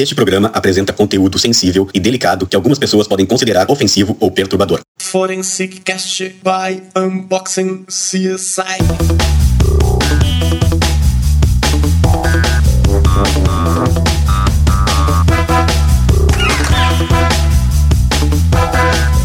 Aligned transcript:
Este 0.00 0.14
programa 0.14 0.48
apresenta 0.54 0.92
conteúdo 0.92 1.40
sensível 1.40 1.88
e 1.92 1.98
delicado 1.98 2.46
que 2.46 2.54
algumas 2.54 2.78
pessoas 2.78 3.08
podem 3.08 3.26
considerar 3.26 3.68
ofensivo 3.68 4.16
ou 4.20 4.30
perturbador. 4.30 4.78
Forensic 5.02 5.80
Cast 5.80 6.36
by 6.40 6.80
Unboxing 6.96 7.84
CSI. 7.88 8.78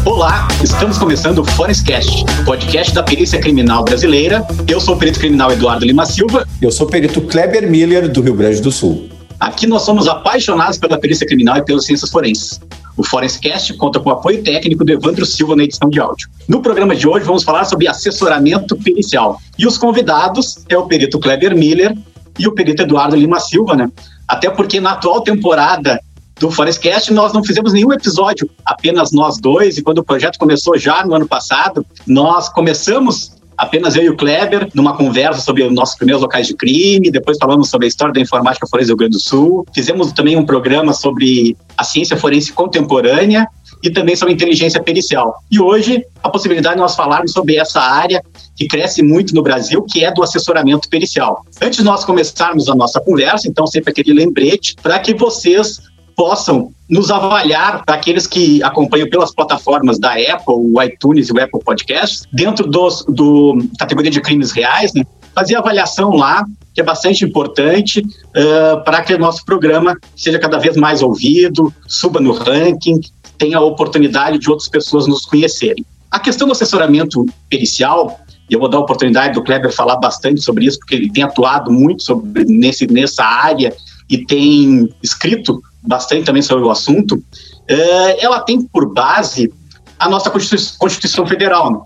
Olá, 0.04 0.48
estamos 0.64 0.98
começando 0.98 1.38
o 1.38 1.44
Forenscast, 1.44 2.24
podcast 2.44 2.92
da 2.92 3.04
perícia 3.04 3.38
criminal 3.38 3.84
brasileira. 3.84 4.44
Eu 4.66 4.80
sou 4.80 4.96
o 4.96 4.98
perito 4.98 5.20
criminal 5.20 5.52
Eduardo 5.52 5.86
Lima 5.86 6.04
Silva. 6.04 6.44
Eu 6.60 6.72
sou 6.72 6.88
o 6.88 6.90
perito 6.90 7.20
Kleber 7.20 7.70
Miller, 7.70 8.10
do 8.10 8.20
Rio 8.20 8.34
Grande 8.34 8.60
do 8.60 8.72
Sul. 8.72 9.13
Aqui 9.44 9.66
nós 9.66 9.82
somos 9.82 10.08
apaixonados 10.08 10.78
pela 10.78 10.98
perícia 10.98 11.26
criminal 11.26 11.58
e 11.58 11.62
pelas 11.62 11.84
ciências 11.84 12.10
forenses. 12.10 12.58
O 12.96 13.04
Forenscast 13.04 13.74
conta 13.74 14.00
com 14.00 14.08
o 14.08 14.12
apoio 14.14 14.42
técnico 14.42 14.86
do 14.86 14.90
Evandro 14.90 15.26
Silva 15.26 15.54
na 15.54 15.64
edição 15.64 15.90
de 15.90 16.00
áudio. 16.00 16.30
No 16.48 16.62
programa 16.62 16.96
de 16.96 17.06
hoje 17.06 17.26
vamos 17.26 17.42
falar 17.42 17.66
sobre 17.66 17.86
assessoramento 17.86 18.74
pericial. 18.74 19.38
E 19.58 19.66
os 19.66 19.76
convidados 19.76 20.64
é 20.66 20.78
o 20.78 20.86
perito 20.86 21.18
Kleber 21.20 21.54
Miller 21.54 21.94
e 22.38 22.48
o 22.48 22.52
perito 22.52 22.84
Eduardo 22.84 23.16
Lima 23.16 23.38
Silva, 23.38 23.76
né? 23.76 23.90
Até 24.26 24.48
porque 24.48 24.80
na 24.80 24.92
atual 24.92 25.20
temporada 25.20 26.00
do 26.40 26.50
Forestcast, 26.50 27.12
nós 27.12 27.34
não 27.34 27.44
fizemos 27.44 27.74
nenhum 27.74 27.92
episódio, 27.92 28.48
apenas 28.64 29.12
nós 29.12 29.38
dois, 29.38 29.76
e 29.76 29.82
quando 29.82 29.98
o 29.98 30.04
projeto 30.04 30.38
começou 30.38 30.78
já 30.78 31.04
no 31.04 31.14
ano 31.14 31.28
passado, 31.28 31.84
nós 32.06 32.48
começamos 32.48 33.32
apenas 33.56 33.96
eu 33.96 34.04
e 34.04 34.08
o 34.08 34.16
Kleber, 34.16 34.68
numa 34.74 34.96
conversa 34.96 35.40
sobre 35.40 35.62
os 35.62 35.72
nossos 35.72 35.96
primeiros 35.96 36.22
locais 36.22 36.46
de 36.46 36.54
crime, 36.54 37.10
depois 37.10 37.36
falamos 37.38 37.68
sobre 37.68 37.86
a 37.86 37.88
história 37.88 38.12
da 38.12 38.20
informática 38.20 38.66
forense 38.66 38.88
do 38.88 38.92
Rio 38.92 38.98
Grande 38.98 39.16
do 39.16 39.20
Sul, 39.20 39.66
fizemos 39.74 40.12
também 40.12 40.36
um 40.36 40.44
programa 40.44 40.92
sobre 40.92 41.56
a 41.76 41.84
ciência 41.84 42.16
forense 42.16 42.52
contemporânea 42.52 43.46
e 43.82 43.90
também 43.90 44.16
sobre 44.16 44.34
inteligência 44.34 44.82
pericial. 44.82 45.36
E 45.50 45.60
hoje, 45.60 46.04
a 46.22 46.30
possibilidade 46.30 46.76
de 46.76 46.80
nós 46.80 46.96
falarmos 46.96 47.32
sobre 47.32 47.56
essa 47.56 47.80
área 47.80 48.22
que 48.56 48.66
cresce 48.66 49.02
muito 49.02 49.34
no 49.34 49.42
Brasil, 49.42 49.82
que 49.82 50.04
é 50.04 50.12
do 50.12 50.22
assessoramento 50.22 50.88
pericial. 50.88 51.44
Antes 51.60 51.78
de 51.78 51.84
nós 51.84 52.04
começarmos 52.04 52.68
a 52.68 52.74
nossa 52.74 53.00
conversa, 53.00 53.48
então 53.48 53.66
sempre 53.66 53.90
aquele 53.90 54.12
lembrete 54.12 54.76
para 54.82 54.98
que 54.98 55.14
vocês 55.14 55.80
possam 56.16 56.72
nos 56.88 57.10
avaliar 57.10 57.82
aqueles 57.86 58.26
que 58.26 58.62
acompanham 58.62 59.08
pelas 59.08 59.34
plataformas 59.34 59.98
da 59.98 60.12
Apple, 60.12 60.54
o 60.54 60.82
iTunes 60.82 61.28
e 61.28 61.32
o 61.32 61.42
Apple 61.42 61.60
Podcasts, 61.64 62.24
dentro 62.32 62.66
dos, 62.68 63.04
do 63.08 63.58
categoria 63.78 64.10
de 64.10 64.20
crimes 64.20 64.52
reais, 64.52 64.92
né? 64.92 65.02
fazer 65.34 65.56
avaliação 65.56 66.10
lá, 66.10 66.44
que 66.72 66.80
é 66.80 66.84
bastante 66.84 67.24
importante 67.24 68.00
uh, 68.00 68.84
para 68.84 69.02
que 69.02 69.14
o 69.14 69.18
nosso 69.18 69.44
programa 69.44 69.96
seja 70.16 70.38
cada 70.38 70.58
vez 70.58 70.76
mais 70.76 71.02
ouvido, 71.02 71.72
suba 71.86 72.20
no 72.20 72.32
ranking, 72.32 73.00
tenha 73.36 73.58
a 73.58 73.60
oportunidade 73.60 74.38
de 74.38 74.48
outras 74.48 74.68
pessoas 74.68 75.06
nos 75.06 75.24
conhecerem. 75.24 75.84
A 76.10 76.20
questão 76.20 76.46
do 76.46 76.52
assessoramento 76.52 77.26
pericial, 77.50 78.20
eu 78.48 78.60
vou 78.60 78.68
dar 78.68 78.78
a 78.78 78.80
oportunidade 78.80 79.34
do 79.34 79.42
Kleber 79.42 79.72
falar 79.72 79.96
bastante 79.96 80.40
sobre 80.40 80.66
isso, 80.66 80.78
porque 80.78 80.94
ele 80.94 81.10
tem 81.10 81.24
atuado 81.24 81.72
muito 81.72 82.04
sobre, 82.04 82.44
nesse, 82.44 82.86
nessa 82.86 83.24
área 83.24 83.74
e 84.08 84.24
tem 84.24 84.88
escrito 85.02 85.60
bastante 85.86 86.24
também 86.24 86.42
sobre 86.42 86.64
o 86.64 86.70
assunto, 86.70 87.22
é, 87.68 88.24
ela 88.24 88.40
tem 88.40 88.62
por 88.62 88.92
base 88.92 89.52
a 89.98 90.08
nossa 90.08 90.30
Constituição, 90.30 90.76
Constituição 90.78 91.26
Federal. 91.26 91.70
Né? 91.70 91.80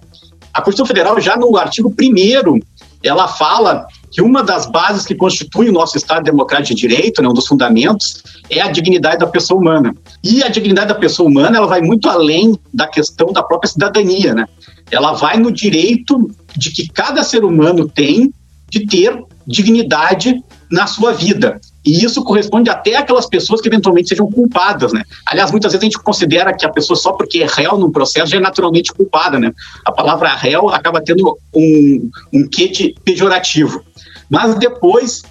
A 0.53 0.63
Constituição 0.63 0.87
Federal, 0.87 1.21
já 1.21 1.37
no 1.37 1.57
artigo 1.57 1.89
1 1.89 2.61
ela 3.03 3.29
fala 3.29 3.87
que 4.11 4.21
uma 4.23 4.43
das 4.43 4.67
bases 4.67 5.05
que 5.05 5.15
constitui 5.15 5.69
o 5.69 5.73
nosso 5.73 5.97
Estado 5.97 6.25
Democrático 6.25 6.75
de 6.75 6.81
Direito, 6.81 7.23
né, 7.23 7.29
um 7.29 7.35
dos 7.35 7.47
fundamentos, 7.47 8.23
é 8.51 8.61
a 8.61 8.71
dignidade 8.71 9.19
da 9.19 9.27
pessoa 9.27 9.61
humana. 9.61 9.95
E 10.25 10.43
a 10.43 10.49
dignidade 10.49 10.89
da 10.89 10.95
pessoa 10.95 11.29
humana, 11.29 11.59
ela 11.59 11.67
vai 11.67 11.81
muito 11.81 12.09
além 12.09 12.59
da 12.73 12.87
questão 12.87 13.33
da 13.33 13.43
própria 13.43 13.71
cidadania, 13.71 14.35
né? 14.35 14.47
Ela 14.91 15.13
vai 15.13 15.37
no 15.37 15.53
direito 15.53 16.31
de 16.57 16.71
que 16.71 16.89
cada 16.89 17.23
ser 17.23 17.45
humano 17.45 17.87
tem 17.89 18.33
de 18.71 18.87
ter 18.87 19.23
dignidade 19.47 20.43
na 20.71 20.87
sua 20.87 21.13
vida. 21.13 21.61
E 21.85 22.05
isso 22.05 22.23
corresponde 22.23 22.69
até 22.69 22.97
aquelas 22.97 23.27
pessoas 23.27 23.61
que 23.61 23.69
eventualmente 23.69 24.09
sejam 24.09 24.31
culpadas, 24.31 24.93
né? 24.93 25.03
Aliás, 25.27 25.51
muitas 25.51 25.73
vezes 25.73 25.83
a 25.83 25.87
gente 25.87 25.99
considera 25.99 26.53
que 26.53 26.67
a 26.67 26.69
pessoa 26.69 26.97
só 26.97 27.13
porque 27.13 27.43
é 27.43 27.47
réu 27.47 27.79
num 27.79 27.91
processo 27.91 28.31
já 28.31 28.37
é 28.37 28.41
naturalmente 28.41 28.93
culpada, 28.93 29.39
né? 29.39 29.53
A 29.85 29.93
palavra 29.93 30.35
réu 30.35 30.69
acaba 30.69 31.01
tendo 31.01 31.39
um, 31.55 32.11
um 32.33 32.49
quê 32.49 32.69
de 32.69 32.95
pejorativo. 33.05 33.83
Mas 34.29 34.55
depois, 34.57 35.23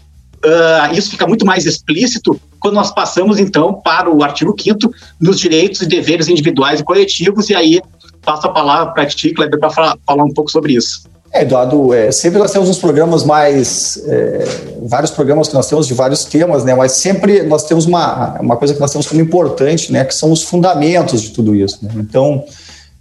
uh, 0.44 0.94
isso 0.94 1.12
fica 1.12 1.28
muito 1.28 1.46
mais 1.46 1.66
explícito 1.66 2.40
quando 2.60 2.76
nós 2.76 2.92
passamos, 2.92 3.40
então, 3.40 3.74
para 3.74 4.10
o 4.10 4.24
artigo 4.24 4.56
5 4.58 4.92
nos 5.20 5.40
direitos 5.40 5.82
e 5.82 5.86
deveres 5.86 6.28
individuais 6.28 6.80
e 6.80 6.84
coletivos, 6.84 7.50
e 7.50 7.56
aí 7.56 7.82
passo 8.24 8.48
a 8.48 8.52
palavra 8.52 8.94
para 8.94 9.06
ti, 9.06 9.32
Kleber, 9.32 9.60
para 9.60 9.70
falar, 9.70 9.98
falar 10.06 10.24
um 10.24 10.34
pouco 10.34 10.50
sobre 10.50 10.74
isso. 10.74 11.08
É, 11.38 11.42
Eduardo, 11.44 11.94
é, 11.94 12.12
sempre 12.12 12.40
nós 12.40 12.52
temos 12.52 12.68
uns 12.68 12.80
programas 12.80 13.24
mais. 13.24 14.02
É, 14.08 14.44
vários 14.82 15.12
programas 15.12 15.48
que 15.48 15.54
nós 15.54 15.68
temos 15.68 15.86
de 15.86 15.94
vários 15.94 16.26
temas, 16.26 16.64
né? 16.64 16.74
Mas 16.74 16.94
sempre 16.94 17.44
nós 17.44 17.64
temos 17.64 17.86
uma, 17.86 18.40
uma 18.42 18.58
coisa 18.58 18.74
que 18.74 18.80
nós 18.80 18.92
temos 18.92 19.06
como 19.06 19.22
importante, 19.22 19.92
né? 19.92 20.04
Que 20.04 20.16
são 20.16 20.32
os 20.32 20.42
fundamentos 20.42 21.22
de 21.22 21.30
tudo 21.30 21.54
isso. 21.54 21.78
Né? 21.84 21.92
Então, 21.98 22.44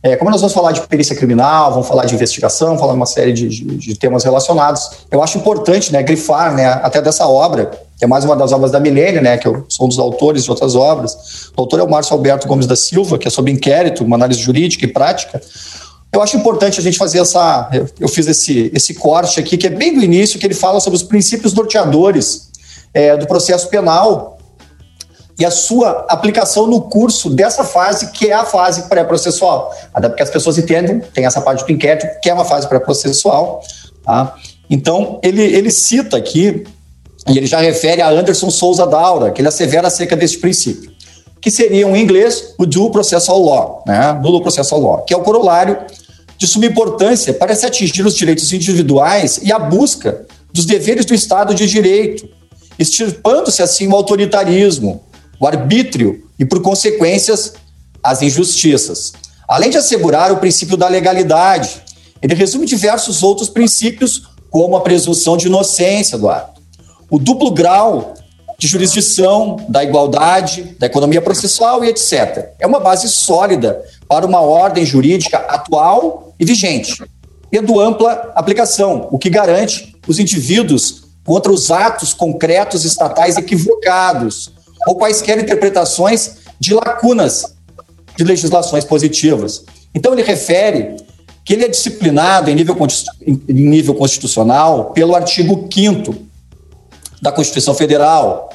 é, 0.02 0.16
como 0.16 0.30
nós 0.30 0.41
vamos 0.41 0.52
falar 0.52 0.72
de 0.72 0.82
perícia 0.82 1.16
criminal, 1.16 1.72
vamos 1.72 1.88
falar 1.88 2.04
de 2.04 2.14
investigação, 2.14 2.76
falar 2.76 2.92
uma 2.92 3.06
série 3.06 3.32
de, 3.32 3.48
de, 3.48 3.64
de, 3.64 3.98
temas 3.98 4.22
relacionados, 4.22 4.91
eu 5.10 5.22
acho 5.22 5.38
importante, 5.38 5.91
né? 5.91 6.02
Grifar, 6.02 6.54
né? 6.54 6.66
Até 6.66 7.00
dessa 7.00 7.26
obra, 7.26 7.70
que 7.96 8.04
é 8.04 8.06
mais 8.06 8.22
uma 8.22 8.36
das 8.36 8.52
obras 8.52 8.70
da 8.70 8.78
Milênio, 8.78 9.22
né? 9.22 9.38
Que 9.38 9.48
eu 9.48 9.64
sou 9.66 9.86
um 9.86 9.88
dos 9.88 9.98
autores 9.98 10.44
de 10.44 10.50
outras 10.50 10.75
obras. 10.75 11.50
O 11.56 11.62
autor 11.62 11.80
é 11.80 11.82
o 11.82 11.88
Márcio 11.88 12.12
Alberto 12.12 12.46
Gomes 12.46 12.66
da 12.66 12.76
Silva, 12.76 13.16
que 13.16 13.26
é 13.26 13.30
sobre 13.30 13.50
inquérito, 13.50 14.04
uma 14.04 14.16
análise 14.16 14.41
jurídica 14.41 14.84
e 14.84 14.88
prática 14.88 15.41
eu 16.16 16.22
acho 16.22 16.37
importante 16.37 16.81
a 16.81 16.82
gente 16.82 16.99
fazer 16.99 17.21
essa. 17.21 17.71
Eu 18.00 18.09
fiz 18.09 18.27
esse, 18.27 18.71
esse 18.75 18.94
corte 18.94 19.38
aqui, 19.38 19.56
que 19.56 19.66
é 19.66 19.71
bem 19.71 19.94
do 19.94 20.03
início, 20.03 20.38
que 20.38 20.47
ele 20.47 20.54
fala 20.54 20.81
sobre 20.81 20.97
os 20.97 21.03
princípios 21.03 21.53
norteadores 21.53 22.50
é, 22.94 23.16
do 23.16 23.27
processo 23.27 23.69
penal 23.69 24.38
e 25.38 25.44
a 25.44 25.50
sua 25.50 26.06
aplicação 26.09 26.66
no 26.66 26.81
curso 26.82 27.28
dessa 27.28 27.62
fase, 27.62 28.10
que 28.12 28.28
é 28.28 28.32
a 28.32 28.44
fase 28.44 28.84
pré-processual. 28.84 29.75
Até 29.93 30.09
porque 30.09 30.22
as 30.22 30.31
pessoas 30.31 30.56
entendem, 30.56 31.00
tem 31.12 31.26
essa 31.26 31.43
parte 31.43 31.65
do 31.65 31.71
inquérito, 31.71 32.06
que 32.22 32.31
é 32.31 32.34
uma 32.34 32.44
fase 32.44 32.66
pré-processual. 32.66 33.60
Tá? 34.03 34.34
Então, 34.71 35.21
ele, 35.22 35.43
ele 35.43 35.71
cita 35.71 36.16
aqui, 36.16 36.65
e 37.28 37.37
ele 37.37 37.47
já 37.47 37.60
refere 37.60 38.00
a 38.00 38.09
Anderson 38.09 38.50
Souza 38.50 38.87
Daura, 38.87 39.31
que 39.31 39.43
ele 39.43 39.49
assevera 39.49 39.88
acerca 39.88 40.16
desse 40.16 40.38
princípio, 40.38 40.91
que 41.41 41.50
seria, 41.50 41.87
em 41.87 42.03
inglês, 42.03 42.55
o 42.59 42.65
Dual 42.65 42.91
Processual 42.91 43.43
Law, 43.44 43.84
né? 43.87 44.19
Dual 44.22 44.41
Processual 44.41 44.81
Law, 44.81 45.03
que 45.03 45.12
é 45.12 45.16
o 45.16 45.21
corolário 45.21 45.78
de 46.38 46.47
suma 46.47 46.66
importância 46.66 47.32
para 47.32 47.54
se 47.54 47.66
atingir 47.66 48.04
os 48.04 48.14
direitos 48.14 48.52
individuais 48.52 49.41
e 49.42 49.52
a 49.52 49.58
busca 49.58 50.26
dos 50.52 50.64
deveres 50.64 51.04
do 51.04 51.14
Estado 51.14 51.54
de 51.54 51.66
Direito, 51.66 52.28
extirpando-se 52.78 53.62
assim 53.62 53.88
o 53.88 53.94
autoritarismo, 53.94 55.04
o 55.41 55.46
arbítrio 55.46 56.25
e, 56.38 56.44
por 56.44 56.60
consequências, 56.60 57.54
as 58.02 58.22
injustiças. 58.22 59.12
Além 59.48 59.70
de 59.70 59.78
assegurar 59.78 60.32
o 60.32 60.38
princípio 60.38 60.76
da 60.76 60.88
legalidade, 60.88 61.82
ele 62.22 62.34
resume 62.34 62.66
diversos 62.66 63.22
outros 63.22 63.48
princípios, 63.48 64.30
como 64.50 64.76
a 64.76 64.80
presunção 64.80 65.36
de 65.36 65.46
inocência, 65.46 66.16
Eduardo, 66.16 66.60
o 67.10 67.19
duplo 67.19 67.50
grau 67.50 68.14
de 68.59 68.67
jurisdição, 68.67 69.56
da 69.69 69.84
igualdade, 69.84 70.77
da 70.78 70.87
economia 70.87 71.21
processual 71.21 71.84
e 71.84 71.89
etc. 71.89 72.50
É 72.59 72.67
uma 72.67 72.81
base 72.81 73.09
sólida 73.09 73.83
para 74.09 74.27
uma 74.27 74.41
ordem 74.41 74.84
jurídica 74.84 75.39
atual 75.39 76.34
e 76.39 76.44
vigente, 76.44 77.03
tendo 77.50 77.81
ampla 77.81 78.33
aplicação, 78.34 79.09
o 79.11 79.19
que 79.19 79.28
garante 79.28 79.94
os 80.09 80.19
indivíduos 80.19 81.03
contra 81.25 81.53
os 81.53 81.71
atos 81.71 82.15
concretos 82.15 82.84
estatais 82.84 83.37
equivocados 83.37 84.53
ou 84.87 84.94
quaisquer 84.94 85.38
interpretações 85.38 86.37
de 86.59 86.73
lacunas 86.73 87.56
de 88.17 88.25
legislações 88.25 88.85
positivas. 88.85 89.64
Então, 89.94 90.12
ele 90.12 90.23
refere 90.23 90.97
que 91.44 91.52
ele 91.52 91.64
é 91.64 91.69
disciplinado 91.69 92.50
em 92.50 92.55
nível, 92.55 92.76
em 93.26 93.52
nível 93.52 93.94
constitucional 93.94 94.93
pelo 94.93 95.14
artigo 95.14 95.69
5 95.73 96.25
da 97.20 97.32
Constituição 97.32 97.74
Federal, 97.74 98.50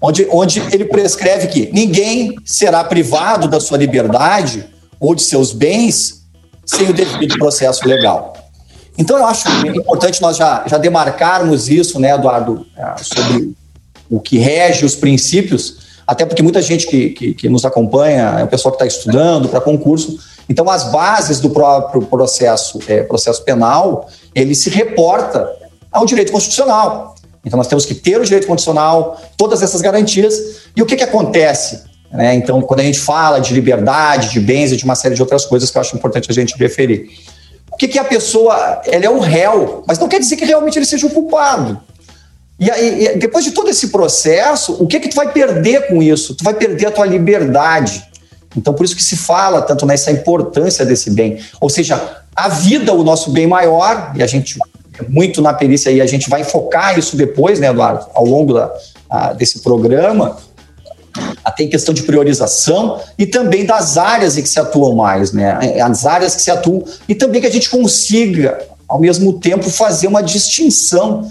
onde, 0.00 0.26
onde 0.30 0.60
ele 0.72 0.84
prescreve 0.84 1.48
que 1.48 1.70
ninguém 1.72 2.34
será 2.44 2.84
privado 2.84 3.48
da 3.48 3.60
sua 3.60 3.78
liberdade 3.78 4.64
ou 5.00 5.14
de 5.14 5.22
seus 5.22 5.52
bens 5.52 6.24
sem 6.64 6.88
o 6.88 6.92
devido 6.92 7.38
processo 7.38 7.86
legal. 7.86 8.34
Então, 8.96 9.18
eu 9.18 9.26
acho 9.26 9.48
importante 9.66 10.22
nós 10.22 10.36
já, 10.36 10.64
já 10.66 10.78
demarcarmos 10.78 11.68
isso, 11.68 11.98
né, 11.98 12.14
Eduardo, 12.14 12.64
é, 12.76 13.02
sobre 13.02 13.54
o 14.08 14.20
que 14.20 14.38
rege 14.38 14.84
os 14.84 14.94
princípios, 14.94 15.78
até 16.06 16.24
porque 16.24 16.42
muita 16.42 16.62
gente 16.62 16.86
que, 16.86 17.10
que, 17.10 17.34
que 17.34 17.48
nos 17.48 17.64
acompanha 17.64 18.36
é 18.38 18.44
o 18.44 18.46
pessoal 18.46 18.72
que 18.72 18.82
está 18.82 18.86
estudando 18.86 19.48
para 19.48 19.60
concurso. 19.60 20.18
Então, 20.48 20.70
as 20.70 20.92
bases 20.92 21.40
do 21.40 21.50
próprio 21.50 22.02
processo, 22.02 22.78
é, 22.86 23.02
processo 23.02 23.42
penal, 23.42 24.08
ele 24.34 24.54
se 24.54 24.70
reporta 24.70 25.50
ao 25.90 26.04
direito 26.06 26.30
constitucional. 26.30 27.13
Então 27.44 27.56
nós 27.56 27.66
temos 27.66 27.84
que 27.84 27.94
ter 27.94 28.20
o 28.20 28.24
direito 28.24 28.46
condicional, 28.46 29.20
todas 29.36 29.62
essas 29.62 29.80
garantias. 29.80 30.34
E 30.74 30.82
o 30.82 30.86
que, 30.86 30.96
que 30.96 31.02
acontece? 31.02 31.82
Né? 32.12 32.34
Então, 32.34 32.62
quando 32.62 32.80
a 32.80 32.84
gente 32.84 33.00
fala 33.00 33.40
de 33.40 33.52
liberdade, 33.52 34.30
de 34.30 34.40
bens 34.40 34.72
e 34.72 34.76
de 34.76 34.84
uma 34.84 34.94
série 34.94 35.14
de 35.14 35.20
outras 35.20 35.44
coisas 35.44 35.70
que 35.70 35.76
eu 35.76 35.80
acho 35.80 35.96
importante 35.96 36.30
a 36.30 36.34
gente 36.34 36.56
referir. 36.56 37.10
O 37.72 37.76
que, 37.76 37.88
que 37.88 37.98
a 37.98 38.04
pessoa. 38.04 38.82
Ela 38.86 39.06
é 39.06 39.10
um 39.10 39.18
réu, 39.18 39.82
mas 39.86 39.98
não 39.98 40.08
quer 40.08 40.20
dizer 40.20 40.36
que 40.36 40.44
realmente 40.44 40.78
ele 40.78 40.86
seja 40.86 41.06
o 41.06 41.10
culpado. 41.10 41.80
E 42.58 42.70
aí, 42.70 43.18
depois 43.18 43.44
de 43.44 43.50
todo 43.50 43.68
esse 43.68 43.88
processo, 43.88 44.74
o 44.80 44.86
que 44.86 45.00
que 45.00 45.08
tu 45.08 45.16
vai 45.16 45.32
perder 45.32 45.88
com 45.88 46.00
isso? 46.00 46.36
Tu 46.36 46.44
vai 46.44 46.54
perder 46.54 46.86
a 46.86 46.90
tua 46.92 47.04
liberdade. 47.04 48.04
Então, 48.56 48.72
por 48.72 48.84
isso 48.84 48.94
que 48.94 49.02
se 49.02 49.16
fala 49.16 49.60
tanto 49.60 49.84
nessa 49.84 50.12
importância 50.12 50.86
desse 50.86 51.10
bem. 51.10 51.40
Ou 51.60 51.68
seja, 51.68 52.22
a 52.36 52.48
vida, 52.48 52.92
o 52.92 53.02
nosso 53.02 53.30
bem 53.32 53.48
maior, 53.48 54.12
e 54.14 54.22
a 54.22 54.26
gente, 54.28 54.56
muito 55.08 55.42
na 55.42 55.52
perícia 55.52 55.90
aí, 55.90 56.00
a 56.00 56.06
gente 56.06 56.28
vai 56.28 56.44
focar 56.44 56.98
isso 56.98 57.16
depois, 57.16 57.58
né, 57.58 57.68
Eduardo, 57.68 58.06
ao 58.14 58.24
longo 58.24 58.54
da, 58.54 58.72
a, 59.08 59.32
desse 59.32 59.60
programa, 59.60 60.36
até 61.44 61.64
em 61.64 61.68
questão 61.68 61.94
de 61.94 62.02
priorização 62.02 63.00
e 63.18 63.26
também 63.26 63.64
das 63.64 63.96
áreas 63.96 64.36
em 64.36 64.42
que 64.42 64.48
se 64.48 64.58
atuam 64.58 64.96
mais, 64.96 65.32
né? 65.32 65.80
As 65.80 66.04
áreas 66.06 66.34
que 66.34 66.42
se 66.42 66.50
atuam 66.50 66.82
e 67.08 67.14
também 67.14 67.40
que 67.40 67.46
a 67.46 67.52
gente 67.52 67.70
consiga, 67.70 68.58
ao 68.88 69.00
mesmo 69.00 69.34
tempo, 69.34 69.70
fazer 69.70 70.08
uma 70.08 70.22
distinção. 70.22 71.28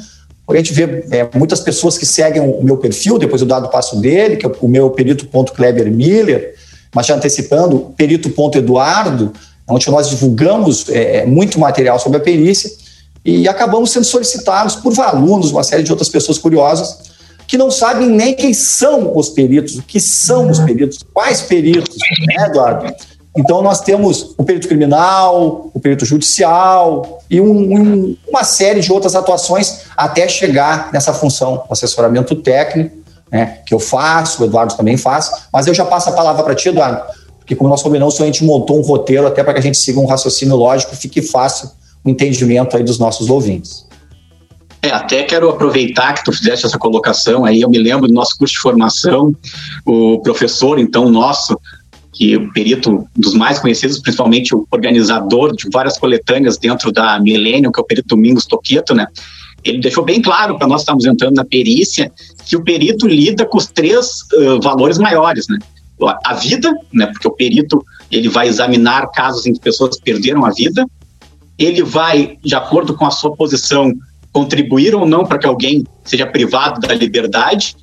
A 0.47 0.55
gente 0.55 0.73
vê 0.73 1.05
é, 1.11 1.29
muitas 1.35 1.59
pessoas 1.59 1.97
que 1.97 2.05
seguem 2.05 2.41
o 2.41 2.63
meu 2.63 2.77
perfil, 2.77 3.17
depois 3.17 3.41
eu 3.41 3.47
dado 3.47 3.65
o 3.65 3.69
passo 3.69 3.99
dele, 3.99 4.37
que 4.37 4.45
é 4.45 4.51
o 4.61 4.67
meu 4.67 4.89
perito.kleber 4.89 5.91
Miller, 5.91 6.55
mas 6.93 7.07
já 7.07 7.15
antecipando, 7.15 7.93
perito.eduardo, 7.97 9.33
onde 9.67 9.89
nós 9.89 10.09
divulgamos 10.09 10.87
é, 10.89 11.17
é, 11.17 11.25
muito 11.25 11.59
material 11.59 11.99
sobre 11.99 12.19
a 12.19 12.21
perícia 12.21 12.69
e 13.25 13.47
acabamos 13.47 13.91
sendo 13.91 14.05
solicitados 14.05 14.75
por 14.75 14.99
alunos, 14.99 15.51
uma 15.51 15.63
série 15.63 15.83
de 15.83 15.91
outras 15.91 16.09
pessoas 16.09 16.37
curiosas, 16.37 17.13
que 17.47 17.57
não 17.57 17.71
sabem 17.71 18.09
nem 18.09 18.33
quem 18.33 18.53
são 18.53 19.15
os 19.15 19.29
peritos, 19.29 19.77
o 19.77 19.83
que 19.83 19.99
são 19.99 20.49
os 20.49 20.59
peritos, 20.59 20.99
quais 21.13 21.41
peritos, 21.41 21.95
né, 22.27 22.47
Eduardo? 22.47 22.93
Então, 23.35 23.61
nós 23.61 23.81
temos 23.81 24.33
o 24.37 24.43
perito 24.43 24.67
criminal, 24.67 25.71
o 25.73 25.79
perito 25.79 26.05
judicial 26.05 27.19
e 27.29 27.41
um, 27.41 27.51
um, 27.51 28.17
uma 28.27 28.43
série 28.43 28.79
de 28.79 28.91
outras 28.91 29.15
atuações 29.15 29.81
até 29.97 30.27
chegar 30.27 30.91
nessa 30.93 31.13
função, 31.13 31.63
o 31.67 31.73
assessoramento 31.73 32.35
técnico, 32.35 32.95
né, 33.31 33.59
que 33.65 33.73
eu 33.73 33.79
faço, 33.79 34.43
o 34.43 34.45
Eduardo 34.45 34.75
também 34.75 34.97
faz, 34.97 35.31
mas 35.51 35.65
eu 35.65 35.73
já 35.73 35.83
passo 35.83 36.09
a 36.09 36.13
palavra 36.13 36.43
para 36.43 36.53
ti, 36.53 36.69
Eduardo, 36.69 37.01
porque 37.39 37.55
como 37.55 37.69
nós 37.69 37.81
combinamos, 37.81 38.19
a 38.21 38.25
gente 38.25 38.43
montou 38.43 38.77
um 38.77 38.83
roteiro 38.83 39.25
até 39.25 39.43
para 39.43 39.53
que 39.53 39.59
a 39.59 39.63
gente 39.63 39.77
siga 39.77 39.99
um 39.99 40.05
raciocínio 40.05 40.55
lógico 40.55 40.95
fique 40.95 41.21
fácil 41.21 41.71
entendimento 42.05 42.75
aí 42.75 42.83
dos 42.83 42.99
nossos 42.99 43.29
ouvintes. 43.29 43.87
É, 44.81 44.89
até 44.89 45.23
quero 45.23 45.49
aproveitar 45.49 46.13
que 46.13 46.25
tu 46.25 46.33
fizeste 46.33 46.65
essa 46.65 46.77
colocação 46.77 47.45
aí, 47.45 47.61
eu 47.61 47.69
me 47.69 47.77
lembro 47.77 48.07
do 48.07 48.13
nosso 48.13 48.37
curso 48.37 48.53
de 48.53 48.59
formação, 48.59 49.33
o 49.85 50.19
professor, 50.19 50.77
então, 50.77 51.09
nosso, 51.09 51.57
que 52.13 52.37
o 52.37 52.51
perito 52.51 53.07
dos 53.15 53.33
mais 53.33 53.59
conhecidos, 53.59 53.99
principalmente 53.99 54.53
o 54.53 54.67
organizador 54.69 55.55
de 55.55 55.69
várias 55.71 55.97
coletâneas 55.97 56.57
dentro 56.57 56.91
da 56.91 57.19
Millennium, 57.19 57.71
que 57.71 57.79
é 57.79 57.81
o 57.81 57.85
perito 57.85 58.09
Domingos 58.09 58.45
Toqueto, 58.45 58.93
né? 58.93 59.07
Ele 59.63 59.79
deixou 59.79 60.03
bem 60.03 60.21
claro 60.21 60.57
para 60.57 60.67
nós 60.67 60.81
estamos 60.81 61.05
entrando 61.05 61.35
na 61.35 61.45
perícia 61.45 62.11
que 62.45 62.55
o 62.55 62.63
perito 62.63 63.07
lida 63.07 63.45
com 63.45 63.57
os 63.57 63.67
três 63.67 64.23
uh, 64.33 64.61
valores 64.61 64.97
maiores, 64.97 65.47
né? 65.47 65.57
A 66.25 66.33
vida, 66.33 66.71
né? 66.91 67.07
Porque 67.07 67.27
o 67.27 67.31
perito 67.31 67.83
ele 68.11 68.27
vai 68.27 68.47
examinar 68.47 69.09
casos 69.11 69.45
em 69.45 69.53
que 69.53 69.59
pessoas 69.59 69.97
perderam 69.99 70.45
a 70.45 70.51
vida. 70.51 70.85
Ele 71.57 71.83
vai, 71.83 72.37
de 72.43 72.55
acordo 72.55 72.95
com 72.95 73.05
a 73.05 73.11
sua 73.11 73.35
posição, 73.35 73.93
contribuir 74.31 74.95
ou 74.95 75.05
não 75.05 75.25
para 75.25 75.37
que 75.37 75.45
alguém 75.45 75.83
seja 76.03 76.25
privado 76.25 76.81
da 76.81 76.93
liberdade 76.93 77.75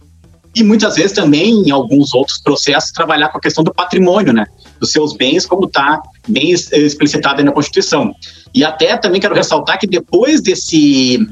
e 0.55 0.65
muitas 0.65 0.97
vezes 0.97 1.13
também, 1.13 1.63
em 1.63 1.71
alguns 1.71 2.13
outros 2.13 2.39
processos, 2.39 2.91
trabalhar 2.91 3.29
com 3.29 3.39
a 3.39 3.41
questão 3.41 3.63
do 3.63 3.73
patrimônio, 3.73 4.33
né? 4.33 4.47
Dos 4.81 4.91
seus 4.91 5.17
bens, 5.17 5.47
como 5.47 5.67
está 5.67 6.03
bem 6.27 6.51
explicitado 6.51 7.43
na 7.45 7.53
Constituição. 7.53 8.13
E 8.53 8.65
até 8.65 8.97
também 8.97 9.21
quero 9.21 9.35
ressaltar 9.35 9.79
que 9.79 9.87
depois 9.87 10.41
desse 10.41 11.25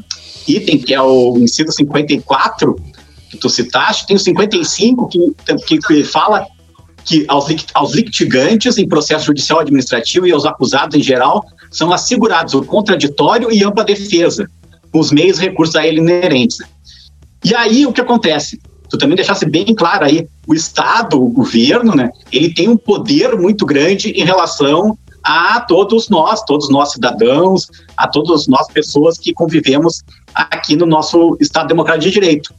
item, 0.46 0.78
que 0.78 0.94
é 0.94 1.02
o 1.02 1.36
inciso 1.38 1.72
54, 1.72 2.76
que 3.30 3.36
tu 3.36 3.50
citaste, 3.50 4.06
tem 4.06 4.16
o 4.16 4.20
55, 4.20 5.08
que, 5.08 5.18
que, 5.66 5.78
que 5.78 6.04
fala 6.04 6.46
que 7.04 7.24
aos, 7.26 7.46
aos 7.74 7.94
litigantes 7.94 8.78
em 8.78 8.86
processo 8.86 9.26
judicial 9.26 9.60
administrativo 9.60 10.26
e 10.26 10.32
aos 10.32 10.44
acusados 10.44 10.96
em 10.96 11.02
geral 11.02 11.44
são 11.70 11.92
assegurados 11.92 12.54
o 12.54 12.62
contraditório 12.62 13.52
e 13.52 13.64
ampla 13.64 13.84
defesa, 13.84 14.48
com 14.92 14.98
os 14.98 15.12
meios 15.12 15.38
e 15.38 15.42
recursos 15.42 15.76
a 15.76 15.86
ele 15.86 16.00
inerentes. 16.00 16.58
E 17.44 17.54
aí 17.54 17.86
o 17.86 17.92
que 17.92 18.00
acontece? 18.00 18.58
tu 18.88 18.96
também 18.96 19.16
deixasse 19.16 19.46
bem 19.46 19.74
claro 19.74 20.04
aí, 20.04 20.26
o 20.46 20.54
Estado, 20.54 21.22
o 21.22 21.28
governo, 21.28 21.94
né, 21.94 22.10
ele 22.32 22.52
tem 22.52 22.68
um 22.68 22.76
poder 22.76 23.36
muito 23.36 23.66
grande 23.66 24.10
em 24.10 24.24
relação 24.24 24.96
a 25.22 25.60
todos 25.60 26.08
nós, 26.08 26.42
todos 26.44 26.70
nós 26.70 26.92
cidadãos, 26.92 27.66
a 27.96 28.08
todas 28.08 28.46
nós 28.46 28.66
pessoas 28.68 29.18
que 29.18 29.34
convivemos 29.34 30.02
aqui 30.34 30.74
no 30.74 30.86
nosso 30.86 31.36
Estado 31.38 31.68
Democrático 31.68 32.06
de 32.06 32.12
Direito. 32.12 32.54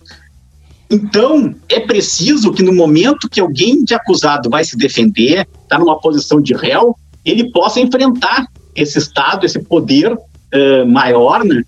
Então, 0.92 1.56
é 1.68 1.80
preciso 1.80 2.52
que 2.52 2.64
no 2.64 2.74
momento 2.74 3.30
que 3.30 3.40
alguém 3.40 3.84
de 3.84 3.94
acusado 3.94 4.50
vai 4.50 4.64
se 4.64 4.76
defender, 4.76 5.48
está 5.64 5.80
numa 5.80 6.00
posição 6.00 6.42
de 6.42 6.54
réu, 6.54 6.96
ele 7.24 7.52
possa 7.52 7.80
enfrentar 7.80 8.46
esse 8.82 8.98
Estado, 8.98 9.46
esse 9.46 9.60
poder 9.60 10.14
uh, 10.14 10.86
maior, 10.88 11.44
né, 11.44 11.64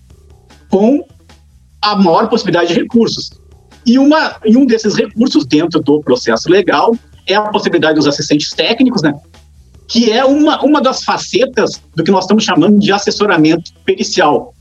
com 0.68 1.04
a 1.80 1.96
maior 1.96 2.28
possibilidade 2.28 2.72
de 2.72 2.80
recursos. 2.80 3.30
E, 3.84 3.98
uma, 3.98 4.36
e 4.44 4.56
um 4.56 4.64
desses 4.64 4.94
recursos 4.94 5.44
dentro 5.44 5.80
do 5.80 6.00
processo 6.00 6.48
legal 6.48 6.96
é 7.26 7.34
a 7.34 7.42
possibilidade 7.42 7.96
dos 7.96 8.06
assistentes 8.06 8.50
técnicos, 8.50 9.02
né? 9.02 9.12
que 9.88 10.10
é 10.10 10.24
uma, 10.24 10.64
uma 10.64 10.80
das 10.80 11.04
facetas 11.04 11.82
do 11.94 12.02
que 12.02 12.10
nós 12.10 12.24
estamos 12.24 12.44
chamando 12.44 12.78
de 12.78 12.90
assessoramento 12.90 13.72
pericial, 13.84 14.54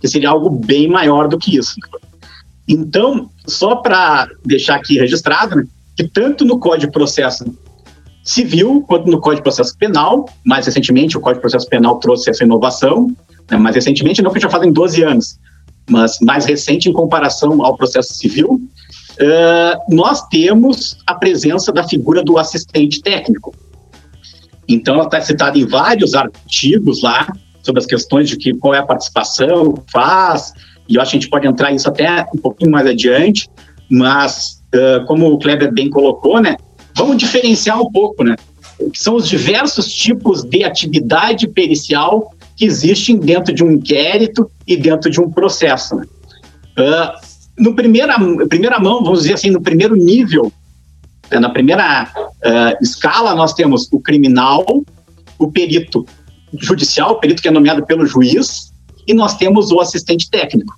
que 0.00 0.06
seria 0.06 0.30
algo 0.30 0.50
bem 0.50 0.88
maior 0.88 1.26
do 1.26 1.36
que 1.36 1.56
isso. 1.56 1.74
Então, 2.68 3.28
só 3.46 3.76
para 3.76 4.28
deixar 4.44 4.76
aqui 4.76 4.98
registrado, 4.98 5.56
né, 5.56 5.64
que 5.96 6.06
tanto 6.06 6.44
no 6.44 6.60
Código 6.60 6.86
de 6.86 6.92
Processo 6.92 7.44
Civil 8.28 8.84
quanto 8.86 9.10
no 9.10 9.20
Código 9.20 9.36
de 9.36 9.42
Processo 9.42 9.76
Penal, 9.78 10.28
mais 10.44 10.66
recentemente 10.66 11.16
o 11.16 11.20
Código 11.20 11.38
de 11.38 11.40
Processo 11.40 11.66
Penal 11.66 11.98
trouxe 11.98 12.28
essa 12.28 12.44
inovação, 12.44 13.08
né, 13.50 13.56
mais 13.56 13.74
recentemente, 13.74 14.20
não 14.20 14.30
que 14.30 14.38
já 14.38 14.50
fazem 14.50 14.70
12 14.70 15.02
anos, 15.02 15.38
mas 15.88 16.18
mais 16.20 16.44
recente 16.44 16.90
em 16.90 16.92
comparação 16.92 17.64
ao 17.64 17.74
processo 17.74 18.12
civil, 18.12 18.60
uh, 19.18 19.94
nós 19.94 20.28
temos 20.28 20.98
a 21.06 21.14
presença 21.14 21.72
da 21.72 21.82
figura 21.88 22.22
do 22.22 22.36
assistente 22.36 23.00
técnico. 23.00 23.54
Então, 24.68 24.96
ela 24.96 25.04
está 25.04 25.22
citada 25.22 25.56
em 25.56 25.64
vários 25.64 26.14
artigos 26.14 27.02
lá 27.02 27.26
sobre 27.62 27.80
as 27.80 27.86
questões 27.86 28.28
de 28.28 28.36
que, 28.36 28.52
qual 28.52 28.74
é 28.74 28.78
a 28.78 28.84
participação, 28.84 29.82
faz, 29.90 30.52
e 30.86 30.96
eu 30.96 31.00
acho 31.00 31.12
que 31.12 31.16
a 31.16 31.20
gente 31.20 31.30
pode 31.30 31.46
entrar 31.46 31.72
nisso 31.72 31.88
até 31.88 32.26
um 32.34 32.38
pouquinho 32.38 32.70
mais 32.70 32.86
adiante, 32.86 33.48
mas, 33.90 34.62
uh, 34.74 35.06
como 35.06 35.32
o 35.32 35.38
Kleber 35.38 35.72
bem 35.72 35.88
colocou, 35.88 36.42
né, 36.42 36.56
vamos 36.98 37.16
diferenciar 37.16 37.80
um 37.80 37.90
pouco, 37.90 38.22
né, 38.24 38.36
que 38.92 38.98
são 38.98 39.14
os 39.14 39.28
diversos 39.28 39.92
tipos 39.92 40.42
de 40.42 40.64
atividade 40.64 41.48
pericial 41.48 42.32
que 42.56 42.64
existem 42.64 43.16
dentro 43.16 43.54
de 43.54 43.62
um 43.62 43.70
inquérito 43.70 44.50
e 44.66 44.76
dentro 44.76 45.10
de 45.10 45.20
um 45.20 45.30
processo. 45.30 45.96
Né? 45.96 46.06
Uh, 46.78 47.28
no 47.58 47.74
primeira, 47.74 48.16
primeira 48.48 48.78
mão, 48.78 49.02
vamos 49.02 49.22
dizer 49.22 49.34
assim, 49.34 49.50
no 49.50 49.60
primeiro 49.60 49.96
nível, 49.96 50.52
né, 51.30 51.38
na 51.38 51.50
primeira 51.50 52.10
uh, 52.16 52.82
escala, 52.82 53.34
nós 53.34 53.52
temos 53.52 53.88
o 53.92 54.00
criminal, 54.00 54.64
o 55.38 55.50
perito 55.50 56.04
judicial, 56.58 57.12
o 57.12 57.20
perito 57.20 57.42
que 57.42 57.48
é 57.48 57.50
nomeado 57.50 57.84
pelo 57.84 58.06
juiz, 58.06 58.72
e 59.06 59.14
nós 59.14 59.36
temos 59.36 59.70
o 59.70 59.80
assistente 59.80 60.30
técnico. 60.30 60.74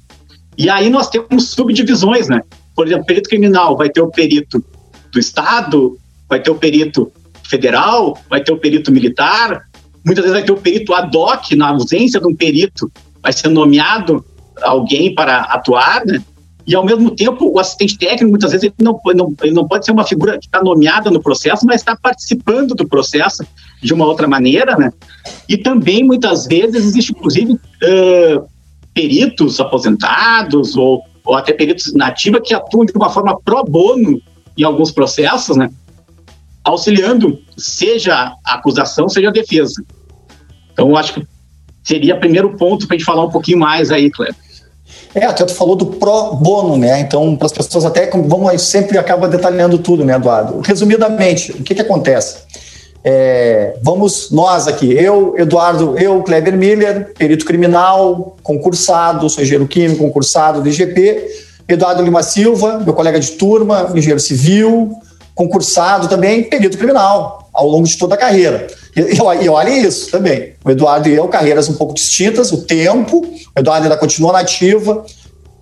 E 0.57 0.69
aí 0.69 0.91
nós 0.91 1.09
temos 1.09 1.51
subdivisões, 1.51 2.29
né? 2.29 2.43
Por 2.75 2.87
exemplo, 2.87 3.07
perito 3.07 3.29
criminal 3.29 3.77
vai 3.77 3.89
ter 3.89 4.01
o 4.01 4.11
perito 4.11 4.63
do 5.11 5.19
Estado, 5.19 5.99
vai 6.31 6.41
ter 6.41 6.51
o 6.51 6.55
perito 6.55 7.13
federal, 7.45 8.17
vai 8.31 8.43
ter 8.43 8.53
o 8.53 8.59
perito 8.59 8.91
militar, 8.91 9.69
Muitas 10.05 10.25
vezes 10.25 10.39
vai 10.39 10.45
ter 10.45 10.53
o 10.53 10.57
perito 10.57 10.95
ad 10.95 11.17
hoc, 11.17 11.53
na 11.53 11.69
ausência 11.69 12.21
de 12.21 12.27
um 12.27 12.35
perito, 12.35 12.91
vai 13.23 13.33
ser 13.33 13.49
nomeado 13.49 14.25
alguém 14.63 15.15
para 15.15 15.41
atuar, 15.43 16.05
né? 16.07 16.23
E, 16.67 16.75
ao 16.75 16.85
mesmo 16.85 17.11
tempo, 17.11 17.51
o 17.53 17.59
assistente 17.59 17.99
técnico, 17.99 18.31
muitas 18.31 18.53
vezes, 18.53 18.65
ele 18.65 18.75
não, 18.79 18.99
não, 19.15 19.35
ele 19.43 19.53
não 19.53 19.67
pode 19.67 19.85
ser 19.85 19.93
uma 19.93 20.05
figura 20.05 20.39
que 20.39 20.47
está 20.47 20.63
nomeada 20.63 21.11
no 21.11 21.21
processo, 21.21 21.67
mas 21.67 21.81
está 21.81 21.97
participando 21.97 22.75
do 22.75 22.87
processo 22.87 23.45
de 23.83 23.93
uma 23.93 24.07
outra 24.07 24.29
maneira, 24.29 24.77
né? 24.77 24.93
E 25.49 25.57
também, 25.57 26.05
muitas 26.05 26.47
vezes, 26.47 26.87
existe, 26.87 27.13
inclusive, 27.13 27.55
uh, 27.55 28.47
peritos 28.95 29.59
aposentados 29.59 30.77
ou, 30.77 31.03
ou 31.25 31.35
até 31.35 31.53
peritos 31.53 31.93
nativos 31.95 32.41
que 32.45 32.55
atuam 32.55 32.85
de 32.85 32.93
uma 32.95 33.11
forma 33.11 33.39
pro 33.41 33.65
bono 33.65 34.21
em 34.57 34.63
alguns 34.63 34.93
processos, 34.93 35.57
né? 35.57 35.71
Auxiliando, 36.65 37.41
seja 37.57 38.35
a 38.45 38.55
acusação, 38.55 39.09
seja 39.09 39.29
a 39.29 39.33
defesa. 39.33 39.83
Então, 40.73 40.97
acho 40.97 41.15
que 41.15 41.27
seria 41.83 42.15
o 42.15 42.21
primeiro 42.21 42.57
ponto 42.57 42.87
para 42.87 42.97
a 42.97 42.99
gente 42.99 43.07
falar 43.07 43.25
um 43.25 43.31
pouquinho 43.31 43.59
mais 43.59 43.91
aí, 43.91 44.11
Cleber. 44.11 44.35
É, 45.15 45.25
até 45.25 45.45
tu 45.45 45.55
falou 45.55 45.75
do 45.75 45.87
pro 45.87 46.35
bono, 46.35 46.77
né? 46.77 47.01
Então, 47.01 47.37
para 47.37 47.47
as 47.47 47.53
pessoas 47.53 47.85
até, 47.85 48.09
vamos 48.11 48.63
sempre 48.63 48.97
acaba 48.97 49.29
detalhando 49.29 49.79
tudo, 49.79 50.05
né, 50.05 50.15
Eduardo? 50.15 50.61
Resumidamente, 50.61 51.53
o 51.53 51.63
que 51.63 51.75
que 51.75 51.81
acontece? 51.81 52.39
É, 53.03 53.79
vamos 53.83 54.31
nós 54.31 54.69
aqui, 54.69 54.93
eu, 54.93 55.35
Eduardo, 55.39 55.99
eu, 55.99 56.23
Kleber 56.23 56.57
Miller, 56.57 57.15
perito 57.15 57.47
criminal, 57.47 58.37
concursado, 58.43 59.29
sou 59.31 59.43
engenheiro 59.43 59.67
químico, 59.67 60.05
concursado 60.05 60.61
do 60.61 60.69
IGP, 60.69 61.27
Eduardo 61.67 62.03
Lima 62.03 62.23
Silva, 62.23 62.79
meu 62.79 62.93
colega 62.93 63.19
de 63.19 63.31
turma, 63.33 63.91
engenheiro 63.95 64.21
civil, 64.21 64.93
concursado 65.41 66.07
também, 66.07 66.43
perito 66.45 66.77
criminal, 66.77 67.49
ao 67.51 67.67
longo 67.67 67.87
de 67.87 67.97
toda 67.97 68.15
a 68.15 68.19
carreira. 68.19 68.67
E, 68.95 69.01
e, 69.45 69.49
olha 69.49 69.71
isso 69.71 70.11
também. 70.11 70.53
O 70.63 70.71
Eduardo 70.71 71.09
e 71.09 71.15
eu, 71.15 71.27
carreiras 71.29 71.67
um 71.69 71.75
pouco 71.75 71.95
distintas, 71.95 72.53
o 72.53 72.59
tempo, 72.59 73.25
o 73.25 73.59
Eduardo 73.59 73.85
ainda 73.85 73.97
continua 73.97 74.35
nativa. 74.35 75.03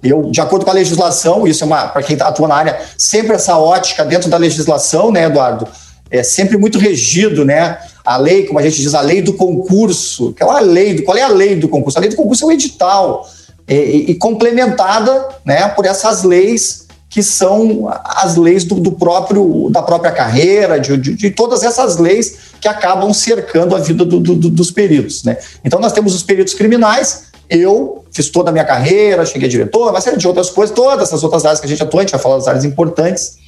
Eu, 0.02 0.30
de 0.30 0.40
acordo 0.40 0.64
com 0.64 0.70
a 0.72 0.74
legislação, 0.74 1.46
isso 1.46 1.62
é 1.62 1.66
uma, 1.66 1.86
para 1.86 2.02
quem 2.02 2.16
atua 2.20 2.48
na 2.48 2.56
área, 2.56 2.80
sempre 2.96 3.36
essa 3.36 3.56
ótica 3.56 4.04
dentro 4.04 4.28
da 4.28 4.36
legislação, 4.36 5.12
né, 5.12 5.26
Eduardo? 5.26 5.68
É 6.10 6.24
sempre 6.24 6.56
muito 6.56 6.78
regido, 6.78 7.44
né? 7.44 7.78
A 8.04 8.16
lei, 8.16 8.46
como 8.46 8.58
a 8.58 8.62
gente 8.62 8.80
diz, 8.80 8.94
a 8.94 9.00
lei 9.00 9.22
do 9.22 9.34
concurso. 9.34 10.30
Aquela 10.30 10.58
lei, 10.58 10.94
do, 10.94 11.02
qual 11.04 11.16
é 11.16 11.22
a 11.22 11.28
lei 11.28 11.54
do 11.54 11.68
concurso? 11.68 11.98
A 11.98 12.00
lei 12.00 12.10
do 12.10 12.16
concurso 12.16 12.44
é 12.44 12.46
o 12.48 12.52
edital. 12.52 13.28
E, 13.68 14.10
e, 14.10 14.14
complementada 14.14 15.28
né, 15.44 15.68
por 15.68 15.84
essas 15.84 16.24
leis 16.24 16.87
que 17.08 17.22
são 17.22 17.88
as 18.04 18.36
leis 18.36 18.64
do, 18.64 18.74
do 18.76 18.92
próprio 18.92 19.68
da 19.70 19.82
própria 19.82 20.12
carreira, 20.12 20.78
de, 20.78 20.96
de, 20.96 21.14
de, 21.14 21.30
todas 21.30 21.62
essas 21.62 21.96
leis 21.96 22.36
que 22.60 22.68
acabam 22.68 23.12
cercando 23.14 23.74
a 23.74 23.78
vida 23.78 24.04
do, 24.04 24.20
do, 24.20 24.34
dos 24.34 24.70
peritos. 24.70 25.24
Né? 25.24 25.36
Então 25.64 25.80
nós 25.80 25.92
temos 25.92 26.14
os 26.14 26.22
peritos 26.22 26.54
criminais, 26.54 27.24
eu 27.48 28.04
fiz 28.10 28.28
toda 28.28 28.50
a 28.50 28.52
minha 28.52 28.64
carreira, 28.64 29.24
cheguei 29.24 29.48
a 29.48 29.50
diretor, 29.50 29.90
uma 29.90 30.00
série 30.00 30.18
de 30.18 30.28
outras 30.28 30.50
coisas, 30.50 30.74
todas 30.74 31.08
essas 31.08 31.24
outras 31.24 31.44
áreas 31.44 31.60
que 31.60 31.66
a 31.66 31.68
gente 31.68 31.82
atua, 31.82 32.00
a 32.00 32.02
gente 32.02 32.12
vai 32.12 32.20
falar 32.20 32.36
das 32.36 32.48
áreas 32.48 32.64
importantes. 32.64 33.38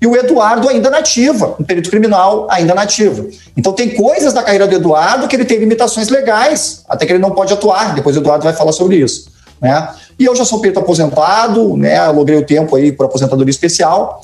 E 0.00 0.06
o 0.06 0.16
Eduardo 0.16 0.68
ainda 0.68 0.90
nativa, 0.90 1.54
um 1.58 1.64
perito 1.64 1.90
criminal 1.90 2.46
ainda 2.50 2.74
nativo. 2.74 3.28
Então 3.56 3.72
tem 3.72 3.90
coisas 3.90 4.32
da 4.32 4.42
carreira 4.42 4.66
do 4.66 4.74
Eduardo 4.74 5.28
que 5.28 5.36
ele 5.36 5.44
tem 5.44 5.58
limitações 5.58 6.08
legais, 6.08 6.82
até 6.88 7.06
que 7.06 7.12
ele 7.12 7.18
não 7.18 7.30
pode 7.30 7.52
atuar. 7.52 7.94
Depois 7.94 8.16
o 8.16 8.20
Eduardo 8.20 8.44
vai 8.44 8.54
falar 8.54 8.72
sobre 8.72 8.96
isso. 8.96 9.33
Né? 9.60 9.88
E 10.18 10.24
eu 10.24 10.34
já 10.34 10.44
sou 10.44 10.60
perito 10.60 10.80
aposentado, 10.80 11.76
né? 11.76 12.06
Logrei 12.08 12.38
o 12.38 12.44
tempo 12.44 12.76
aí 12.76 12.92
por 12.92 13.06
aposentadoria 13.06 13.50
especial 13.50 14.20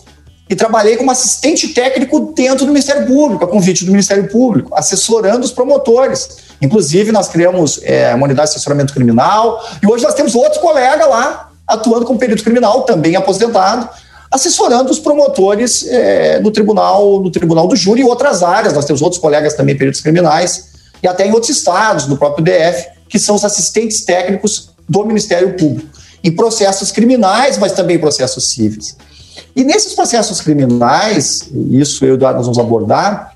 e 0.50 0.56
trabalhei 0.56 0.96
como 0.96 1.12
assistente 1.12 1.68
técnico 1.68 2.32
dentro 2.34 2.66
do 2.66 2.72
Ministério 2.72 3.06
Público, 3.06 3.44
a 3.44 3.48
convite 3.48 3.84
do 3.84 3.92
Ministério 3.92 4.28
Público, 4.28 4.74
assessorando 4.74 5.44
os 5.44 5.52
promotores. 5.52 6.38
Inclusive, 6.60 7.12
nós 7.12 7.28
criamos 7.28 7.80
é, 7.84 8.12
uma 8.14 8.24
unidade 8.24 8.50
de 8.50 8.56
assessoramento 8.56 8.92
criminal 8.92 9.64
e 9.80 9.86
hoje 9.86 10.02
nós 10.02 10.12
temos 10.12 10.34
outros 10.34 10.58
colegas 10.60 11.08
lá 11.08 11.50
atuando 11.68 12.04
como 12.04 12.18
perito 12.18 12.42
criminal, 12.42 12.82
também 12.82 13.14
aposentado, 13.14 13.88
assessorando 14.28 14.90
os 14.90 14.98
promotores 14.98 15.86
é, 15.86 16.40
no 16.40 16.50
tribunal, 16.50 17.20
no 17.20 17.30
tribunal 17.30 17.68
do 17.68 17.76
júri 17.76 18.00
e 18.00 18.04
outras 18.04 18.42
áreas. 18.42 18.74
Nós 18.74 18.84
temos 18.84 19.00
outros 19.02 19.20
colegas 19.20 19.54
também 19.54 19.76
peritos 19.76 20.00
criminais 20.00 20.70
e 21.00 21.06
até 21.06 21.26
em 21.26 21.32
outros 21.32 21.50
estados, 21.50 22.08
no 22.08 22.16
próprio 22.16 22.44
DF, 22.44 22.88
que 23.08 23.20
são 23.20 23.36
os 23.36 23.44
assistentes 23.44 24.04
técnicos 24.04 24.70
do 24.90 25.04
Ministério 25.04 25.54
Público, 25.56 25.88
em 26.22 26.32
processos 26.32 26.90
criminais, 26.90 27.56
mas 27.56 27.70
também 27.70 27.96
processos 27.96 28.48
cíveis. 28.48 28.96
E 29.54 29.62
nesses 29.62 29.94
processos 29.94 30.40
criminais, 30.40 31.48
isso 31.70 32.04
eu 32.04 32.10
e 32.10 32.14
Eduardo 32.14 32.38
nós 32.38 32.46
vamos 32.46 32.58
abordar, 32.58 33.32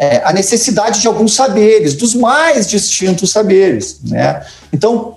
é, 0.00 0.22
a 0.24 0.32
necessidade 0.32 1.00
de 1.00 1.06
alguns 1.06 1.34
saberes, 1.34 1.94
dos 1.94 2.14
mais 2.14 2.66
distintos 2.66 3.30
saberes. 3.30 4.00
Né? 4.02 4.42
Então, 4.72 5.16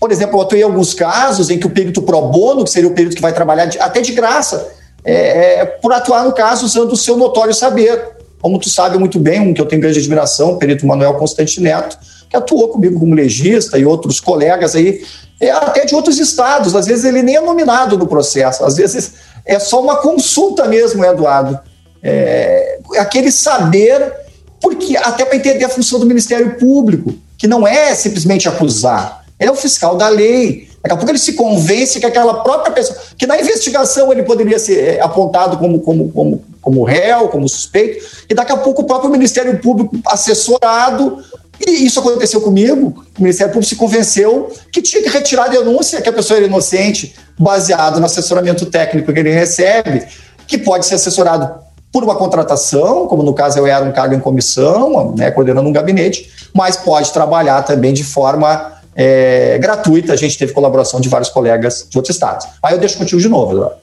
por 0.00 0.10
exemplo, 0.10 0.38
eu 0.38 0.42
atuei 0.42 0.62
em 0.62 0.64
alguns 0.64 0.92
casos 0.92 1.50
em 1.50 1.58
que 1.58 1.66
o 1.66 1.70
perito 1.70 2.02
pro 2.02 2.20
bono, 2.22 2.64
que 2.64 2.70
seria 2.70 2.90
o 2.90 2.94
perito 2.94 3.14
que 3.14 3.22
vai 3.22 3.32
trabalhar 3.32 3.66
de, 3.66 3.78
até 3.78 4.00
de 4.00 4.12
graça, 4.12 4.72
é, 5.04 5.60
é, 5.60 5.64
por 5.66 5.92
atuar 5.92 6.24
no 6.24 6.32
caso 6.32 6.66
usando 6.66 6.92
o 6.92 6.96
seu 6.96 7.16
notório 7.16 7.54
saber. 7.54 8.10
Como 8.40 8.58
tu 8.58 8.68
sabe 8.68 8.98
muito 8.98 9.20
bem, 9.20 9.40
um 9.40 9.54
que 9.54 9.60
eu 9.60 9.66
tenho 9.66 9.80
grande 9.80 10.00
admiração, 10.00 10.54
o 10.54 10.58
perito 10.58 10.84
Manuel 10.84 11.14
Constante 11.14 11.60
Neto, 11.60 11.96
que 12.32 12.36
atuou 12.36 12.68
comigo 12.68 12.98
como 12.98 13.14
legista 13.14 13.78
e 13.78 13.84
outros 13.84 14.18
colegas 14.18 14.74
aí, 14.74 15.04
é, 15.38 15.50
até 15.50 15.84
de 15.84 15.94
outros 15.94 16.18
estados. 16.18 16.74
Às 16.74 16.86
vezes 16.86 17.04
ele 17.04 17.22
nem 17.22 17.36
é 17.36 17.40
nominado 17.40 17.98
no 17.98 18.06
processo, 18.06 18.64
às 18.64 18.76
vezes 18.76 19.12
é 19.44 19.58
só 19.58 19.82
uma 19.82 19.96
consulta 19.96 20.66
mesmo, 20.66 21.04
Eduardo. 21.04 21.60
É, 22.02 22.78
aquele 22.96 23.30
saber, 23.30 24.12
porque 24.60 24.96
até 24.96 25.24
para 25.24 25.36
entender 25.36 25.64
a 25.64 25.68
função 25.68 26.00
do 26.00 26.06
Ministério 26.06 26.56
Público, 26.56 27.14
que 27.36 27.46
não 27.46 27.66
é 27.66 27.94
simplesmente 27.94 28.48
acusar, 28.48 29.24
é 29.38 29.50
o 29.50 29.54
fiscal 29.54 29.96
da 29.96 30.08
lei. 30.08 30.68
Daqui 30.82 30.94
a 30.94 30.96
pouco 30.96 31.10
ele 31.10 31.18
se 31.18 31.34
convence 31.34 32.00
que 32.00 32.06
aquela 32.06 32.42
própria 32.42 32.72
pessoa, 32.72 32.98
que 33.16 33.26
na 33.26 33.38
investigação 33.38 34.10
ele 34.10 34.22
poderia 34.22 34.58
ser 34.58 34.96
é, 34.96 35.00
apontado 35.00 35.58
como, 35.58 35.80
como, 35.80 36.10
como, 36.10 36.44
como 36.60 36.84
réu, 36.84 37.28
como 37.28 37.48
suspeito, 37.48 38.04
e 38.28 38.34
daqui 38.34 38.52
a 38.52 38.56
pouco 38.56 38.82
o 38.82 38.84
próprio 38.84 39.10
Ministério 39.10 39.58
Público, 39.60 39.96
assessorado 40.06 41.22
e 41.66 41.86
isso 41.86 42.00
aconteceu 42.00 42.40
comigo. 42.40 43.04
O 43.18 43.22
Ministério 43.22 43.52
Público 43.52 43.68
se 43.68 43.76
convenceu 43.76 44.52
que 44.72 44.82
tinha 44.82 45.02
que 45.02 45.08
retirar 45.08 45.44
a 45.44 45.48
denúncia 45.48 46.00
que 46.00 46.08
a 46.08 46.12
pessoa 46.12 46.38
era 46.38 46.46
inocente, 46.46 47.14
baseado 47.38 48.00
no 48.00 48.06
assessoramento 48.06 48.66
técnico 48.66 49.12
que 49.12 49.18
ele 49.18 49.30
recebe, 49.30 50.06
que 50.46 50.58
pode 50.58 50.86
ser 50.86 50.96
assessorado 50.96 51.62
por 51.92 52.02
uma 52.02 52.14
contratação, 52.14 53.06
como 53.06 53.22
no 53.22 53.34
caso 53.34 53.58
eu 53.58 53.66
era 53.66 53.84
um 53.84 53.92
cargo 53.92 54.14
em 54.14 54.20
comissão, 54.20 55.14
né, 55.14 55.30
coordenando 55.30 55.68
um 55.68 55.72
gabinete, 55.72 56.30
mas 56.54 56.76
pode 56.76 57.12
trabalhar 57.12 57.62
também 57.62 57.92
de 57.92 58.02
forma 58.02 58.72
é, 58.96 59.58
gratuita. 59.58 60.14
A 60.14 60.16
gente 60.16 60.38
teve 60.38 60.52
colaboração 60.52 61.00
de 61.00 61.08
vários 61.08 61.28
colegas 61.28 61.86
de 61.88 61.98
outros 61.98 62.16
estados. 62.16 62.46
Aí 62.62 62.74
eu 62.74 62.78
deixo 62.78 62.96
contigo 62.96 63.20
de 63.20 63.28
novo, 63.28 63.52
Eduardo. 63.52 63.76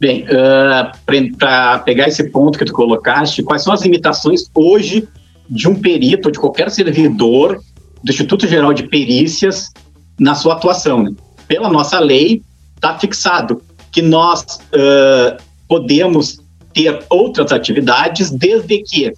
Bem, 0.00 0.24
uh, 0.24 1.36
para 1.38 1.78
pegar 1.80 2.08
esse 2.08 2.24
ponto 2.24 2.58
que 2.58 2.64
tu 2.64 2.72
colocaste, 2.72 3.42
quais 3.42 3.62
são 3.62 3.70
as 3.70 3.82
limitações 3.82 4.44
hoje 4.54 5.06
de 5.50 5.68
um 5.68 5.74
perito 5.74 6.28
ou 6.28 6.32
de 6.32 6.38
qualquer 6.38 6.70
servidor 6.70 7.60
do 8.02 8.10
Instituto 8.10 8.46
Geral 8.46 8.72
de 8.72 8.84
Perícias 8.84 9.70
na 10.18 10.34
sua 10.34 10.54
atuação. 10.54 11.02
Né? 11.02 11.12
Pela 11.48 11.68
nossa 11.68 11.98
lei, 11.98 12.42
está 12.76 12.96
fixado 12.98 13.60
que 13.90 14.00
nós 14.00 14.42
uh, 14.42 15.42
podemos 15.66 16.40
ter 16.72 17.04
outras 17.10 17.50
atividades 17.50 18.30
desde 18.30 18.82
que 18.82 19.12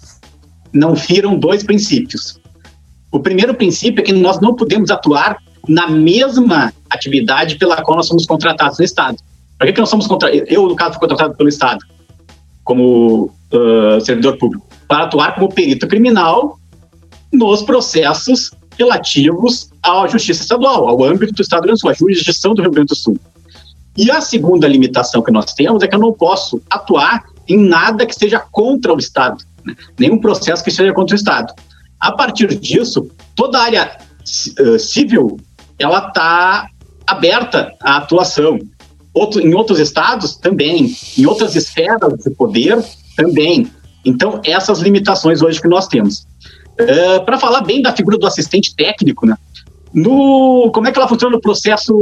não 0.73 0.95
firam 0.95 1.37
dois 1.37 1.63
princípios. 1.63 2.39
O 3.11 3.19
primeiro 3.19 3.53
princípio 3.53 4.01
é 4.01 4.05
que 4.05 4.11
nós 4.11 4.41
não 4.41 4.55
podemos 4.55 4.89
atuar 4.89 5.37
na 5.67 5.87
mesma 5.87 6.73
atividade 6.89 7.55
pela 7.55 7.81
qual 7.83 7.97
nós 7.97 8.07
somos 8.07 8.25
contratados 8.25 8.79
no 8.79 8.85
Estado. 8.85 9.17
Por 9.57 9.67
que, 9.67 9.73
que 9.73 9.79
nós 9.79 9.89
somos 9.89 10.07
contratados? 10.07 10.45
Eu, 10.49 10.67
no 10.67 10.75
caso, 10.75 10.93
fui 10.93 11.01
contratado 11.01 11.35
pelo 11.37 11.47
Estado 11.47 11.85
como 12.63 13.25
uh, 13.51 14.01
servidor 14.01 14.37
público 14.37 14.72
para 14.87 15.05
atuar 15.05 15.35
como 15.35 15.49
perito 15.49 15.87
criminal 15.87 16.59
nos 17.31 17.61
processos 17.63 18.51
relativos 18.77 19.69
à 19.81 20.07
justiça 20.07 20.41
estadual, 20.41 20.87
ao 20.87 21.03
âmbito 21.03 21.33
do 21.33 21.41
Estado 21.41 21.61
do 21.61 21.67
Rio 21.67 21.75
Grande 21.75 21.77
do 21.77 21.81
Sul, 21.81 21.89
à 21.89 21.93
jurisdição 21.93 22.53
do 22.53 22.61
Rio 22.61 22.71
Grande 22.71 22.87
do 22.87 22.95
Sul. 22.95 23.19
E 23.95 24.09
a 24.09 24.21
segunda 24.21 24.67
limitação 24.67 25.21
que 25.21 25.31
nós 25.31 25.53
temos 25.53 25.83
é 25.83 25.87
que 25.87 25.95
eu 25.95 25.99
não 25.99 26.13
posso 26.13 26.61
atuar 26.69 27.23
em 27.47 27.57
nada 27.57 28.05
que 28.05 28.15
seja 28.15 28.39
contra 28.39 28.93
o 28.93 28.97
Estado, 28.97 29.43
né? 29.65 29.75
nenhum 29.99 30.19
processo 30.19 30.63
que 30.63 30.71
seja 30.71 30.93
contra 30.93 31.15
o 31.15 31.17
Estado. 31.17 31.53
A 31.99 32.11
partir 32.11 32.47
disso, 32.59 33.09
toda 33.35 33.59
a 33.59 33.63
área 33.63 33.97
uh, 34.59 34.79
civil 34.79 35.37
ela 35.77 36.07
está 36.07 36.69
aberta 37.05 37.73
à 37.81 37.97
atuação. 37.97 38.59
Outro, 39.13 39.41
em 39.41 39.53
outros 39.53 39.79
estados 39.79 40.35
também, 40.35 40.95
em 41.17 41.25
outras 41.25 41.55
esferas 41.55 42.17
de 42.23 42.29
poder 42.31 42.83
também. 43.15 43.69
Então, 44.05 44.41
essas 44.43 44.79
limitações 44.79 45.41
hoje 45.41 45.61
que 45.61 45.67
nós 45.67 45.87
temos. 45.87 46.27
Uh, 46.79 46.83
é, 46.83 47.19
Para 47.19 47.37
falar 47.39 47.61
bem 47.61 47.81
da 47.81 47.95
figura 47.95 48.17
do 48.17 48.27
assistente 48.27 48.75
técnico, 48.75 49.25
né? 49.25 49.37
No, 49.93 50.71
como 50.73 50.87
é 50.87 50.91
que 50.91 50.97
ela 50.97 51.07
funciona 51.07 51.35
no 51.35 51.41
processo 51.41 51.93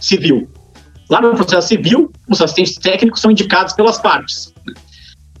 civil? 0.00 0.48
Lá 1.08 1.20
no 1.20 1.34
processo 1.34 1.68
civil, 1.68 2.12
os 2.28 2.40
assistentes 2.40 2.74
técnicos 2.76 3.20
são 3.20 3.30
indicados 3.30 3.72
pelas 3.72 3.98
partes. 3.98 4.52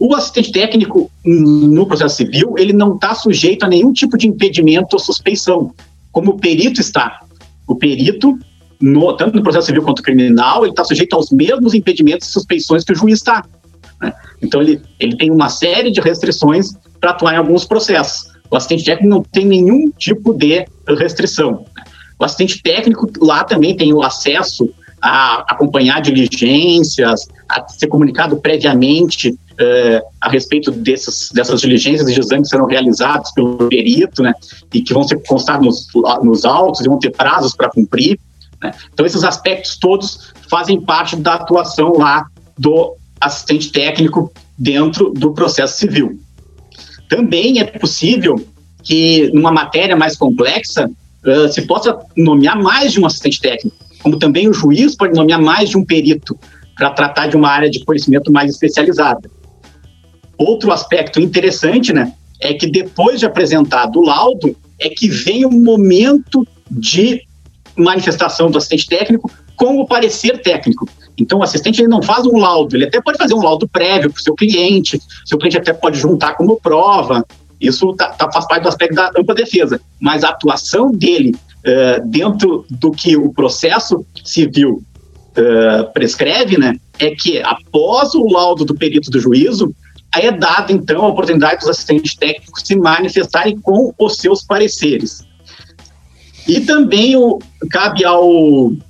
O 0.00 0.14
assistente 0.14 0.50
técnico 0.50 1.10
no 1.24 1.86
processo 1.86 2.16
civil, 2.16 2.54
ele 2.56 2.72
não 2.72 2.94
está 2.94 3.14
sujeito 3.14 3.64
a 3.64 3.68
nenhum 3.68 3.92
tipo 3.92 4.16
de 4.16 4.26
impedimento 4.26 4.94
ou 4.94 4.98
suspeição, 4.98 5.74
como 6.10 6.32
o 6.32 6.38
perito 6.38 6.80
está. 6.80 7.20
O 7.68 7.76
perito, 7.76 8.38
no, 8.80 9.14
tanto 9.14 9.36
no 9.36 9.42
processo 9.42 9.66
civil 9.66 9.82
quanto 9.82 10.02
criminal, 10.02 10.64
ele 10.64 10.72
está 10.72 10.82
sujeito 10.84 11.14
aos 11.14 11.30
mesmos 11.30 11.74
impedimentos 11.74 12.28
e 12.28 12.32
suspeições 12.32 12.82
que 12.82 12.92
o 12.92 12.96
juiz 12.96 13.18
está. 13.18 13.44
Né? 14.00 14.12
Então, 14.40 14.60
ele, 14.62 14.80
ele 14.98 15.16
tem 15.16 15.30
uma 15.30 15.48
série 15.48 15.90
de 15.90 16.00
restrições 16.00 16.72
para 17.00 17.10
atuar 17.10 17.34
em 17.34 17.38
alguns 17.38 17.64
processos. 17.64 18.30
O 18.50 18.56
assistente 18.56 18.84
técnico 18.84 19.08
não 19.08 19.22
tem 19.22 19.44
nenhum 19.46 19.90
tipo 19.96 20.34
de 20.34 20.66
restrição. 20.98 21.64
O 22.18 22.24
assistente 22.24 22.62
técnico 22.62 23.10
lá 23.20 23.44
também 23.44 23.76
tem 23.76 23.92
o 23.92 24.02
acesso 24.02 24.68
a 25.00 25.44
acompanhar 25.48 26.02
diligências, 26.02 27.26
a 27.48 27.66
ser 27.68 27.86
comunicado 27.86 28.36
previamente 28.36 29.30
uh, 29.30 30.06
a 30.20 30.28
respeito 30.28 30.70
desses, 30.70 31.30
dessas 31.32 31.60
diligências 31.60 32.08
e 32.08 32.18
exames 32.18 32.48
que 32.48 32.50
serão 32.50 32.66
realizados 32.66 33.30
pelo 33.32 33.68
perito, 33.68 34.22
né, 34.22 34.34
e 34.74 34.82
que 34.82 34.92
vão 34.92 35.02
ser 35.02 35.22
constar 35.26 35.60
nos, 35.60 35.86
nos 36.22 36.44
autos 36.44 36.82
e 36.82 36.88
vão 36.88 36.98
ter 36.98 37.10
prazos 37.10 37.54
para 37.54 37.70
cumprir. 37.70 38.20
Né? 38.62 38.72
Então, 38.92 39.06
esses 39.06 39.24
aspectos 39.24 39.78
todos 39.78 40.34
fazem 40.50 40.78
parte 40.80 41.16
da 41.16 41.34
atuação 41.34 41.92
lá 41.96 42.26
do 42.58 42.94
assistente 43.20 43.70
técnico 43.70 44.32
dentro 44.58 45.10
do 45.10 45.32
processo 45.32 45.78
civil. 45.78 46.18
Também 47.08 47.60
é 47.60 47.64
possível 47.64 48.36
que, 48.82 49.30
numa 49.32 49.52
matéria 49.52 49.96
mais 49.96 50.16
complexa, 50.16 50.90
uh, 51.26 51.52
se 51.52 51.62
possa 51.62 51.98
nomear 52.16 52.60
mais 52.60 52.92
de 52.92 53.00
um 53.00 53.06
assistente 53.06 53.40
técnico, 53.40 53.76
como 54.02 54.18
também 54.18 54.48
o 54.48 54.52
juiz 54.52 54.94
pode 54.94 55.14
nomear 55.14 55.40
mais 55.40 55.70
de 55.70 55.76
um 55.76 55.84
perito 55.84 56.38
para 56.76 56.90
tratar 56.90 57.26
de 57.26 57.36
uma 57.36 57.48
área 57.50 57.68
de 57.68 57.84
conhecimento 57.84 58.32
mais 58.32 58.50
especializada. 58.50 59.30
Outro 60.38 60.72
aspecto 60.72 61.20
interessante, 61.20 61.92
né, 61.92 62.14
é 62.40 62.54
que 62.54 62.66
depois 62.66 63.20
de 63.20 63.26
apresentado 63.26 63.98
o 63.98 64.02
laudo, 64.02 64.56
é 64.78 64.88
que 64.88 65.08
vem 65.08 65.44
o 65.44 65.50
momento 65.50 66.46
de 66.70 67.22
manifestação 67.76 68.50
do 68.50 68.56
assistente 68.56 68.86
técnico 68.86 69.30
com 69.54 69.78
o 69.78 69.86
parecer 69.86 70.40
técnico. 70.40 70.88
Então, 71.20 71.38
o 71.38 71.42
assistente 71.42 71.80
ele 71.80 71.88
não 71.88 72.02
faz 72.02 72.26
um 72.26 72.38
laudo, 72.38 72.74
ele 72.74 72.86
até 72.86 73.00
pode 73.00 73.18
fazer 73.18 73.34
um 73.34 73.42
laudo 73.42 73.68
prévio 73.68 74.10
para 74.10 74.18
o 74.18 74.22
seu 74.22 74.34
cliente, 74.34 75.00
seu 75.24 75.36
cliente 75.36 75.58
até 75.58 75.72
pode 75.72 75.98
juntar 75.98 76.34
como 76.34 76.60
prova, 76.60 77.24
isso 77.60 77.92
tá, 77.94 78.08
tá, 78.08 78.30
faz 78.32 78.46
parte 78.48 78.62
do 78.62 78.68
aspecto 78.68 78.94
da 78.94 79.10
ampla 79.16 79.34
defesa. 79.34 79.80
Mas 80.00 80.24
a 80.24 80.30
atuação 80.30 80.90
dele 80.90 81.34
uh, 81.34 82.08
dentro 82.08 82.64
do 82.70 82.90
que 82.90 83.16
o 83.16 83.32
processo 83.32 84.04
civil 84.24 84.82
uh, 85.36 85.92
prescreve, 85.92 86.58
né, 86.58 86.74
é 86.98 87.10
que 87.10 87.42
após 87.42 88.14
o 88.14 88.24
laudo 88.24 88.64
do 88.64 88.74
perito 88.74 89.10
do 89.10 89.20
juízo, 89.20 89.74
é 90.14 90.32
dada 90.32 90.72
então 90.72 91.04
a 91.04 91.08
oportunidade 91.08 91.60
dos 91.60 91.68
assistentes 91.68 92.14
técnicos 92.14 92.62
se 92.64 92.74
manifestarem 92.74 93.60
com 93.60 93.92
os 93.98 94.16
seus 94.16 94.42
pareceres. 94.42 95.24
E 96.48 96.60
também 96.60 97.16
o, 97.16 97.38
cabe 97.70 98.04
ao 98.04 98.26
uh, 98.26 98.80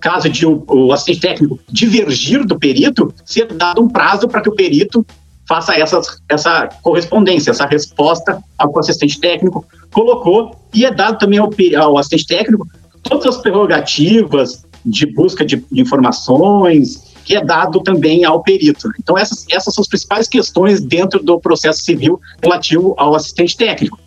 caso 0.00 0.28
de 0.28 0.46
o, 0.46 0.64
o, 0.68 0.92
assistente 0.92 1.20
técnico 1.20 1.58
divergir 1.68 2.44
do 2.44 2.58
perito, 2.58 3.12
ser 3.24 3.46
dado 3.52 3.82
um 3.82 3.88
prazo 3.88 4.28
para 4.28 4.40
que 4.40 4.48
o 4.48 4.54
perito 4.54 5.04
faça 5.48 5.74
essa, 5.74 6.00
essa 6.28 6.68
correspondência, 6.82 7.50
essa 7.50 7.66
resposta 7.66 8.42
ao 8.58 8.70
que 8.70 8.76
o 8.76 8.80
assistente 8.80 9.20
técnico 9.20 9.64
colocou, 9.92 10.56
e 10.74 10.84
é 10.84 10.92
dado 10.92 11.18
também 11.18 11.38
ao, 11.38 11.50
ao 11.80 11.98
assistente 11.98 12.26
técnico 12.26 12.68
todas 13.02 13.26
as 13.26 13.36
prerrogativas 13.40 14.64
de 14.84 15.06
busca 15.06 15.44
de, 15.44 15.64
de 15.70 15.80
informações, 15.80 17.14
que 17.24 17.36
é 17.36 17.44
dado 17.44 17.80
também 17.80 18.24
ao 18.24 18.42
perito. 18.42 18.88
Então, 19.00 19.18
essas, 19.18 19.44
essas 19.50 19.74
são 19.74 19.82
as 19.82 19.88
principais 19.88 20.28
questões 20.28 20.80
dentro 20.80 21.22
do 21.22 21.40
processo 21.40 21.82
civil 21.82 22.20
relativo 22.42 22.94
ao 22.96 23.14
assistente 23.14 23.56
técnico. 23.56 23.98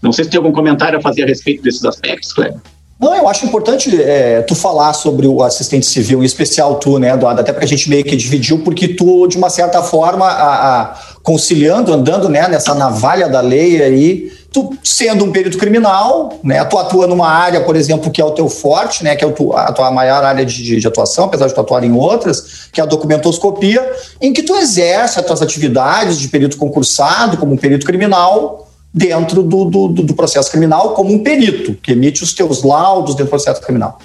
Não 0.00 0.12
sei 0.12 0.24
se 0.24 0.30
tem 0.30 0.38
algum 0.38 0.52
comentário 0.52 0.98
a 0.98 1.02
fazer 1.02 1.24
a 1.24 1.26
respeito 1.26 1.62
desses 1.62 1.84
aspectos, 1.84 2.32
Cleber. 2.32 2.60
Não, 3.02 3.16
eu 3.16 3.26
acho 3.26 3.44
importante 3.44 4.00
é, 4.00 4.42
tu 4.42 4.54
falar 4.54 4.92
sobre 4.92 5.26
o 5.26 5.42
assistente 5.42 5.84
civil, 5.84 6.22
em 6.22 6.24
especial 6.24 6.76
tu, 6.76 7.00
né, 7.00 7.12
Eduardo? 7.12 7.40
Até 7.40 7.52
porque 7.52 7.64
a 7.64 7.68
gente 7.68 7.90
meio 7.90 8.04
que 8.04 8.14
dividiu, 8.14 8.60
porque 8.60 8.86
tu, 8.86 9.26
de 9.26 9.36
uma 9.36 9.50
certa 9.50 9.82
forma, 9.82 10.24
a, 10.24 10.82
a, 10.82 10.94
conciliando, 11.20 11.92
andando 11.92 12.28
né, 12.28 12.46
nessa 12.46 12.76
navalha 12.76 13.28
da 13.28 13.40
lei 13.40 13.82
aí, 13.82 14.32
tu 14.52 14.72
sendo 14.84 15.24
um 15.24 15.32
perito 15.32 15.58
criminal, 15.58 16.38
né, 16.44 16.64
tu 16.64 16.78
atua 16.78 17.08
numa 17.08 17.28
área, 17.28 17.62
por 17.62 17.74
exemplo, 17.74 18.08
que 18.08 18.20
é 18.20 18.24
o 18.24 18.30
teu 18.30 18.48
forte, 18.48 19.02
né, 19.02 19.16
que 19.16 19.24
é 19.24 19.28
a 19.28 19.72
tua 19.72 19.90
maior 19.90 20.22
área 20.22 20.46
de, 20.46 20.78
de 20.78 20.86
atuação, 20.86 21.24
apesar 21.24 21.48
de 21.48 21.54
tu 21.54 21.60
atuar 21.60 21.82
em 21.82 21.92
outras, 21.92 22.68
que 22.72 22.80
é 22.80 22.84
a 22.84 22.86
documentoscopia, 22.86 23.84
em 24.20 24.32
que 24.32 24.44
tu 24.44 24.54
exerce 24.54 25.18
as 25.18 25.26
tuas 25.26 25.42
atividades 25.42 26.20
de 26.20 26.28
perito 26.28 26.56
concursado 26.56 27.36
como 27.36 27.54
um 27.54 27.56
perito 27.56 27.84
criminal 27.84 28.68
dentro 28.92 29.42
do, 29.42 29.64
do, 29.64 29.88
do 29.88 30.14
processo 30.14 30.50
criminal 30.50 30.94
como 30.94 31.12
um 31.12 31.22
perito, 31.22 31.74
que 31.74 31.92
emite 31.92 32.22
os 32.22 32.34
teus 32.34 32.62
laudos 32.62 33.14
dentro 33.14 33.26
do 33.26 33.30
processo 33.30 33.60
criminal. 33.60 33.98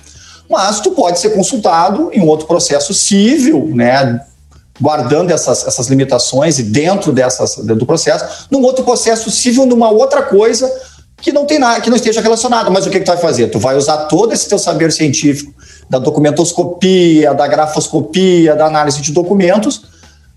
Mas 0.50 0.80
tu 0.80 0.92
pode 0.92 1.20
ser 1.20 1.32
consultado 1.32 2.10
em 2.14 2.22
um 2.22 2.28
outro 2.28 2.48
processo 2.48 2.94
civil, 2.94 3.70
né, 3.74 4.22
guardando 4.80 5.32
essas, 5.32 5.68
essas 5.68 5.88
limitações 5.88 6.60
e 6.60 6.64
dentro 6.64 7.12
dessas 7.12 7.56
do 7.58 7.86
processo, 7.86 8.48
num 8.50 8.62
outro 8.62 8.86
processo 8.86 9.30
civil, 9.30 9.66
numa 9.66 9.90
outra 9.90 10.22
coisa 10.22 10.72
que 11.20 11.32
não 11.32 11.46
tem 11.46 11.58
nada, 11.58 11.82
que 11.82 11.90
não 11.90 11.98
esteja 11.98 12.22
relacionada. 12.22 12.70
Mas 12.70 12.86
o 12.86 12.90
que, 12.90 13.00
que 13.00 13.06
tu 13.06 13.10
vai 13.10 13.18
fazer? 13.18 13.48
Tu 13.48 13.60
vai 13.60 13.76
usar 13.76 14.06
todo 14.06 14.32
esse 14.34 14.48
teu 14.48 14.60
saber 14.60 14.92
científico 14.92 15.54
da 15.90 16.00
documentoscopia, 16.00 17.34
da 17.34 17.48
grafoscopia, 17.48 18.56
da 18.56 18.68
análise 18.68 19.02
de 19.02 19.12
documentos, 19.12 19.82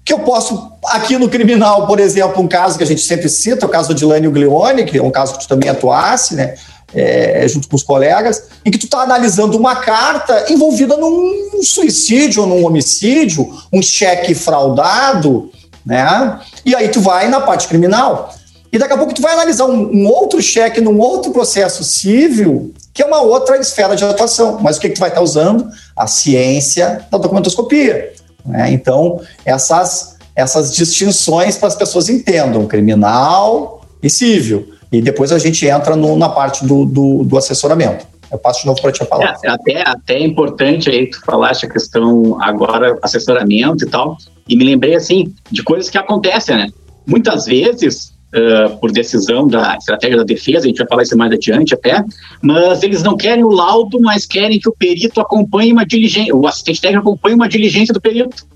que 0.04 0.12
eu 0.12 0.20
posso, 0.20 0.72
aqui 0.86 1.16
no 1.18 1.28
criminal, 1.28 1.86
por 1.86 2.00
exemplo, 2.00 2.42
um 2.42 2.48
caso 2.48 2.76
que 2.76 2.84
a 2.84 2.86
gente 2.86 3.02
sempre 3.02 3.28
cita, 3.28 3.66
o 3.66 3.68
caso 3.68 3.94
de 3.94 4.04
Lânio 4.04 4.30
Glione, 4.30 4.84
que 4.84 4.98
é 4.98 5.02
um 5.02 5.10
caso 5.10 5.34
que 5.34 5.40
tu 5.40 5.48
também 5.48 5.68
atuasse, 5.68 6.34
né? 6.34 6.54
é, 6.94 7.46
junto 7.48 7.68
com 7.68 7.76
os 7.76 7.82
colegas, 7.82 8.44
em 8.64 8.70
que 8.70 8.78
tu 8.78 8.86
está 8.86 9.02
analisando 9.02 9.56
uma 9.56 9.76
carta 9.76 10.46
envolvida 10.50 10.96
num 10.96 11.62
suicídio, 11.62 12.46
num 12.46 12.64
homicídio, 12.64 13.48
um 13.72 13.82
cheque 13.82 14.34
fraudado, 14.34 15.50
né? 15.84 16.40
E 16.64 16.74
aí 16.74 16.88
tu 16.88 17.00
vai 17.00 17.28
na 17.28 17.40
parte 17.40 17.68
criminal. 17.68 18.34
E 18.72 18.78
daqui 18.78 18.92
a 18.92 18.98
pouco 18.98 19.14
tu 19.14 19.22
vai 19.22 19.32
analisar 19.32 19.66
um, 19.66 19.90
um 19.92 20.06
outro 20.06 20.40
cheque 20.40 20.80
num 20.80 20.98
outro 20.98 21.32
processo 21.32 21.82
civil, 21.82 22.72
que 22.92 23.02
é 23.02 23.06
uma 23.06 23.20
outra 23.20 23.56
esfera 23.56 23.96
de 23.96 24.04
atuação. 24.04 24.58
Mas 24.60 24.76
o 24.76 24.80
que, 24.80 24.88
que 24.88 24.94
tu 24.94 25.00
vai 25.00 25.08
estar 25.08 25.20
tá 25.20 25.24
usando? 25.24 25.68
A 25.96 26.06
ciência 26.06 27.04
da 27.10 27.18
documentoscopia. 27.18 28.12
Né? 28.44 28.72
Então, 28.72 29.20
essas, 29.44 30.18
essas 30.34 30.74
distinções 30.74 31.56
para 31.56 31.68
as 31.68 31.74
pessoas 31.74 32.08
entendam, 32.08 32.66
criminal 32.66 33.84
e 34.02 34.08
civil. 34.08 34.74
E 34.92 35.00
depois 35.00 35.30
a 35.32 35.38
gente 35.38 35.66
entra 35.66 35.94
no, 35.94 36.16
na 36.16 36.28
parte 36.28 36.66
do, 36.66 36.84
do, 36.84 37.24
do, 37.24 37.38
assessoramento. 37.38 38.06
Eu 38.30 38.38
passo 38.38 38.60
de 38.60 38.66
novo 38.66 38.80
para 38.80 38.92
ti 38.92 39.02
a 39.02 39.06
palavra. 39.06 39.38
É, 39.44 39.48
até, 39.48 39.82
até 39.88 40.14
é 40.14 40.24
importante 40.24 40.90
aí, 40.90 41.08
tu 41.08 41.20
falaste 41.24 41.66
a 41.66 41.68
questão 41.68 42.40
agora, 42.42 42.98
assessoramento 43.02 43.84
e 43.84 43.88
tal, 43.88 44.16
e 44.48 44.56
me 44.56 44.64
lembrei, 44.64 44.94
assim, 44.94 45.32
de 45.50 45.62
coisas 45.62 45.88
que 45.88 45.98
acontecem, 45.98 46.56
né? 46.56 46.68
Muitas 47.06 47.46
vezes, 47.46 48.12
uh, 48.34 48.76
por 48.78 48.92
decisão 48.92 49.46
da 49.46 49.76
estratégia 49.76 50.18
da 50.18 50.24
defesa, 50.24 50.66
a 50.66 50.68
gente 50.68 50.78
vai 50.78 50.86
falar 50.86 51.02
isso 51.02 51.16
mais 51.16 51.32
adiante 51.32 51.74
até, 51.74 52.04
mas 52.42 52.82
eles 52.82 53.02
não 53.02 53.16
querem 53.16 53.44
o 53.44 53.50
laudo, 53.50 54.00
mas 54.00 54.26
querem 54.26 54.58
que 54.58 54.68
o 54.68 54.74
perito 54.76 55.20
acompanhe 55.20 55.72
uma 55.72 55.84
diligência, 55.84 56.34
o 56.34 56.46
assistente 56.46 56.80
técnico 56.80 57.08
acompanhe 57.08 57.34
uma 57.34 57.48
diligência 57.48 57.92
do 57.92 58.00
perito, 58.00 58.46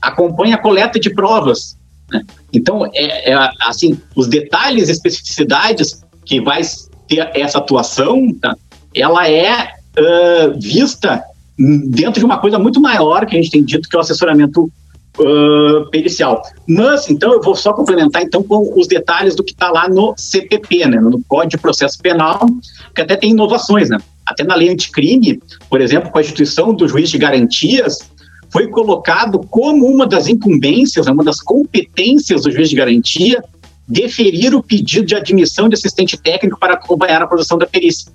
acompanhe 0.00 0.52
a 0.52 0.58
coleta 0.58 0.98
de 0.98 1.10
provas, 1.10 1.76
né? 2.10 2.22
Então, 2.52 2.86
é, 2.94 3.32
é, 3.32 3.50
assim, 3.62 3.98
os 4.14 4.28
detalhes, 4.28 4.88
especificidades 4.88 6.02
que 6.24 6.40
vai 6.40 6.62
ter 7.08 7.28
essa 7.34 7.58
atuação, 7.58 8.32
tá? 8.40 8.56
ela 8.94 9.28
é 9.28 9.72
uh, 9.98 10.58
vista 10.58 11.22
dentro 11.58 12.20
de 12.20 12.24
uma 12.24 12.38
coisa 12.38 12.58
muito 12.58 12.80
maior 12.80 13.26
que 13.26 13.36
a 13.36 13.40
gente 13.40 13.50
tem 13.50 13.64
dito, 13.64 13.88
que 13.88 13.96
é 13.96 13.98
o 13.98 14.02
assessoramento 14.02 14.70
uh, 15.18 15.88
pericial. 15.90 16.42
Mas, 16.66 17.08
então, 17.08 17.32
eu 17.32 17.40
vou 17.40 17.54
só 17.54 17.72
complementar 17.72 18.22
então 18.22 18.42
com 18.42 18.78
os 18.78 18.86
detalhes 18.86 19.34
do 19.34 19.44
que 19.44 19.52
está 19.52 19.70
lá 19.70 19.88
no 19.88 20.14
CPP, 20.16 20.86
né, 20.86 21.00
no 21.00 21.22
Código 21.28 21.50
de 21.50 21.58
Processo 21.58 21.98
Penal, 22.00 22.46
que 22.94 23.00
até 23.00 23.16
tem 23.16 23.30
inovações, 23.30 23.90
né? 23.90 23.98
Até 24.24 24.42
na 24.42 24.54
lei 24.54 24.70
anticrime, 24.70 25.40
por 25.70 25.80
exemplo, 25.80 26.10
com 26.10 26.18
a 26.18 26.20
instituição 26.20 26.74
do 26.74 26.88
juiz 26.88 27.10
de 27.10 27.18
garantias, 27.18 28.10
foi 28.50 28.68
colocado 28.68 29.40
como 29.50 29.86
uma 29.86 30.06
das 30.06 30.28
incumbências, 30.28 31.06
uma 31.06 31.22
das 31.22 31.40
competências 31.40 32.42
do 32.42 32.50
juiz 32.50 32.70
de 32.70 32.76
garantia, 32.76 33.42
deferir 33.86 34.54
o 34.54 34.62
pedido 34.62 35.06
de 35.06 35.14
admissão 35.14 35.68
de 35.68 35.74
assistente 35.74 36.16
técnico 36.16 36.58
para 36.58 36.74
acompanhar 36.74 37.22
a 37.22 37.26
produção 37.26 37.56
da 37.56 37.66
perícia. 37.66 38.10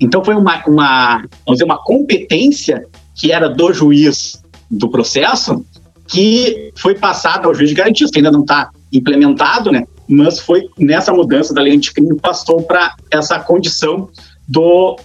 Então 0.00 0.24
foi 0.24 0.34
uma, 0.34 0.62
uma, 0.66 1.18
vamos 1.44 1.58
dizer, 1.58 1.64
uma 1.64 1.82
competência 1.82 2.86
que 3.14 3.30
era 3.30 3.48
do 3.48 3.72
juiz 3.72 4.42
do 4.70 4.90
processo 4.90 5.64
que 6.12 6.70
foi 6.76 6.94
passada 6.94 7.48
ao 7.48 7.54
juiz 7.54 7.70
de 7.70 7.74
garantias, 7.74 8.10
que 8.10 8.18
ainda 8.18 8.30
não 8.30 8.42
está 8.42 8.70
implementado, 8.92 9.72
né? 9.72 9.84
Mas 10.06 10.38
foi 10.38 10.68
nessa 10.78 11.10
mudança 11.10 11.54
da 11.54 11.62
lei 11.62 11.74
anticrime 11.74 12.14
passou 12.20 12.62
para 12.62 12.94
essa 13.10 13.40
condição 13.40 14.10
do 14.46 14.98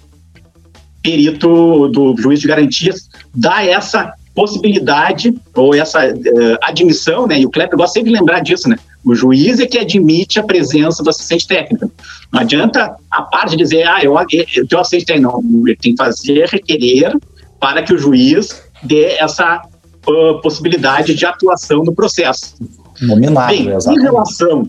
perito, 1.02 1.88
do 1.88 2.14
juiz 2.18 2.42
de 2.42 2.48
garantias, 2.48 3.10
dar 3.34 3.66
essa 3.66 4.12
possibilidade 4.36 5.34
ou 5.56 5.74
essa 5.74 6.06
uh, 6.10 6.58
admissão, 6.62 7.26
né? 7.26 7.40
E 7.40 7.46
o 7.46 7.50
Kleber 7.50 7.78
gosta 7.78 7.94
sempre 7.94 8.12
de 8.12 8.20
lembrar 8.20 8.42
disso, 8.42 8.68
né? 8.68 8.76
O 9.06 9.16
juiz 9.16 9.62
é 9.62 9.66
que 9.66 9.78
admite 9.78 10.42
a 10.42 10.44
presença 10.44 11.02
do 11.02 11.10
assistente 11.10 11.48
técnico. 11.48 11.90
Não 12.34 12.42
adianta 12.42 12.98
a 13.10 13.22
parte 13.22 13.56
dizer, 13.56 13.88
ah, 13.88 14.04
eu, 14.04 14.14
eu 14.54 14.68
tenho 14.68 14.82
assistente 14.82 15.06
técnico. 15.06 15.42
Não, 15.42 15.66
ele 15.66 15.78
tem 15.78 15.96
que 15.96 16.04
fazer, 16.04 16.50
requerer 16.50 17.16
para 17.62 17.82
que 17.82 17.94
o 17.94 17.98
juiz 17.98 18.62
dê 18.84 19.14
essa 19.14 19.62
uh, 20.08 20.42
possibilidade 20.42 21.14
de 21.14 21.26
atuação 21.26 21.84
no 21.84 21.94
processo. 21.94 22.56
Nominado, 23.02 23.48
Bem, 23.48 23.70
exatamente. 23.70 24.00
em 24.00 24.04
relação 24.04 24.68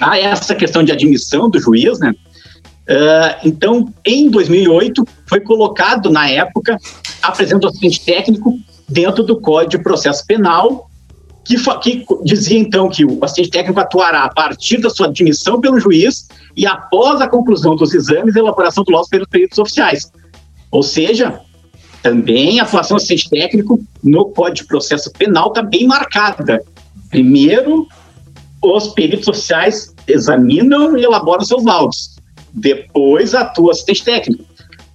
a 0.00 0.18
essa 0.18 0.54
questão 0.54 0.82
de 0.82 0.92
admissão 0.92 1.48
do 1.48 1.58
juiz, 1.58 1.98
né? 1.98 2.14
Uh, 2.88 3.48
então, 3.48 3.92
em 4.04 4.30
2008, 4.30 5.04
foi 5.26 5.40
colocado, 5.40 6.10
na 6.10 6.28
época, 6.28 6.76
a 7.22 7.32
presença 7.32 7.58
do 7.58 7.68
assistente 7.68 8.04
técnico 8.04 8.58
dentro 8.88 9.24
do 9.24 9.40
Código 9.40 9.70
de 9.70 9.78
Processo 9.78 10.24
Penal, 10.24 10.88
que, 11.44 11.56
que, 11.80 12.04
dizia 12.24 12.58
então 12.58 12.88
que 12.88 13.04
o 13.04 13.18
assistente 13.24 13.50
técnico 13.50 13.80
atuará 13.80 14.24
a 14.24 14.32
partir 14.32 14.78
da 14.78 14.90
sua 14.90 15.06
admissão 15.06 15.60
pelo 15.60 15.80
juiz 15.80 16.28
e 16.56 16.66
após 16.66 17.20
a 17.20 17.28
conclusão 17.28 17.74
dos 17.74 17.94
exames 17.94 18.34
e 18.34 18.38
elaboração 18.38 18.84
do 18.84 18.92
laudo 18.92 19.08
pelos 19.08 19.28
peritos 19.28 19.58
oficiais. 19.58 20.10
Ou 20.70 20.82
seja, 20.82 21.40
também 22.02 22.60
a 22.60 22.64
atuação 22.64 22.96
assistente 22.96 23.30
técnico 23.30 23.80
no 24.02 24.26
Código 24.26 24.56
de 24.56 24.66
Processo 24.66 25.10
Penal 25.12 25.48
está 25.48 25.62
bem 25.62 25.86
marcada. 25.86 26.62
Primeiro, 27.10 27.86
os 28.62 28.88
peritos 28.88 29.24
sociais 29.24 29.94
examinam 30.06 30.96
e 30.96 31.04
elaboram 31.04 31.44
seus 31.44 31.64
laudos. 31.64 32.16
Depois 32.52 33.34
atua 33.34 33.66
o 33.66 33.70
assistente 33.70 34.04
técnico. 34.04 34.44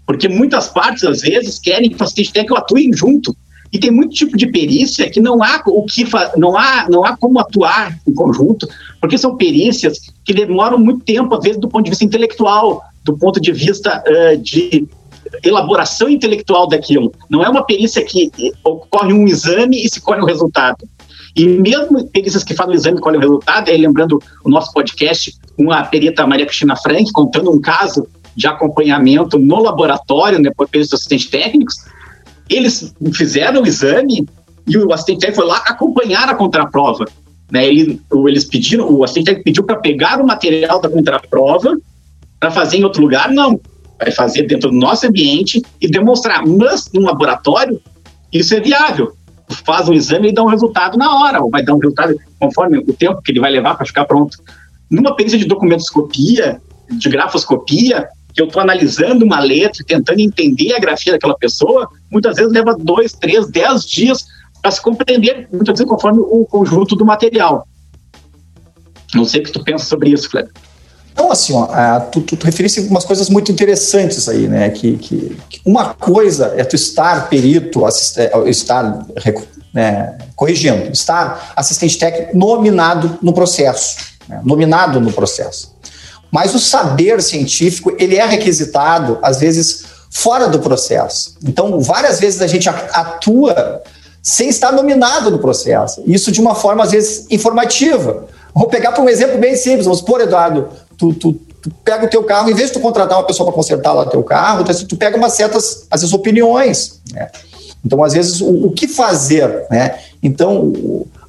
Porque 0.05 0.27
muitas 0.27 0.67
partes, 0.67 1.03
às 1.03 1.21
vezes, 1.21 1.59
querem 1.59 1.89
que 1.89 2.01
o 2.01 2.03
assistente 2.03 2.33
técnico 2.33 2.57
atue 2.57 2.89
junto. 2.93 3.35
E 3.71 3.79
tem 3.79 3.89
muito 3.89 4.13
tipo 4.13 4.35
de 4.35 4.47
perícia 4.47 5.09
que 5.09 5.21
não 5.21 5.41
há 5.41 5.61
o 5.65 5.85
que 5.85 6.05
não 6.35 6.57
há, 6.57 6.89
não 6.89 7.05
há 7.05 7.15
como 7.15 7.39
atuar 7.39 7.97
em 8.05 8.13
conjunto, 8.13 8.67
porque 8.99 9.17
são 9.17 9.37
perícias 9.37 9.97
que 10.25 10.33
demoram 10.33 10.77
muito 10.77 11.05
tempo, 11.05 11.33
às 11.33 11.41
vezes, 11.41 11.57
do 11.57 11.69
ponto 11.69 11.85
de 11.85 11.91
vista 11.91 12.03
intelectual, 12.03 12.83
do 13.05 13.17
ponto 13.17 13.39
de 13.39 13.53
vista 13.53 14.03
uh, 14.05 14.37
de 14.37 14.87
elaboração 15.43 16.09
intelectual 16.09 16.67
daquilo. 16.67 17.13
Não 17.29 17.43
é 17.43 17.49
uma 17.49 17.63
perícia 17.63 18.03
que 18.03 18.31
ocorre 18.63 19.13
um 19.13 19.27
exame 19.27 19.83
e 19.83 19.89
se 19.89 20.01
colhe 20.01 20.21
o 20.21 20.23
um 20.23 20.27
resultado. 20.27 20.87
E 21.35 21.45
mesmo 21.45 22.05
perícias 22.07 22.43
que 22.43 22.53
fazem 22.53 22.73
o 22.73 22.77
exame 22.77 22.97
e 22.97 23.01
colhem 23.01 23.19
o 23.19 23.21
resultado, 23.21 23.69
aí 23.69 23.77
lembrando 23.77 24.21
o 24.43 24.49
nosso 24.49 24.73
podcast 24.73 25.33
com 25.55 25.71
a 25.71 25.83
perita 25.83 26.27
Maria 26.27 26.45
Cristina 26.45 26.75
Frank, 26.75 27.11
contando 27.11 27.51
um 27.51 27.61
caso 27.61 28.07
de 28.35 28.47
acompanhamento 28.47 29.39
no 29.39 29.61
laboratório, 29.61 30.39
né, 30.39 30.51
por 30.55 30.67
perícias 30.67 30.99
assistentes 30.99 31.29
técnicos, 31.29 31.75
eles 32.49 32.93
fizeram 33.13 33.61
o 33.61 33.67
exame 33.67 34.27
e 34.67 34.77
o 34.77 34.93
assistente 34.93 35.21
técnico 35.21 35.41
foi 35.41 35.49
lá 35.49 35.57
acompanhar 35.65 36.29
a 36.29 36.35
contraprova. 36.35 37.05
Né? 37.49 37.65
Ele, 37.65 38.01
eles 38.27 38.45
pediram, 38.45 38.89
o 38.89 39.03
assistente 39.03 39.25
técnico 39.25 39.45
pediu 39.45 39.63
para 39.63 39.77
pegar 39.77 40.21
o 40.21 40.27
material 40.27 40.81
da 40.81 40.89
contraprova 40.89 41.77
para 42.39 42.51
fazer 42.51 42.77
em 42.77 42.83
outro 42.83 43.01
lugar, 43.01 43.31
não. 43.31 43.59
Vai 44.01 44.11
fazer 44.11 44.43
dentro 44.43 44.71
do 44.71 44.75
nosso 44.75 45.07
ambiente 45.07 45.61
e 45.79 45.87
demonstrar. 45.87 46.45
Mas 46.45 46.89
no 46.91 47.01
laboratório, 47.01 47.79
isso 48.33 48.55
é 48.55 48.59
viável. 48.59 49.13
Faz 49.65 49.87
um 49.87 49.93
exame 49.93 50.29
e 50.29 50.33
dá 50.33 50.43
um 50.43 50.47
resultado 50.47 50.97
na 50.97 51.13
hora, 51.13 51.41
ou 51.41 51.51
vai 51.51 51.63
dar 51.63 51.75
um 51.75 51.77
resultado 51.77 52.15
conforme 52.39 52.79
o 52.79 52.93
tempo 52.93 53.21
que 53.21 53.31
ele 53.31 53.39
vai 53.39 53.51
levar 53.51 53.75
para 53.75 53.85
ficar 53.85 54.05
pronto. 54.05 54.37
Numa 54.89 55.15
perícia 55.15 55.37
de 55.37 55.45
documentoscopia, 55.45 56.61
de 56.89 57.09
grafoscopia, 57.09 58.07
que 58.33 58.41
eu 58.41 58.47
estou 58.47 58.61
analisando 58.61 59.25
uma 59.25 59.39
letra, 59.39 59.83
tentando 59.85 60.19
entender 60.19 60.73
a 60.73 60.79
grafia 60.79 61.13
daquela 61.13 61.37
pessoa, 61.37 61.89
muitas 62.09 62.37
vezes 62.37 62.51
leva 62.51 62.75
dois, 62.75 63.13
três, 63.13 63.49
dez 63.49 63.85
dias 63.85 64.25
para 64.61 64.71
se 64.71 64.81
compreender, 64.81 65.47
muitas 65.51 65.77
vezes 65.77 65.89
conforme 65.89 66.19
o 66.19 66.45
conjunto 66.45 66.95
do 66.95 67.05
material. 67.05 67.67
Não 69.13 69.25
sei 69.25 69.41
o 69.41 69.43
que 69.43 69.51
tu 69.51 69.63
pensa 69.63 69.85
sobre 69.85 70.09
isso, 70.09 70.29
Kleber. 70.29 70.51
Então, 71.13 71.31
assim, 71.31 71.53
ó, 71.53 71.99
tu, 71.99 72.21
tu, 72.21 72.37
tu 72.37 72.45
referiste 72.45 72.79
umas 72.81 73.03
coisas 73.03 73.29
muito 73.29 73.51
interessantes 73.51 74.27
aí, 74.29 74.47
né? 74.47 74.69
Que, 74.69 74.97
que, 74.97 75.37
que 75.49 75.61
uma 75.65 75.93
coisa 75.93 76.53
é 76.57 76.63
tu 76.63 76.75
estar 76.75 77.29
perito, 77.29 77.81
é, 77.85 78.49
estar 78.49 79.05
né, 79.73 80.17
corrigindo, 80.35 80.91
estar 80.91 81.53
assistente 81.55 81.97
técnico 81.97 82.37
nominado 82.37 83.17
no 83.21 83.33
processo, 83.33 83.97
né, 84.27 84.41
nominado 84.43 84.99
no 84.99 85.11
processo. 85.11 85.73
Mas 86.31 86.55
o 86.55 86.59
saber 86.59 87.21
científico, 87.21 87.93
ele 87.99 88.15
é 88.15 88.25
requisitado, 88.25 89.19
às 89.21 89.39
vezes, 89.39 89.83
fora 90.09 90.47
do 90.47 90.59
processo. 90.59 91.37
Então, 91.43 91.79
várias 91.81 92.19
vezes 92.19 92.41
a 92.41 92.47
gente 92.47 92.69
atua 92.69 93.81
sem 94.23 94.49
estar 94.49 94.71
nominado 94.71 95.29
no 95.29 95.39
processo. 95.39 96.01
Isso 96.05 96.31
de 96.31 96.39
uma 96.39 96.55
forma, 96.55 96.83
às 96.83 96.91
vezes, 96.91 97.25
informativa. 97.29 98.27
Vou 98.53 98.67
pegar 98.67 98.91
para 98.91 99.03
um 99.03 99.09
exemplo 99.09 99.37
bem 99.39 99.55
simples. 99.55 99.85
Vamos 99.85 99.99
supor, 99.99 100.21
Eduardo, 100.21 100.69
tu, 101.01 101.13
tu, 101.13 101.33
tu, 101.33 101.71
pega 101.83 102.05
o 102.05 102.09
teu 102.09 102.23
carro, 102.23 102.49
em 102.49 102.53
vez 102.53 102.67
de 102.67 102.73
tu 102.73 102.79
contratar 102.79 103.17
uma 103.17 103.25
pessoa 103.25 103.47
para 103.47 103.55
consertar 103.55 103.91
lá 103.93 104.05
teu 104.05 104.21
carro, 104.21 104.63
tu, 104.63 104.85
tu 104.85 104.95
pega 104.95 105.17
umas 105.17 105.33
certas, 105.33 105.87
às 105.89 106.01
vezes, 106.01 106.13
opiniões. 106.13 107.01
Né? 107.11 107.27
Então, 107.83 108.03
às 108.03 108.13
vezes, 108.13 108.39
o, 108.39 108.67
o 108.67 108.71
que 108.71 108.87
fazer? 108.87 109.65
Né? 109.71 109.97
Então, 110.21 110.71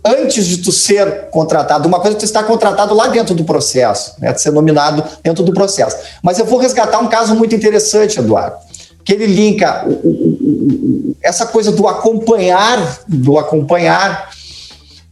antes 0.05 0.47
de 0.47 0.59
tu 0.59 0.71
ser 0.71 1.31
contratado, 1.31 1.89
uma 1.89 2.01
coisa 2.01 2.17
é 2.17 2.21
tu 2.21 2.25
estar 2.25 2.43
contratado 2.43 2.95
lá 2.95 3.09
dentro 3.09 3.35
do 3.35 3.45
processo, 3.45 4.15
né, 4.19 4.33
de 4.33 4.43
ser 4.43 4.51
nominado 4.51 5.03
dentro 5.23 5.43
do 5.43 5.55
processo. 5.55 5.97
Mas 6.23 6.39
eu 6.39 6.45
vou 6.45 6.59
resgatar 6.59 6.99
um 6.99 7.09
caso 7.09 7.35
muito 7.35 7.55
interessante, 7.55 8.19
Eduardo, 8.19 8.57
que 9.05 9.15
ele 9.15 9.27
linka 9.27 9.87
o, 9.87 9.91
o, 9.91 11.17
essa 11.23 11.47
coisa 11.47 11.73
do 11.73 11.89
acompanhar, 11.89 13.01
do 13.09 13.39
acompanhar, 13.39 14.31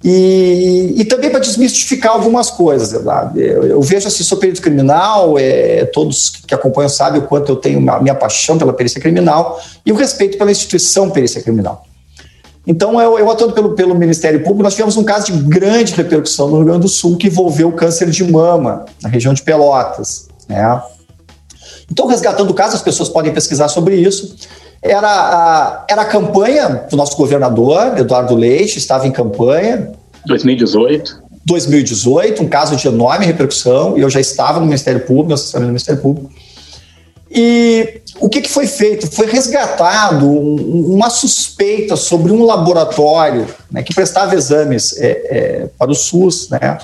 e, 0.03 0.95
e 0.97 1.05
também 1.05 1.31
para 1.31 1.41
desmistificar 1.41 2.13
algumas 2.13 2.51
coisas. 2.51 2.93
Eu, 3.35 3.65
eu 3.65 3.83
vejo 3.83 4.09
assim, 4.09 4.23
sou 4.23 4.39
perito 4.39 4.63
criminal, 4.63 5.39
é, 5.39 5.85
todos 5.87 6.31
que 6.31 6.55
acompanham 6.55 6.89
sabem 6.89 7.21
o 7.21 7.27
quanto 7.27 7.53
eu 7.53 7.57
tenho 7.57 7.91
a 7.91 8.01
minha 8.01 8.15
paixão 8.15 8.57
pela 8.57 8.73
perícia 8.73 9.01
criminal 9.01 9.61
e 9.85 9.93
o 9.93 9.95
respeito 9.95 10.39
pela 10.39 10.51
instituição 10.51 11.11
perícia 11.11 11.43
criminal. 11.43 11.85
Então, 12.67 13.01
eu, 13.01 13.19
eu 13.19 13.31
atuando 13.31 13.53
pelo, 13.53 13.75
pelo 13.75 13.95
Ministério 13.95 14.41
Público, 14.41 14.63
nós 14.63 14.75
tivemos 14.75 14.97
um 14.97 15.05
caso 15.05 15.33
de 15.33 15.39
grande 15.43 15.95
repercussão 15.95 16.49
no 16.49 16.57
Rio 16.57 16.67
Grande 16.67 16.81
do 16.81 16.89
Sul 16.89 17.17
que 17.17 17.27
envolveu 17.27 17.73
câncer 17.73 18.11
de 18.11 18.23
mama 18.25 18.85
na 19.03 19.09
região 19.09 19.35
de 19.35 19.43
Pelotas. 19.43 20.29
Né? 20.49 20.83
Então, 21.91 22.07
resgatando 22.07 22.51
o 22.51 22.55
caso, 22.55 22.77
as 22.77 22.83
pessoas 22.83 23.09
podem 23.09 23.33
pesquisar 23.33 23.69
sobre 23.69 23.97
isso. 23.97 24.37
Era 24.83 25.09
a, 25.09 25.85
era 25.89 26.03
a 26.03 26.05
campanha 26.07 26.87
do 26.91 26.97
nosso 26.97 27.17
governador, 27.17 27.99
Eduardo 27.99 28.35
Leite, 28.35 28.79
estava 28.79 29.07
em 29.07 29.13
campanha. 29.13 29.93
2018. 30.27 31.23
2018, 31.45 32.43
um 32.43 32.49
caso 32.49 32.77
de 32.77 32.87
enorme 32.87 33.27
repercussão, 33.27 33.97
e 33.99 34.03
eu 34.03 34.11
já 34.11 34.21
estava 34.21 34.61
no 34.61 34.67
Ministério 34.67 35.01
Público, 35.01 35.35
assessoria 35.35 35.67
no 35.67 35.73
Ministério 35.73 36.01
Público. 36.01 36.31
E 37.31 38.01
o 38.21 38.29
que, 38.29 38.41
que 38.41 38.49
foi 38.49 38.67
feito? 38.67 39.07
Foi 39.11 39.27
resgatado 39.27 40.27
um, 40.27 40.95
uma 40.95 41.09
suspeita 41.09 41.95
sobre 41.95 42.33
um 42.33 42.45
laboratório 42.45 43.47
né, 43.71 43.83
que 43.83 43.95
prestava 43.95 44.35
exames 44.35 44.97
é, 44.99 45.09
é, 45.09 45.69
para 45.79 45.91
o 45.91 45.95
SUS. 45.95 46.49
Né? 46.51 46.79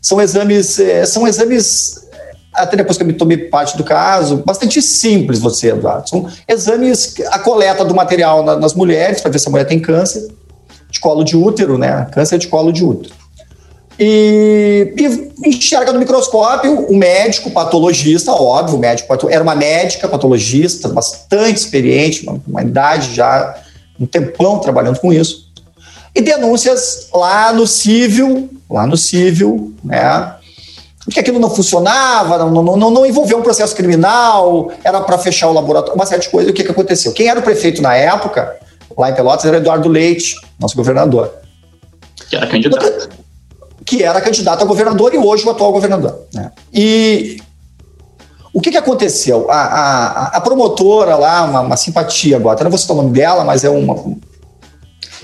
São 0.00 0.20
exames, 0.20 0.80
é, 0.80 1.04
são 1.04 1.28
exames, 1.28 2.08
até 2.52 2.76
depois 2.76 2.96
que 2.96 3.02
eu 3.02 3.06
me 3.06 3.12
tomei 3.12 3.38
parte 3.38 3.76
do 3.76 3.84
caso, 3.84 4.42
bastante 4.44 4.82
simples, 4.82 5.38
você, 5.38 5.70
Eduardo. 5.70 6.08
São 6.08 6.28
exames, 6.48 7.14
a 7.30 7.38
coleta 7.38 7.84
do 7.84 7.94
material 7.94 8.42
na, 8.42 8.56
nas 8.56 8.74
mulheres, 8.74 9.20
para 9.20 9.30
ver 9.30 9.38
se 9.38 9.48
a 9.48 9.50
mulher 9.50 9.64
tem 9.64 9.78
câncer 9.78 10.28
de 10.90 10.98
colo 10.98 11.22
de 11.22 11.36
útero, 11.36 11.78
né? 11.78 12.06
Câncer 12.12 12.38
de 12.38 12.48
colo 12.48 12.72
de 12.72 12.84
útero 12.84 13.20
e, 14.02 14.94
e 14.96 15.48
enxerga 15.48 15.92
no 15.92 15.98
microscópio 15.98 16.86
o 16.86 16.96
médico 16.96 17.50
patologista, 17.50 18.32
óbvio, 18.32 18.76
o 18.76 18.80
médico 18.80 19.14
era 19.28 19.42
uma 19.42 19.54
médica 19.54 20.08
patologista, 20.08 20.88
bastante 20.88 21.58
experiente, 21.58 22.22
uma, 22.22 22.40
uma 22.48 22.62
idade 22.62 23.14
já, 23.14 23.54
um 24.00 24.06
tempão 24.06 24.58
trabalhando 24.58 24.98
com 24.98 25.12
isso, 25.12 25.50
e 26.14 26.22
denúncias 26.22 27.08
lá 27.12 27.52
no 27.52 27.66
civil, 27.66 28.48
lá 28.70 28.86
no 28.86 28.96
civil, 28.96 29.74
né? 29.84 30.34
Que 31.08 31.20
aquilo 31.20 31.38
não 31.38 31.48
funcionava, 31.48 32.38
não, 32.38 32.62
não, 32.62 32.76
não, 32.76 32.90
não 32.90 33.06
envolveu 33.06 33.38
um 33.38 33.42
processo 33.42 33.74
criminal, 33.74 34.70
era 34.84 35.00
para 35.00 35.16
fechar 35.16 35.48
o 35.48 35.52
laboratório, 35.52 35.94
uma 35.94 36.04
série 36.04 36.22
de 36.22 36.28
coisas. 36.28 36.50
O 36.50 36.54
que, 36.54 36.62
que 36.62 36.70
aconteceu? 36.70 37.12
Quem 37.12 37.28
era 37.28 37.40
o 37.40 37.42
prefeito 37.42 37.80
na 37.80 37.94
época, 37.94 38.56
lá 38.96 39.10
em 39.10 39.14
Pelotas, 39.14 39.46
era 39.46 39.56
Eduardo 39.56 39.88
Leite, 39.88 40.36
nosso 40.58 40.76
governador. 40.76 41.32
Que 42.28 42.36
era 42.36 42.46
candidato 42.46 43.20
que 43.90 44.04
era 44.04 44.20
candidato 44.20 44.62
a 44.62 44.64
governador 44.64 45.12
e 45.12 45.18
hoje 45.18 45.44
o 45.44 45.50
atual 45.50 45.72
governador. 45.72 46.26
Né? 46.32 46.52
E 46.72 47.42
o 48.52 48.60
que, 48.60 48.70
que 48.70 48.76
aconteceu? 48.76 49.50
A, 49.50 49.56
a, 49.56 50.26
a 50.36 50.40
promotora 50.40 51.16
lá, 51.16 51.42
uma, 51.42 51.60
uma, 51.60 51.76
simpatia 51.76 52.36
agora, 52.36 52.60
eu 52.60 52.64
não 52.64 52.70
vou 52.70 52.78
citar 52.78 52.96
o 52.96 53.02
nome 53.02 53.12
dela, 53.12 53.42
mas 53.42 53.64
é 53.64 53.68
uma. 53.68 53.94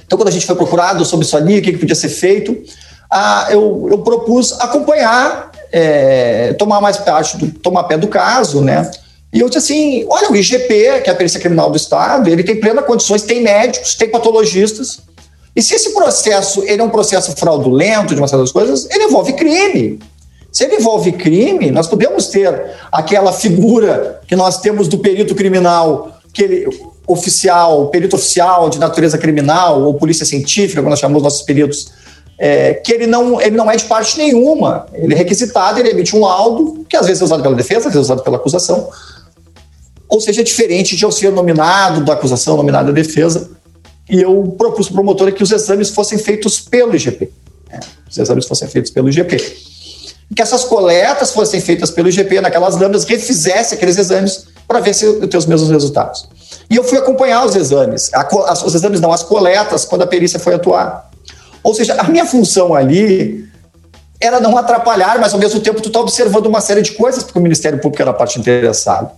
Então, 0.05 0.19
quando 0.19 0.29
a 0.29 0.33
gente 0.33 0.47
foi 0.47 0.57
procurado 0.57 1.05
sobre 1.05 1.25
isso 1.25 1.37
ali, 1.37 1.61
o 1.61 1.63
que, 1.63 1.73
que 1.73 1.79
podia 1.79 1.95
ser 1.95 2.09
feito, 2.09 2.57
a, 3.09 3.47
eu, 3.51 3.87
eu 3.89 3.99
propus 3.99 4.53
acompanhar, 4.61 5.46
é, 5.73 6.53
tomar 6.55 6.81
mais 6.81 6.97
parte, 6.97 7.37
do, 7.37 7.51
tomar 7.59 7.85
pé 7.85 7.97
do 7.97 8.09
caso, 8.09 8.61
né? 8.61 8.91
E 9.33 9.41
eu 9.41 9.49
disse 9.49 9.59
assim: 9.59 10.07
olha, 10.09 10.31
o 10.31 10.37
IGP, 10.37 11.03
que 11.03 11.11
é 11.11 11.13
a 11.13 11.17
Perícia 11.17 11.41
Criminal 11.41 11.71
do 11.71 11.77
Estado, 11.77 12.29
ele 12.29 12.43
tem 12.43 12.59
plenas 12.59 12.85
condições, 12.87 13.23
tem 13.23 13.43
médicos, 13.43 13.95
tem 13.95 14.09
patologistas, 14.09 15.01
e 15.57 15.63
se 15.63 15.75
esse 15.75 15.95
processo 15.95 16.63
ele 16.65 16.83
é 16.83 16.85
um 16.85 16.91
processo 16.91 17.35
fraudulento 17.35 18.15
de 18.15 18.21
uma 18.21 18.29
das 18.29 18.53
coisas, 18.53 18.87
ele 18.91 19.05
envolve 19.05 19.33
crime. 19.33 19.99
Se 20.53 20.65
ele 20.65 20.77
envolve 20.77 21.13
crime, 21.13 21.71
nós 21.71 21.87
podemos 21.87 22.27
ter 22.29 22.73
aquela 22.93 23.33
figura 23.33 24.21
que 24.29 24.37
nós 24.37 24.61
temos 24.61 24.87
do 24.87 24.99
perito 24.99 25.35
criminal, 25.35 26.21
que 26.33 26.43
ele, 26.43 26.69
oficial, 27.07 27.89
perito 27.89 28.17
oficial 28.17 28.69
de 28.69 28.79
natureza 28.79 29.17
criminal, 29.17 29.83
ou 29.83 29.95
polícia 29.95 30.27
científica, 30.27 30.83
como 30.83 30.91
nós 30.91 30.99
chamamos 30.99 31.23
nossos 31.23 31.43
peritos, 31.43 31.91
é, 32.39 32.75
que 32.75 32.93
ele 32.93 33.07
não, 33.07 33.41
ele 33.41 33.57
não 33.57 33.71
é 33.71 33.77
de 33.77 33.85
parte 33.85 34.19
nenhuma. 34.19 34.87
Ele 34.93 35.15
é 35.15 35.17
requisitado, 35.17 35.79
ele 35.81 35.91
emite 35.91 36.15
um 36.15 36.21
laudo, 36.21 36.85
que 36.89 36.97
às 36.97 37.07
vezes 37.07 37.23
é 37.23 37.25
usado 37.25 37.43
pela 37.43 37.55
defesa, 37.55 37.89
às 37.89 37.95
vezes 37.95 37.97
é 37.97 38.13
usado 38.13 38.23
pela 38.23 38.37
acusação, 38.37 38.89
ou 40.09 40.21
seja, 40.21 40.41
é 40.41 40.45
diferente 40.45 40.97
de 40.97 41.05
eu 41.05 41.11
ser 41.11 41.33
nominado 41.33 42.05
da 42.05 42.13
acusação, 42.13 42.57
nominado 42.57 42.87
da 42.87 42.93
defesa, 42.93 43.51
e 44.09 44.23
eu 44.23 44.55
propus 44.57 44.87
para 44.87 44.93
o 44.93 44.97
promotor 44.97 45.33
que 45.33 45.43
os 45.43 45.51
exames 45.51 45.91
fossem 45.91 46.17
feitos 46.17 46.61
pelo 46.61 46.95
IGP. 46.95 47.31
Né? 47.69 47.81
Os 48.09 48.17
exames 48.17 48.47
fossem 48.47 48.69
feitos 48.69 48.91
pelo 48.91 49.09
IGP. 49.09 49.37
Que 50.35 50.43
essas 50.43 50.65
coletas 50.65 51.33
fossem 51.33 51.61
feitas 51.61 51.91
pelo 51.91 52.09
IGP 52.09 52.41
naquelas 52.41 52.77
lâminas, 52.77 53.05
refizesse 53.05 53.75
aqueles 53.75 53.97
exames 53.97 54.47
para 54.67 54.81
ver 54.81 54.95
se 54.95 55.05
eu 55.05 55.27
tenho 55.27 55.39
os 55.39 55.47
mesmos 55.47 55.71
resultados. 55.71 56.29
E 56.71 56.77
eu 56.77 56.85
fui 56.85 56.99
acompanhar 56.99 57.45
os 57.45 57.55
exames, 57.55 58.11
a, 58.13 58.27
os 58.65 58.75
exames 58.75 59.01
não, 59.01 59.13
as 59.13 59.23
coletas, 59.23 59.85
quando 59.85 60.03
a 60.03 60.07
perícia 60.07 60.39
foi 60.39 60.55
atuar. 60.55 61.11
Ou 61.67 61.75
seja, 61.75 61.95
a 61.95 62.05
minha 62.05 62.25
função 62.25 62.77
ali 62.77 63.45
era 64.21 64.39
não 64.39 64.57
atrapalhar, 64.57 65.19
mas 65.19 65.35
ao 65.35 65.41
mesmo 65.41 65.59
tempo 65.59 65.83
tu 65.83 65.89
está 65.89 65.99
observando 65.99 66.47
uma 66.47 66.61
série 66.61 66.81
de 66.81 66.93
coisas, 66.93 67.25
porque 67.25 67.41
o 67.41 67.43
Ministério 67.43 67.81
Público 67.81 68.01
era 68.01 68.13
a 68.13 68.15
parte 68.15 68.39
interessada. 68.39 69.11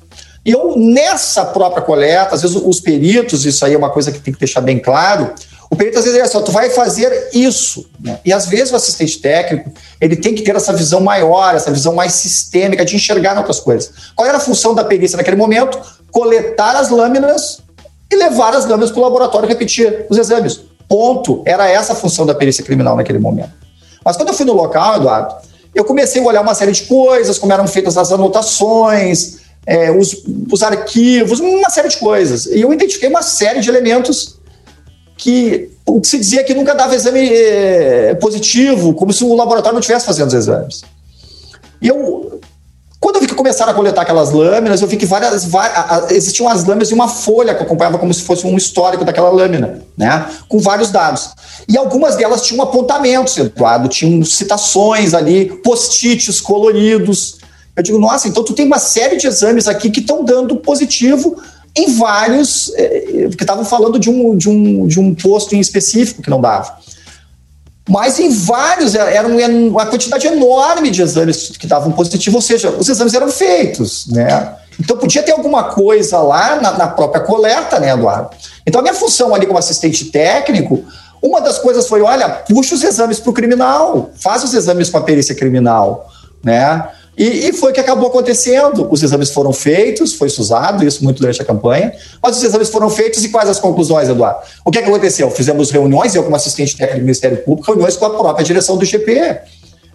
E 0.47 0.51
eu, 0.51 0.75
nessa 0.79 1.45
própria 1.45 1.83
coleta, 1.83 2.35
às 2.35 2.41
vezes 2.41 2.57
os 2.57 2.81
peritos, 2.81 3.45
isso 3.45 3.63
aí 3.67 3.75
é 3.75 3.77
uma 3.77 3.91
coisa 3.91 4.11
que 4.11 4.19
tem 4.19 4.33
que 4.33 4.41
deixar 4.41 4.63
bem 4.63 4.79
claro, 4.79 5.31
o 5.71 5.77
perito 5.77 5.99
às 5.99 6.05
vezes 6.05 6.19
é 6.19 6.23
assim, 6.23 6.41
tu 6.41 6.51
vai 6.51 6.71
fazer 6.71 7.29
isso. 7.35 7.85
Né? 8.03 8.19
E 8.25 8.33
às 8.33 8.47
vezes 8.47 8.73
o 8.73 8.77
assistente 8.77 9.19
técnico, 9.19 9.71
ele 10.01 10.17
tem 10.17 10.35
que 10.35 10.41
ter 10.41 10.57
essa 10.57 10.73
visão 10.73 11.03
maior, 11.03 11.55
essa 11.55 11.71
visão 11.71 11.95
mais 11.95 12.15
sistêmica 12.15 12.83
de 12.83 12.97
enxergar 12.97 13.37
outras 13.37 13.61
coisas. 13.61 13.93
Qual 14.17 14.27
era 14.27 14.39
a 14.39 14.41
função 14.41 14.75
da 14.75 14.83
perícia 14.83 15.19
naquele 15.19 15.37
momento? 15.37 15.79
Coletar 16.11 16.77
as 16.77 16.89
lâminas 16.89 17.59
e 18.11 18.17
levar 18.17 18.55
as 18.55 18.65
lâminas 18.65 18.91
para 18.91 19.01
o 19.01 19.03
laboratório 19.03 19.47
e 19.47 19.51
repetir 19.51 20.07
os 20.09 20.17
exames. 20.17 20.63
Ponto. 20.89 21.43
Era 21.45 21.69
essa 21.69 21.93
a 21.93 21.97
função 21.97 22.25
da 22.25 22.35
perícia 22.35 22.65
criminal 22.65 22.97
naquele 22.97 23.19
momento. 23.19 23.51
Mas 24.05 24.17
quando 24.17 24.29
eu 24.29 24.35
fui 24.35 24.47
no 24.47 24.55
local, 24.55 24.97
Eduardo, 24.97 25.35
eu 25.75 25.85
comecei 25.85 26.23
a 26.23 26.25
olhar 26.25 26.41
uma 26.41 26.55
série 26.55 26.73
de 26.73 26.83
coisas, 26.85 27.39
como 27.39 27.53
eram 27.53 27.67
feitas 27.67 27.97
as 27.99 28.11
anotações, 28.11 29.39
é, 29.67 29.91
os, 29.91 30.25
os 30.51 30.63
arquivos, 30.63 31.41
uma 31.41 31.69
série 31.69 31.89
de 31.89 31.99
coisas. 31.99 32.47
E 32.47 32.61
eu 32.61 32.73
identifiquei 32.73 33.09
uma 33.09 33.23
série 33.23 33.61
de 33.61 33.69
elementos 33.69 34.39
que 35.17 35.71
o 35.85 36.01
que 36.01 36.09
se 36.09 36.19
dizia 36.19 36.45
que 36.45 36.55
nunca 36.55 36.75
dava 36.75 36.95
exame 36.95 37.29
é, 37.29 38.15
positivo, 38.15 38.95
como 38.95 39.13
se 39.13 39.25
o 39.25 39.35
laboratório 39.35 39.75
não 39.75 39.81
estivesse 39.81 40.07
fazendo 40.07 40.29
os 40.29 40.35
exames. 40.35 40.83
E 41.83 41.89
eu, 41.89 42.41
quando 43.01 43.17
eu 43.17 43.21
vi 43.21 43.29
que 43.29 43.35
começaram 43.35 43.71
a 43.71 43.75
coletar 43.75 44.03
aquelas 44.03 44.33
lâminas, 44.33 44.83
eu 44.83 44.89
vi 44.89 44.97
que 44.97 45.07
várias, 45.07 45.45
várias 45.45 46.11
existiam 46.11 46.49
as 46.49 46.65
lâminas 46.65 46.91
e 46.91 46.95
uma 46.95 47.07
folha 47.07 47.55
que 47.55 47.63
acompanhava 47.63 47.97
como 47.97 48.13
se 48.13 48.23
fosse 48.23 48.45
um 48.45 48.57
histórico 48.57 49.05
daquela 49.05 49.31
lâmina, 49.31 49.83
né? 49.97 50.27
Com 50.49 50.59
vários 50.59 50.91
dados. 50.91 51.31
E 51.69 51.79
algumas 51.79 52.17
delas 52.17 52.43
tinham 52.43 52.61
apontamentos, 52.61 53.37
Eduardo, 53.37 53.89
tinham 53.89 54.25
citações 54.25 55.15
ali, 55.15 55.47
post-its 55.63 56.41
coloridos. 56.41 57.39
Eu 57.77 57.83
digo, 57.85 57.99
nossa, 57.99 58.27
então 58.27 58.43
tu 58.43 58.53
tem 58.53 58.67
uma 58.67 58.81
série 58.81 59.17
de 59.17 59.29
exames 59.29 59.69
aqui 59.69 59.91
que 59.91 60.01
estão 60.01 60.25
dando 60.25 60.57
positivo 60.57 61.37
em 61.77 61.95
vários, 61.97 62.73
eh, 62.75 63.29
que 63.37 63.45
estavam 63.45 63.65
falando 63.65 64.01
de 64.01 64.11
um, 64.11 64.37
de, 64.37 64.49
um, 64.49 64.87
de 64.89 64.99
um 64.99 65.15
posto 65.15 65.55
em 65.55 65.61
específico 65.61 66.21
que 66.21 66.31
não 66.31 66.41
dava. 66.41 66.77
Mas 67.89 68.19
em 68.19 68.31
vários, 68.31 68.95
era 68.95 69.27
uma 69.27 69.87
quantidade 69.87 70.27
enorme 70.27 70.91
de 70.91 71.01
exames 71.01 71.57
que 71.57 71.67
davam 71.67 71.91
positivo, 71.93 72.37
ou 72.37 72.43
seja, 72.43 72.71
os 72.71 72.89
exames 72.89 73.15
eram 73.15 73.31
feitos, 73.31 74.07
né? 74.09 74.55
Então 74.79 74.97
podia 74.97 75.23
ter 75.23 75.33
alguma 75.33 75.65
coisa 75.65 76.19
lá 76.19 76.61
na, 76.61 76.73
na 76.73 76.87
própria 76.89 77.23
coleta, 77.23 77.81
né, 77.81 77.91
Eduardo? 77.91 78.31
Então 78.67 78.81
a 78.81 78.83
minha 78.83 78.95
função 78.95 79.35
ali 79.35 79.47
como 79.47 79.59
assistente 79.59 80.05
técnico, 80.07 80.85
uma 81.23 81.41
das 81.41 81.59
coisas 81.59 81.89
foi, 81.89 82.03
olha, 82.03 82.29
puxa 82.29 82.75
os 82.75 82.85
exames 82.85 83.19
para 83.19 83.31
o 83.31 83.33
criminal, 83.35 84.11
faz 84.15 84.45
os 84.45 84.55
exames 84.55 84.91
com 84.91 84.99
a 84.99 85.03
perícia 85.03 85.35
criminal, 85.35 86.09
né? 86.45 86.89
E, 87.19 87.49
e, 87.49 87.53
foi 87.53 87.73
o 87.73 87.75
que 87.75 87.81
acabou 87.81 88.07
acontecendo. 88.07 88.87
Os 88.89 89.03
exames 89.03 89.31
foram 89.31 89.53
feitos, 89.53 90.15
foi 90.15 90.29
usado 90.29 90.87
isso 90.87 91.03
muito 91.03 91.19
durante 91.19 91.43
a 91.43 91.45
campanha, 91.45 91.93
mas 92.23 92.37
os 92.37 92.45
exames 92.45 92.69
foram 92.69 92.89
feitos 92.89 93.25
e 93.25 93.29
quais 93.29 93.49
as 93.49 93.59
conclusões, 93.59 94.09
Eduardo? 94.09 94.39
O 94.65 94.71
que, 94.71 94.79
é 94.79 94.83
que 94.83 94.89
aconteceu? 94.89 95.29
Fizemos 95.29 95.73
reuniões, 95.73 96.15
eu 96.15 96.23
como 96.23 96.37
assistente 96.37 96.77
técnico 96.77 97.01
do 97.01 97.05
Ministério 97.05 97.39
Público, 97.39 97.67
reuniões 97.67 97.97
com 97.97 98.07
a 98.07 98.11
própria 98.11 98.45
direção 98.45 98.77
do 98.77 98.85
IGP, 98.85 99.41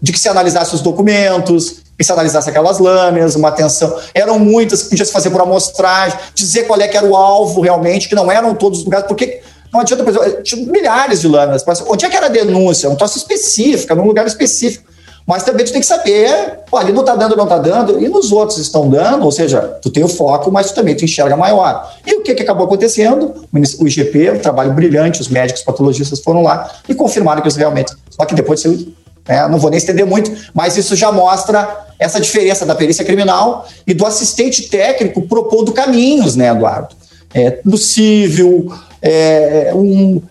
de 0.01 0.11
que 0.11 0.19
se 0.19 0.27
analisasse 0.27 0.75
os 0.75 0.81
documentos, 0.81 1.77
que 1.97 2.03
se 2.03 2.11
analisasse 2.11 2.49
aquelas 2.49 2.77
lâminas, 2.77 3.37
uma 3.37 3.47
atenção. 3.47 3.97
Eram 4.13 4.37
muitas, 4.37 4.83
podia 4.83 5.05
se 5.05 5.11
fazer 5.13 5.29
por 5.29 5.39
amostragem, 5.39 6.19
dizer 6.35 6.67
qual 6.67 6.81
é 6.81 6.89
que 6.89 6.97
era 6.97 7.05
o 7.05 7.15
alvo 7.15 7.61
realmente, 7.61 8.09
que 8.09 8.15
não 8.15 8.29
eram 8.29 8.53
todos 8.53 8.79
os 8.79 8.85
lugares, 8.85 9.07
porque 9.07 9.39
não 9.71 9.79
adianta, 9.79 10.03
tinha 10.43 10.65
milhares 10.65 11.21
de 11.21 11.27
lâminas, 11.29 11.63
onde 11.87 12.05
é 12.05 12.09
que 12.09 12.17
era 12.17 12.25
a 12.25 12.29
denúncia? 12.29 12.89
Um 12.89 12.97
troço 12.97 13.17
específico, 13.17 13.95
num 13.95 14.05
lugar 14.05 14.27
específico. 14.27 14.91
Mas 15.25 15.43
também 15.43 15.65
tu 15.65 15.71
tem 15.71 15.79
que 15.79 15.87
saber, 15.87 16.59
pô, 16.69 16.77
ali 16.77 16.91
não 16.91 16.99
está 16.99 17.15
dando, 17.15 17.35
não 17.35 17.45
está 17.45 17.57
dando, 17.57 18.01
e 18.01 18.09
nos 18.09 18.31
outros 18.31 18.57
estão 18.57 18.89
dando, 18.89 19.23
ou 19.23 19.31
seja, 19.31 19.61
tu 19.81 19.89
tem 19.89 20.03
o 20.03 20.07
foco, 20.07 20.51
mas 20.51 20.71
tu 20.71 20.75
também 20.75 20.95
tu 20.95 21.05
enxerga 21.05 21.37
maior. 21.37 21.93
E 22.05 22.15
o 22.15 22.21
que, 22.21 22.35
que 22.35 22.43
acabou 22.43 22.65
acontecendo? 22.65 23.45
O 23.79 23.87
IGP, 23.87 24.31
um 24.31 24.39
trabalho 24.39 24.73
brilhante, 24.73 25.21
os 25.21 25.29
médicos 25.29 25.63
patologistas 25.63 26.19
foram 26.19 26.43
lá 26.43 26.69
e 26.87 26.93
confirmaram 26.93 27.41
que 27.41 27.47
isso 27.47 27.57
realmente. 27.57 27.93
Só 28.09 28.25
que 28.25 28.35
depois 28.35 28.63
né, 28.65 29.47
não 29.47 29.57
vou 29.57 29.69
nem 29.69 29.77
estender 29.77 30.05
muito, 30.05 30.31
mas 30.53 30.75
isso 30.77 30.95
já 30.95 31.11
mostra 31.11 31.85
essa 31.97 32.19
diferença 32.19 32.65
da 32.65 32.75
perícia 32.75 33.05
criminal 33.05 33.65
e 33.87 33.93
do 33.93 34.05
assistente 34.05 34.63
técnico 34.63 35.21
propondo 35.21 35.71
caminhos, 35.71 36.35
né, 36.35 36.49
Eduardo? 36.49 36.95
É, 37.33 37.59
no 37.63 37.77
civil, 37.77 38.71
é, 39.01 39.71
um, 39.73 40.21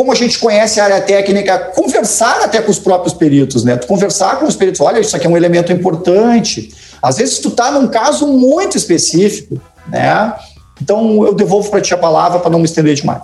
como 0.00 0.12
a 0.12 0.14
gente 0.14 0.38
conhece 0.38 0.80
a 0.80 0.84
área 0.84 1.02
técnica, 1.02 1.58
conversar 1.76 2.40
até 2.40 2.62
com 2.62 2.70
os 2.70 2.78
próprios 2.78 3.12
peritos, 3.12 3.64
né? 3.64 3.76
Tu 3.76 3.86
conversar 3.86 4.38
com 4.38 4.46
os 4.46 4.56
peritos, 4.56 4.80
olha, 4.80 4.98
isso 4.98 5.14
aqui 5.14 5.26
é 5.26 5.28
um 5.28 5.36
elemento 5.36 5.70
importante. 5.74 6.72
Às 7.02 7.18
vezes 7.18 7.38
tu 7.38 7.48
está 7.48 7.70
num 7.70 7.86
caso 7.86 8.26
muito 8.26 8.78
específico, 8.78 9.60
né? 9.88 10.34
Então 10.80 11.22
eu 11.26 11.34
devolvo 11.34 11.70
para 11.70 11.82
ti 11.82 11.92
a 11.92 11.98
palavra 11.98 12.40
para 12.40 12.50
não 12.50 12.60
me 12.60 12.64
estender 12.64 12.94
demais. 12.94 13.20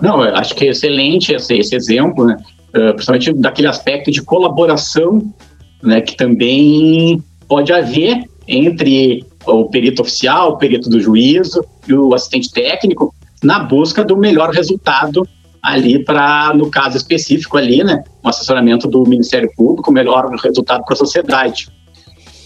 Não, 0.00 0.24
eu 0.24 0.34
acho 0.34 0.52
que 0.56 0.64
é 0.64 0.70
excelente 0.70 1.32
esse, 1.32 1.54
esse 1.54 1.76
exemplo, 1.76 2.26
né? 2.26 2.36
Uh, 2.70 2.94
principalmente 2.94 3.32
daquele 3.34 3.68
aspecto 3.68 4.10
de 4.10 4.20
colaboração, 4.20 5.32
né? 5.80 6.00
Que 6.00 6.16
também 6.16 7.22
pode 7.46 7.72
haver 7.72 8.24
entre 8.48 9.24
o 9.46 9.66
perito 9.66 10.02
oficial, 10.02 10.54
o 10.54 10.56
perito 10.56 10.90
do 10.90 11.00
juízo 11.00 11.64
e 11.86 11.94
o 11.94 12.12
assistente 12.14 12.50
técnico 12.50 13.14
na 13.40 13.60
busca 13.60 14.04
do 14.04 14.16
melhor 14.16 14.50
resultado 14.50 15.24
ali 15.62 16.04
para, 16.04 16.52
no 16.54 16.68
caso 16.68 16.96
específico 16.96 17.56
ali, 17.56 17.84
né, 17.84 18.02
um 18.24 18.28
assessoramento 18.28 18.88
do 18.88 19.04
Ministério 19.04 19.48
Público, 19.56 19.92
melhor 19.92 20.28
resultado 20.42 20.84
para 20.84 20.94
a 20.94 20.96
sociedade. 20.96 21.68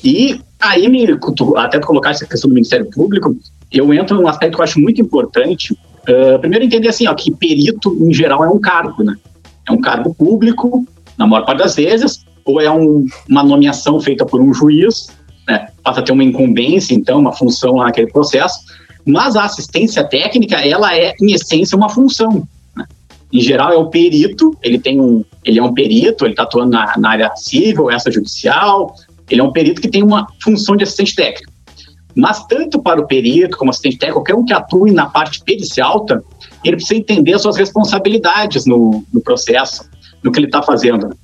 E 0.04 0.38
aí, 0.60 0.88
me, 0.88 1.06
até 1.56 1.80
colocar 1.80 2.10
essa 2.10 2.26
questão 2.26 2.48
do 2.48 2.54
Ministério 2.54 2.88
Público, 2.90 3.34
eu 3.72 3.92
entro 3.94 4.20
num 4.20 4.28
aspecto 4.28 4.56
que 4.56 4.60
eu 4.60 4.64
acho 4.64 4.78
muito 4.78 5.00
importante. 5.00 5.72
Uh, 6.08 6.38
primeiro, 6.38 6.64
entender 6.64 6.88
assim, 6.88 7.08
ó, 7.08 7.14
que 7.14 7.34
perito, 7.34 7.96
em 8.00 8.12
geral, 8.12 8.44
é 8.44 8.48
um 8.48 8.60
cargo, 8.60 9.02
né? 9.02 9.16
É 9.66 9.72
um 9.72 9.80
cargo 9.80 10.14
público, 10.14 10.86
na 11.18 11.26
maior 11.26 11.44
parte 11.44 11.58
das 11.58 11.74
vezes, 11.74 12.24
ou 12.44 12.60
é 12.60 12.70
um, 12.70 13.06
uma 13.28 13.42
nomeação 13.42 13.98
feita 14.00 14.24
por 14.24 14.40
um 14.40 14.54
juiz, 14.54 15.08
né? 15.48 15.68
Passa 15.82 16.00
a 16.00 16.02
ter 16.02 16.12
uma 16.12 16.22
incumbência, 16.22 16.94
então, 16.94 17.18
uma 17.18 17.32
função 17.32 17.76
naquele 17.76 18.12
processo. 18.12 18.60
Mas 19.04 19.34
a 19.34 19.44
assistência 19.44 20.04
técnica, 20.04 20.56
ela 20.56 20.94
é, 20.96 21.14
em 21.20 21.32
essência, 21.32 21.76
uma 21.76 21.88
função 21.88 22.46
em 23.32 23.40
geral 23.40 23.72
é 23.72 23.76
o 23.76 23.88
perito, 23.88 24.56
ele 24.62 24.78
tem 24.78 25.00
um, 25.00 25.24
ele 25.44 25.58
é 25.58 25.62
um 25.62 25.74
perito, 25.74 26.24
ele 26.24 26.32
está 26.32 26.44
atuando 26.44 26.70
na, 26.70 26.96
na 26.96 27.10
área 27.10 27.36
civil, 27.36 27.90
essa 27.90 28.10
judicial, 28.10 28.94
ele 29.28 29.40
é 29.40 29.44
um 29.44 29.52
perito 29.52 29.80
que 29.80 29.88
tem 29.88 30.02
uma 30.02 30.26
função 30.42 30.76
de 30.76 30.84
assistente 30.84 31.14
técnico. 31.14 31.52
Mas 32.14 32.46
tanto 32.46 32.80
para 32.80 33.00
o 33.00 33.06
perito 33.06 33.58
como 33.58 33.70
assistente 33.70 33.98
técnico, 33.98 34.20
qualquer 34.20 34.34
um 34.34 34.44
que 34.44 34.52
atue 34.52 34.90
na 34.90 35.06
parte 35.06 35.42
pericial, 35.44 36.06
ele 36.64 36.76
precisa 36.76 36.98
entender 36.98 37.34
as 37.34 37.42
suas 37.42 37.56
responsabilidades 37.56 38.64
no, 38.64 39.04
no 39.12 39.20
processo, 39.20 39.84
no 40.22 40.32
que 40.32 40.38
ele 40.38 40.46
está 40.46 40.62
fazendo. 40.62 41.14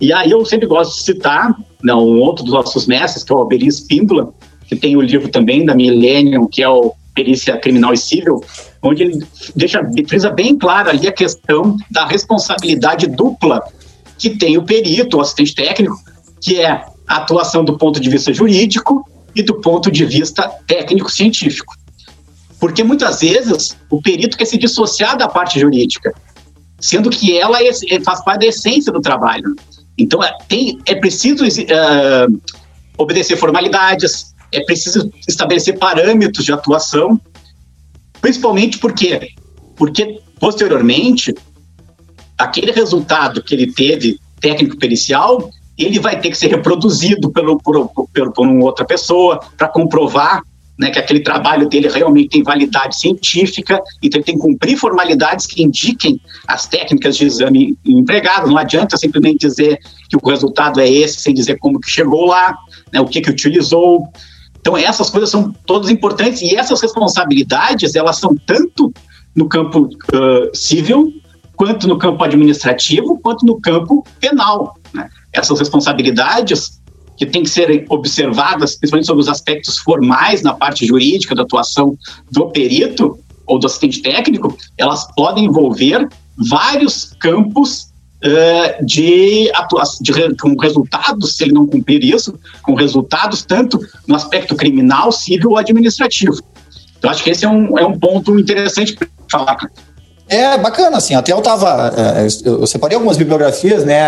E 0.00 0.12
aí 0.12 0.30
eu 0.30 0.44
sempre 0.44 0.66
gosto 0.66 0.96
de 0.96 1.04
citar 1.04 1.54
né, 1.82 1.94
um 1.94 2.18
outro 2.20 2.44
dos 2.44 2.52
nossos 2.52 2.86
mestres, 2.86 3.22
que 3.22 3.32
é 3.32 3.36
o 3.36 3.38
Alberi 3.38 3.68
Espíndola, 3.68 4.34
que 4.66 4.74
tem 4.74 4.96
o 4.96 5.00
livro 5.00 5.28
também 5.28 5.64
da 5.64 5.74
Millennium, 5.74 6.48
que 6.48 6.62
é 6.62 6.68
o 6.68 6.92
Perícia 7.14 7.56
Criminal 7.58 7.92
e 7.92 7.98
Civil, 7.98 8.42
onde 8.82 9.02
ele 9.02 9.26
deixa, 9.54 9.80
frisa 10.08 10.30
bem 10.30 10.56
clara 10.56 10.90
ali 10.90 11.06
a 11.06 11.12
questão 11.12 11.76
da 11.90 12.06
responsabilidade 12.06 13.06
dupla 13.06 13.62
que 14.18 14.30
tem 14.30 14.56
o 14.56 14.62
perito, 14.62 15.16
o 15.16 15.20
assistente 15.20 15.54
técnico, 15.54 15.96
que 16.40 16.60
é 16.60 16.70
a 17.06 17.16
atuação 17.16 17.64
do 17.64 17.76
ponto 17.76 18.00
de 18.00 18.08
vista 18.08 18.32
jurídico 18.32 19.04
e 19.34 19.42
do 19.42 19.60
ponto 19.60 19.90
de 19.90 20.04
vista 20.04 20.48
técnico-científico. 20.66 21.74
Porque 22.60 22.84
muitas 22.84 23.20
vezes 23.20 23.76
o 23.90 24.00
perito 24.00 24.36
quer 24.36 24.44
se 24.44 24.56
dissociar 24.56 25.16
da 25.16 25.28
parte 25.28 25.58
jurídica, 25.58 26.14
sendo 26.80 27.10
que 27.10 27.36
ela 27.36 27.60
é, 27.62 27.70
é 27.90 28.00
faz 28.00 28.22
parte 28.24 28.40
da 28.40 28.46
essência 28.46 28.92
do 28.92 29.00
trabalho. 29.00 29.54
Então, 29.98 30.22
é, 30.22 30.32
tem, 30.48 30.78
é 30.86 30.94
preciso 30.94 31.44
uh, 31.44 32.40
obedecer 32.96 33.36
formalidades, 33.36 34.31
é 34.52 34.60
preciso 34.64 35.10
estabelecer 35.26 35.78
parâmetros 35.78 36.44
de 36.44 36.52
atuação 36.52 37.20
Principalmente 38.22 38.78
porque, 38.78 39.32
porque 39.76 40.20
posteriormente, 40.38 41.34
aquele 42.38 42.70
resultado 42.70 43.42
que 43.42 43.52
ele 43.52 43.72
teve 43.72 44.18
técnico-pericial, 44.40 45.50
ele 45.76 45.98
vai 45.98 46.20
ter 46.20 46.30
que 46.30 46.38
ser 46.38 46.46
reproduzido 46.46 47.32
pelo, 47.32 47.58
por, 47.58 47.88
por, 47.88 48.32
por 48.32 48.46
outra 48.46 48.84
pessoa 48.84 49.40
para 49.58 49.66
comprovar 49.66 50.42
né, 50.78 50.90
que 50.90 51.00
aquele 51.00 51.20
trabalho 51.20 51.68
dele 51.68 51.88
realmente 51.88 52.30
tem 52.30 52.42
validade 52.44 52.98
científica, 52.98 53.80
então 54.00 54.18
ele 54.18 54.24
tem 54.24 54.36
que 54.36 54.40
cumprir 54.40 54.76
formalidades 54.76 55.44
que 55.44 55.62
indiquem 55.62 56.20
as 56.46 56.66
técnicas 56.66 57.16
de 57.16 57.26
exame 57.26 57.76
empregado. 57.84 58.48
Não 58.48 58.56
adianta 58.56 58.96
simplesmente 58.96 59.48
dizer 59.48 59.78
que 60.08 60.16
o 60.16 60.28
resultado 60.28 60.80
é 60.80 60.88
esse, 60.88 61.20
sem 61.20 61.34
dizer 61.34 61.58
como 61.58 61.80
que 61.80 61.90
chegou 61.90 62.26
lá, 62.26 62.56
né, 62.92 63.00
o 63.00 63.06
que 63.06 63.20
que 63.20 63.30
utilizou. 63.30 64.08
Então 64.62 64.76
essas 64.76 65.10
coisas 65.10 65.28
são 65.28 65.52
todas 65.66 65.90
importantes 65.90 66.40
e 66.40 66.54
essas 66.54 66.80
responsabilidades 66.80 67.94
elas 67.96 68.18
são 68.18 68.34
tanto 68.46 68.92
no 69.34 69.48
campo 69.48 69.88
uh, 70.14 70.56
civil 70.56 71.12
quanto 71.56 71.88
no 71.88 71.98
campo 71.98 72.22
administrativo 72.22 73.18
quanto 73.20 73.44
no 73.44 73.60
campo 73.60 74.06
penal. 74.20 74.74
Né? 74.94 75.08
Essas 75.32 75.58
responsabilidades 75.58 76.80
que 77.16 77.26
têm 77.26 77.42
que 77.42 77.50
ser 77.50 77.84
observadas, 77.88 78.76
principalmente 78.76 79.06
sobre 79.06 79.20
os 79.20 79.28
aspectos 79.28 79.78
formais 79.78 80.42
na 80.42 80.54
parte 80.54 80.86
jurídica 80.86 81.34
da 81.34 81.42
atuação 81.42 81.96
do 82.30 82.48
perito 82.50 83.18
ou 83.46 83.58
do 83.58 83.66
assistente 83.66 84.00
técnico, 84.00 84.56
elas 84.78 85.06
podem 85.14 85.44
envolver 85.44 86.08
vários 86.36 87.12
campos 87.18 87.91
uh, 88.24 88.84
de 88.84 89.50
de, 90.00 90.36
com 90.36 90.56
resultados, 90.56 91.36
se 91.36 91.44
ele 91.44 91.52
não 91.52 91.66
cumprir 91.66 92.02
isso, 92.04 92.34
com 92.62 92.74
resultados 92.74 93.44
tanto 93.44 93.80
no 94.06 94.14
aspecto 94.14 94.54
criminal, 94.54 95.12
civil 95.12 95.50
ou 95.50 95.58
administrativo. 95.58 96.38
Então, 96.98 97.10
acho 97.10 97.22
que 97.24 97.30
esse 97.30 97.44
é 97.44 97.48
um, 97.48 97.76
é 97.78 97.84
um 97.84 97.98
ponto 97.98 98.38
interessante 98.38 98.94
para 98.94 99.08
falar. 99.28 99.56
É 100.28 100.56
bacana, 100.56 100.98
assim. 100.98 101.14
Até 101.14 101.32
eu 101.32 101.38
estava. 101.38 101.92
É, 101.96 102.26
eu 102.44 102.66
separei 102.66 102.94
algumas 102.94 103.16
bibliografias, 103.16 103.84
né? 103.84 103.98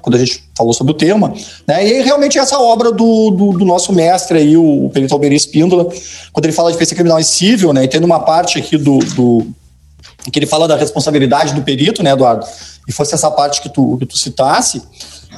Quando 0.00 0.16
a 0.16 0.18
gente 0.18 0.42
falou 0.56 0.72
sobre 0.72 0.92
o 0.92 0.96
tema, 0.96 1.32
né? 1.68 1.86
E 1.86 2.02
realmente 2.02 2.38
essa 2.38 2.58
obra 2.58 2.90
do, 2.90 3.30
do, 3.30 3.58
do 3.58 3.64
nosso 3.64 3.92
mestre 3.92 4.38
aí, 4.38 4.56
o 4.56 4.90
perito 4.92 5.14
Alberir 5.14 5.36
Espíndola, 5.36 5.86
quando 6.32 6.46
ele 6.46 6.52
fala 6.52 6.72
de 6.72 6.76
perícia 6.76 6.96
criminal 6.96 7.20
e 7.20 7.24
civil, 7.24 7.72
né? 7.72 7.84
E 7.84 7.88
tendo 7.88 8.04
uma 8.04 8.20
parte 8.20 8.58
aqui 8.58 8.76
do, 8.76 8.98
do 8.98 9.46
que 10.32 10.38
ele 10.38 10.46
fala 10.46 10.66
da 10.66 10.76
responsabilidade 10.76 11.54
do 11.54 11.62
perito, 11.62 12.02
né, 12.02 12.12
Eduardo? 12.12 12.44
E 12.86 12.92
fosse 12.92 13.14
essa 13.14 13.30
parte 13.30 13.60
que 13.60 13.68
tu, 13.68 13.96
que 13.98 14.06
tu 14.06 14.16
citasse. 14.16 14.82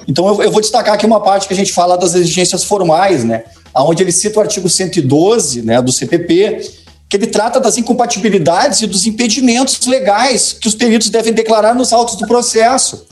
Então 0.08 0.26
eu, 0.26 0.42
eu 0.42 0.50
vou 0.50 0.60
destacar 0.60 0.94
aqui 0.94 1.06
uma 1.06 1.20
parte 1.20 1.46
que 1.46 1.54
a 1.54 1.56
gente 1.56 1.72
fala 1.72 1.96
das 1.96 2.14
exigências 2.14 2.64
formais, 2.64 3.24
né? 3.24 3.44
Onde 3.74 4.02
ele 4.02 4.12
cita 4.12 4.38
o 4.38 4.42
artigo 4.42 4.68
112 4.68 5.62
né, 5.62 5.82
do 5.82 5.90
CPP, 5.90 6.70
que 7.08 7.16
ele 7.16 7.26
trata 7.26 7.60
das 7.60 7.76
incompatibilidades 7.76 8.82
e 8.82 8.86
dos 8.86 9.06
impedimentos 9.06 9.84
legais 9.86 10.52
que 10.52 10.68
os 10.68 10.74
peritos 10.74 11.10
devem 11.10 11.32
declarar 11.32 11.74
nos 11.74 11.92
autos 11.92 12.16
do 12.16 12.26
processo, 12.26 13.04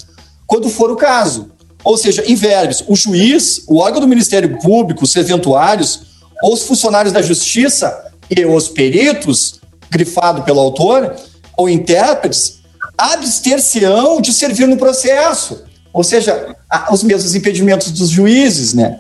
quando 0.47 0.69
for 0.69 0.91
o 0.91 0.97
caso. 0.97 1.51
Ou 1.85 1.97
seja, 1.97 2.25
em 2.27 2.35
verbos, 2.35 2.85
o 2.87 2.95
juiz, 2.95 3.63
o 3.67 3.79
órgão 3.79 4.01
do 4.01 4.07
Ministério 4.07 4.59
Público, 4.61 5.05
os 5.05 5.11
serventuários, 5.11 6.03
ou 6.43 6.55
os 6.55 6.63
funcionários 6.63 7.13
da 7.13 7.23
Justiça 7.23 8.13
e 8.31 8.45
os 8.45 8.69
peritos, 8.69 9.61
grifado 9.91 10.43
pelo 10.43 10.61
autor, 10.61 11.17
ou 11.57 11.69
intérpretes, 11.69 12.61
abster-se-ão 12.97 14.21
de 14.21 14.33
servir 14.33 14.67
no 14.67 14.77
processo. 14.77 15.65
Ou 15.93 16.03
seja, 16.03 16.57
os 16.91 17.03
mesmos 17.03 17.35
impedimentos 17.35 17.91
dos 17.91 18.09
juízes, 18.09 18.73
né? 18.73 18.99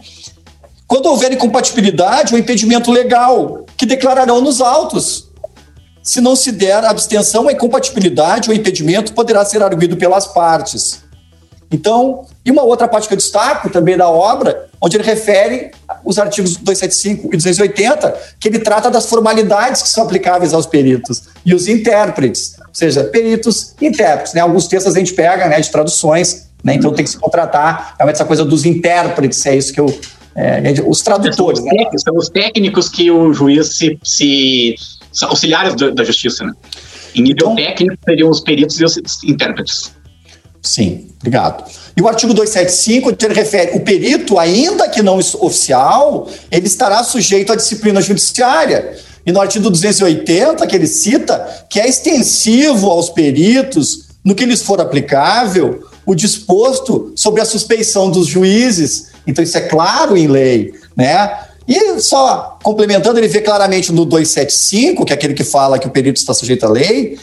Quando 0.86 1.06
houver 1.06 1.32
incompatibilidade 1.32 2.34
ou 2.34 2.38
impedimento 2.38 2.90
legal, 2.90 3.64
que 3.76 3.86
declararão 3.86 4.40
nos 4.42 4.60
autos. 4.60 5.28
Se 6.02 6.20
não 6.20 6.36
se 6.36 6.52
der 6.52 6.84
abstenção, 6.84 7.48
a 7.48 7.52
incompatibilidade 7.52 8.50
ou 8.50 8.54
impedimento 8.54 9.14
poderá 9.14 9.44
ser 9.44 9.62
arguido 9.62 9.96
pelas 9.96 10.26
partes. 10.26 11.02
Então, 11.72 12.26
e 12.44 12.50
uma 12.50 12.62
outra 12.62 12.86
parte 12.86 13.08
que 13.08 13.14
eu 13.14 13.16
destaco 13.18 13.70
também 13.70 13.96
da 13.96 14.08
obra, 14.08 14.68
onde 14.80 14.96
ele 14.96 15.04
refere 15.04 15.70
os 16.04 16.18
artigos 16.18 16.56
275 16.56 17.28
e 17.32 17.36
280, 17.36 18.14
que 18.38 18.48
ele 18.48 18.58
trata 18.58 18.90
das 18.90 19.08
formalidades 19.08 19.80
que 19.80 19.88
são 19.88 20.04
aplicáveis 20.04 20.52
aos 20.52 20.66
peritos 20.66 21.22
e 21.46 21.54
os 21.54 21.68
intérpretes, 21.68 22.56
ou 22.58 22.74
seja, 22.74 23.04
peritos 23.04 23.74
e 23.80 23.86
intérpretes. 23.86 24.34
Né? 24.34 24.40
Alguns 24.40 24.66
textos 24.66 24.94
a 24.94 24.98
gente 24.98 25.14
pega 25.14 25.48
né, 25.48 25.60
de 25.60 25.70
traduções, 25.70 26.48
né? 26.62 26.74
então 26.74 26.92
tem 26.92 27.04
que 27.04 27.10
se 27.10 27.18
contratar 27.18 27.94
realmente 27.96 28.16
essa 28.16 28.24
coisa 28.24 28.44
dos 28.44 28.66
intérpretes, 28.66 29.44
é 29.46 29.56
isso 29.56 29.72
que 29.72 29.80
eu. 29.80 29.86
É, 30.34 30.62
os 30.86 31.02
tradutores. 31.02 31.58
São 31.58 31.68
os, 31.68 31.74
né? 31.74 31.90
são 31.98 32.16
os 32.16 32.28
técnicos 32.30 32.88
que 32.88 33.10
o 33.10 33.34
juiz 33.34 33.76
se. 33.76 33.98
se 34.02 34.74
auxiliares 35.24 35.74
da, 35.74 35.90
da 35.90 36.04
justiça, 36.04 36.42
né? 36.42 36.52
Em 37.14 37.20
nível 37.20 37.52
então, 37.52 37.56
técnico, 37.56 37.98
seriam 38.02 38.30
os 38.30 38.40
peritos 38.40 38.80
e 38.80 38.84
os 38.84 38.96
intérpretes. 39.24 39.92
Sim, 40.62 41.08
obrigado. 41.18 41.64
E 41.96 42.00
o 42.00 42.08
artigo 42.08 42.32
275, 42.32 43.16
ele 43.24 43.34
refere 43.34 43.76
o 43.76 43.80
perito, 43.80 44.38
ainda 44.38 44.88
que 44.88 45.02
não 45.02 45.18
oficial, 45.18 46.28
ele 46.50 46.66
estará 46.66 47.02
sujeito 47.02 47.52
à 47.52 47.56
disciplina 47.56 48.00
judiciária. 48.00 48.96
E 49.26 49.32
no 49.32 49.40
artigo 49.40 49.68
280, 49.68 50.66
que 50.66 50.76
ele 50.76 50.86
cita, 50.86 51.66
que 51.68 51.80
é 51.80 51.88
extensivo 51.88 52.88
aos 52.90 53.08
peritos, 53.10 54.06
no 54.24 54.34
que 54.34 54.44
lhes 54.44 54.62
for 54.62 54.80
aplicável, 54.80 55.82
o 56.06 56.14
disposto 56.14 57.12
sobre 57.16 57.40
a 57.40 57.44
suspeição 57.44 58.10
dos 58.10 58.26
juízes. 58.26 59.08
Então, 59.26 59.42
isso 59.42 59.58
é 59.58 59.62
claro 59.62 60.16
em 60.16 60.26
lei, 60.26 60.72
né? 60.96 61.38
E 61.66 62.00
só 62.00 62.58
complementando, 62.62 63.18
ele 63.18 63.28
vê 63.28 63.40
claramente 63.40 63.92
no 63.92 64.04
275, 64.04 65.04
que 65.04 65.12
é 65.12 65.14
aquele 65.14 65.34
que 65.34 65.44
fala 65.44 65.78
que 65.78 65.86
o 65.86 65.90
perito 65.90 66.20
está 66.20 66.34
sujeito 66.34 66.66
à 66.66 66.68
lei, 66.68 67.18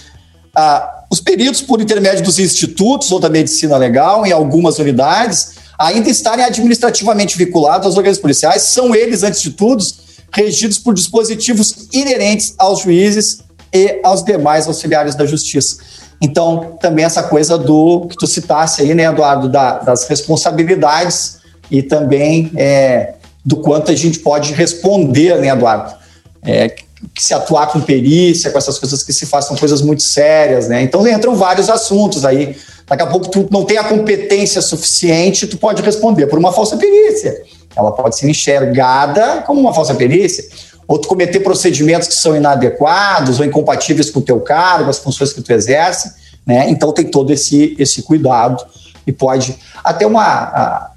ah, 0.56 0.99
os 1.10 1.20
peritos, 1.20 1.62
por 1.62 1.82
intermédio 1.82 2.24
dos 2.24 2.38
institutos 2.38 3.12
ou 3.12 3.20
da 3.20 3.30
medicina 3.30 3.78
legal, 3.78 4.26
em 4.26 4.32
algumas 4.32 4.78
unidades, 4.78 5.56
ainda 5.78 6.10
estarem 6.10 6.46
administrativamente 6.46 7.38
vinculados 7.38 7.88
aos 7.88 7.98
organismos 7.98 8.22
policiais, 8.22 8.64
são 8.64 8.94
eles, 8.94 9.24
antes 9.24 9.42
de 9.42 9.52
tudo, 9.52 9.84
regidos 10.32 10.78
por 10.78 10.94
dispositivos 10.94 11.88
inerentes 11.92 12.54
aos 12.58 12.82
juízes 12.82 13.40
e 13.74 14.00
aos 14.04 14.24
demais 14.24 14.68
auxiliares 14.68 15.16
da 15.16 15.26
justiça. 15.26 15.78
Então, 16.22 16.78
também 16.82 17.06
essa 17.06 17.24
coisa 17.24 17.58
do 17.58 18.08
que 18.10 18.16
tu 18.18 18.28
citasse 18.28 18.82
aí, 18.82 18.94
né, 18.94 19.06
Eduardo, 19.06 19.48
da, 19.48 19.80
das 19.80 20.08
responsabilidades 20.08 21.40
e 21.72 21.82
também 21.82 22.52
é, 22.56 23.14
do 23.44 23.58
quanto 23.58 23.90
a 23.90 23.96
gente 23.96 24.20
pode 24.20 24.54
responder, 24.54 25.40
né, 25.40 25.48
Eduardo? 25.48 25.96
É, 26.44 26.76
que 27.14 27.24
se 27.24 27.34
atuar 27.34 27.68
com 27.68 27.80
perícia, 27.80 28.52
com 28.52 28.58
essas 28.58 28.78
coisas 28.78 29.04
que 29.04 29.14
se 29.14 29.26
façam 29.26 29.56
coisas 29.56 29.82
muito 29.82 30.04
sérias, 30.04 30.68
né? 30.68 30.82
Então 30.82 31.08
entram 31.08 31.36
vários 31.36 31.70
assuntos 31.70 32.26
aí. 32.26 32.58
Daqui 32.86 33.04
a 33.04 33.08
pouco 33.08 33.30
tu 33.30 33.48
não 33.52 33.64
tem 33.64 33.78
a 33.78 33.84
competência 33.84 34.62
suficiente, 34.62 35.48
tu 35.48 35.58
pode 35.58 35.82
responder 35.82 36.28
por 36.28 36.38
uma 36.38 36.52
falsa 36.52 36.76
perícia. 36.76 37.42
Ela 37.76 37.92
pode 37.92 38.18
ser 38.18 38.30
enxergada 38.30 39.44
como 39.44 39.62
uma 39.62 39.74
falsa 39.74 39.96
perícia. 39.96 40.44
Ou 40.88 40.98
tu 40.98 41.08
cometer 41.08 41.40
procedimentos 41.40 42.08
que 42.08 42.16
são 42.16 42.36
inadequados 42.36 43.40
ou 43.40 43.46
incompatíveis 43.46 44.10
com 44.10 44.20
o 44.20 44.24
teu 44.24 44.40
cargo, 44.42 44.90
as 44.90 44.98
funções 44.98 45.32
que 45.32 45.42
tu 45.42 45.54
exerce, 45.54 46.12
né? 46.46 46.70
Então 46.70 46.92
tem 46.92 47.06
todo 47.06 47.32
esse, 47.32 47.76
esse 47.80 48.02
cuidado 48.02 48.66
e 49.06 49.12
pode 49.12 49.58
até 49.84 50.06
uma 50.06 50.24
a, 50.24 50.92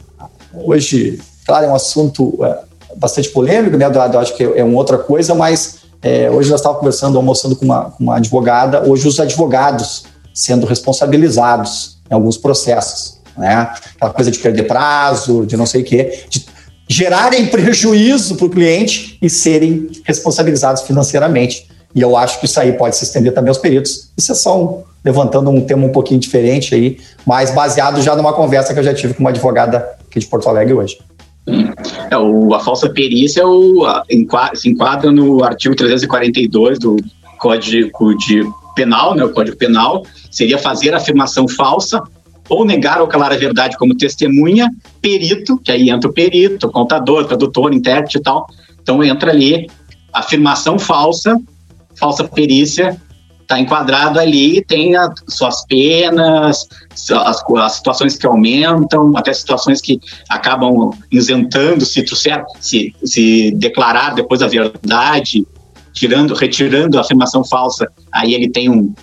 hoje, 0.54 1.20
claro, 1.46 1.66
é 1.66 1.68
um 1.68 1.74
assunto 1.74 2.38
é, 2.42 2.58
bastante 2.96 3.28
polêmico, 3.28 3.76
né? 3.76 3.84
Eu 3.84 4.18
acho 4.18 4.34
que 4.34 4.42
é 4.42 4.64
uma 4.64 4.78
outra 4.78 4.98
coisa, 4.98 5.34
mas 5.34 5.81
é, 6.02 6.28
hoje 6.30 6.50
nós 6.50 6.60
estávamos 6.60 6.80
conversando, 6.80 7.16
almoçando 7.16 7.54
com 7.54 7.64
uma, 7.64 7.84
com 7.84 8.02
uma 8.02 8.16
advogada. 8.16 8.88
Hoje 8.88 9.06
os 9.06 9.20
advogados 9.20 10.04
sendo 10.34 10.66
responsabilizados 10.66 11.98
em 12.10 12.14
alguns 12.14 12.36
processos, 12.36 13.20
né? 13.36 13.70
Aquela 13.96 14.12
coisa 14.12 14.30
de 14.30 14.38
perder 14.38 14.64
prazo, 14.64 15.46
de 15.46 15.56
não 15.56 15.66
sei 15.66 15.82
o 15.82 15.84
quê, 15.84 16.24
de 16.28 16.44
gerarem 16.88 17.46
prejuízo 17.46 18.34
para 18.34 18.46
o 18.46 18.50
cliente 18.50 19.16
e 19.22 19.30
serem 19.30 19.88
responsabilizados 20.04 20.82
financeiramente. 20.82 21.68
E 21.94 22.00
eu 22.00 22.16
acho 22.16 22.40
que 22.40 22.46
isso 22.46 22.58
aí 22.58 22.72
pode 22.72 22.96
se 22.96 23.04
estender 23.04 23.32
também 23.32 23.50
aos 23.50 23.58
peritos. 23.58 24.10
Isso 24.16 24.32
é 24.32 24.34
só 24.34 24.60
um, 24.60 24.82
levantando 25.04 25.50
um 25.50 25.60
tema 25.60 25.86
um 25.86 25.92
pouquinho 25.92 26.18
diferente 26.18 26.74
aí, 26.74 26.98
mas 27.24 27.50
baseado 27.50 28.00
já 28.02 28.16
numa 28.16 28.32
conversa 28.32 28.72
que 28.72 28.80
eu 28.80 28.84
já 28.84 28.94
tive 28.94 29.14
com 29.14 29.20
uma 29.20 29.30
advogada 29.30 29.88
aqui 30.06 30.18
de 30.18 30.26
Porto 30.26 30.48
Alegre 30.48 30.74
hoje. 30.74 30.98
É, 32.10 32.16
o, 32.16 32.54
a 32.54 32.60
falsa 32.60 32.88
perícia 32.88 33.42
é 33.42 33.46
o, 33.46 33.84
a, 33.84 34.04
enquadra, 34.10 34.56
se 34.56 34.68
enquadra 34.68 35.10
no 35.10 35.42
artigo 35.42 35.74
342 35.74 36.78
do 36.78 36.96
Código 37.38 38.16
de 38.16 38.48
Penal, 38.74 39.14
né, 39.14 39.24
o 39.24 39.32
Código 39.32 39.56
Penal, 39.56 40.04
seria 40.30 40.58
fazer 40.58 40.94
afirmação 40.94 41.48
falsa 41.48 42.02
ou 42.48 42.64
negar 42.64 43.00
ou 43.00 43.08
calar 43.08 43.32
a 43.32 43.36
verdade 43.36 43.76
como 43.76 43.96
testemunha, 43.96 44.70
perito, 45.00 45.58
que 45.58 45.72
aí 45.72 45.90
entra 45.90 46.08
o 46.08 46.12
perito, 46.12 46.70
contador, 46.70 47.24
tradutor, 47.24 47.72
intérprete 47.72 48.18
e 48.18 48.22
tal. 48.22 48.46
Então 48.80 49.02
entra 49.02 49.30
ali 49.30 49.68
afirmação 50.12 50.78
falsa, 50.78 51.40
falsa 51.94 52.24
perícia, 52.24 53.00
está 53.52 53.60
enquadrado 53.60 54.18
ali, 54.18 54.64
tem 54.64 54.96
as 54.96 55.12
suas 55.28 55.64
penas, 55.66 56.66
as, 56.90 57.44
as, 57.58 57.72
situações 57.72 58.16
que 58.16 58.26
aumentam, 58.26 59.12
até 59.16 59.32
situações 59.32 59.80
que 59.80 60.00
acabam 60.28 60.90
isentando 61.10 61.84
se 61.84 62.02
trouxer, 62.02 62.42
se, 62.60 62.94
se 63.04 63.50
declarar 63.52 64.14
depois 64.14 64.42
a 64.42 64.48
verdade, 64.48 65.46
tirando, 65.92 66.34
retirando 66.34 66.98
a 66.98 67.02
afirmação 67.02 67.44
falsa, 67.44 67.86
aí 68.12 68.32
ele 68.32 68.48
tem 68.48 68.70
um, 68.70 68.94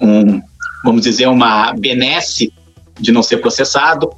um 0.00 0.42
vamos 0.84 1.02
dizer, 1.02 1.26
uma 1.26 1.72
benesse 1.72 2.52
de 3.00 3.10
não 3.10 3.22
ser 3.22 3.38
processado. 3.38 4.10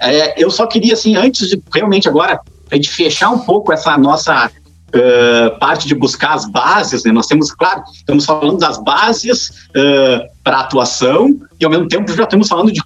É, 0.00 0.42
eu 0.42 0.50
só 0.50 0.66
queria, 0.66 0.94
assim, 0.94 1.16
antes 1.16 1.48
de 1.48 1.62
realmente 1.72 2.08
agora, 2.08 2.40
a 2.70 2.74
gente 2.74 2.90
fechar 2.90 3.30
um 3.30 3.38
pouco 3.38 3.72
essa 3.72 3.96
nossa 3.96 4.50
uh, 4.94 5.58
parte 5.58 5.86
de 5.86 5.94
buscar 5.94 6.34
as 6.34 6.50
bases, 6.50 7.04
né? 7.04 7.12
Nós 7.12 7.26
temos, 7.26 7.52
claro, 7.52 7.82
estamos 7.92 8.24
falando 8.24 8.58
das 8.58 8.82
bases 8.82 9.50
uh, 9.70 10.26
para 10.42 10.60
atuação 10.60 11.38
e 11.60 11.64
ao 11.64 11.70
mesmo 11.70 11.88
tempo 11.88 12.12
já 12.12 12.24
estamos 12.24 12.48
falando 12.48 12.72
de 12.72 12.80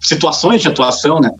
situações 0.00 0.62
de 0.62 0.68
atuação, 0.68 1.20
né? 1.20 1.30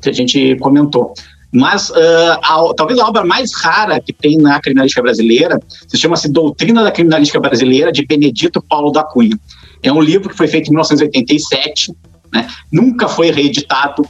Que 0.00 0.10
a 0.10 0.12
gente 0.12 0.56
comentou. 0.56 1.14
Mas 1.52 1.88
uh, 1.90 1.94
a, 2.42 2.74
talvez 2.76 2.98
a 2.98 3.06
obra 3.06 3.24
mais 3.24 3.54
rara 3.54 4.00
que 4.00 4.12
tem 4.12 4.36
na 4.38 4.60
criminalística 4.60 5.02
brasileira 5.02 5.60
se 5.86 5.96
chama-se 5.96 6.28
Doutrina 6.28 6.82
da 6.82 6.90
Criminalística 6.90 7.38
Brasileira, 7.38 7.92
de 7.92 8.04
Benedito 8.04 8.60
Paulo 8.60 8.90
da 8.90 9.04
Cunha. 9.04 9.38
É 9.80 9.92
um 9.92 10.00
livro 10.00 10.28
que 10.28 10.36
foi 10.36 10.48
feito 10.48 10.66
em 10.66 10.70
1987, 10.70 11.94
né? 12.32 12.48
nunca 12.72 13.06
foi 13.06 13.30
reeditado, 13.30 14.04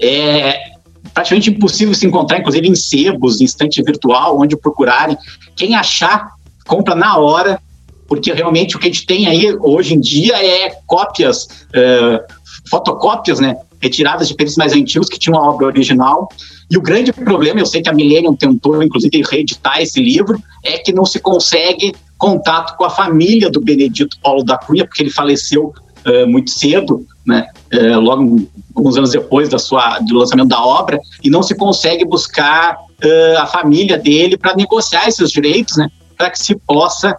é 0.00 0.73
praticamente 1.14 1.50
impossível 1.50 1.94
se 1.94 2.06
encontrar, 2.06 2.40
inclusive 2.40 2.68
em 2.68 2.74
sebos, 2.74 3.40
em 3.40 3.46
virtual, 3.84 4.38
onde 4.38 4.56
procurarem. 4.56 5.16
Quem 5.54 5.76
achar, 5.76 6.32
compra 6.66 6.96
na 6.96 7.16
hora, 7.16 7.60
porque 8.08 8.32
realmente 8.32 8.76
o 8.76 8.78
que 8.80 8.88
a 8.88 8.92
gente 8.92 9.06
tem 9.06 9.26
aí 9.26 9.56
hoje 9.60 9.94
em 9.94 10.00
dia 10.00 10.34
é 10.44 10.70
cópias, 10.86 11.44
uh, 11.44 12.20
fotocópias, 12.68 13.38
né, 13.38 13.56
retiradas 13.80 14.28
de 14.28 14.34
períodos 14.34 14.56
mais 14.56 14.72
antigos 14.72 15.08
que 15.08 15.18
tinham 15.18 15.38
a 15.38 15.50
obra 15.50 15.66
original. 15.66 16.28
E 16.70 16.76
o 16.76 16.82
grande 16.82 17.12
problema, 17.12 17.60
eu 17.60 17.66
sei 17.66 17.80
que 17.80 17.88
a 17.88 17.92
Millennium 17.92 18.34
tentou, 18.34 18.82
inclusive, 18.82 19.22
reeditar 19.30 19.80
esse 19.80 20.00
livro, 20.00 20.42
é 20.64 20.78
que 20.78 20.92
não 20.92 21.04
se 21.04 21.20
consegue 21.20 21.94
contato 22.18 22.76
com 22.76 22.84
a 22.84 22.90
família 22.90 23.50
do 23.50 23.60
Benedito 23.60 24.16
Paulo 24.22 24.42
da 24.42 24.58
Cunha, 24.58 24.86
porque 24.86 25.02
ele 25.02 25.10
faleceu 25.10 25.72
uh, 26.06 26.26
muito 26.26 26.50
cedo, 26.50 27.06
né, 27.24 27.46
uh, 27.74 28.00
logo 28.00 28.48
alguns 28.74 28.96
anos 28.96 29.10
depois 29.10 29.48
da 29.48 29.58
sua, 29.58 29.98
do 30.00 30.16
lançamento 30.16 30.48
da 30.48 30.64
obra, 30.64 30.98
e 31.22 31.30
não 31.30 31.42
se 31.42 31.54
consegue 31.54 32.04
buscar 32.04 32.76
uh, 32.76 33.38
a 33.38 33.46
família 33.46 33.98
dele 33.98 34.36
para 34.36 34.54
negociar 34.54 35.08
esses 35.08 35.30
direitos, 35.30 35.76
né, 35.76 35.88
para 36.16 36.30
que 36.30 36.38
se 36.38 36.54
possa 36.56 37.16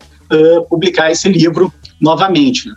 publicar 0.69 1.11
esse 1.11 1.29
livro 1.29 1.71
novamente. 2.01 2.67
Né. 2.67 2.75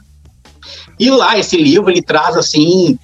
E 1.00 1.10
lá 1.10 1.38
esse 1.38 1.56
livro 1.56 1.90
ele 1.90 2.02
traz 2.02 2.36
assim 2.36 2.98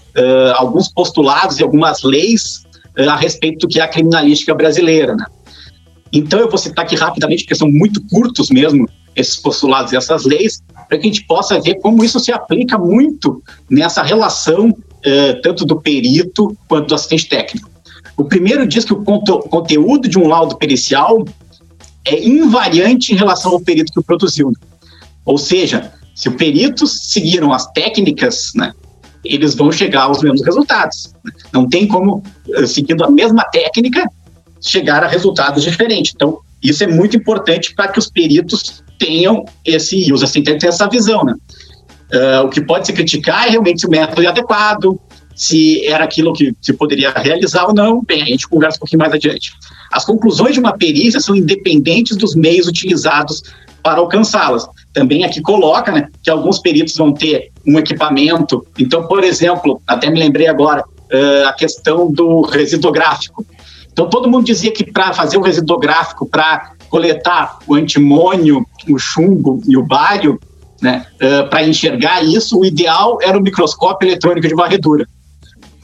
alguns 0.57 0.87
postulados 0.89 1.59
e 1.59 1.63
algumas 1.63 2.03
leis 2.03 2.63
a 3.09 3.17
respeito 3.17 3.67
do 3.67 3.69
que 3.69 3.81
é 3.81 3.83
a 3.83 3.89
criminalística 3.89 4.55
brasileira. 4.55 5.17
Né? 5.17 5.25
Então 6.13 6.39
eu 6.39 6.49
vou 6.49 6.59
citar 6.59 6.85
aqui 6.85 6.95
rapidamente, 6.95 7.43
porque 7.43 7.55
são 7.55 7.69
muito 7.69 8.01
curtos 8.07 8.51
mesmo 8.51 8.87
esses 9.17 9.37
postulados 9.37 9.93
e 9.93 9.97
essas 9.97 10.25
leis, 10.25 10.63
para 10.95 10.99
que 10.99 11.09
a 11.09 11.13
gente 11.13 11.27
possa 11.27 11.61
ver 11.61 11.81
como 11.81 12.05
isso 12.05 12.21
se 12.21 12.33
aplica 12.33 12.79
muito 12.79 13.43
nessa 13.69 14.03
relação 14.03 14.75
eh, 15.03 15.35
tanto 15.43 15.65
do 15.65 15.81
perito 15.81 16.57
quanto 16.69 16.89
do 16.89 16.95
assistente 16.95 17.29
técnico. 17.29 17.69
O 18.17 18.25
primeiro 18.25 18.67
diz 18.67 18.85
que 18.85 18.93
o 18.93 19.03
conteúdo 19.03 20.09
de 20.09 20.17
um 20.17 20.29
laudo 20.29 20.57
pericial 20.57 21.25
é 22.05 22.25
invariante 22.25 23.13
em 23.13 23.17
relação 23.17 23.53
ao 23.53 23.61
perito 23.61 23.93
que 23.93 23.99
o 23.99 24.05
produziu. 24.05 24.53
Ou 25.25 25.37
seja, 25.37 25.93
se 26.15 26.29
o 26.29 26.37
perito 26.37 26.87
seguiram 26.87 27.53
as 27.53 27.67
técnicas, 27.73 28.53
né, 28.55 28.73
eles 29.25 29.57
vão 29.57 29.73
chegar 29.73 30.03
aos 30.03 30.23
mesmos 30.23 30.45
resultados. 30.45 31.13
Não 31.53 31.69
tem 31.69 31.89
como, 31.89 32.23
eh, 32.55 32.67
seguindo 32.67 33.05
a 33.05 33.11
mesma 33.11 33.43
técnica, 33.45 34.09
chegar 34.61 35.03
a 35.03 35.09
resultados 35.09 35.65
diferentes. 35.65 36.13
Então, 36.15 36.39
isso 36.63 36.85
é 36.85 36.87
muito 36.87 37.17
importante 37.17 37.75
para 37.75 37.89
que 37.89 37.99
os 37.99 38.09
peritos 38.09 38.84
tenham 38.99 39.45
esse, 39.65 40.09
e 40.09 40.13
os 40.13 40.23
assistentes 40.23 40.61
tenham 40.61 40.73
essa 40.73 40.89
visão, 40.89 41.25
né? 41.25 41.35
Uh, 42.13 42.47
o 42.47 42.49
que 42.49 42.61
pode 42.61 42.87
se 42.87 42.93
criticar 42.93 43.47
é 43.47 43.51
realmente 43.51 43.81
se 43.81 43.87
o 43.87 43.91
método 43.91 44.23
é 44.23 44.27
adequado, 44.27 45.01
se 45.35 45.85
era 45.87 46.05
aquilo 46.05 46.33
que 46.33 46.55
se 46.61 46.73
poderia 46.73 47.11
realizar 47.11 47.67
ou 47.67 47.75
não. 47.75 48.03
Bem, 48.03 48.23
a 48.23 48.27
gente 48.27 48.49
conversa 48.49 48.77
um 48.77 48.81
pouquinho 48.81 49.01
mais 49.01 49.13
adiante. 49.13 49.53
As 49.91 50.05
conclusões 50.05 50.55
de 50.55 50.61
uma 50.61 50.77
perícia 50.77 51.21
são 51.21 51.35
independentes 51.35 52.17
dos 52.17 52.35
meios 52.35 52.69
utilizados 52.69 53.43
para 53.83 53.99
alcançá-las. 53.99 54.67
Também 54.93 55.25
aqui 55.25 55.41
coloca 55.41 55.91
né, 55.91 56.09
que 56.23 56.31
alguns 56.31 56.61
peritos 56.61 56.97
vão 56.97 57.13
ter 57.13 57.51
um 57.67 57.79
equipamento. 57.79 58.65
Então, 58.79 59.07
por 59.07 59.25
exemplo, 59.25 59.81
até 59.87 60.09
me 60.09 60.19
lembrei 60.19 60.47
agora, 60.47 60.85
uh, 60.85 61.49
a 61.49 61.53
questão 61.53 62.11
do 62.11 62.43
residográfico. 62.43 63.45
Então, 63.93 64.09
todo 64.09 64.29
mundo 64.29 64.45
dizia 64.45 64.73
que 64.73 64.91
para 64.91 65.13
fazer 65.13 65.37
o 65.37 65.43
residográfico, 65.43 66.27
para 66.27 66.73
coletar 66.89 67.59
o 67.67 67.75
antimônio, 67.75 68.65
o 68.93 68.99
chumbo 68.99 69.61
e 69.67 69.77
o 69.77 69.83
bário, 69.83 70.39
né, 70.81 71.07
uh, 71.15 71.49
para 71.49 71.67
enxergar 71.67 72.23
isso, 72.23 72.59
o 72.59 72.65
ideal 72.65 73.19
era 73.23 73.39
o 73.39 73.43
microscópio 73.43 74.09
eletrônico 74.09 74.47
de 74.47 74.55
varredura. 74.55 75.07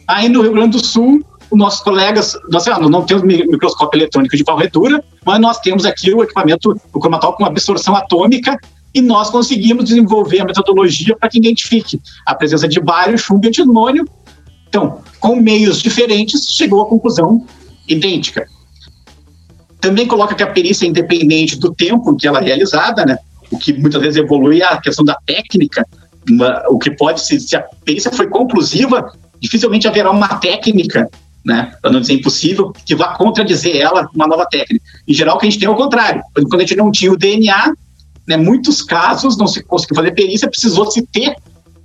Aí 0.06 0.28
no 0.28 0.42
Rio 0.42 0.52
Grande 0.52 0.78
do 0.78 0.84
Sul, 0.84 1.24
os 1.50 1.58
nossos 1.58 1.80
colegas, 1.80 2.36
nós 2.48 2.66
ah, 2.68 2.78
não 2.78 3.02
temos 3.02 3.24
microscópio 3.24 3.98
eletrônico 3.98 4.36
de 4.36 4.44
varredura, 4.44 5.02
mas 5.24 5.40
nós 5.40 5.58
temos 5.58 5.84
aqui 5.84 6.12
o 6.14 6.22
equipamento, 6.22 6.80
o 6.92 7.00
cromatol 7.00 7.32
com 7.32 7.44
absorção 7.44 7.96
atômica, 7.96 8.58
e 8.94 9.00
nós 9.00 9.30
conseguimos 9.30 9.84
desenvolver 9.84 10.40
a 10.40 10.44
metodologia 10.44 11.16
para 11.16 11.28
que 11.28 11.38
identifique 11.38 12.00
a 12.26 12.34
presença 12.34 12.66
de 12.66 12.80
bário, 12.80 13.16
chumbo 13.16 13.46
e 13.46 13.48
antimônio. 13.48 14.04
Então, 14.68 15.00
com 15.18 15.36
meios 15.36 15.80
diferentes, 15.80 16.46
chegou 16.48 16.82
à 16.82 16.86
conclusão 16.86 17.44
idêntica. 17.88 18.46
Também 19.80 20.06
coloca 20.06 20.34
que 20.34 20.42
a 20.42 20.46
perícia 20.46 20.86
é 20.86 20.88
independente 20.88 21.56
do 21.56 21.72
tempo 21.72 22.12
em 22.12 22.16
que 22.16 22.28
ela 22.28 22.40
é 22.40 22.44
realizada, 22.44 23.04
né? 23.04 23.18
o 23.50 23.58
que 23.58 23.72
muitas 23.72 24.00
vezes 24.00 24.16
evolui 24.16 24.62
é 24.62 24.64
a 24.64 24.80
questão 24.80 25.04
da 25.04 25.16
técnica, 25.26 25.84
uma, 26.28 26.62
o 26.68 26.78
que 26.78 26.90
pode 26.90 27.20
ser, 27.20 27.40
se 27.40 27.56
a 27.56 27.64
perícia 27.84 28.12
foi 28.12 28.28
conclusiva, 28.28 29.12
dificilmente 29.40 29.88
haverá 29.88 30.10
uma 30.10 30.28
técnica 30.36 31.08
né, 31.44 31.72
para 31.80 31.90
não 31.90 32.00
dizer 32.00 32.14
impossível, 32.14 32.72
que 32.84 32.94
vá 32.94 33.14
contradizer 33.14 33.76
ela 33.76 34.08
uma 34.14 34.26
nova 34.26 34.46
técnica. 34.46 34.84
Em 35.08 35.14
geral, 35.14 35.36
o 35.36 35.38
que 35.38 35.46
a 35.46 35.50
gente 35.50 35.58
tem 35.58 35.66
é 35.66 35.70
o 35.70 35.76
contrário. 35.76 36.22
Quando 36.34 36.56
a 36.56 36.60
gente 36.60 36.76
não 36.76 36.92
tinha 36.92 37.10
o 37.10 37.16
DNA, 37.16 37.72
né, 38.28 38.36
muitos 38.36 38.82
casos 38.82 39.36
não 39.38 39.46
se 39.46 39.62
conseguiu 39.62 39.96
fazer 39.96 40.12
perícia, 40.12 40.50
precisou 40.50 40.90
se 40.90 41.04
ter 41.06 41.34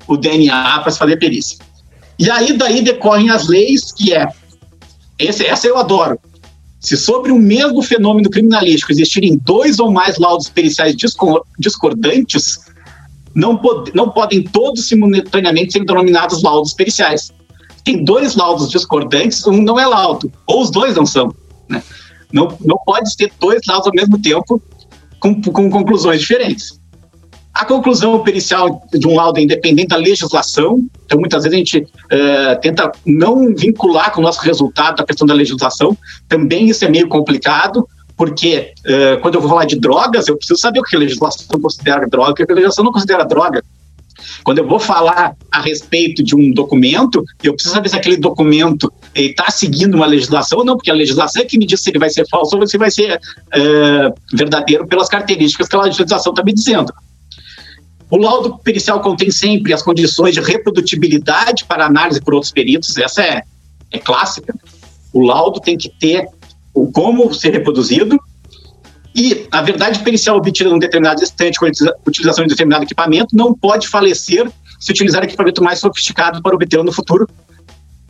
o 0.08 0.18
DNA 0.18 0.80
para 0.80 0.92
se 0.92 1.00
fazer 1.00 1.18
perícia. 1.18 1.58
E 2.20 2.30
aí 2.30 2.54
daí 2.54 2.82
decorrem 2.82 3.30
as 3.30 3.48
leis 3.48 3.92
que 3.92 4.14
é 4.14 4.28
esse, 5.18 5.46
essa 5.46 5.68
eu 5.68 5.78
adoro. 5.78 6.20
Se 6.86 6.96
sobre 6.96 7.32
o 7.32 7.40
mesmo 7.40 7.82
fenômeno 7.82 8.30
criminalístico 8.30 8.92
existirem 8.92 9.40
dois 9.44 9.80
ou 9.80 9.92
mais 9.92 10.18
laudos 10.18 10.50
periciais 10.50 10.96
discordantes, 11.58 12.60
não, 13.34 13.58
pod 13.58 13.92
não 13.96 14.10
podem 14.10 14.44
todos 14.44 14.88
simultaneamente 14.88 15.74
ser 15.74 15.84
denominados 15.84 16.44
laudos 16.44 16.74
periciais 16.74 17.34
tem 17.86 18.04
dois 18.04 18.36
laudos 18.36 18.70
discordantes, 18.70 19.46
um 19.46 19.62
não 19.62 19.80
é 19.80 19.86
laudo, 19.86 20.30
ou 20.48 20.64
os 20.64 20.72
dois 20.72 20.96
não 20.96 21.06
são. 21.06 21.34
Né? 21.70 21.82
Não, 22.34 22.58
não 22.66 22.78
pode 22.84 23.16
ter 23.16 23.32
dois 23.40 23.62
laudos 23.68 23.88
ao 23.88 23.94
mesmo 23.94 24.20
tempo 24.20 24.62
com, 25.20 25.40
com 25.40 25.70
conclusões 25.70 26.20
diferentes. 26.20 26.82
A 27.56 27.64
conclusão 27.64 28.22
pericial 28.22 28.86
de 28.92 29.08
um 29.08 29.16
laudo 29.16 29.40
é 29.40 29.44
independente 29.44 29.88
da 29.88 29.96
legislação, 29.96 30.86
então 31.06 31.18
muitas 31.18 31.44
vezes 31.44 31.56
a 31.56 31.58
gente 31.58 31.78
uh, 31.78 32.60
tenta 32.62 32.92
não 33.06 33.56
vincular 33.56 34.12
com 34.12 34.20
o 34.20 34.24
nosso 34.26 34.42
resultado 34.42 35.00
a 35.02 35.06
questão 35.06 35.26
da 35.26 35.34
legislação, 35.34 35.98
também 36.28 36.68
isso 36.68 36.84
é 36.84 36.90
meio 36.90 37.08
complicado, 37.08 37.88
porque 38.18 38.74
uh, 38.82 39.22
quando 39.22 39.36
eu 39.36 39.42
vou 39.42 39.50
falar 39.50 39.64
de 39.64 39.80
drogas, 39.80 40.28
eu 40.28 40.36
preciso 40.36 40.60
saber 40.60 40.82
o 40.82 40.84
que 40.84 40.98
a 40.98 41.00
legislação 41.00 41.58
considera 41.62 42.06
droga 42.10 42.42
e 42.42 42.44
o 42.44 42.46
que 42.46 42.52
a 42.52 42.56
legislação 42.56 42.84
não 42.84 42.92
considera 42.92 43.24
droga. 43.24 43.64
Quando 44.44 44.58
eu 44.58 44.68
vou 44.68 44.80
falar 44.80 45.34
a 45.50 45.62
respeito 45.62 46.22
de 46.22 46.36
um 46.36 46.52
documento, 46.52 47.24
eu 47.42 47.54
preciso 47.54 47.74
saber 47.74 47.88
se 47.88 47.96
aquele 47.96 48.18
documento 48.18 48.92
está 49.14 49.50
seguindo 49.50 49.96
uma 49.96 50.06
legislação 50.06 50.60
ou 50.60 50.66
não, 50.66 50.76
porque 50.76 50.92
a 50.92 50.94
legislação 50.94 51.42
é 51.42 51.46
que 51.46 51.58
me 51.58 51.66
diz 51.66 51.82
se 51.82 51.90
ele 51.90 52.00
vai 52.00 52.10
ser 52.10 52.28
falso 52.28 52.58
ou 52.58 52.68
se 52.68 52.78
vai 52.78 52.92
ser 52.92 53.20
é, 53.54 54.14
verdadeiro 54.34 54.86
pelas 54.88 55.08
características 55.08 55.70
que 55.70 55.76
a 55.76 55.84
legislação 55.84 56.34
está 56.34 56.44
me 56.44 56.54
dizendo. 56.54 56.94
O 58.10 58.18
laudo 58.18 58.58
pericial 58.60 59.02
contém 59.02 59.32
sempre 59.32 59.74
as 59.74 59.82
condições 59.82 60.34
de 60.34 60.42
reprodutibilidade 60.42 61.66
para 61.66 61.86
análise 61.86 62.22
por 62.22 62.34
outros 62.34 62.52
peritos, 62.52 62.96
essa 62.98 63.22
é, 63.22 63.44
é 63.92 64.00
clássica. 64.00 64.54
O 65.12 65.22
laudo 65.22 65.60
tem 65.60 65.78
que 65.78 65.90
ter 65.90 66.28
o 66.74 66.92
como 66.92 67.34
ser 67.34 67.52
reproduzido, 67.52 68.20
e 69.16 69.48
a 69.50 69.62
verdade 69.62 70.00
pericial 70.00 70.36
obtida 70.36 70.70
num 70.70 70.78
determinado 70.78 71.24
instante 71.24 71.58
com 71.58 71.66
a 71.66 71.70
utilização 72.06 72.44
de 72.44 72.50
determinado 72.50 72.84
equipamento 72.84 73.34
não 73.34 73.54
pode 73.54 73.88
falecer 73.88 74.52
se 74.78 74.92
utilizar 74.92 75.24
equipamento 75.24 75.64
mais 75.64 75.80
sofisticado 75.80 76.44
para 76.44 76.54
obtê-lo 76.54 76.84
no 76.84 76.92
futuro. 76.92 77.26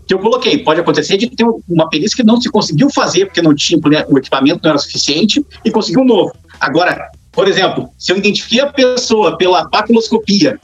Que 0.08 0.16
eu 0.16 0.20
coloquei, 0.20 0.58
pode 0.64 0.80
acontecer 0.80 1.18
de 1.18 1.30
ter 1.30 1.46
uma 1.70 1.88
perícia 1.90 2.16
que 2.18 2.24
não 2.24 2.42
se 2.42 2.50
conseguiu 2.50 2.90
fazer 2.90 3.26
porque 3.26 3.42
não 3.42 3.54
tinha 3.54 3.80
o 4.08 4.18
equipamento 4.18 4.62
não 4.64 4.72
era 4.72 4.80
suficiente 4.80 5.46
e 5.64 5.70
conseguiu 5.70 6.02
um 6.02 6.06
novo. 6.06 6.34
Agora, 6.60 7.12
por 7.36 7.50
exemplo, 7.50 7.90
se 7.98 8.14
eu 8.14 8.18
identifiquei 8.18 8.62
a 8.62 8.72
pessoa 8.72 9.38
pela 9.38 9.70
papiloscopia, 9.70 10.58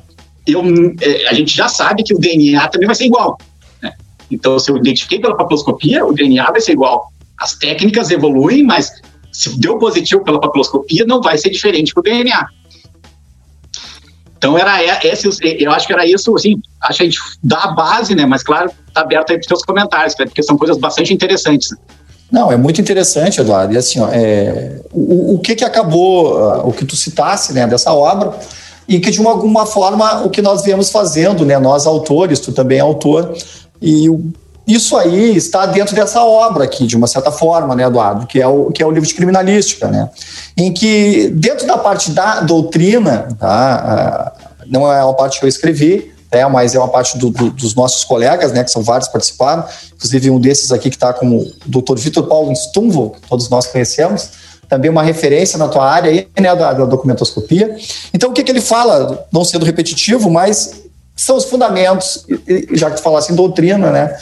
eu, 0.48 0.64
é, 1.02 1.28
a 1.28 1.34
gente 1.34 1.56
já 1.56 1.68
sabe 1.68 2.02
que 2.02 2.14
o 2.14 2.18
DNA 2.18 2.66
também 2.70 2.88
vai 2.88 2.96
ser 2.96 3.06
igual. 3.06 3.38
Né? 3.84 3.92
Então, 4.32 4.58
se 4.58 4.72
eu 4.72 4.78
identifiquei 4.78 5.20
pela 5.20 5.36
papiloscopia, 5.36 6.06
o 6.06 6.14
DNA 6.14 6.50
vai 6.50 6.62
ser 6.62 6.72
igual. 6.72 7.12
As 7.38 7.56
técnicas 7.56 8.10
evoluem, 8.10 8.64
mas 8.64 8.90
se 9.34 9.60
deu 9.60 9.78
positivo 9.78 10.24
pela 10.24 10.40
papiloscopia, 10.40 11.06
não 11.06 11.22
vai 11.22 11.38
ser 11.38 11.50
diferente 11.50 11.94
para 11.94 12.00
o 12.00 12.04
DNA. 12.04 12.48
Então, 14.38 14.58
era 14.58 14.82
esse, 15.06 15.28
eu 15.60 15.72
acho 15.72 15.86
que 15.86 15.94
era 15.94 16.06
isso, 16.08 16.34
assim, 16.36 16.60
acho 16.82 16.98
que 16.98 17.04
a 17.04 17.06
gente 17.06 17.20
dá 17.44 17.60
a 17.60 17.72
base, 17.74 18.16
né? 18.16 18.26
Mas, 18.26 18.42
claro, 18.44 18.72
está 18.88 19.02
aberto 19.02 19.32
aí 19.32 19.38
para 19.38 19.42
os 19.42 19.48
seus 19.48 19.64
comentários, 19.64 20.16
porque 20.16 20.42
são 20.42 20.58
coisas 20.58 20.78
bastante 20.78 21.14
interessantes. 21.14 21.70
Não, 22.32 22.52
é 22.52 22.56
muito 22.56 22.80
interessante, 22.80 23.42
Eduardo. 23.42 23.74
E 23.74 23.78
assim, 23.78 24.00
ó, 24.00 24.08
é, 24.12 24.80
o, 24.92 25.36
o 25.36 25.40
que 25.40 25.56
que 25.56 25.66
acabou, 25.66 26.38
uh, 26.38 26.68
o 26.68 26.72
que 26.72 26.86
tu 26.86 26.96
citasse, 26.96 27.54
né, 27.54 27.68
dessa 27.68 27.92
obra, 27.94 28.34
e 28.88 29.00
que 29.00 29.12
de 29.12 29.20
uma, 29.20 29.32
alguma 29.32 29.66
forma 29.66 30.24
o 30.24 30.30
que 30.30 30.42
nós 30.42 30.64
viemos 30.64 30.90
fazendo, 30.90 31.46
né, 31.46 31.60
nós 31.60 31.86
autores, 31.86 32.40
tu 32.40 32.52
também 32.52 32.78
é 32.78 32.82
autor, 32.82 33.34
e 33.82 34.10
o 34.10 34.32
isso 34.68 34.96
aí 34.96 35.36
está 35.36 35.66
dentro 35.66 35.96
dessa 35.96 36.24
obra 36.24 36.64
aqui, 36.64 36.86
de 36.86 36.96
uma 36.96 37.08
certa 37.08 37.32
forma, 37.32 37.76
né, 37.76 37.84
Eduardo, 37.84 38.28
que 38.28 38.40
é 38.40 38.48
o, 38.48 38.72
que 38.72 38.82
é 38.82 38.86
o 38.86 38.92
livro 38.92 39.08
de 39.08 39.14
criminalística, 39.14 39.88
né, 39.88 40.10
em 40.56 40.72
que, 40.72 41.30
dentro 41.30 41.66
da 41.68 41.78
parte 41.78 42.12
da 42.12 42.42
doutrina, 42.42 43.28
tá, 43.40 44.32
não 44.68 44.90
é 44.90 45.04
uma 45.04 45.14
parte 45.16 45.40
que 45.40 45.46
eu 45.46 45.50
escrevi, 45.50 46.14
né, 46.32 46.48
mas 46.48 46.74
é 46.74 46.80
uma 46.80 46.88
parte 46.88 47.18
do, 47.18 47.30
do, 47.30 47.52
dos 47.52 47.76
nossos 47.76 48.04
colegas, 48.04 48.52
né, 48.52 48.64
que 48.64 48.72
são 48.72 48.82
vários 48.82 49.08
que 49.08 49.14
participaram, 49.14 49.66
inclusive 49.94 50.30
um 50.30 50.40
desses 50.40 50.72
aqui 50.72 50.90
que 50.90 50.96
está 50.96 51.14
como 51.14 51.42
o 51.42 51.54
doutor 51.66 52.00
Vitor 52.00 52.26
Paulo 52.28 52.56
Stumvo, 52.56 53.12
que 53.12 53.28
todos 53.28 53.50
nós 53.50 53.68
conhecemos, 53.68 54.30
também 54.70 54.90
uma 54.90 55.04
referência 55.04 55.58
na 55.58 55.68
tua 55.68 55.86
área 55.86 56.10
aí, 56.10 56.28
né, 56.40 56.56
da, 56.56 56.72
da 56.72 56.86
documentoscopia. 56.86 57.76
Então, 58.14 58.30
o 58.30 58.34
que, 58.34 58.44
que 58.44 58.52
ele 58.52 58.62
fala, 58.62 59.28
não 59.32 59.44
sendo 59.44 59.66
repetitivo, 59.66 60.30
mas 60.32 60.84
são 61.16 61.36
os 61.36 61.44
fundamentos, 61.44 62.26
já 62.72 62.90
que 62.90 62.96
tu 62.96 63.04
falasse 63.04 63.34
em 63.34 63.36
doutrina, 63.36 63.92
né, 63.92 64.18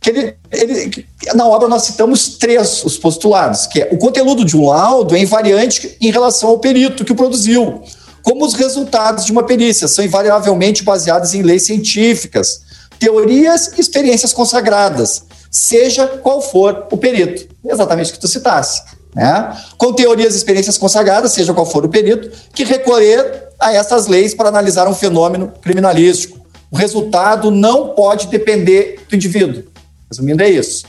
que 0.00 0.08
ele, 0.08 0.34
ele, 0.50 1.06
na 1.34 1.46
obra 1.46 1.68
nós 1.68 1.82
citamos 1.82 2.38
três 2.38 2.82
os 2.84 2.96
postulados, 2.96 3.66
que 3.66 3.82
é 3.82 3.88
o 3.92 3.98
conteúdo 3.98 4.46
de 4.46 4.56
um 4.56 4.66
laudo 4.66 5.14
é 5.14 5.20
invariante 5.20 5.96
em 6.00 6.10
relação 6.10 6.48
ao 6.48 6.58
perito 6.58 7.04
que 7.04 7.12
o 7.12 7.14
produziu, 7.14 7.82
como 8.22 8.44
os 8.44 8.54
resultados 8.54 9.24
de 9.24 9.32
uma 9.32 9.42
perícia 9.42 9.88
são 9.88 10.04
invariavelmente 10.04 10.82
baseados 10.82 11.34
em 11.34 11.42
leis 11.42 11.62
científicas, 11.62 12.62
teorias 12.98 13.72
e 13.76 13.80
experiências 13.80 14.32
consagradas, 14.32 15.24
seja 15.50 16.06
qual 16.06 16.40
for 16.40 16.86
o 16.90 16.96
perito. 16.96 17.54
Exatamente 17.64 18.10
o 18.10 18.14
que 18.14 18.20
tu 18.20 18.28
citasse. 18.28 18.82
Né? 19.14 19.56
Com 19.76 19.92
teorias 19.92 20.34
e 20.34 20.36
experiências 20.36 20.78
consagradas, 20.78 21.32
seja 21.32 21.52
qual 21.52 21.66
for 21.66 21.84
o 21.84 21.88
perito, 21.88 22.30
que 22.54 22.64
recorrer 22.64 23.48
a 23.58 23.72
essas 23.72 24.06
leis 24.06 24.34
para 24.34 24.48
analisar 24.48 24.88
um 24.88 24.94
fenômeno 24.94 25.52
criminalístico. 25.60 26.38
O 26.70 26.76
resultado 26.76 27.50
não 27.50 27.88
pode 27.88 28.28
depender 28.28 29.00
do 29.08 29.16
indivíduo. 29.16 29.64
Resumindo, 30.08 30.42
é 30.42 30.48
isso. 30.48 30.84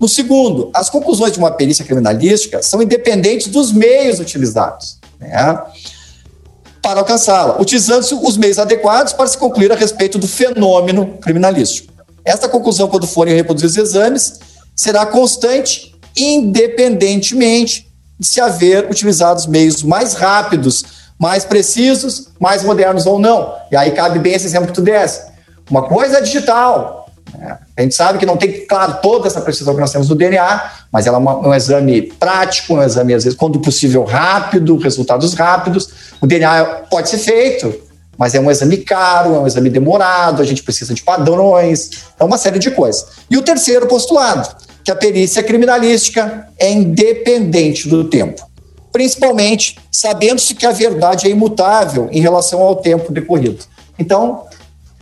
No 0.00 0.08
segundo, 0.08 0.70
as 0.72 0.88
conclusões 0.88 1.32
de 1.32 1.38
uma 1.38 1.50
perícia 1.50 1.84
criminalística 1.84 2.62
são 2.62 2.80
independentes 2.80 3.48
dos 3.48 3.72
meios 3.72 4.20
utilizados. 4.20 4.98
Né? 5.18 5.62
Para 6.82 7.00
alcançá-la, 7.00 7.60
utilizando-se 7.60 8.14
os 8.14 8.36
meios 8.36 8.58
adequados 8.58 9.12
para 9.12 9.26
se 9.26 9.36
concluir 9.36 9.70
a 9.72 9.76
respeito 9.76 10.18
do 10.18 10.28
fenômeno 10.28 11.18
criminalístico. 11.20 11.92
Esta 12.24 12.48
conclusão, 12.48 12.88
quando 12.88 13.06
forem 13.06 13.34
reproduzidos 13.34 13.76
os 13.76 13.94
exames, 13.94 14.40
será 14.76 15.06
constante, 15.06 15.94
independentemente 16.16 17.88
de 18.18 18.26
se 18.26 18.40
haver 18.40 18.90
utilizados 18.90 19.46
meios 19.46 19.82
mais 19.82 20.14
rápidos, 20.14 20.84
mais 21.18 21.44
precisos, 21.44 22.28
mais 22.38 22.62
modernos 22.62 23.06
ou 23.06 23.18
não. 23.18 23.54
E 23.70 23.76
aí 23.76 23.92
cabe 23.92 24.18
bem 24.18 24.34
esse 24.34 24.46
exemplo 24.46 24.68
que 24.68 24.74
tu 24.74 24.82
desse. 24.82 25.22
Uma 25.70 25.82
coisa 25.82 26.18
é 26.18 26.20
digital? 26.20 27.07
A 27.76 27.82
gente 27.82 27.94
sabe 27.94 28.18
que 28.18 28.26
não 28.26 28.36
tem, 28.36 28.66
claro, 28.66 28.98
toda 29.02 29.26
essa 29.26 29.40
precisão 29.40 29.74
que 29.74 29.80
nós 29.80 29.92
temos 29.92 30.08
do 30.08 30.14
DNA, 30.14 30.70
mas 30.90 31.06
ela 31.06 31.18
é 31.18 31.20
um 31.20 31.54
exame 31.54 32.02
prático, 32.02 32.74
um 32.74 32.82
exame, 32.82 33.14
às 33.14 33.24
vezes, 33.24 33.38
quando 33.38 33.60
possível, 33.60 34.04
rápido, 34.04 34.76
resultados 34.76 35.34
rápidos. 35.34 35.90
O 36.20 36.26
DNA 36.26 36.64
pode 36.90 37.08
ser 37.08 37.18
feito, 37.18 37.72
mas 38.16 38.34
é 38.34 38.40
um 38.40 38.50
exame 38.50 38.78
caro, 38.78 39.34
é 39.34 39.38
um 39.38 39.46
exame 39.46 39.70
demorado, 39.70 40.42
a 40.42 40.44
gente 40.44 40.62
precisa 40.62 40.92
de 40.92 41.02
padrões, 41.02 41.90
é 42.18 42.24
uma 42.24 42.36
série 42.36 42.58
de 42.58 42.70
coisas. 42.70 43.06
E 43.30 43.36
o 43.36 43.42
terceiro 43.42 43.86
postulado, 43.86 44.48
que 44.82 44.90
a 44.90 44.96
perícia 44.96 45.42
criminalística 45.42 46.48
é 46.58 46.72
independente 46.72 47.88
do 47.88 48.04
tempo, 48.04 48.42
principalmente 48.90 49.78
sabendo-se 49.92 50.54
que 50.54 50.66
a 50.66 50.72
verdade 50.72 51.26
é 51.26 51.30
imutável 51.30 52.08
em 52.10 52.20
relação 52.20 52.60
ao 52.60 52.76
tempo 52.76 53.12
decorrido. 53.12 53.64
Então, 53.98 54.44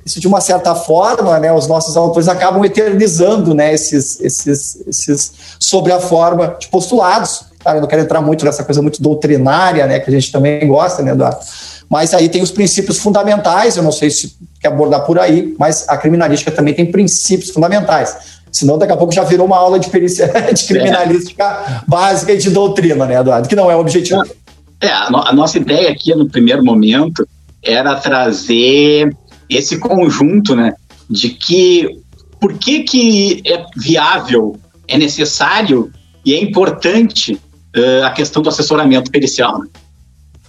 isso 0.06 0.20
de 0.20 0.28
uma 0.28 0.40
certa 0.40 0.72
forma, 0.76 1.40
né, 1.40 1.52
os 1.52 1.66
nossos 1.66 1.96
autores 1.96 2.28
acabam 2.28 2.64
eternizando, 2.64 3.52
né, 3.52 3.74
esses, 3.74 4.20
esses, 4.20 4.86
esses 4.86 5.32
sobre 5.58 5.92
a 5.92 5.98
forma 5.98 6.56
de 6.60 6.68
postulados. 6.68 7.44
Cara, 7.58 7.78
eu 7.78 7.80
não 7.80 7.88
quero 7.88 8.02
entrar 8.02 8.22
muito 8.22 8.44
nessa 8.44 8.62
coisa 8.62 8.80
muito 8.80 9.02
doutrinária, 9.02 9.84
né, 9.84 9.98
que 9.98 10.08
a 10.08 10.12
gente 10.12 10.30
também 10.30 10.64
gosta, 10.68 11.02
né, 11.02 11.10
Eduardo? 11.10 11.40
Mas 11.88 12.14
aí 12.14 12.28
tem 12.28 12.40
os 12.40 12.52
princípios 12.52 12.98
fundamentais, 12.98 13.76
eu 13.76 13.82
não 13.82 13.90
sei 13.90 14.08
se 14.10 14.36
quer 14.60 14.68
abordar 14.68 15.04
por 15.04 15.18
aí, 15.18 15.56
mas 15.58 15.84
a 15.88 15.96
criminalística 15.96 16.52
também 16.52 16.72
tem 16.72 16.86
princípios 16.86 17.50
fundamentais. 17.50 18.16
Senão, 18.52 18.78
daqui 18.78 18.92
a 18.92 18.96
pouco 18.96 19.12
já 19.12 19.24
virou 19.24 19.46
uma 19.46 19.56
aula 19.56 19.78
de 19.78 19.90
perícia 19.90 20.32
de 20.54 20.64
criminalística 20.64 21.44
é. 21.44 21.80
básica 21.86 22.32
e 22.32 22.38
de 22.38 22.50
doutrina, 22.50 23.06
né, 23.06 23.18
Eduardo? 23.18 23.48
Que 23.48 23.56
não 23.56 23.68
é 23.68 23.74
o 23.74 23.80
objetivo. 23.80 24.22
É, 24.80 24.88
a, 24.88 25.10
no, 25.10 25.18
a 25.18 25.32
nossa 25.32 25.58
ideia 25.58 25.90
aqui 25.90 26.14
no 26.14 26.28
primeiro 26.28 26.64
momento 26.64 27.26
era 27.62 27.96
trazer 27.96 29.12
esse 29.48 29.78
conjunto, 29.78 30.54
né, 30.54 30.74
de 31.08 31.30
que 31.30 32.00
por 32.40 32.54
que, 32.54 32.80
que 32.80 33.42
é 33.46 33.64
viável, 33.76 34.58
é 34.86 34.98
necessário 34.98 35.90
e 36.24 36.34
é 36.34 36.40
importante 36.42 37.34
uh, 37.34 38.04
a 38.04 38.10
questão 38.10 38.42
do 38.42 38.48
assessoramento 38.48 39.10
pericial. 39.10 39.60
Né? 39.60 39.68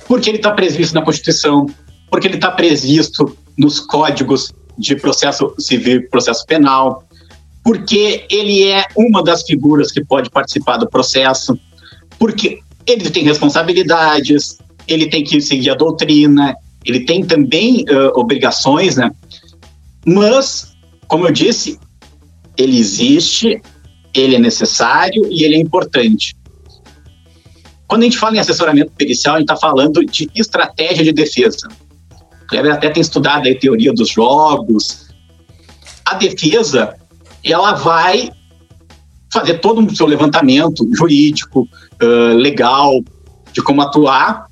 Porque 0.08 0.30
ele 0.30 0.38
está 0.38 0.52
previsto 0.52 0.94
na 0.94 1.02
Constituição, 1.02 1.68
porque 2.10 2.28
ele 2.28 2.36
está 2.36 2.52
previsto 2.52 3.38
nos 3.58 3.80
códigos 3.80 4.54
de 4.78 4.96
processo 4.96 5.54
civil 5.60 5.98
e 5.98 6.10
processo 6.10 6.46
penal, 6.46 7.04
porque 7.64 8.26
ele 8.30 8.64
é 8.64 8.86
uma 8.96 9.24
das 9.24 9.44
figuras 9.44 9.92
que 9.92 10.04
pode 10.04 10.30
participar 10.30 10.78
do 10.78 10.90
processo, 10.90 11.60
porque 12.18 12.60
ele 12.86 13.10
tem 13.10 13.24
responsabilidades, 13.24 14.58
ele 14.88 15.10
tem 15.10 15.24
que 15.24 15.42
seguir 15.42 15.72
a 15.72 15.76
doutrina, 15.76 16.56
ele 16.88 17.02
tem 17.02 17.24
também 17.24 17.84
uh, 17.84 18.18
obrigações, 18.18 18.96
né? 18.96 19.12
Mas, 20.06 20.74
como 21.08 21.28
eu 21.28 21.32
disse, 21.34 21.78
ele 22.58 22.80
existe, 22.80 23.62
ele 24.14 24.36
é 24.36 24.40
necessário 24.40 25.28
e 25.30 25.44
ele 25.44 25.56
é 25.56 25.60
importante. 25.60 26.36
Quando 27.88 28.04
a 28.04 28.06
gente 28.06 28.18
fala 28.18 28.38
em 28.38 28.40
assessoramento 28.40 28.92
pericial, 28.94 29.36
a 29.36 29.40
gente 29.40 29.52
está 29.52 29.58
falando 29.58 30.04
de 30.06 30.30
estratégia 30.34 31.04
de 31.04 31.12
defesa. 31.12 31.68
O 32.44 32.48
Kleber 32.48 32.74
até 32.74 32.90
tem 32.90 33.02
estudado 33.02 33.50
a 33.50 33.56
teoria 33.56 33.94
dos 33.94 34.10
jogos. 34.10 35.10
A 36.06 36.16
defesa, 36.16 36.96
ela 37.44 37.74
vai 37.74 38.30
fazer 39.32 39.60
todo 39.60 39.86
o 39.86 39.96
seu 39.96 40.08
levantamento 40.08 40.90
jurídico, 40.96 41.68
uh, 42.02 42.34
legal, 42.34 43.04
de 43.52 43.62
como 43.62 43.82
atuar, 43.82 44.47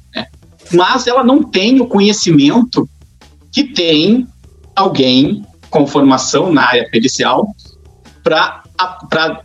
mas 0.71 1.07
ela 1.07 1.23
não 1.23 1.43
tem 1.43 1.79
o 1.79 1.87
conhecimento 1.87 2.89
que 3.51 3.63
tem 3.63 4.27
alguém 4.75 5.45
com 5.69 5.87
formação 5.87 6.51
na 6.51 6.67
área 6.67 6.89
pericial 6.89 7.47
para 8.23 8.63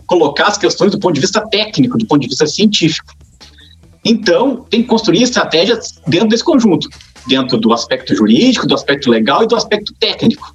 colocar 0.07 0.49
as 0.49 0.59
questões 0.59 0.91
do 0.93 0.99
ponto 0.99 1.14
de 1.14 1.21
vista 1.21 1.41
técnico, 1.49 1.99
do 1.99 2.07
ponto 2.07 2.23
de 2.23 2.29
vista 2.29 2.47
científico. 2.47 3.12
Então, 4.05 4.64
tem 4.71 4.83
que 4.83 4.89
construir 4.89 5.23
estratégias 5.23 6.01
dentro 6.07 6.29
desse 6.29 6.43
conjunto, 6.43 6.89
dentro 7.27 7.59
do 7.59 7.73
aspecto 7.73 8.14
jurídico, 8.14 8.66
do 8.66 8.75
aspecto 8.75 9.11
legal 9.11 9.45
e 9.45 9.47
do 9.47 9.55
aspecto 9.55 9.93
técnico. 10.01 10.55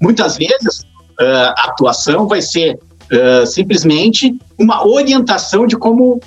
Muitas 0.00 0.36
vezes, 0.36 0.84
a 1.18 1.70
atuação 1.70 2.28
vai 2.28 2.42
ser 2.42 2.78
simplesmente 3.46 4.38
uma 4.58 4.86
orientação 4.86 5.66
de 5.66 5.76
como 5.76 6.20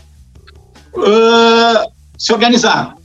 se 2.18 2.34
organizar. 2.34 2.96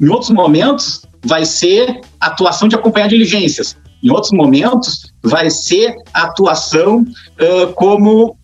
Em 0.00 0.08
outros 0.08 0.30
momentos, 0.30 1.02
vai 1.24 1.44
ser 1.44 2.00
atuação 2.20 2.68
de 2.68 2.74
acompanhar 2.74 3.08
diligências. 3.08 3.76
Em 4.02 4.10
outros 4.10 4.32
momentos, 4.32 5.12
vai 5.22 5.50
ser 5.50 5.94
atuação 6.14 7.00
uh, 7.00 7.72
como 7.74 8.36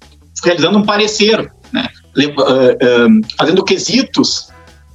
realizando 0.45 0.79
um 0.79 0.85
parecer, 0.85 1.51
né? 1.73 1.89
uh, 2.19 2.31
uh, 2.31 3.27
fazendo 3.39 3.65
quesitos 3.65 4.49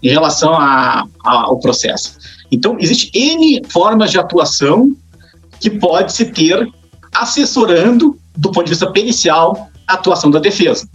em 0.04 0.10
relação 0.10 0.54
a, 0.54 1.04
a, 1.26 1.32
ao 1.32 1.60
processo. 1.60 2.18
Então, 2.52 2.78
existe 2.80 3.12
N 3.18 3.62
formas 3.70 4.12
de 4.12 4.20
atuação 4.20 4.92
que 5.60 5.70
pode 5.70 6.14
se 6.14 6.26
ter 6.26 6.68
assessorando, 7.14 8.18
do 8.38 8.52
ponto 8.52 8.66
de 8.66 8.72
vista 8.72 8.92
pericial, 8.92 9.70
a 9.88 9.94
atuação 9.94 10.30
da 10.30 10.40
defesa. 10.40 10.88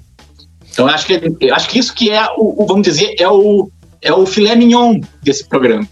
Então, 0.71 0.87
acho 0.87 1.07
que, 1.07 1.51
acho 1.51 1.69
que 1.69 1.79
isso 1.79 1.95
que 1.95 2.11
é 2.11 2.25
o, 2.37 2.63
o 2.63 2.67
vamos 2.67 2.83
dizer, 2.83 3.15
é 3.19 3.29
o, 3.29 3.71
é 4.03 4.13
o 4.13 4.27
filé 4.27 4.55
mignon 4.55 5.01
desse 5.23 5.49
programa. 5.49 5.87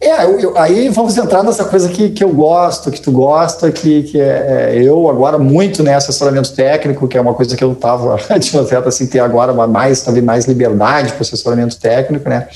É, 0.00 0.24
eu, 0.24 0.40
eu, 0.40 0.58
aí 0.58 0.88
vamos 0.88 1.18
entrar 1.18 1.42
nessa 1.42 1.62
coisa 1.66 1.86
que, 1.90 2.08
que 2.08 2.24
eu 2.24 2.30
gosto, 2.30 2.90
que 2.90 3.02
tu 3.02 3.12
gosta, 3.12 3.70
que, 3.70 4.04
que 4.04 4.18
é, 4.18 4.76
é 4.76 4.82
eu 4.82 5.10
agora 5.10 5.36
muito 5.36 5.82
né, 5.82 5.94
assessoramento 5.94 6.54
técnico, 6.54 7.06
que 7.06 7.18
é 7.18 7.20
uma 7.20 7.34
coisa 7.34 7.54
que 7.54 7.62
eu 7.62 7.72
estava, 7.72 8.16
de 8.40 8.56
uma 8.56 8.66
certa 8.66 8.88
assim, 8.88 9.06
ter 9.06 9.18
agora 9.18 9.52
mais, 9.66 10.00
talvez 10.00 10.24
mais 10.24 10.46
liberdade 10.46 11.12
para 11.12 11.20
assessoramento 11.20 11.78
técnico, 11.78 12.26
né? 12.28 12.48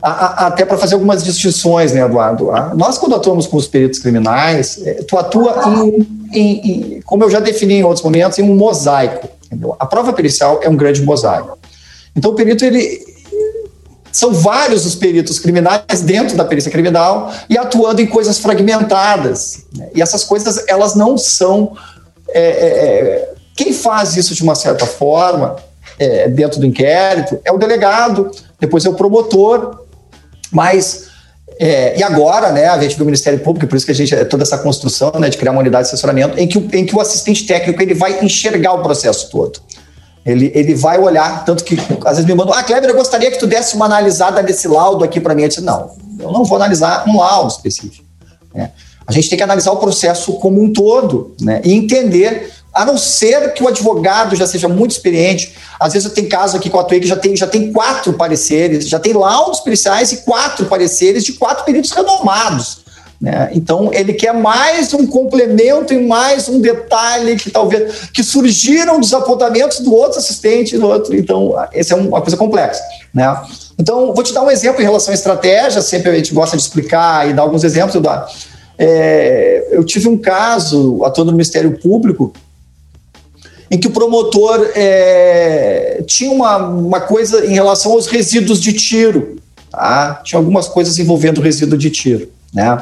A, 0.00 0.10
a, 0.10 0.46
até 0.46 0.64
para 0.64 0.78
fazer 0.78 0.94
algumas 0.94 1.24
distinções, 1.24 1.92
né, 1.92 2.02
Eduardo? 2.02 2.52
A, 2.52 2.72
nós, 2.76 2.98
quando 2.98 3.16
atuamos 3.16 3.48
com 3.48 3.56
os 3.56 3.66
peritos 3.66 3.98
criminais, 3.98 4.80
é, 4.86 4.94
tu 5.02 5.18
atua 5.18 5.64
em, 5.66 6.06
em, 6.32 6.70
em, 6.70 7.00
como 7.00 7.24
eu 7.24 7.30
já 7.30 7.40
defini 7.40 7.74
em 7.74 7.82
outros 7.82 8.04
momentos, 8.04 8.38
em 8.38 8.42
um 8.42 8.54
mosaico. 8.54 9.28
Entendeu? 9.46 9.74
A 9.78 9.86
prova 9.86 10.12
pericial 10.12 10.60
é 10.62 10.68
um 10.68 10.76
grande 10.76 11.02
mosaico. 11.02 11.58
Então, 12.14 12.30
o 12.30 12.34
perito, 12.34 12.64
ele, 12.64 13.00
são 14.16 14.32
vários 14.32 14.86
os 14.86 14.94
peritos 14.94 15.38
criminais 15.38 16.00
dentro 16.02 16.38
da 16.38 16.44
perícia 16.46 16.70
criminal 16.70 17.30
e 17.50 17.58
atuando 17.58 18.00
em 18.00 18.06
coisas 18.06 18.38
fragmentadas. 18.38 19.64
Né? 19.76 19.90
E 19.94 20.00
essas 20.00 20.24
coisas, 20.24 20.64
elas 20.66 20.94
não 20.94 21.18
são 21.18 21.76
é, 22.30 22.40
é, 22.40 23.34
Quem 23.54 23.74
faz 23.74 24.16
isso 24.16 24.34
de 24.34 24.42
uma 24.42 24.54
certa 24.54 24.86
forma, 24.86 25.56
é, 25.98 26.28
dentro 26.30 26.58
do 26.58 26.64
inquérito, 26.64 27.38
é 27.44 27.52
o 27.52 27.58
delegado, 27.58 28.30
depois 28.58 28.86
é 28.86 28.88
o 28.88 28.94
promotor, 28.94 29.82
mas 30.50 31.08
é, 31.60 31.98
e 31.98 32.02
agora, 32.02 32.52
né, 32.52 32.68
a 32.68 32.80
gente 32.80 32.94
viu 32.94 33.02
o 33.02 33.06
Ministério 33.06 33.40
Público, 33.40 33.66
por 33.66 33.76
isso 33.76 33.84
que 33.84 33.92
a 33.92 33.94
gente 33.94 34.16
toda 34.24 34.44
essa 34.44 34.56
construção 34.56 35.12
né, 35.18 35.28
de 35.28 35.36
criar 35.36 35.52
uma 35.52 35.60
unidade 35.60 35.88
de 35.88 35.92
assessoramento, 35.92 36.40
em 36.40 36.48
que, 36.48 36.58
em 36.58 36.86
que 36.86 36.96
o 36.96 37.02
assistente 37.02 37.46
técnico 37.46 37.82
ele 37.82 37.92
vai 37.92 38.24
enxergar 38.24 38.72
o 38.72 38.82
processo 38.82 39.28
todo. 39.30 39.60
Ele, 40.26 40.50
ele 40.54 40.74
vai 40.74 40.98
olhar, 40.98 41.44
tanto 41.44 41.62
que 41.62 41.78
às 42.04 42.16
vezes 42.16 42.24
me 42.24 42.34
mandam, 42.34 42.52
ah, 42.52 42.62
Kleber, 42.64 42.90
eu 42.90 42.96
gostaria 42.96 43.30
que 43.30 43.38
tu 43.38 43.46
desse 43.46 43.76
uma 43.76 43.86
analisada 43.86 44.42
desse 44.42 44.66
laudo 44.66 45.04
aqui 45.04 45.20
para 45.20 45.34
mim. 45.36 45.42
Eu 45.42 45.48
disse, 45.48 45.60
não, 45.60 45.92
eu 46.18 46.32
não 46.32 46.44
vou 46.44 46.56
analisar 46.56 47.08
um 47.08 47.16
laudo 47.16 47.52
específico. 47.52 48.04
Né? 48.52 48.72
A 49.06 49.12
gente 49.12 49.28
tem 49.28 49.36
que 49.36 49.44
analisar 49.44 49.70
o 49.70 49.76
processo 49.76 50.32
como 50.34 50.60
um 50.60 50.72
todo 50.72 51.36
né? 51.40 51.60
e 51.64 51.72
entender 51.72 52.50
a 52.74 52.84
não 52.84 52.98
ser 52.98 53.54
que 53.54 53.62
o 53.62 53.68
advogado 53.68 54.34
já 54.34 54.46
seja 54.46 54.68
muito 54.68 54.90
experiente. 54.90 55.54
Às 55.78 55.92
vezes 55.92 56.08
eu 56.08 56.14
tenho 56.14 56.28
caso 56.28 56.56
aqui 56.56 56.68
com 56.68 56.78
a 56.78 56.82
Atuei 56.82 57.00
que 57.00 57.06
já 57.06 57.16
tem, 57.16 57.34
já 57.36 57.46
tem 57.46 57.72
quatro 57.72 58.12
pareceres, 58.12 58.88
já 58.88 58.98
tem 58.98 59.12
laudos 59.12 59.60
policiais 59.60 60.10
e 60.10 60.18
quatro 60.18 60.66
pareceres 60.66 61.24
de 61.24 61.34
quatro 61.34 61.64
peritos 61.64 61.92
renomados. 61.92 62.84
Né? 63.20 63.50
Então 63.54 63.90
ele 63.92 64.12
quer 64.12 64.34
mais 64.34 64.92
um 64.92 65.06
complemento 65.06 65.94
e 65.94 66.06
mais 66.06 66.48
um 66.48 66.60
detalhe 66.60 67.36
que 67.36 67.50
talvez 67.50 68.10
que 68.12 68.22
surgiram 68.22 69.00
dos 69.00 69.14
apontamentos 69.14 69.80
do 69.80 69.94
outro 69.94 70.18
assistente 70.18 70.76
do 70.76 70.86
outro. 70.86 71.16
Então 71.16 71.54
essa 71.72 71.94
é 71.94 71.96
uma 71.96 72.20
coisa 72.20 72.36
complexa, 72.36 72.82
né? 73.14 73.34
Então 73.78 74.12
vou 74.14 74.22
te 74.22 74.34
dar 74.34 74.42
um 74.42 74.50
exemplo 74.50 74.82
em 74.82 74.84
relação 74.84 75.12
à 75.12 75.14
estratégia. 75.14 75.80
Sempre 75.80 76.10
a 76.10 76.14
gente 76.14 76.34
gosta 76.34 76.56
de 76.56 76.62
explicar 76.62 77.28
e 77.28 77.32
dar 77.32 77.42
alguns 77.42 77.64
exemplos. 77.64 77.94
Eduardo. 77.94 78.30
É, 78.78 79.68
eu 79.70 79.82
tive 79.84 80.08
um 80.08 80.18
caso 80.18 81.02
atuando 81.02 81.30
no 81.30 81.36
Ministério 81.36 81.78
Público 81.78 82.34
em 83.70 83.78
que 83.78 83.86
o 83.86 83.90
promotor 83.90 84.70
é, 84.74 86.02
tinha 86.06 86.30
uma, 86.30 86.56
uma 86.58 87.00
coisa 87.00 87.46
em 87.46 87.54
relação 87.54 87.92
aos 87.92 88.06
resíduos 88.06 88.60
de 88.60 88.72
tiro. 88.74 89.36
Tá? 89.70 90.20
Tinha 90.24 90.38
algumas 90.38 90.68
coisas 90.68 90.98
envolvendo 90.98 91.40
resíduo 91.40 91.76
de 91.76 91.90
tiro. 91.90 92.30
Né? 92.54 92.80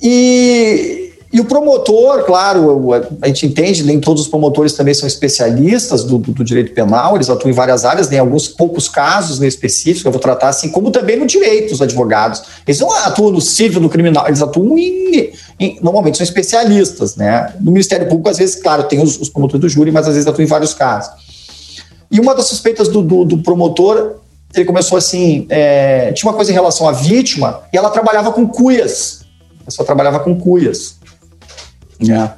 E, 0.00 1.12
e 1.32 1.40
o 1.40 1.44
promotor, 1.44 2.24
claro, 2.24 2.90
a 3.20 3.26
gente 3.26 3.46
entende, 3.46 3.82
nem 3.82 4.00
todos 4.00 4.22
os 4.22 4.28
promotores 4.28 4.72
também 4.72 4.94
são 4.94 5.06
especialistas 5.06 6.04
do, 6.04 6.18
do, 6.18 6.44
direito 6.44 6.72
penal, 6.72 7.14
eles 7.14 7.28
atuam 7.28 7.50
em 7.50 7.54
várias 7.54 7.84
áreas, 7.84 8.06
tem 8.06 8.18
alguns 8.18 8.48
poucos 8.48 8.88
casos 8.88 9.38
né, 9.38 9.46
específicos, 9.46 10.04
eu 10.04 10.12
vou 10.12 10.20
tratar 10.20 10.48
assim, 10.48 10.70
como 10.70 10.90
também 10.90 11.18
no 11.18 11.26
direito, 11.26 11.74
os 11.74 11.82
advogados. 11.82 12.42
Eles 12.66 12.80
não 12.80 12.90
atuam 12.90 13.32
no 13.32 13.40
civil, 13.40 13.80
no 13.80 13.88
criminal, 13.88 14.26
eles 14.26 14.40
atuam 14.40 14.78
em, 14.78 15.32
em 15.58 15.78
normalmente 15.82 16.16
são 16.16 16.24
especialistas, 16.24 17.16
né? 17.16 17.52
No 17.60 17.72
Ministério 17.72 18.06
Público, 18.06 18.28
às 18.28 18.38
vezes, 18.38 18.54
claro, 18.54 18.84
tem 18.84 19.02
os, 19.02 19.20
os 19.20 19.28
promotores 19.28 19.60
do 19.60 19.68
júri, 19.68 19.90
mas 19.90 20.06
às 20.06 20.14
vezes 20.14 20.26
atuam 20.26 20.44
em 20.44 20.48
vários 20.48 20.72
casos. 20.72 21.12
E 22.10 22.20
uma 22.20 22.34
das 22.34 22.46
suspeitas 22.46 22.88
do, 22.88 23.02
do, 23.02 23.24
do 23.24 23.38
promotor, 23.38 24.20
ele 24.54 24.64
começou 24.64 24.96
assim, 24.96 25.46
é, 25.50 26.12
tinha 26.12 26.30
uma 26.30 26.36
coisa 26.36 26.50
em 26.50 26.54
relação 26.54 26.88
à 26.88 26.92
vítima, 26.92 27.60
e 27.72 27.76
ela 27.76 27.90
trabalhava 27.90 28.32
com 28.32 28.46
cuias, 28.46 29.25
a 29.66 29.70
pessoa 29.70 29.84
trabalhava 29.84 30.20
com 30.20 30.38
cuias. 30.38 30.96
É. 32.08 32.30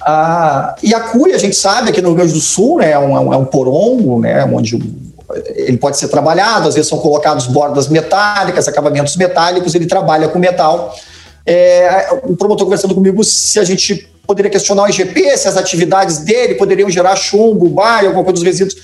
Ah, 0.00 0.76
e 0.82 0.94
a 0.94 1.00
cuia, 1.00 1.34
a 1.34 1.38
gente 1.38 1.56
sabe, 1.56 1.90
aqui 1.90 2.00
no 2.00 2.08
Rio 2.08 2.18
Grande 2.18 2.32
do 2.32 2.40
Sul, 2.40 2.78
né, 2.78 2.92
é, 2.92 2.98
um, 2.98 3.32
é 3.32 3.36
um 3.36 3.44
porongo, 3.44 4.20
né, 4.20 4.44
onde 4.44 4.76
ele 5.54 5.78
pode 5.78 5.98
ser 5.98 6.08
trabalhado, 6.08 6.68
às 6.68 6.74
vezes 6.74 6.88
são 6.88 6.98
colocados 6.98 7.46
bordas 7.46 7.88
metálicas, 7.88 8.68
acabamentos 8.68 9.16
metálicos, 9.16 9.74
ele 9.74 9.86
trabalha 9.86 10.28
com 10.28 10.38
metal. 10.38 10.94
É, 11.44 12.20
o 12.22 12.36
promotor 12.36 12.66
conversando 12.66 12.94
comigo 12.94 13.24
se 13.24 13.58
a 13.58 13.64
gente 13.64 14.08
poderia 14.26 14.50
questionar 14.50 14.84
o 14.84 14.88
IGP, 14.88 15.36
se 15.36 15.48
as 15.48 15.56
atividades 15.56 16.18
dele 16.18 16.54
poderiam 16.54 16.88
gerar 16.88 17.16
chumbo, 17.16 17.68
baio, 17.68 18.08
alguma 18.08 18.24
coisa 18.24 18.34
dos 18.34 18.42
resíduos. 18.44 18.76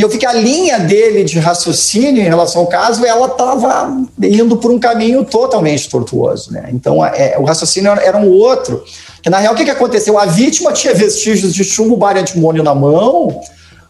E 0.00 0.02
eu 0.02 0.08
vi 0.08 0.16
que 0.16 0.24
a 0.24 0.32
linha 0.32 0.78
dele 0.78 1.24
de 1.24 1.38
raciocínio 1.38 2.22
em 2.22 2.26
relação 2.26 2.62
ao 2.62 2.66
caso, 2.66 3.04
ela 3.04 3.26
estava 3.26 4.02
indo 4.22 4.56
por 4.56 4.70
um 4.70 4.78
caminho 4.78 5.22
totalmente 5.26 5.90
tortuoso. 5.90 6.54
Né? 6.54 6.70
Então, 6.72 7.04
é, 7.04 7.36
o 7.38 7.44
raciocínio 7.44 7.92
era 7.92 8.16
um 8.16 8.26
outro. 8.30 8.82
Que, 9.22 9.28
na 9.28 9.36
real, 9.36 9.52
o 9.52 9.56
que, 9.58 9.62
que 9.62 9.70
aconteceu? 9.70 10.18
A 10.18 10.24
vítima 10.24 10.72
tinha 10.72 10.94
vestígios 10.94 11.52
de 11.52 11.62
chumbo 11.62 11.98
bário 11.98 12.18
antimônio 12.18 12.62
na 12.62 12.74
mão, 12.74 13.42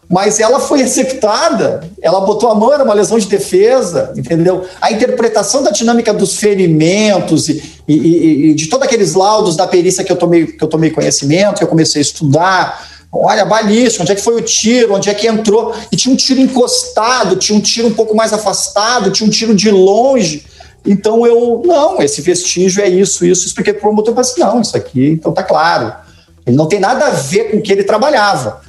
mas 0.09 0.41
ela 0.41 0.59
foi 0.59 0.81
executada, 0.81 1.89
ela 2.01 2.19
botou 2.19 2.49
a 2.49 2.55
mão, 2.55 2.73
era 2.73 2.83
uma 2.83 2.93
lesão 2.93 3.17
de 3.17 3.27
defesa, 3.27 4.11
entendeu? 4.17 4.65
A 4.81 4.91
interpretação 4.91 5.63
da 5.63 5.71
dinâmica 5.71 6.13
dos 6.13 6.35
ferimentos 6.35 7.47
e, 7.47 7.63
e, 7.87 8.49
e 8.49 8.53
de 8.53 8.67
todos 8.67 8.85
aqueles 8.85 9.13
laudos 9.13 9.55
da 9.55 9.65
perícia 9.65 10.03
que 10.03 10.11
eu, 10.11 10.17
tomei, 10.17 10.45
que 10.47 10.61
eu 10.61 10.67
tomei 10.67 10.89
conhecimento, 10.89 11.59
que 11.59 11.63
eu 11.63 11.69
comecei 11.69 12.01
a 12.01 12.03
estudar, 12.03 12.90
Olha, 13.13 13.43
balística, 13.43 14.03
onde 14.03 14.13
é 14.13 14.15
que 14.15 14.21
foi 14.21 14.35
o 14.35 14.41
tiro, 14.41 14.95
onde 14.95 15.09
é 15.09 15.13
que 15.13 15.27
entrou? 15.27 15.75
E 15.91 15.97
tinha 15.97 16.13
um 16.13 16.15
tiro 16.15 16.39
encostado, 16.39 17.35
tinha 17.35 17.57
um 17.57 17.61
tiro 17.61 17.89
um 17.89 17.93
pouco 17.93 18.15
mais 18.15 18.31
afastado, 18.31 19.11
tinha 19.11 19.27
um 19.27 19.29
tiro 19.29 19.53
de 19.53 19.69
longe. 19.69 20.45
Então 20.85 21.27
eu, 21.27 21.61
não, 21.65 22.01
esse 22.01 22.21
vestígio 22.21 22.81
é 22.81 22.87
isso, 22.87 23.25
isso. 23.25 23.45
Expliquei 23.45 23.73
para 23.73 23.79
o 23.79 23.81
promotor, 23.81 24.13
eu 24.13 24.19
assim, 24.19 24.39
não, 24.39 24.61
isso 24.61 24.77
aqui, 24.77 25.09
então 25.09 25.33
tá 25.33 25.43
claro. 25.43 25.93
Ele 26.45 26.55
não 26.55 26.67
tem 26.67 26.79
nada 26.79 27.07
a 27.07 27.09
ver 27.09 27.51
com 27.51 27.57
o 27.57 27.61
que 27.61 27.71
ele 27.71 27.83
trabalhava. 27.83 28.61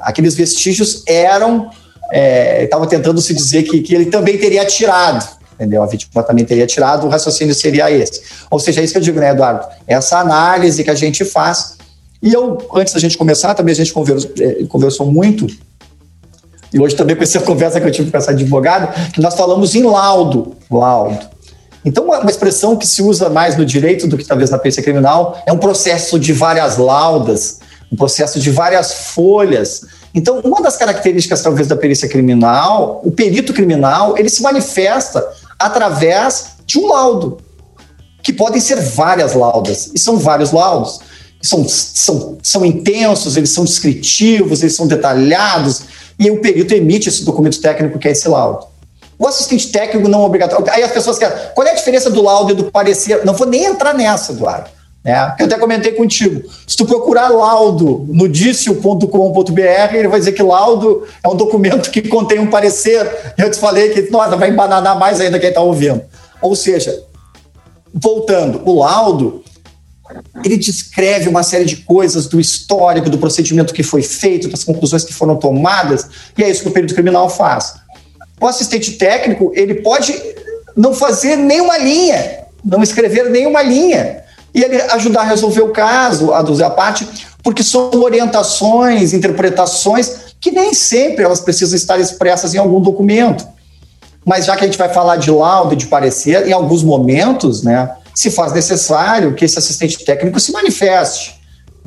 Aqueles 0.00 0.34
vestígios 0.34 1.02
eram, 1.06 1.68
é, 2.12 2.64
estava 2.64 2.86
tentando 2.86 3.20
se 3.20 3.34
dizer 3.34 3.64
que, 3.64 3.80
que 3.80 3.94
ele 3.94 4.06
também 4.06 4.38
teria 4.38 4.62
atirado, 4.62 5.26
entendeu? 5.54 5.82
A 5.82 5.86
vítima 5.86 6.22
também 6.22 6.44
teria 6.44 6.64
atirado, 6.64 7.04
o 7.04 7.10
raciocínio 7.10 7.54
seria 7.54 7.90
esse. 7.90 8.22
Ou 8.48 8.60
seja, 8.60 8.80
é 8.80 8.84
isso 8.84 8.92
que 8.92 8.98
eu 8.98 9.02
digo, 9.02 9.18
né, 9.18 9.30
Eduardo? 9.30 9.66
Essa 9.88 10.20
análise 10.20 10.84
que 10.84 10.90
a 10.90 10.94
gente 10.94 11.24
faz 11.24 11.77
e 12.22 12.32
eu, 12.32 12.58
antes 12.74 12.92
da 12.92 13.00
gente 13.00 13.16
começar, 13.16 13.54
também 13.54 13.72
a 13.72 13.76
gente 13.76 13.92
conversou, 13.92 14.30
é, 14.40 14.64
conversou 14.64 15.06
muito, 15.06 15.46
e 16.72 16.78
hoje 16.78 16.94
também 16.96 17.16
com 17.16 17.22
essa 17.22 17.40
conversa 17.40 17.80
que 17.80 17.86
eu 17.86 17.92
tive 17.92 18.10
com 18.10 18.16
essa 18.16 18.32
advogada, 18.32 18.88
que 19.12 19.20
nós 19.20 19.34
falamos 19.34 19.74
em 19.74 19.84
laudo. 19.84 20.56
Laudo. 20.70 21.18
Então, 21.84 22.04
uma 22.04 22.30
expressão 22.30 22.76
que 22.76 22.86
se 22.86 23.00
usa 23.02 23.30
mais 23.30 23.56
no 23.56 23.64
direito 23.64 24.06
do 24.06 24.18
que 24.18 24.24
talvez 24.24 24.50
na 24.50 24.58
perícia 24.58 24.82
criminal 24.82 25.40
é 25.46 25.52
um 25.52 25.58
processo 25.58 26.18
de 26.18 26.32
várias 26.32 26.76
laudas, 26.76 27.60
um 27.90 27.96
processo 27.96 28.40
de 28.40 28.50
várias 28.50 28.92
folhas. 28.92 29.86
Então, 30.12 30.40
uma 30.40 30.60
das 30.60 30.76
características, 30.76 31.40
talvez, 31.40 31.68
da 31.68 31.76
perícia 31.76 32.08
criminal, 32.08 33.00
o 33.04 33.12
perito 33.12 33.52
criminal, 33.52 34.18
ele 34.18 34.28
se 34.28 34.42
manifesta 34.42 35.26
através 35.58 36.56
de 36.66 36.78
um 36.78 36.88
laudo, 36.88 37.38
que 38.22 38.32
podem 38.32 38.60
ser 38.60 38.80
várias 38.80 39.32
laudas, 39.34 39.90
e 39.94 39.98
são 39.98 40.18
vários 40.18 40.50
laudos 40.50 41.00
são, 41.40 41.66
são, 41.68 42.38
são 42.42 42.64
intensos, 42.64 43.36
eles 43.36 43.50
são 43.50 43.64
descritivos, 43.64 44.62
eles 44.62 44.74
são 44.74 44.86
detalhados, 44.86 45.82
e 46.18 46.30
o 46.30 46.40
perito 46.40 46.74
emite 46.74 47.08
esse 47.08 47.24
documento 47.24 47.60
técnico 47.60 47.98
que 47.98 48.08
é 48.08 48.10
esse 48.10 48.28
laudo. 48.28 48.66
O 49.18 49.26
assistente 49.26 49.70
técnico 49.70 50.08
não 50.08 50.22
é 50.22 50.26
obrigatório. 50.26 50.64
Aí 50.70 50.82
as 50.82 50.92
pessoas 50.92 51.18
querem. 51.18 51.36
Qual 51.54 51.66
é 51.66 51.72
a 51.72 51.74
diferença 51.74 52.08
do 52.08 52.22
laudo 52.22 52.52
e 52.52 52.54
do 52.54 52.70
parecer? 52.70 53.24
Não 53.24 53.34
vou 53.34 53.48
nem 53.48 53.64
entrar 53.64 53.92
nessa, 53.92 54.32
Eduardo. 54.32 54.70
Né? 55.04 55.34
Eu 55.40 55.46
até 55.46 55.58
comentei 55.58 55.92
contigo. 55.92 56.48
Se 56.66 56.76
tu 56.76 56.86
procurar 56.86 57.28
laudo 57.28 58.06
no 58.08 58.28
dicio.com.br, 58.28 59.94
ele 59.94 60.08
vai 60.08 60.20
dizer 60.20 60.32
que 60.32 60.42
laudo 60.42 61.04
é 61.22 61.28
um 61.28 61.34
documento 61.34 61.90
que 61.90 62.02
contém 62.02 62.38
um 62.38 62.48
parecer. 62.48 63.34
Eu 63.36 63.50
te 63.50 63.58
falei 63.58 63.90
que, 63.90 64.10
nossa, 64.10 64.36
vai 64.36 64.50
embananar 64.50 64.96
mais 64.98 65.20
ainda 65.20 65.38
quem 65.38 65.48
está 65.48 65.60
ouvindo. 65.60 66.00
Ou 66.40 66.54
seja, 66.54 67.02
voltando, 67.92 68.62
o 68.64 68.78
laudo 68.78 69.42
ele 70.44 70.56
descreve 70.56 71.28
uma 71.28 71.42
série 71.42 71.64
de 71.64 71.76
coisas 71.76 72.26
do 72.26 72.40
histórico, 72.40 73.10
do 73.10 73.18
procedimento 73.18 73.74
que 73.74 73.82
foi 73.82 74.02
feito, 74.02 74.48
das 74.48 74.64
conclusões 74.64 75.04
que 75.04 75.12
foram 75.12 75.36
tomadas, 75.36 76.06
e 76.36 76.44
é 76.44 76.50
isso 76.50 76.62
que 76.62 76.68
o 76.68 76.72
período 76.72 76.94
criminal 76.94 77.28
faz. 77.28 77.74
O 78.40 78.46
assistente 78.46 78.92
técnico, 78.92 79.52
ele 79.54 79.76
pode 79.76 80.14
não 80.76 80.94
fazer 80.94 81.36
nenhuma 81.36 81.76
linha, 81.78 82.44
não 82.64 82.82
escrever 82.82 83.30
nenhuma 83.30 83.62
linha, 83.62 84.22
e 84.54 84.62
ele 84.62 84.80
ajudar 84.80 85.22
a 85.22 85.24
resolver 85.24 85.62
o 85.62 85.70
caso, 85.70 86.32
a 86.32 86.40
a 86.40 86.70
parte, 86.70 87.06
porque 87.42 87.62
são 87.62 87.90
orientações, 87.94 89.12
interpretações 89.12 90.28
que 90.40 90.50
nem 90.50 90.72
sempre 90.72 91.24
elas 91.24 91.40
precisam 91.40 91.76
estar 91.76 91.98
expressas 91.98 92.54
em 92.54 92.58
algum 92.58 92.80
documento. 92.80 93.46
Mas 94.24 94.46
já 94.46 94.56
que 94.56 94.64
a 94.64 94.66
gente 94.66 94.78
vai 94.78 94.88
falar 94.88 95.16
de 95.16 95.30
laudo 95.30 95.74
de 95.74 95.86
parecer, 95.86 96.46
em 96.46 96.52
alguns 96.52 96.82
momentos, 96.82 97.62
né, 97.62 97.90
se 98.18 98.32
faz 98.32 98.52
necessário 98.52 99.32
que 99.32 99.44
esse 99.44 99.56
assistente 99.56 100.04
técnico 100.04 100.40
se 100.40 100.50
manifeste, 100.50 101.36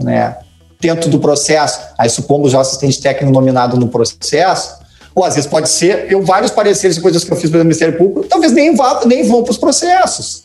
né? 0.01 0.37
Dentro 0.79 1.09
do 1.09 1.19
processo, 1.19 1.81
aí 1.97 2.09
supomos 2.09 2.53
já 2.53 2.59
o 2.59 2.61
assistente 2.61 3.01
técnico 3.01 3.33
nominado 3.33 3.75
no 3.75 3.89
processo, 3.89 4.77
ou 5.13 5.25
às 5.25 5.35
vezes 5.35 5.49
pode 5.49 5.67
ser, 5.67 6.09
eu 6.09 6.23
vários 6.23 6.49
pareceres 6.49 6.95
e 6.95 7.01
coisas 7.01 7.25
que 7.25 7.33
eu 7.33 7.35
fiz 7.35 7.49
pelo 7.49 7.65
Ministério 7.65 7.97
Público, 7.97 8.29
talvez 8.29 8.53
nem, 8.53 8.73
vá, 8.73 9.01
nem 9.05 9.27
vão 9.27 9.43
para 9.43 9.51
os 9.51 9.57
processos. 9.57 10.43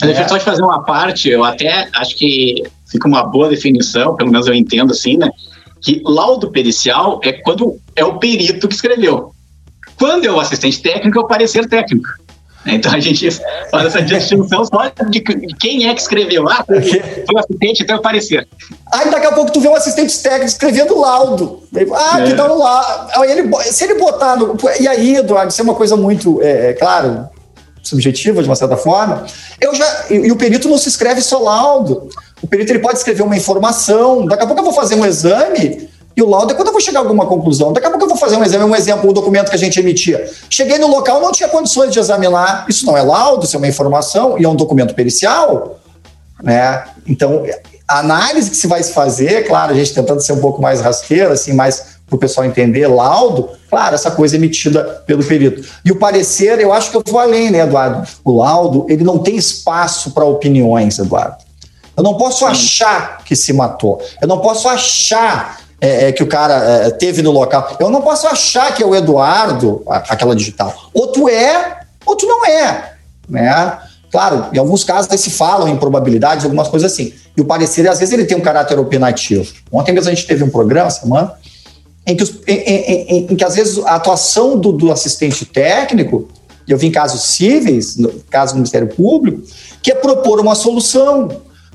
Mas 0.00 0.10
deixa 0.10 0.22
eu 0.22 0.28
só 0.28 0.38
te 0.38 0.44
fazer 0.44 0.62
uma 0.62 0.84
parte, 0.84 1.28
eu 1.28 1.42
até 1.42 1.88
acho 1.92 2.16
que 2.16 2.62
fica 2.88 3.08
uma 3.08 3.24
boa 3.24 3.48
definição, 3.48 4.14
pelo 4.14 4.30
menos 4.30 4.46
eu 4.46 4.54
entendo 4.54 4.92
assim, 4.92 5.16
né? 5.16 5.28
Que 5.82 6.00
laudo 6.04 6.52
pericial 6.52 7.20
é 7.24 7.32
quando 7.32 7.80
é 7.96 8.04
o 8.04 8.16
perito 8.20 8.68
que 8.68 8.74
escreveu. 8.76 9.32
Quando 9.98 10.24
é 10.24 10.30
o 10.30 10.38
assistente 10.38 10.80
técnico, 10.80 11.18
é 11.18 11.20
o 11.20 11.26
parecer 11.26 11.68
técnico. 11.68 12.08
Então 12.66 12.92
a 12.92 13.00
gente 13.00 13.28
faz 13.70 13.86
essa 13.86 14.02
distinção 14.02 14.64
só 14.64 14.92
de 15.08 15.20
quem 15.20 15.88
é 15.88 15.94
que 15.94 16.00
escreveu. 16.00 16.48
Ah, 16.48 16.64
foi, 16.64 16.78
o 16.78 17.38
assistente, 17.38 17.82
então 17.82 18.00
parecer. 18.00 18.46
Aí 18.92 19.10
daqui 19.10 19.26
a 19.26 19.32
pouco 19.32 19.50
tu 19.50 19.60
vê 19.60 19.68
um 19.68 19.74
assistente 19.74 20.18
técnico 20.22 20.46
escrevendo 20.46 20.98
laudo. 20.98 21.62
Ah, 21.94 22.20
é. 22.20 22.26
que 22.26 22.34
dá 22.34 22.52
um 22.52 22.58
laudo. 22.58 23.24
Ele, 23.24 23.62
se 23.64 23.84
ele 23.84 23.94
botar 23.94 24.36
no. 24.36 24.56
E 24.78 24.86
aí, 24.86 25.16
Eduardo, 25.16 25.50
isso 25.50 25.60
é 25.60 25.64
uma 25.64 25.74
coisa 25.74 25.96
muito, 25.96 26.40
é, 26.42 26.70
é, 26.70 26.72
claro, 26.74 27.28
subjetiva 27.82 28.42
de 28.42 28.48
uma 28.48 28.56
certa 28.56 28.76
forma. 28.76 29.24
Eu 29.60 29.74
já. 29.74 30.06
E, 30.10 30.14
e, 30.14 30.32
o 30.32 30.36
perito 30.36 30.68
não 30.68 30.78
se 30.78 30.88
escreve 30.88 31.22
só 31.22 31.38
laudo. 31.38 32.08
O 32.42 32.46
perito 32.46 32.72
ele 32.72 32.78
pode 32.78 32.98
escrever 32.98 33.22
uma 33.22 33.36
informação. 33.36 34.26
Daqui 34.26 34.42
a 34.42 34.46
pouco 34.46 34.60
eu 34.60 34.64
vou 34.64 34.74
fazer 34.74 34.96
um 34.96 35.06
exame 35.06 35.88
e 36.20 36.22
o 36.22 36.28
laudo 36.28 36.52
é 36.52 36.54
quando 36.54 36.68
eu 36.68 36.72
vou 36.72 36.82
chegar 36.82 37.00
a 37.00 37.02
alguma 37.02 37.24
conclusão. 37.24 37.72
Daqui 37.72 37.86
a 37.86 37.90
pouco 37.90 38.04
eu 38.04 38.08
vou 38.10 38.16
fazer 38.18 38.36
um 38.36 38.44
exame, 38.44 38.62
um 38.62 38.76
exemplo, 38.76 39.08
um 39.08 39.12
documento 39.12 39.48
que 39.48 39.56
a 39.56 39.58
gente 39.58 39.80
emitia. 39.80 40.30
Cheguei 40.50 40.76
no 40.76 40.86
local, 40.86 41.18
não 41.18 41.32
tinha 41.32 41.48
condições 41.48 41.90
de 41.90 41.98
examinar. 41.98 42.66
Isso 42.68 42.84
não 42.84 42.94
é 42.94 43.00
laudo, 43.00 43.46
isso 43.46 43.56
é 43.56 43.58
uma 43.58 43.66
informação 43.66 44.38
e 44.38 44.44
é 44.44 44.48
um 44.48 44.54
documento 44.54 44.94
pericial. 44.94 45.80
Né? 46.42 46.84
Então, 47.06 47.42
a 47.88 48.00
análise 48.00 48.50
que 48.50 48.56
se 48.56 48.66
vai 48.66 48.82
fazer, 48.82 49.46
claro, 49.46 49.72
a 49.72 49.74
gente 49.74 49.94
tentando 49.94 50.20
ser 50.20 50.34
um 50.34 50.40
pouco 50.40 50.60
mais 50.60 50.82
rasqueiro, 50.82 51.32
assim, 51.32 51.54
mais 51.54 51.98
para 52.06 52.16
o 52.16 52.18
pessoal 52.18 52.46
entender, 52.46 52.86
laudo, 52.86 53.48
claro, 53.70 53.94
essa 53.94 54.10
coisa 54.10 54.36
emitida 54.36 55.02
pelo 55.06 55.24
perito. 55.24 55.66
E 55.82 55.90
o 55.90 55.96
parecer, 55.96 56.60
eu 56.60 56.70
acho 56.70 56.90
que 56.90 56.98
eu 56.98 57.02
vou 57.06 57.18
além, 57.18 57.50
né, 57.50 57.60
Eduardo? 57.60 58.06
O 58.22 58.36
laudo, 58.36 58.84
ele 58.90 59.04
não 59.04 59.18
tem 59.18 59.36
espaço 59.36 60.10
para 60.10 60.24
opiniões, 60.26 60.98
Eduardo. 60.98 61.36
Eu 61.96 62.02
não 62.02 62.18
posso 62.18 62.40
Sim. 62.40 62.44
achar 62.46 63.24
que 63.24 63.34
se 63.34 63.54
matou. 63.54 64.02
Eu 64.20 64.28
não 64.28 64.38
posso 64.40 64.68
achar 64.68 65.60
é, 65.80 66.08
é, 66.08 66.12
que 66.12 66.22
o 66.22 66.26
cara 66.26 66.54
é, 66.54 66.90
teve 66.90 67.22
no 67.22 67.30
local. 67.30 67.76
Eu 67.80 67.90
não 67.90 68.02
posso 68.02 68.26
achar 68.26 68.74
que 68.74 68.82
é 68.82 68.86
o 68.86 68.94
Eduardo, 68.94 69.82
aquela 69.86 70.36
digital. 70.36 70.74
Outro 70.92 71.28
é, 71.28 71.80
outro 72.04 72.28
não 72.28 72.44
é. 72.44 72.94
Né? 73.28 73.78
Claro, 74.10 74.46
em 74.52 74.58
alguns 74.58 74.84
casos 74.84 75.20
se 75.20 75.30
falam 75.30 75.68
em 75.68 75.76
probabilidades, 75.76 76.44
algumas 76.44 76.68
coisas 76.68 76.92
assim. 76.92 77.14
E 77.36 77.40
o 77.40 77.44
parecer, 77.44 77.88
às 77.88 77.98
vezes, 77.98 78.12
ele 78.12 78.24
tem 78.24 78.36
um 78.36 78.40
caráter 78.40 78.78
opinativo. 78.78 79.50
Ontem 79.72 79.92
mesmo 79.92 80.10
a 80.10 80.14
gente 80.14 80.26
teve 80.26 80.42
um 80.42 80.50
programa, 80.50 80.90
semana, 80.90 81.32
em 82.06 82.16
que, 82.16 82.22
os, 82.22 82.34
em, 82.46 82.56
em, 82.56 83.26
em 83.30 83.36
que 83.36 83.44
às 83.44 83.54
vezes 83.54 83.78
a 83.84 83.94
atuação 83.94 84.58
do, 84.58 84.72
do 84.72 84.90
assistente 84.90 85.46
técnico, 85.46 86.28
eu 86.66 86.76
vi 86.76 86.88
em 86.88 86.90
casos 86.90 87.22
cíveis, 87.22 87.96
no 87.96 88.08
caso 88.28 88.52
do 88.52 88.56
Ministério 88.56 88.88
Público, 88.88 89.42
que 89.82 89.92
é 89.92 89.94
propor 89.94 90.40
uma 90.40 90.54
solução 90.54 91.28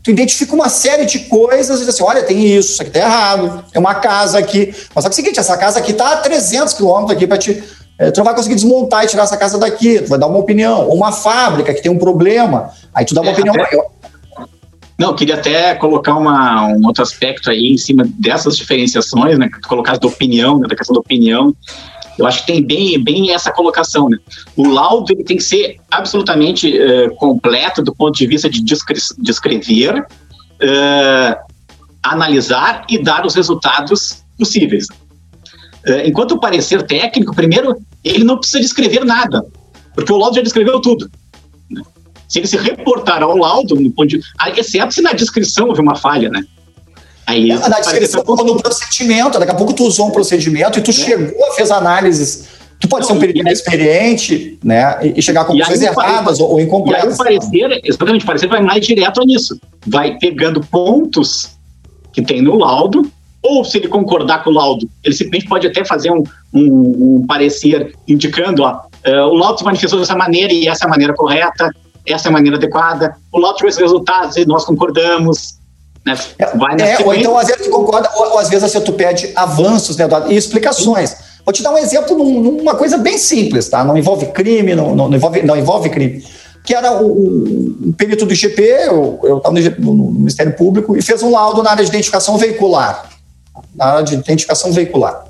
tu 0.05 0.11
identifica 0.11 0.53
uma 0.53 0.69
série 0.69 1.03
de 1.03 1.17
coisas 1.21 1.77
e 1.77 1.79
diz 1.79 1.89
assim, 1.89 2.03
olha, 2.03 2.21
tem 2.21 2.45
isso, 2.45 2.73
isso 2.73 2.81
aqui 2.83 2.91
tá 2.91 2.99
errado, 2.99 3.65
tem 3.71 3.79
uma 3.81 3.95
casa 3.95 4.37
aqui. 4.37 4.71
Mas 4.93 5.03
só 5.03 5.09
que 5.09 5.15
é 5.15 5.15
o 5.15 5.15
seguinte, 5.15 5.39
essa 5.39 5.57
casa 5.57 5.79
aqui 5.79 5.93
tá 5.93 6.13
a 6.13 6.17
300 6.17 6.75
quilômetros 6.75 7.17
aqui 7.17 7.25
para 7.25 7.39
te... 7.39 7.63
É, 7.97 8.11
tu 8.11 8.17
não 8.17 8.25
vai 8.25 8.35
conseguir 8.35 8.53
desmontar 8.53 9.03
e 9.03 9.07
tirar 9.07 9.23
essa 9.23 9.35
casa 9.35 9.57
daqui, 9.57 9.99
tu 10.01 10.09
vai 10.09 10.19
dar 10.19 10.27
uma 10.27 10.37
opinião. 10.37 10.87
Ou 10.87 10.95
uma 10.95 11.11
fábrica 11.11 11.73
que 11.73 11.81
tem 11.81 11.91
um 11.91 11.97
problema, 11.97 12.69
aí 12.93 13.03
tu 13.03 13.15
dá 13.15 13.21
uma 13.21 13.31
é, 13.31 13.33
opinião 13.33 13.55
até... 13.55 13.77
Não, 14.99 15.09
eu 15.09 15.15
queria 15.15 15.35
até 15.35 15.73
colocar 15.73 16.15
uma, 16.15 16.67
um 16.67 16.85
outro 16.85 17.01
aspecto 17.01 17.49
aí 17.49 17.73
em 17.73 17.77
cima 17.77 18.05
dessas 18.07 18.55
diferenciações, 18.55 19.39
né? 19.39 19.49
Que 19.49 19.59
tu 19.59 19.67
colocaste 19.67 20.01
da 20.01 20.07
opinião, 20.07 20.59
né, 20.59 20.67
da 20.67 20.75
questão 20.75 20.93
da 20.93 20.99
opinião. 20.99 21.53
Eu 22.17 22.25
acho 22.25 22.41
que 22.41 22.47
tem 22.53 22.63
bem, 22.63 23.03
bem 23.03 23.31
essa 23.31 23.51
colocação. 23.51 24.09
Né? 24.09 24.17
O 24.55 24.67
laudo 24.67 25.11
ele 25.11 25.23
tem 25.23 25.37
que 25.37 25.43
ser 25.43 25.77
absolutamente 25.91 26.77
uh, 26.77 27.13
completo 27.15 27.81
do 27.81 27.93
ponto 27.93 28.17
de 28.17 28.25
vista 28.25 28.49
de 28.49 28.63
descre 28.63 28.97
descrever, 29.17 29.99
uh, 29.99 31.35
analisar 32.01 32.85
e 32.89 33.01
dar 33.01 33.25
os 33.25 33.35
resultados 33.35 34.23
possíveis. 34.37 34.87
Uh, 35.87 36.05
enquanto 36.05 36.33
o 36.33 36.39
parecer 36.39 36.83
técnico, 36.83 37.35
primeiro, 37.35 37.75
ele 38.03 38.23
não 38.23 38.37
precisa 38.37 38.61
descrever 38.61 39.03
nada, 39.03 39.45
porque 39.93 40.11
o 40.11 40.17
laudo 40.17 40.35
já 40.35 40.41
descreveu 40.41 40.79
tudo. 40.79 41.09
Né? 41.69 41.81
Se 42.27 42.39
ele 42.39 42.47
se 42.47 42.57
reportar 42.57 43.21
ao 43.21 43.37
laudo, 43.37 43.75
no 43.75 43.91
ponto 43.91 44.07
de, 44.07 44.21
exceto 44.55 44.93
se 44.93 45.01
na 45.01 45.13
descrição 45.13 45.67
houve 45.67 45.81
uma 45.81 45.95
falha, 45.95 46.29
né? 46.29 46.45
Aí, 47.27 47.51
é, 47.51 47.57
na 47.57 47.79
descrição, 47.79 48.23
no 48.23 48.61
procedimento, 48.61 49.39
daqui 49.39 49.51
a 49.51 49.55
pouco 49.55 49.73
tu 49.73 49.85
usou 49.85 50.07
um 50.07 50.11
procedimento 50.11 50.79
e 50.79 50.81
tu 50.81 50.91
é. 50.91 50.93
chegou, 50.93 51.53
fez 51.53 51.71
análises. 51.71 52.55
Tu 52.79 52.87
pode 52.87 53.03
não, 53.03 53.07
ser 53.07 53.13
um 53.17 53.19
perito 53.19 53.47
experiente, 53.47 54.59
né? 54.63 54.97
E 55.15 55.21
chegar 55.21 55.41
a 55.41 55.45
conclusões 55.45 55.81
erradas 55.81 56.39
ou, 56.39 56.51
ou 56.51 56.59
incompletas. 56.59 57.03
E 57.03 57.07
aí 57.07 57.13
o 57.13 57.17
parecer, 57.17 57.81
exatamente, 57.83 58.23
o 58.23 58.27
parecer 58.27 58.47
vai 58.47 58.61
mais 58.61 58.85
direto 58.85 59.21
nisso. 59.25 59.59
Vai 59.87 60.17
pegando 60.19 60.61
pontos 60.61 61.55
que 62.11 62.21
tem 62.21 62.41
no 62.41 62.57
laudo, 62.57 63.09
ou 63.41 63.63
se 63.63 63.77
ele 63.77 63.87
concordar 63.87 64.43
com 64.43 64.49
o 64.49 64.53
laudo, 64.53 64.89
ele 65.03 65.13
simplesmente 65.13 65.47
pode 65.47 65.67
até 65.67 65.85
fazer 65.85 66.11
um, 66.11 66.23
um, 66.53 67.17
um 67.17 67.25
parecer 67.27 67.93
indicando, 68.07 68.63
ó, 68.63 68.81
uh, 69.05 69.27
o 69.27 69.35
laudo 69.35 69.59
se 69.59 69.65
manifestou 69.65 69.99
dessa 69.99 70.15
maneira 70.15 70.51
e 70.51 70.67
essa 70.67 70.85
é 70.85 70.87
a 70.87 70.89
maneira 70.89 71.13
correta, 71.13 71.69
essa 72.07 72.27
é 72.27 72.29
a 72.29 72.31
maneira 72.31 72.57
adequada, 72.57 73.15
o 73.31 73.37
laudo 73.37 73.57
tivesse 73.57 73.81
resultados 73.81 74.35
e 74.37 74.45
nós 74.45 74.65
concordamos, 74.65 75.59
né? 76.05 76.15
É, 76.37 77.03
ou 77.03 77.13
então, 77.15 77.37
às 77.37 77.47
vezes, 77.47 77.63
tu 77.63 77.71
concorda, 77.71 78.09
ou, 78.15 78.33
ou, 78.33 78.39
às 78.39 78.47
vezes 78.47 78.63
assim, 78.63 78.79
tu 78.79 78.93
pede 78.93 79.31
avanços 79.35 79.97
né, 79.97 80.07
e 80.29 80.35
explicações. 80.35 81.15
Vou 81.43 81.51
te 81.51 81.63
dar 81.63 81.71
um 81.71 81.77
exemplo 81.77 82.17
numa 82.17 82.75
coisa 82.75 82.97
bem 82.97 83.17
simples, 83.17 83.67
tá? 83.69 83.83
Não 83.83 83.97
envolve 83.97 84.27
crime, 84.27 84.75
não, 84.75 84.95
não, 84.95 85.11
envolve, 85.11 85.41
não 85.41 85.57
envolve 85.57 85.89
crime. 85.89 86.23
Que 86.63 86.75
era 86.75 86.91
o, 86.91 87.05
o, 87.05 87.89
o 87.89 87.93
perito 87.93 88.25
do 88.25 88.33
IGP, 88.33 88.61
eu 88.61 89.37
estava 89.37 89.53
no, 89.53 89.93
no, 89.93 90.11
Ministério 90.11 90.53
Público, 90.53 90.95
e 90.95 91.01
fez 91.01 91.21
um 91.23 91.31
laudo 91.31 91.61
na 91.61 91.71
área 91.71 91.83
de 91.83 91.89
identificação 91.89 92.37
veicular. 92.37 93.09
Na 93.75 93.85
área 93.85 94.03
de 94.03 94.15
identificação 94.15 94.71
veicular. 94.71 95.25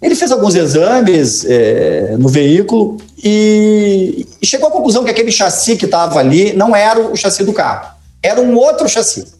Ele 0.00 0.14
fez 0.14 0.30
alguns 0.30 0.54
exames 0.54 1.44
é, 1.44 2.16
no 2.18 2.28
veículo 2.28 2.96
e, 3.22 4.26
e, 4.40 4.46
chegou 4.46 4.68
à 4.68 4.70
conclusão 4.70 5.02
que 5.02 5.10
aquele 5.10 5.32
chassi 5.32 5.76
que 5.76 5.86
estava 5.86 6.20
ali 6.20 6.52
não 6.52 6.74
era 6.74 7.00
o 7.00 7.16
chassi 7.16 7.42
do 7.42 7.52
carro, 7.52 7.88
era 8.22 8.40
um 8.40 8.56
outro 8.56 8.88
chassi. 8.88 9.37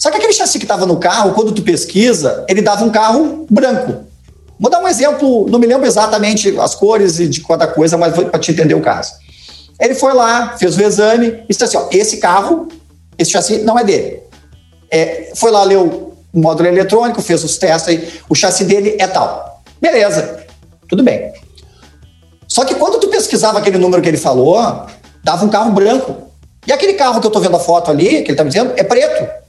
Só 0.00 0.10
que 0.10 0.16
aquele 0.16 0.32
chassi 0.32 0.58
que 0.58 0.64
estava 0.64 0.86
no 0.86 0.96
carro, 0.96 1.34
quando 1.34 1.52
tu 1.52 1.60
pesquisa, 1.60 2.46
ele 2.48 2.62
dava 2.62 2.82
um 2.82 2.90
carro 2.90 3.46
branco. 3.50 4.06
Vou 4.58 4.70
dar 4.70 4.80
um 4.80 4.88
exemplo, 4.88 5.46
não 5.50 5.58
me 5.58 5.66
lembro 5.66 5.86
exatamente 5.86 6.58
as 6.58 6.74
cores 6.74 7.20
e 7.20 7.28
de 7.28 7.42
cada 7.42 7.66
coisa, 7.66 7.98
mas 7.98 8.14
para 8.14 8.38
te 8.38 8.50
entender 8.50 8.74
o 8.74 8.80
caso. 8.80 9.12
Ele 9.78 9.94
foi 9.94 10.14
lá, 10.14 10.56
fez 10.56 10.78
o 10.78 10.82
exame 10.82 11.42
e 11.44 11.52
disse 11.52 11.64
assim: 11.64 11.76
ó, 11.76 11.88
esse 11.92 12.16
carro, 12.16 12.68
esse 13.18 13.30
chassi 13.30 13.58
não 13.58 13.78
é 13.78 13.84
dele. 13.84 14.22
É, 14.90 15.32
foi 15.34 15.50
lá, 15.50 15.64
leu 15.64 16.16
o 16.32 16.40
módulo 16.40 16.68
eletrônico, 16.68 17.20
fez 17.20 17.44
os 17.44 17.58
testes 17.58 17.88
aí, 17.88 18.08
o 18.26 18.34
chassi 18.34 18.64
dele 18.64 18.96
é 18.98 19.06
tal. 19.06 19.62
Beleza, 19.82 20.46
tudo 20.88 21.02
bem. 21.02 21.30
Só 22.48 22.64
que 22.64 22.74
quando 22.74 22.98
tu 22.98 23.08
pesquisava 23.08 23.58
aquele 23.58 23.76
número 23.76 24.02
que 24.02 24.08
ele 24.08 24.16
falou, 24.16 24.86
dava 25.22 25.44
um 25.44 25.50
carro 25.50 25.72
branco. 25.72 26.30
E 26.66 26.72
aquele 26.72 26.94
carro 26.94 27.20
que 27.20 27.26
eu 27.26 27.28
estou 27.28 27.42
vendo 27.42 27.56
a 27.56 27.60
foto 27.60 27.90
ali, 27.90 28.22
que 28.22 28.30
ele 28.30 28.32
está 28.32 28.44
me 28.44 28.50
dizendo, 28.50 28.72
é 28.76 28.82
preto. 28.82 29.40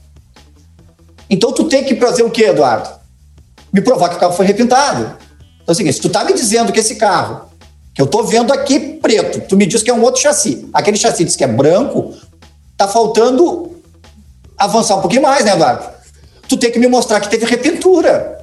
Então 1.32 1.50
tu 1.50 1.64
tem 1.64 1.82
que 1.82 1.96
fazer 1.96 2.22
o 2.22 2.30
quê, 2.30 2.44
Eduardo? 2.44 2.90
Me 3.72 3.80
provar 3.80 4.10
que 4.10 4.16
o 4.16 4.18
carro 4.18 4.34
foi 4.34 4.44
repintado. 4.44 5.16
Então 5.62 5.68
é 5.68 5.72
o 5.72 5.74
seguinte, 5.74 5.94
se 5.94 6.00
tu 6.02 6.10
tá 6.10 6.22
me 6.24 6.34
dizendo 6.34 6.70
que 6.70 6.78
esse 6.78 6.96
carro, 6.96 7.46
que 7.94 8.02
eu 8.02 8.06
tô 8.06 8.22
vendo 8.22 8.52
aqui 8.52 8.78
preto, 8.78 9.40
tu 9.48 9.56
me 9.56 9.64
diz 9.64 9.82
que 9.82 9.90
é 9.90 9.94
um 9.94 10.02
outro 10.02 10.20
chassi. 10.20 10.68
Aquele 10.74 10.98
chassi 10.98 11.24
diz 11.24 11.34
que 11.34 11.42
é 11.42 11.46
branco, 11.46 12.12
tá 12.76 12.86
faltando 12.86 13.80
avançar 14.58 14.96
um 14.96 15.00
pouquinho 15.00 15.22
mais, 15.22 15.42
né, 15.42 15.54
Eduardo? 15.54 15.86
Tu 16.46 16.58
tem 16.58 16.70
que 16.70 16.78
me 16.78 16.86
mostrar 16.86 17.18
que 17.18 17.30
teve 17.30 17.46
repintura 17.46 18.38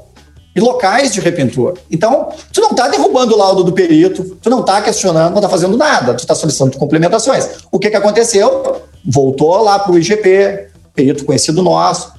e 0.55 0.59
locais 0.59 1.13
de 1.13 1.19
repintura. 1.19 1.75
Então, 1.91 2.29
tu 2.51 2.59
não 2.59 2.71
está 2.71 2.87
derrubando 2.87 3.35
o 3.35 3.37
laudo 3.37 3.63
do 3.63 3.71
perito, 3.71 4.35
tu 4.41 4.49
não 4.49 4.61
está 4.61 4.81
questionando, 4.81 5.29
não 5.29 5.37
está 5.37 5.49
fazendo 5.49 5.77
nada, 5.77 6.15
tu 6.15 6.21
está 6.21 6.33
solicitando 6.33 6.75
complementações. 6.75 7.47
O 7.71 7.77
que, 7.77 7.91
que 7.91 7.95
aconteceu? 7.95 8.81
Voltou 9.05 9.61
lá 9.61 9.77
para 9.77 9.91
o 9.91 9.97
IGP, 9.99 10.69
perito 10.95 11.23
conhecido 11.23 11.61
nosso, 11.61 12.17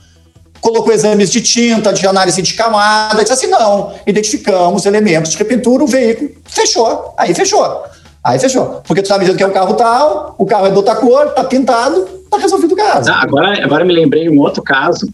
colocou 0.60 0.92
exames 0.92 1.30
de 1.30 1.40
tinta, 1.40 1.92
de 1.92 2.06
análise 2.06 2.40
de 2.42 2.54
camada, 2.54 3.22
disse 3.22 3.32
assim, 3.32 3.46
não, 3.46 3.94
identificamos 4.06 4.86
elementos 4.86 5.32
de 5.32 5.38
repintura, 5.38 5.84
o 5.84 5.86
veículo 5.86 6.30
fechou, 6.44 7.14
aí 7.16 7.34
fechou. 7.34 7.84
Aí 8.22 8.38
fechou. 8.38 8.82
Porque 8.86 9.02
tu 9.02 9.08
tá 9.08 9.14
me 9.14 9.20
dizendo 9.20 9.38
que 9.38 9.42
é 9.42 9.46
um 9.46 9.52
carro 9.52 9.74
tal, 9.74 10.34
o 10.38 10.44
carro 10.44 10.66
é 10.66 10.70
de 10.70 10.76
outra 10.76 10.94
cor, 10.96 11.30
tá 11.30 11.42
pintado, 11.44 12.02
tá 12.30 12.36
resolvido 12.36 12.72
o 12.72 12.76
caso. 12.76 13.10
Ah, 13.10 13.22
agora, 13.22 13.64
agora 13.64 13.84
me 13.84 13.94
lembrei 13.94 14.28
um 14.28 14.38
outro 14.38 14.62
caso, 14.62 15.08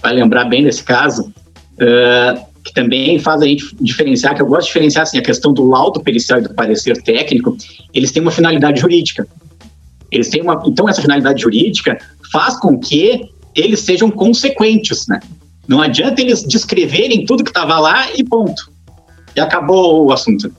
para 0.00 0.10
lembrar 0.10 0.44
bem 0.44 0.64
desse 0.64 0.82
caso, 0.82 1.32
uh, 1.76 2.40
que 2.62 2.72
também 2.74 3.18
faz 3.18 3.40
a 3.40 3.46
gente 3.46 3.74
diferenciar, 3.80 4.34
que 4.34 4.42
eu 4.42 4.46
gosto 4.46 4.62
de 4.62 4.66
diferenciar 4.68 5.02
assim, 5.02 5.18
a 5.18 5.22
questão 5.22 5.52
do 5.52 5.66
laudo 5.66 6.00
pericial 6.00 6.38
e 6.38 6.42
do 6.42 6.54
parecer 6.54 7.02
técnico, 7.02 7.56
eles 7.94 8.12
têm 8.12 8.20
uma 8.20 8.30
finalidade 8.30 8.80
jurídica. 8.80 9.26
Eles 10.12 10.28
têm 10.28 10.42
uma, 10.42 10.60
então 10.66 10.88
essa 10.88 11.00
finalidade 11.00 11.40
jurídica 11.40 11.98
faz 12.30 12.58
com 12.58 12.78
que 12.78 13.30
eles 13.54 13.80
sejam 13.80 14.10
consequentes, 14.10 15.06
né? 15.06 15.20
Não 15.66 15.80
adianta 15.80 16.20
eles 16.20 16.42
descreverem 16.42 17.24
tudo 17.24 17.44
que 17.44 17.50
estava 17.50 17.78
lá 17.78 18.08
e 18.14 18.24
ponto. 18.24 18.72
E 19.36 19.40
acabou 19.40 20.06
o 20.06 20.12
assunto. 20.12 20.52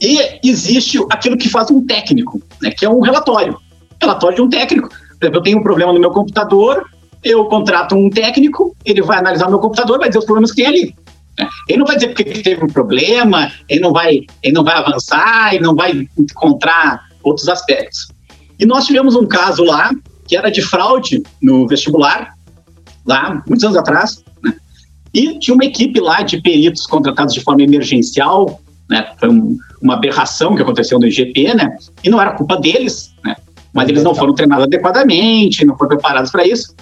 E 0.00 0.38
existe 0.44 0.98
aquilo 1.10 1.36
que 1.36 1.48
faz 1.48 1.70
um 1.70 1.84
técnico, 1.84 2.40
né, 2.60 2.70
que 2.70 2.84
é 2.84 2.88
um 2.88 3.00
relatório. 3.00 3.58
Relatório 4.00 4.36
de 4.36 4.42
um 4.42 4.48
técnico. 4.48 4.88
Por 4.88 5.24
exemplo, 5.24 5.38
eu 5.38 5.42
tenho 5.42 5.58
um 5.58 5.62
problema 5.62 5.92
no 5.92 6.00
meu 6.00 6.10
computador, 6.10 6.84
eu 7.22 7.44
contrato 7.46 7.94
um 7.94 8.10
técnico, 8.10 8.76
ele 8.84 9.02
vai 9.02 9.18
analisar 9.18 9.46
o 9.46 9.50
meu 9.50 9.58
computador, 9.58 9.98
vai 9.98 10.08
dizer 10.08 10.18
os 10.18 10.24
problemas 10.26 10.52
que 10.52 10.62
tem 10.62 10.66
ali. 10.66 10.94
Né? 11.38 11.48
Ele 11.68 11.78
não 11.78 11.86
vai 11.86 11.96
dizer 11.96 12.08
porque 12.08 12.24
teve 12.24 12.64
um 12.64 12.68
problema, 12.68 13.50
ele 13.68 13.80
não 13.80 13.92
vai, 13.92 14.20
ele 14.42 14.52
não 14.52 14.62
vai 14.62 14.74
avançar, 14.74 15.54
ele 15.54 15.64
não 15.64 15.74
vai 15.74 16.06
encontrar 16.18 17.08
outros 17.22 17.48
aspectos. 17.48 18.08
E 18.58 18.66
nós 18.66 18.86
tivemos 18.86 19.16
um 19.16 19.26
caso 19.26 19.64
lá 19.64 19.90
que 20.26 20.36
era 20.36 20.50
de 20.50 20.62
fraude 20.62 21.22
no 21.40 21.66
vestibular, 21.66 22.34
lá 23.06 23.42
muitos 23.46 23.64
anos 23.64 23.76
atrás, 23.76 24.24
né? 24.42 24.54
e 25.12 25.38
tinha 25.38 25.54
uma 25.54 25.64
equipe 25.64 26.00
lá 26.00 26.22
de 26.22 26.40
peritos 26.40 26.86
contratados 26.86 27.34
de 27.34 27.40
forma 27.40 27.62
emergencial, 27.62 28.60
né? 28.88 29.12
Foi 29.18 29.28
um, 29.28 29.56
uma 29.80 29.94
aberração 29.94 30.54
que 30.54 30.62
aconteceu 30.62 30.98
no 30.98 31.06
IGP, 31.06 31.54
né? 31.54 31.76
E 32.02 32.10
não 32.10 32.20
era 32.20 32.32
culpa 32.32 32.56
deles, 32.56 33.12
né? 33.24 33.36
Mas 33.72 33.88
eles 33.88 34.02
não 34.02 34.14
foram 34.14 34.34
treinados 34.34 34.64
adequadamente, 34.64 35.64
não 35.64 35.76
foram 35.76 35.96
preparados 35.96 36.30
para 36.30 36.46
isso. 36.46 36.74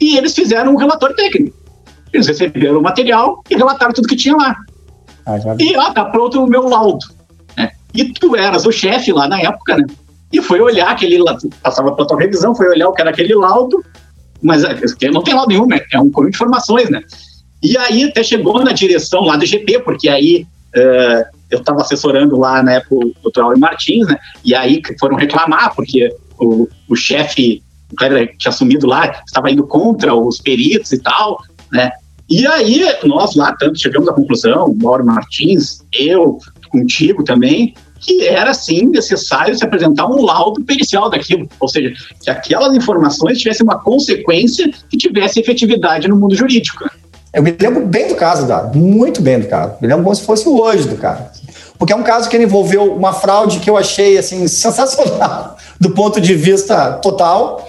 E 0.00 0.16
eles 0.16 0.34
fizeram 0.34 0.72
um 0.72 0.76
relatório 0.76 1.14
técnico. 1.14 1.56
Eles 2.12 2.26
receberam 2.26 2.78
o 2.78 2.82
material 2.82 3.42
e 3.50 3.56
relataram 3.56 3.92
tudo 3.92 4.08
que 4.08 4.16
tinha 4.16 4.34
lá. 4.34 4.56
Ah, 5.26 5.36
e 5.58 5.76
ó, 5.76 5.92
tá 5.92 6.06
pronto 6.06 6.42
o 6.42 6.48
meu 6.48 6.66
laudo. 6.68 7.04
Né? 7.56 7.70
E 7.94 8.12
tu 8.12 8.34
eras 8.34 8.64
o 8.64 8.72
chefe 8.72 9.12
lá 9.12 9.28
na 9.28 9.40
época, 9.40 9.76
né? 9.76 9.84
E 10.32 10.40
foi 10.40 10.60
olhar 10.60 10.90
aquele, 10.90 11.22
passava 11.62 11.92
pela 11.92 12.06
tua 12.06 12.18
revisão, 12.18 12.54
foi 12.54 12.68
olhar 12.68 12.88
o 12.88 12.92
que 12.92 13.00
era 13.00 13.10
aquele 13.10 13.34
laudo, 13.34 13.84
mas 14.42 14.64
é, 14.64 14.74
não 15.12 15.22
tem 15.22 15.34
laudo 15.34 15.48
nenhum, 15.48 15.66
né? 15.66 15.80
É 15.92 15.98
um 15.98 16.10
conjunto 16.10 16.30
de 16.30 16.36
informações, 16.36 16.88
né? 16.88 17.02
E 17.62 17.76
aí 17.76 18.04
até 18.04 18.22
chegou 18.22 18.62
na 18.64 18.72
direção 18.72 19.22
lá 19.22 19.36
do 19.36 19.44
GP, 19.44 19.80
porque 19.80 20.08
aí 20.08 20.46
uh, 20.74 21.36
eu 21.50 21.58
estava 21.58 21.82
assessorando 21.82 22.38
lá 22.38 22.62
na 22.62 22.74
época 22.74 22.94
o 22.94 23.30
Dr. 23.30 23.40
Auri 23.42 23.60
Martins, 23.60 24.06
né? 24.06 24.18
E 24.44 24.54
aí 24.54 24.80
foram 24.98 25.16
reclamar, 25.16 25.74
porque 25.74 26.14
o, 26.38 26.68
o 26.88 26.96
chefe, 26.96 27.62
o 27.92 27.96
Kleber 27.96 28.34
tinha 28.38 28.50
assumido 28.50 28.86
lá, 28.86 29.22
estava 29.26 29.50
indo 29.50 29.66
contra 29.66 30.14
os 30.14 30.40
peritos 30.40 30.92
e 30.92 30.98
tal, 30.98 31.38
né? 31.72 31.90
E 32.30 32.46
aí 32.46 32.84
nós 33.04 33.34
lá 33.34 33.54
tanto 33.58 33.78
chegamos 33.78 34.08
à 34.08 34.12
conclusão, 34.12 34.74
Mauro 34.80 35.04
Martins, 35.04 35.84
eu, 35.92 36.38
contigo 36.70 37.24
também, 37.24 37.74
que 38.00 38.26
era 38.26 38.52
sim 38.54 38.86
necessário 38.86 39.54
se 39.54 39.64
apresentar 39.64 40.06
um 40.06 40.22
laudo 40.22 40.64
pericial 40.64 41.10
daquilo, 41.10 41.48
ou 41.60 41.68
seja, 41.68 41.92
que 42.22 42.30
aquelas 42.30 42.74
informações 42.74 43.38
tivessem 43.38 43.64
uma 43.64 43.78
consequência 43.78 44.70
que 44.88 44.96
tivesse 44.96 45.40
efetividade 45.40 46.08
no 46.08 46.16
mundo 46.16 46.34
jurídico. 46.34 46.90
Eu 47.32 47.42
me 47.42 47.54
lembro 47.58 47.86
bem 47.86 48.08
do 48.08 48.16
caso, 48.16 48.46
Dado, 48.46 48.76
muito 48.76 49.22
bem 49.22 49.38
do 49.38 49.46
caso. 49.46 49.74
Me 49.80 49.86
lembro 49.86 50.02
como 50.02 50.16
se 50.16 50.22
fosse 50.22 50.48
hoje 50.48 50.88
do 50.88 50.96
caso. 50.96 51.24
Porque 51.78 51.92
é 51.92 51.96
um 51.96 52.02
caso 52.02 52.28
que 52.28 52.36
envolveu 52.36 52.92
uma 52.92 53.12
fraude 53.12 53.60
que 53.60 53.70
eu 53.70 53.76
achei 53.76 54.18
assim 54.18 54.46
sensacional 54.48 55.56
do 55.78 55.90
ponto 55.92 56.20
de 56.20 56.34
vista 56.34 56.94
total, 56.94 57.66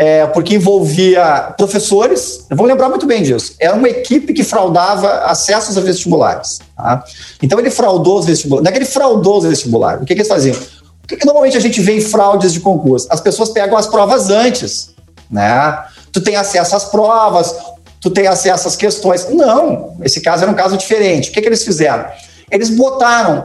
é, 0.00 0.26
porque 0.28 0.54
envolvia 0.54 1.52
professores. 1.58 2.46
Eu 2.48 2.56
vou 2.56 2.64
lembrar 2.64 2.88
muito 2.88 3.04
bem 3.04 3.22
disso. 3.22 3.54
Era 3.60 3.74
uma 3.74 3.86
equipe 3.86 4.32
que 4.32 4.42
fraudava 4.42 5.26
acessos 5.26 5.76
a 5.76 5.80
vestibulares. 5.82 6.58
Tá? 6.74 7.04
Então 7.42 7.58
ele 7.58 7.70
fraudou 7.70 8.18
os 8.18 8.24
vestibulares. 8.24 8.64
Não 8.64 8.70
é 8.70 8.72
que 8.72 8.78
ele 8.78 8.86
fraudou 8.86 9.36
os 9.36 9.44
vestibulares. 9.44 10.02
O 10.02 10.06
que, 10.06 10.14
que 10.14 10.20
eles 10.22 10.28
faziam? 10.28 10.56
O 10.56 11.06
que, 11.06 11.18
que 11.18 11.26
normalmente 11.26 11.58
a 11.58 11.60
gente 11.60 11.82
vê 11.82 11.98
em 11.98 12.00
fraudes 12.00 12.54
de 12.54 12.60
concurso? 12.60 13.08
As 13.10 13.20
pessoas 13.20 13.50
pegam 13.50 13.76
as 13.76 13.86
provas 13.86 14.30
antes, 14.30 14.94
né? 15.30 15.84
Tu 16.10 16.22
tem 16.22 16.34
acesso 16.34 16.74
às 16.74 16.86
provas, 16.86 17.54
tu 18.00 18.08
tem 18.08 18.26
acesso 18.26 18.68
às 18.68 18.76
questões. 18.76 19.28
Não, 19.28 19.98
esse 20.02 20.22
caso 20.22 20.44
era 20.44 20.50
um 20.50 20.56
caso 20.56 20.78
diferente. 20.78 21.28
O 21.28 21.32
que, 21.32 21.42
que 21.42 21.48
eles 21.48 21.62
fizeram? 21.62 22.06
Eles 22.50 22.70
botaram 22.70 23.44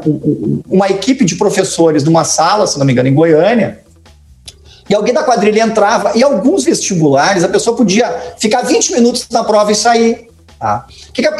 uma 0.69 0.87
equipe 0.87 1.25
de 1.25 1.35
professores 1.35 2.05
numa 2.05 2.23
sala, 2.23 2.65
se 2.65 2.79
não 2.79 2.85
me 2.85 2.93
engano, 2.93 3.09
em 3.09 3.13
Goiânia, 3.13 3.83
e 4.89 4.95
alguém 4.95 5.13
da 5.13 5.23
quadrilha 5.23 5.63
entrava, 5.63 6.11
e 6.15 6.23
alguns 6.23 6.63
vestibulares 6.63 7.43
a 7.43 7.47
pessoa 7.47 7.75
podia 7.75 8.35
ficar 8.37 8.61
20 8.61 8.93
minutos 8.93 9.27
na 9.31 9.43
prova 9.43 9.71
e 9.71 9.75
sair. 9.75 10.29
Tá? 10.59 10.85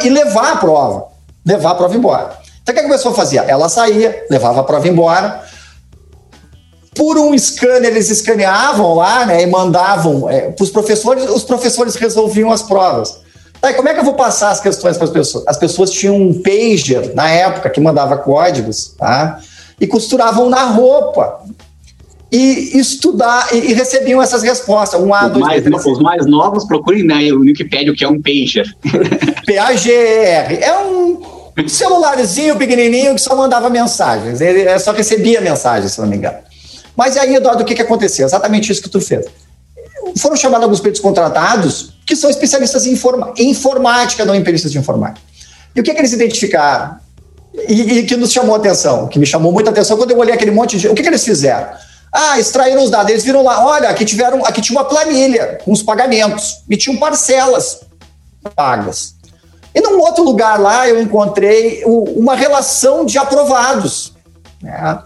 E 0.04 0.08
levar 0.08 0.52
a 0.52 0.56
prova. 0.56 1.06
Levar 1.44 1.70
a 1.70 1.74
prova 1.74 1.96
embora. 1.96 2.38
Então 2.62 2.74
o 2.74 2.78
que 2.78 2.84
a 2.84 2.88
pessoa 2.88 3.14
fazia? 3.14 3.42
Ela 3.42 3.68
saía, 3.68 4.24
levava 4.28 4.60
a 4.60 4.64
prova 4.64 4.88
embora, 4.88 5.44
por 6.96 7.18
um 7.18 7.38
scanner, 7.38 7.90
eles 7.90 8.10
escaneavam 8.10 8.94
lá 8.94 9.26
né, 9.26 9.42
e 9.42 9.46
mandavam 9.46 10.28
é, 10.30 10.50
para 10.50 10.64
os 10.64 10.70
professores, 10.70 11.28
os 11.28 11.44
professores 11.44 11.94
resolviam 11.94 12.50
as 12.50 12.62
provas. 12.62 13.18
Aí, 13.62 13.74
como 13.74 13.88
é 13.88 13.94
que 13.94 14.00
eu 14.00 14.04
vou 14.04 14.14
passar 14.14 14.50
as 14.50 14.60
questões 14.60 14.96
para 14.96 15.04
as 15.04 15.10
pessoas? 15.10 15.44
As 15.46 15.56
pessoas 15.56 15.90
tinham 15.90 16.16
um 16.16 16.42
pager 16.42 17.14
na 17.14 17.28
época 17.28 17.68
que 17.68 17.80
mandava 17.80 18.16
códigos, 18.16 18.94
tá? 18.98 19.38
E 19.80 19.86
costuravam 19.86 20.48
na 20.48 20.64
roupa. 20.64 21.40
E 22.30 22.78
estudar 22.78 23.54
e, 23.54 23.70
e 23.70 23.72
recebiam 23.72 24.20
essas 24.20 24.42
respostas. 24.42 25.00
Um 25.00 25.14
A, 25.14 25.26
os, 25.26 25.32
dois, 25.32 25.44
mais, 25.44 25.62
três, 25.62 25.86
os 25.86 25.98
mais 26.00 26.26
novos 26.26 26.64
procurem 26.64 27.04
né, 27.04 27.30
no 27.30 27.40
Wikipedia 27.40 27.92
o 27.92 27.94
que 27.94 28.04
é 28.04 28.08
um 28.08 28.20
pager. 28.20 28.66
PAGR. 29.46 30.58
É 30.60 30.78
um 30.78 31.68
celularzinho 31.68 32.56
pequenininho 32.56 33.14
que 33.14 33.20
só 33.20 33.34
mandava 33.36 33.70
mensagens. 33.70 34.40
Ele 34.40 34.78
só 34.78 34.92
recebia 34.92 35.40
mensagens, 35.40 35.92
se 35.92 36.00
não 36.00 36.08
me 36.08 36.16
engano. 36.16 36.38
Mas 36.96 37.16
aí, 37.16 37.34
Eduardo, 37.34 37.62
o 37.62 37.66
que, 37.66 37.74
que 37.74 37.82
aconteceu? 37.82 38.26
Exatamente 38.26 38.72
isso 38.72 38.82
que 38.82 38.90
tu 38.90 39.00
fez. 39.00 39.26
Foram 40.18 40.36
chamados 40.36 40.64
alguns 40.64 40.80
peritos 40.80 41.00
contratados 41.00 41.92
que 42.06 42.16
são 42.16 42.30
especialistas 42.30 42.86
em, 42.86 42.92
informa 42.92 43.32
informática, 43.38 44.24
não 44.24 44.34
em 44.34 44.42
perícias 44.42 44.72
de 44.72 44.78
informática. 44.78 45.20
E 45.74 45.80
o 45.80 45.82
que, 45.82 45.92
que 45.92 46.00
eles 46.00 46.12
identificaram? 46.12 46.96
E, 47.68 47.98
e, 47.98 48.02
que 48.04 48.16
nos 48.16 48.32
chamou 48.32 48.54
a 48.54 48.58
atenção, 48.58 49.08
que 49.08 49.18
me 49.18 49.26
chamou 49.26 49.50
muita 49.50 49.70
atenção 49.70 49.96
quando 49.96 50.10
eu 50.10 50.18
olhei 50.18 50.34
aquele 50.34 50.50
monte 50.50 50.78
de. 50.78 50.88
O 50.88 50.94
que, 50.94 51.02
que 51.02 51.08
eles 51.08 51.24
fizeram? 51.24 51.68
Ah, 52.18 52.40
extraíram 52.40 52.82
os 52.82 52.90
dados. 52.90 53.10
Eles 53.10 53.24
viram 53.24 53.42
lá, 53.42 53.62
olha, 53.66 53.90
aqui 53.90 54.04
tiveram, 54.04 54.42
aqui 54.44 54.62
tinha 54.62 54.78
uma 54.78 54.88
planilha 54.88 55.58
com 55.62 55.70
os 55.70 55.82
pagamentos 55.82 56.62
e 56.68 56.76
tinham 56.76 56.96
parcelas 56.96 57.80
pagas. 58.54 59.14
E 59.74 59.80
num 59.82 60.00
outro 60.00 60.24
lugar 60.24 60.58
lá 60.58 60.88
eu 60.88 61.00
encontrei 61.02 61.82
uma 61.84 62.34
relação 62.34 63.04
de 63.04 63.18
aprovados. 63.18 64.14
Né? 64.62 64.98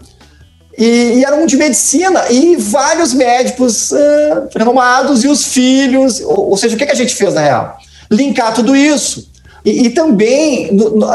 E, 0.77 0.85
e 1.15 1.25
eram 1.25 1.45
de 1.45 1.57
medicina, 1.57 2.31
e 2.31 2.55
vários 2.55 3.13
médicos 3.13 3.91
uh, 3.91 4.47
renomados 4.55 5.25
e 5.25 5.27
os 5.27 5.43
filhos. 5.43 6.21
Ou, 6.21 6.51
ou, 6.51 6.57
seja, 6.57 6.75
o 6.75 6.77
que, 6.77 6.85
que 6.85 6.91
a 6.93 6.95
gente 6.95 7.13
fez 7.13 7.33
na 7.33 7.41
real? 7.41 7.77
Linkar 8.09 8.53
tudo 8.53 8.73
isso. 8.73 9.29
E, 9.63 9.87
e 9.87 9.89
também 9.91 10.71
no, 10.73 10.91
no, 10.91 11.07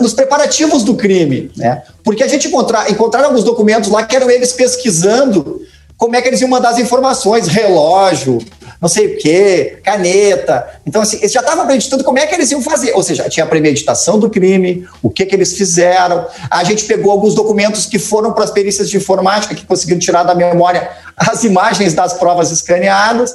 nos 0.00 0.12
preparativos 0.14 0.82
do 0.82 0.94
crime, 0.94 1.50
né? 1.56 1.82
Porque 2.02 2.22
a 2.22 2.28
gente 2.28 2.48
encontrar, 2.48 2.90
encontraram 2.90 3.28
alguns 3.28 3.44
documentos 3.44 3.90
lá 3.90 4.02
que 4.04 4.16
eram 4.16 4.30
eles 4.30 4.52
pesquisando 4.52 5.60
como 5.96 6.16
é 6.16 6.22
que 6.22 6.28
eles 6.28 6.40
iam 6.40 6.50
mandar 6.50 6.70
as 6.70 6.78
informações, 6.78 7.46
relógio, 7.46 8.38
não 8.80 8.88
sei 8.88 9.06
o 9.06 9.18
quê, 9.18 9.78
caneta. 9.82 10.80
Então, 10.86 11.02
assim, 11.02 11.18
eles 11.18 11.32
já 11.32 11.40
estavam 11.40 11.64
acreditando 11.64 12.04
como 12.04 12.18
é 12.18 12.26
que 12.26 12.34
eles 12.34 12.50
iam 12.50 12.60
fazer. 12.60 12.92
Ou 12.94 13.02
seja, 13.02 13.28
tinha 13.28 13.44
a 13.44 13.48
premeditação 13.48 14.18
do 14.18 14.28
crime, 14.28 14.86
o 15.02 15.10
que, 15.10 15.24
que 15.24 15.34
eles 15.34 15.56
fizeram. 15.56 16.26
A 16.50 16.64
gente 16.64 16.84
pegou 16.84 17.12
alguns 17.12 17.34
documentos 17.34 17.86
que 17.86 17.98
foram 17.98 18.32
para 18.32 18.44
as 18.44 18.50
perícias 18.50 18.90
de 18.90 18.96
informática, 18.96 19.54
que 19.54 19.64
conseguiram 19.64 19.98
tirar 19.98 20.22
da 20.22 20.34
memória 20.34 20.90
as 21.16 21.44
imagens 21.44 21.94
das 21.94 22.14
provas 22.14 22.50
escaneadas. 22.50 23.34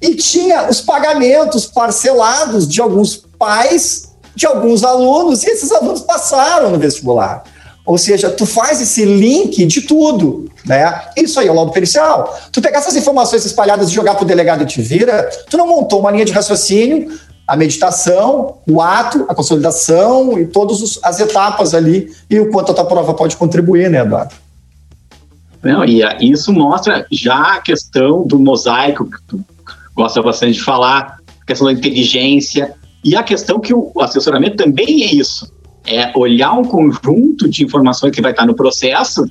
E 0.00 0.14
tinha 0.14 0.68
os 0.68 0.80
pagamentos 0.80 1.66
parcelados 1.66 2.68
de 2.68 2.80
alguns 2.80 3.16
pais, 3.38 4.10
de 4.34 4.46
alguns 4.46 4.84
alunos, 4.84 5.42
e 5.44 5.50
esses 5.50 5.70
alunos 5.72 6.00
passaram 6.00 6.70
no 6.70 6.78
vestibular. 6.78 7.44
Ou 7.86 7.96
seja, 7.96 8.30
tu 8.30 8.46
faz 8.46 8.80
esse 8.80 9.04
link 9.04 9.64
de 9.66 9.82
tudo, 9.82 10.49
né? 10.64 11.02
Isso 11.16 11.40
aí 11.40 11.48
é 11.48 11.50
o 11.50 11.54
laudo 11.54 11.72
pericial. 11.72 12.38
Tu 12.52 12.60
pegar 12.60 12.78
essas 12.78 12.96
informações 12.96 13.44
espalhadas 13.44 13.90
e 13.90 13.94
jogar 13.94 14.14
para 14.14 14.24
o 14.24 14.26
delegado 14.26 14.62
e 14.62 14.66
te 14.66 14.80
vira, 14.80 15.28
tu 15.48 15.56
não 15.56 15.66
montou 15.66 16.00
uma 16.00 16.10
linha 16.10 16.24
de 16.24 16.32
raciocínio, 16.32 17.18
a 17.46 17.56
meditação, 17.56 18.58
o 18.68 18.80
ato, 18.80 19.26
a 19.28 19.34
consolidação 19.34 20.38
e 20.38 20.46
todas 20.46 20.98
as 21.02 21.18
etapas 21.18 21.74
ali 21.74 22.12
e 22.28 22.38
o 22.38 22.50
quanto 22.50 22.70
a 22.70 22.74
tua 22.74 22.84
prova 22.84 23.14
pode 23.14 23.36
contribuir, 23.36 23.90
né, 23.90 24.00
Eduardo? 24.00 24.34
Não, 25.62 25.84
e 25.84 26.02
isso 26.20 26.52
mostra 26.52 27.06
já 27.10 27.54
a 27.54 27.60
questão 27.60 28.26
do 28.26 28.38
mosaico, 28.38 29.04
que 29.04 29.20
tu 29.28 29.44
gosta 29.94 30.22
bastante 30.22 30.54
de 30.54 30.62
falar, 30.62 31.18
a 31.42 31.44
questão 31.44 31.66
da 31.66 31.72
inteligência, 31.72 32.74
e 33.04 33.16
a 33.16 33.22
questão 33.22 33.58
que 33.58 33.74
o 33.74 33.92
assessoramento 34.00 34.56
também 34.56 35.04
é 35.04 35.14
isso 35.14 35.50
é 35.86 36.12
olhar 36.16 36.52
um 36.52 36.64
conjunto 36.64 37.48
de 37.48 37.64
informações 37.64 38.14
que 38.14 38.22
vai 38.22 38.32
estar 38.32 38.46
no 38.46 38.54
processo 38.54 39.24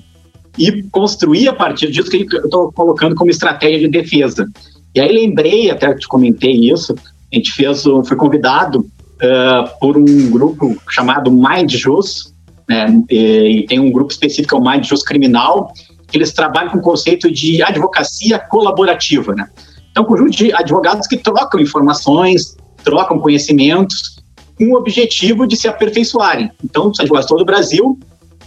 e 0.59 0.83
construir 0.91 1.47
a 1.47 1.53
partir 1.53 1.89
disso 1.89 2.11
que 2.11 2.27
eu 2.29 2.45
estou 2.45 2.71
colocando 2.73 3.15
como 3.15 3.31
estratégia 3.31 3.79
de 3.79 3.87
defesa. 3.87 4.45
E 4.93 4.99
aí 4.99 5.11
lembrei, 5.11 5.71
até 5.71 5.93
te 5.95 6.07
comentei 6.07 6.51
isso, 6.51 6.93
a 7.31 7.35
gente 7.35 7.53
fez, 7.53 7.83
foi 7.83 8.17
convidado 8.17 8.79
uh, 8.79 9.79
por 9.79 9.97
um 9.97 10.29
grupo 10.29 10.75
chamado 10.89 11.31
Mind 11.31 11.71
Jus, 11.71 12.33
né, 12.67 12.87
e, 13.09 13.61
e, 13.61 13.65
tem 13.65 13.79
um 13.79 13.91
grupo 13.91 14.11
específico, 14.11 14.55
é 14.55 14.57
o 14.59 14.61
Mind 14.61 14.85
Jus 14.85 15.01
Criminal, 15.01 15.71
que 16.07 16.17
eles 16.17 16.33
trabalham 16.33 16.71
com 16.71 16.79
o 16.79 16.81
conceito 16.81 17.31
de 17.31 17.63
advocacia 17.63 18.37
colaborativa. 18.37 19.33
Né? 19.33 19.47
Então, 19.91 20.03
um 20.03 20.07
conjunto 20.07 20.31
de 20.31 20.53
advogados 20.53 21.07
que 21.07 21.17
trocam 21.17 21.59
informações, 21.59 22.57
trocam 22.83 23.19
conhecimentos 23.19 24.17
com 24.57 24.65
o 24.73 24.75
objetivo 24.75 25.47
de 25.47 25.55
se 25.55 25.67
aperfeiçoarem. 25.67 26.51
Então, 26.63 26.93
são 26.93 27.03
advogados 27.03 27.29
todo 27.29 27.41
o 27.41 27.45
Brasil, 27.45 27.97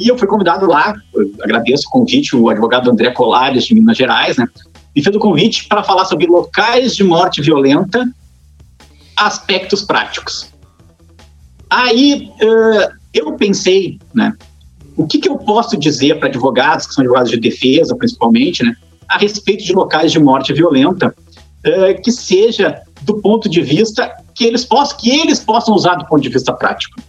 e 0.03 0.09
eu 0.09 0.19
fui 0.19 0.27
convidado 0.27 0.67
lá, 0.67 0.95
agradeço 1.43 1.87
o 1.89 1.91
convite, 1.91 2.37
o 2.37 2.49
advogado 2.49 2.91
André 2.91 3.11
Colares, 3.11 3.65
de 3.65 3.75
Minas 3.75 3.97
Gerais, 3.97 4.37
né, 4.37 4.47
me 4.95 5.03
fez 5.03 5.15
o 5.15 5.19
convite 5.19 5.67
para 5.69 5.83
falar 5.83 6.05
sobre 6.05 6.27
locais 6.27 6.95
de 6.95 7.05
morte 7.05 7.41
violenta, 7.41 8.07
aspectos 9.17 9.83
práticos. 9.83 10.53
Aí 11.71 12.31
uh, 12.43 12.93
eu 13.15 13.33
pensei, 13.35 13.99
né? 14.15 14.35
O 14.95 15.07
que, 15.07 15.19
que 15.19 15.29
eu 15.29 15.39
posso 15.39 15.77
dizer 15.79 16.19
para 16.19 16.29
advogados, 16.29 16.87
que 16.87 16.93
são 16.93 17.03
advogados 17.03 17.31
de 17.31 17.41
defesa, 17.41 17.97
principalmente, 17.97 18.63
né? 18.63 18.75
A 19.09 19.17
respeito 19.17 19.65
de 19.65 19.73
locais 19.73 20.13
de 20.13 20.19
morte 20.19 20.53
violenta, 20.53 21.15
uh, 21.67 22.03
que 22.03 22.13
seja 22.13 22.83
do 23.03 23.21
ponto 23.21 23.49
de 23.49 23.63
vista 23.63 24.13
que 24.35 24.45
eles 24.45 24.65
possam, 24.65 24.99
que 24.99 25.11
eles 25.11 25.41
possam 25.41 25.75
usar 25.75 25.95
do 25.95 26.07
ponto 26.07 26.23
de 26.23 26.29
vista 26.29 26.53
prático. 26.53 27.01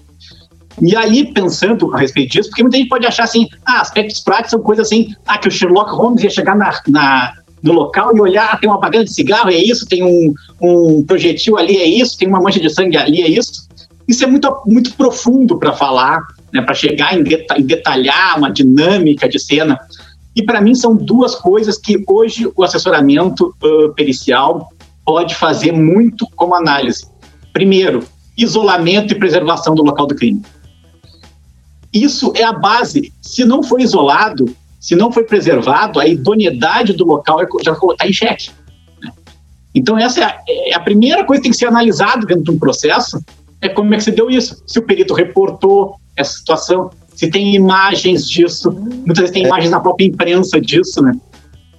E 0.81 0.95
aí, 0.95 1.31
pensando 1.31 1.93
a 1.93 1.99
respeito 1.99 2.31
disso, 2.31 2.49
porque 2.49 2.63
muita 2.63 2.77
gente 2.77 2.89
pode 2.89 3.05
achar 3.05 3.23
assim, 3.23 3.47
ah, 3.65 3.81
aspectos 3.81 4.19
práticos 4.19 4.51
são 4.51 4.61
coisas 4.61 4.87
assim, 4.87 5.13
ah, 5.27 5.37
que 5.37 5.47
o 5.47 5.51
Sherlock 5.51 5.91
Holmes 5.91 6.23
ia 6.23 6.29
chegar 6.29 6.55
na, 6.55 6.71
na 6.87 7.33
no 7.63 7.71
local 7.71 8.15
e 8.15 8.19
olhar, 8.19 8.49
ah, 8.51 8.57
tem 8.57 8.69
uma 8.69 8.79
bagagem 8.79 9.05
de 9.05 9.13
cigarro, 9.13 9.49
é 9.49 9.55
isso, 9.55 9.87
tem 9.87 10.03
um, 10.03 10.33
um 10.61 11.03
projetil 11.05 11.57
ali, 11.57 11.77
é 11.77 11.85
isso, 11.85 12.17
tem 12.17 12.27
uma 12.27 12.41
mancha 12.41 12.59
de 12.59 12.69
sangue 12.69 12.97
ali, 12.97 13.21
é 13.21 13.29
isso. 13.29 13.69
Isso 14.05 14.21
é 14.23 14.27
muito, 14.27 14.53
muito 14.65 14.93
profundo 14.95 15.57
para 15.57 15.71
falar, 15.71 16.21
né, 16.51 16.61
para 16.61 16.75
chegar 16.75 17.17
em, 17.17 17.23
deta 17.23 17.57
em 17.57 17.63
detalhar 17.63 18.37
uma 18.37 18.51
dinâmica 18.51 19.29
de 19.29 19.39
cena. 19.39 19.79
E 20.35 20.43
para 20.43 20.59
mim 20.59 20.75
são 20.75 20.93
duas 20.93 21.35
coisas 21.35 21.77
que 21.77 22.03
hoje 22.05 22.51
o 22.53 22.63
assessoramento 22.63 23.55
uh, 23.63 23.93
pericial 23.93 24.69
pode 25.05 25.35
fazer 25.35 25.71
muito 25.71 26.27
como 26.35 26.55
análise. 26.55 27.07
Primeiro, 27.53 28.03
isolamento 28.37 29.13
e 29.13 29.19
preservação 29.19 29.73
do 29.73 29.83
local 29.83 30.07
do 30.07 30.15
crime. 30.15 30.41
Isso 31.93 32.33
é 32.35 32.43
a 32.43 32.51
base. 32.51 33.13
Se 33.21 33.45
não 33.45 33.61
for 33.61 33.79
isolado, 33.79 34.45
se 34.79 34.95
não 34.95 35.11
foi 35.11 35.23
preservado, 35.23 35.99
a 35.99 36.07
idoneidade 36.07 36.93
do 36.93 37.05
local 37.05 37.41
é 37.41 37.47
já 37.63 37.71
está 37.73 38.07
em 38.07 38.11
xeque. 38.11 38.49
Né? 39.01 39.11
Então, 39.73 39.97
essa 39.97 40.19
é 40.19 40.23
a, 40.23 40.41
é 40.47 40.73
a, 40.73 40.79
primeira 40.79 41.23
coisa 41.23 41.39
que 41.39 41.43
tem 41.43 41.51
que 41.51 41.57
ser 41.57 41.67
analisada 41.67 42.25
dentro 42.25 42.43
de 42.43 42.51
um 42.51 42.59
processo, 42.59 43.17
é 43.61 43.69
como 43.69 43.93
é 43.93 43.97
que 43.97 44.03
se 44.03 44.11
deu 44.11 44.29
isso. 44.29 44.61
Se 44.67 44.79
o 44.79 44.81
perito 44.81 45.13
reportou 45.13 45.95
essa 46.17 46.33
situação, 46.33 46.89
se 47.15 47.29
tem 47.29 47.55
imagens 47.55 48.27
disso, 48.27 48.71
muitas 48.71 49.19
vezes 49.19 49.31
tem 49.31 49.43
é. 49.43 49.47
imagens 49.47 49.71
na 49.71 49.79
própria 49.79 50.05
imprensa 50.05 50.59
disso, 50.59 51.01
né? 51.01 51.13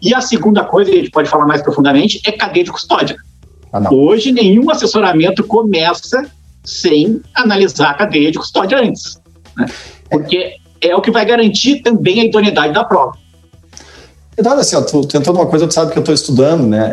E 0.01 0.15
a 0.15 0.21
segunda 0.21 0.65
coisa, 0.65 0.91
que 0.91 0.97
a 0.97 1.01
gente 1.01 1.11
pode 1.11 1.29
falar 1.29 1.47
mais 1.47 1.62
profundamente, 1.62 2.21
é 2.25 2.33
cadeia 2.33 2.65
de 2.65 2.71
custódia. 2.71 3.17
Ah, 3.73 3.93
Hoje, 3.93 4.33
nenhum 4.33 4.71
assessoramento 4.71 5.43
começa 5.45 6.31
sem 6.62 7.21
analisar 7.35 7.91
a 7.91 7.95
cadeia 7.95 8.31
de 8.31 8.39
custódia 8.39 8.79
antes. 8.79 9.21
Né? 9.57 9.67
Porque 10.11 10.57
é 10.81 10.95
o 10.95 11.01
que 11.01 11.11
vai 11.11 11.25
garantir 11.25 11.83
também 11.83 12.21
a 12.21 12.25
idoneidade 12.25 12.73
da 12.73 12.85
prova. 12.85 13.13
Eduardo, 14.37 14.61
assim, 14.61 14.81
tu, 14.83 15.07
tentando 15.07 15.39
uma 15.39 15.47
coisa, 15.47 15.67
tu 15.67 15.75
sabe 15.75 15.93
que 15.93 15.99
eu 15.99 16.01
estou 16.01 16.15
estudando 16.15 16.67
né, 16.67 16.93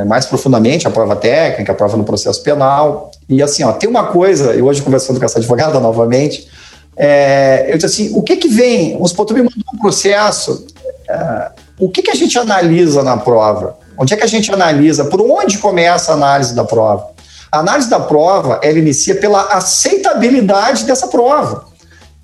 é, 0.00 0.04
mais 0.04 0.26
profundamente 0.26 0.88
a 0.88 0.90
prova 0.90 1.14
técnica, 1.14 1.70
a 1.70 1.74
prova 1.74 1.96
no 1.96 2.04
processo 2.04 2.42
penal. 2.42 3.12
E 3.28 3.40
assim, 3.42 3.62
ó, 3.62 3.72
tem 3.72 3.88
uma 3.88 4.06
coisa, 4.06 4.54
e 4.54 4.60
hoje 4.60 4.82
conversando 4.82 5.20
com 5.20 5.24
essa 5.24 5.38
advogada 5.38 5.78
novamente, 5.80 6.48
é, 6.96 7.66
eu 7.68 7.78
disse 7.78 7.86
assim, 7.86 8.10
o 8.14 8.22
que 8.22 8.36
que 8.36 8.48
vem? 8.48 8.96
Os 9.00 9.12
tu 9.12 9.32
me 9.32 9.42
mandou 9.42 9.64
um 9.72 9.78
processo, 9.78 10.66
é, 11.08 11.50
o 11.78 11.88
que 11.88 12.02
que 12.02 12.10
a 12.10 12.14
gente 12.14 12.36
analisa 12.36 13.04
na 13.04 13.16
prova? 13.16 13.78
Onde 13.96 14.12
é 14.12 14.16
que 14.16 14.24
a 14.24 14.28
gente 14.28 14.52
analisa? 14.52 15.04
Por 15.04 15.20
onde 15.20 15.58
começa 15.58 16.10
a 16.10 16.14
análise 16.14 16.54
da 16.54 16.64
prova? 16.64 17.10
A 17.52 17.60
análise 17.60 17.88
da 17.88 18.00
prova, 18.00 18.60
ela 18.62 18.78
inicia 18.78 19.14
pela 19.14 19.44
aceitabilidade 19.54 20.84
dessa 20.84 21.06
prova. 21.06 21.69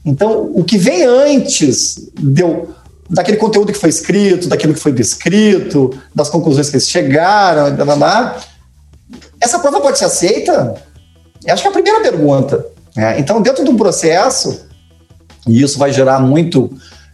Então, 0.06 0.52
o 0.54 0.62
que 0.62 0.78
vem 0.78 1.02
antes 1.02 2.08
deu, 2.16 2.70
daquele 3.10 3.36
conteúdo 3.36 3.72
que 3.72 3.78
foi 3.78 3.90
escrito, 3.90 4.48
daquilo 4.48 4.72
que 4.72 4.78
foi 4.78 4.92
descrito, 4.92 5.90
das 6.14 6.28
conclusões 6.28 6.70
que 6.70 6.76
eles 6.76 6.88
chegaram, 6.88 7.76
essa 9.40 9.58
prova 9.58 9.80
pode 9.80 9.98
ser 9.98 10.04
aceita? 10.04 10.76
Eu 11.44 11.52
acho 11.52 11.62
que 11.62 11.66
é 11.66 11.70
a 11.70 11.74
primeira 11.74 12.00
pergunta. 12.00 12.64
Né? 12.94 13.18
Então, 13.18 13.42
dentro 13.42 13.64
de 13.64 13.70
um 13.70 13.76
processo, 13.76 14.66
e 15.44 15.60
isso 15.60 15.76
vai 15.76 15.92
gerar 15.92 16.20
muito, 16.20 16.70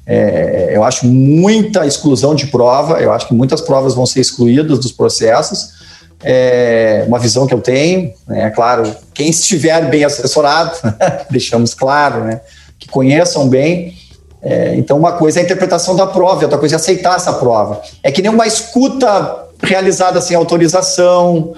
é, 0.06 0.72
eu 0.74 0.84
acho, 0.84 1.06
muita 1.06 1.86
exclusão 1.86 2.34
de 2.34 2.46
prova, 2.48 3.00
eu 3.00 3.10
acho 3.10 3.26
que 3.26 3.34
muitas 3.34 3.62
provas 3.62 3.94
vão 3.94 4.04
ser 4.04 4.20
excluídas 4.20 4.78
dos 4.78 4.92
processos, 4.92 5.80
é 6.24 7.04
uma 7.08 7.18
visão 7.18 7.46
que 7.46 7.54
eu 7.54 7.60
tenho, 7.60 8.12
né? 8.28 8.48
Claro, 8.50 8.94
quem 9.12 9.30
estiver 9.30 9.90
bem 9.90 10.04
assessorado, 10.04 10.76
deixamos 11.28 11.74
claro, 11.74 12.24
né? 12.24 12.40
Que 12.82 12.88
conheçam 12.88 13.48
bem. 13.48 13.94
É, 14.42 14.74
então, 14.74 14.98
uma 14.98 15.12
coisa 15.12 15.38
é 15.38 15.42
a 15.42 15.44
interpretação 15.44 15.94
da 15.94 16.04
prova, 16.04 16.42
outra 16.42 16.58
coisa 16.58 16.74
é 16.74 16.76
aceitar 16.76 17.14
essa 17.14 17.32
prova. 17.32 17.80
É 18.02 18.10
que 18.10 18.20
nem 18.20 18.30
uma 18.30 18.46
escuta 18.46 19.46
realizada 19.62 20.20
sem 20.20 20.36
autorização, 20.36 21.54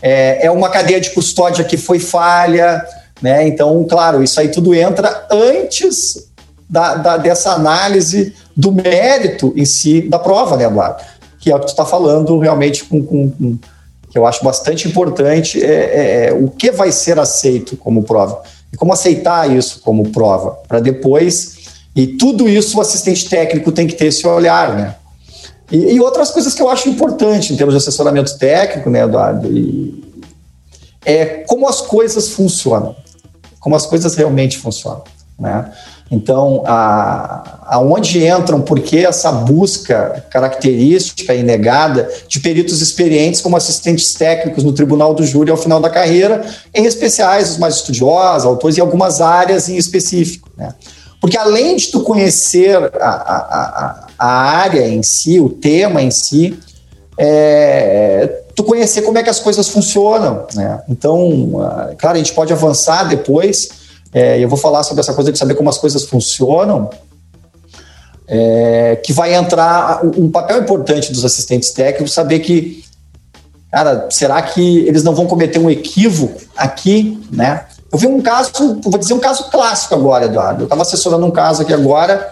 é, 0.00 0.46
é 0.46 0.50
uma 0.50 0.70
cadeia 0.70 1.00
de 1.00 1.10
custódia 1.10 1.64
que 1.64 1.76
foi 1.76 1.98
falha, 1.98 2.84
né? 3.20 3.48
Então, 3.48 3.84
claro, 3.90 4.22
isso 4.22 4.38
aí 4.38 4.48
tudo 4.48 4.72
entra 4.72 5.26
antes 5.28 6.28
da, 6.70 6.94
da, 6.94 7.16
dessa 7.16 7.50
análise 7.50 8.32
do 8.56 8.70
mérito 8.70 9.52
em 9.56 9.64
si 9.64 10.02
da 10.02 10.20
prova, 10.20 10.56
né, 10.56 10.64
Eduardo? 10.64 11.02
Que 11.40 11.50
é 11.50 11.56
o 11.56 11.58
que 11.58 11.66
tu 11.66 11.70
está 11.70 11.84
falando 11.84 12.38
realmente 12.38 12.84
com, 12.84 13.02
com, 13.02 13.30
com, 13.30 13.58
que 14.08 14.16
eu 14.16 14.24
acho 14.24 14.44
bastante 14.44 14.86
importante, 14.86 15.60
é, 15.60 15.66
é, 15.66 16.26
é 16.28 16.32
o 16.32 16.48
que 16.48 16.70
vai 16.70 16.92
ser 16.92 17.18
aceito 17.18 17.76
como 17.76 18.04
prova. 18.04 18.42
E 18.72 18.76
como 18.76 18.92
aceitar 18.92 19.50
isso 19.50 19.80
como 19.80 20.10
prova? 20.10 20.58
Para 20.66 20.80
depois. 20.80 21.56
E 21.94 22.06
tudo 22.06 22.48
isso 22.48 22.78
o 22.78 22.80
assistente 22.80 23.28
técnico 23.28 23.72
tem 23.72 23.86
que 23.86 23.94
ter 23.94 24.06
esse 24.06 24.26
olhar, 24.26 24.76
né? 24.76 24.94
E, 25.70 25.94
e, 25.94 26.00
outras 26.00 26.30
coisas 26.30 26.54
que 26.54 26.62
eu 26.62 26.70
acho 26.70 26.88
importante 26.88 27.52
em 27.52 27.56
termos 27.56 27.74
de 27.74 27.78
assessoramento 27.78 28.38
técnico, 28.38 28.88
né, 28.88 29.02
Eduardo? 29.02 29.52
E, 29.52 30.02
é 31.04 31.44
como 31.46 31.68
as 31.68 31.80
coisas 31.80 32.30
funcionam, 32.30 32.96
como 33.60 33.76
as 33.76 33.86
coisas 33.86 34.14
realmente 34.14 34.58
funcionam, 34.58 35.04
né? 35.38 35.72
Então, 36.10 36.62
a, 36.66 37.58
aonde 37.66 38.26
entram, 38.26 38.62
por 38.62 38.80
que 38.80 39.04
essa 39.04 39.30
busca 39.30 40.24
característica 40.30 41.34
e 41.34 41.42
negada 41.42 42.08
de 42.26 42.40
peritos 42.40 42.80
experientes 42.80 43.42
como 43.42 43.56
assistentes 43.56 44.14
técnicos 44.14 44.64
no 44.64 44.72
tribunal 44.72 45.12
do 45.12 45.24
júri 45.24 45.50
ao 45.50 45.56
final 45.56 45.80
da 45.80 45.90
carreira, 45.90 46.42
em 46.74 46.86
especiais 46.86 47.50
os 47.50 47.58
mais 47.58 47.76
estudiosos, 47.76 48.46
autores, 48.46 48.78
em 48.78 48.80
algumas 48.80 49.20
áreas 49.20 49.68
em 49.68 49.76
específico. 49.76 50.50
Né? 50.56 50.72
Porque 51.20 51.36
além 51.36 51.76
de 51.76 51.88
tu 51.88 52.00
conhecer 52.00 52.76
a, 53.00 53.08
a, 53.08 54.06
a, 54.18 54.28
área 54.28 54.88
em 54.88 55.02
si, 55.02 55.38
o 55.38 55.50
tema 55.50 56.00
em 56.00 56.10
si, 56.10 56.58
é, 57.18 58.44
tu 58.54 58.62
conhecer 58.62 59.02
como 59.02 59.18
é 59.18 59.22
que 59.22 59.28
as 59.28 59.40
coisas 59.40 59.68
funcionam. 59.68 60.46
Né? 60.54 60.80
Então, 60.88 61.50
claro, 61.98 62.16
a 62.16 62.18
gente 62.18 62.32
pode 62.32 62.52
avançar 62.52 63.08
depois, 63.08 63.68
é, 64.12 64.42
eu 64.42 64.48
vou 64.48 64.58
falar 64.58 64.82
sobre 64.82 65.00
essa 65.00 65.12
coisa 65.14 65.30
de 65.30 65.38
saber 65.38 65.54
como 65.54 65.68
as 65.68 65.78
coisas 65.78 66.04
funcionam, 66.04 66.90
é, 68.26 68.96
que 69.04 69.12
vai 69.12 69.34
entrar 69.34 70.04
um 70.04 70.30
papel 70.30 70.62
importante 70.62 71.12
dos 71.12 71.24
assistentes 71.24 71.70
técnicos, 71.70 72.12
saber 72.12 72.40
que, 72.40 72.84
cara, 73.70 74.08
será 74.10 74.40
que 74.42 74.80
eles 74.80 75.02
não 75.02 75.14
vão 75.14 75.26
cometer 75.26 75.58
um 75.58 75.70
equívoco 75.70 76.40
aqui, 76.56 77.20
né? 77.32 77.66
Eu 77.90 77.98
vi 77.98 78.06
um 78.06 78.20
caso, 78.20 78.80
vou 78.82 78.98
dizer 78.98 79.14
um 79.14 79.18
caso 79.18 79.50
clássico 79.50 79.94
agora, 79.94 80.26
Eduardo. 80.26 80.62
Eu 80.62 80.64
estava 80.64 80.82
assessorando 80.82 81.24
um 81.24 81.30
caso 81.30 81.62
aqui 81.62 81.72
agora 81.72 82.30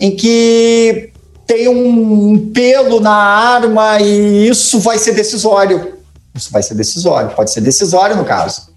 em 0.00 0.16
que 0.16 1.12
tem 1.46 1.68
um 1.68 2.50
pelo 2.52 2.98
na 2.98 3.14
arma 3.14 4.00
e 4.00 4.48
isso 4.48 4.80
vai 4.80 4.98
ser 4.98 5.12
decisório. 5.12 5.98
Isso 6.34 6.50
vai 6.50 6.62
ser 6.62 6.74
decisório, 6.74 7.30
pode 7.36 7.52
ser 7.52 7.60
decisório 7.60 8.16
no 8.16 8.24
caso. 8.24 8.71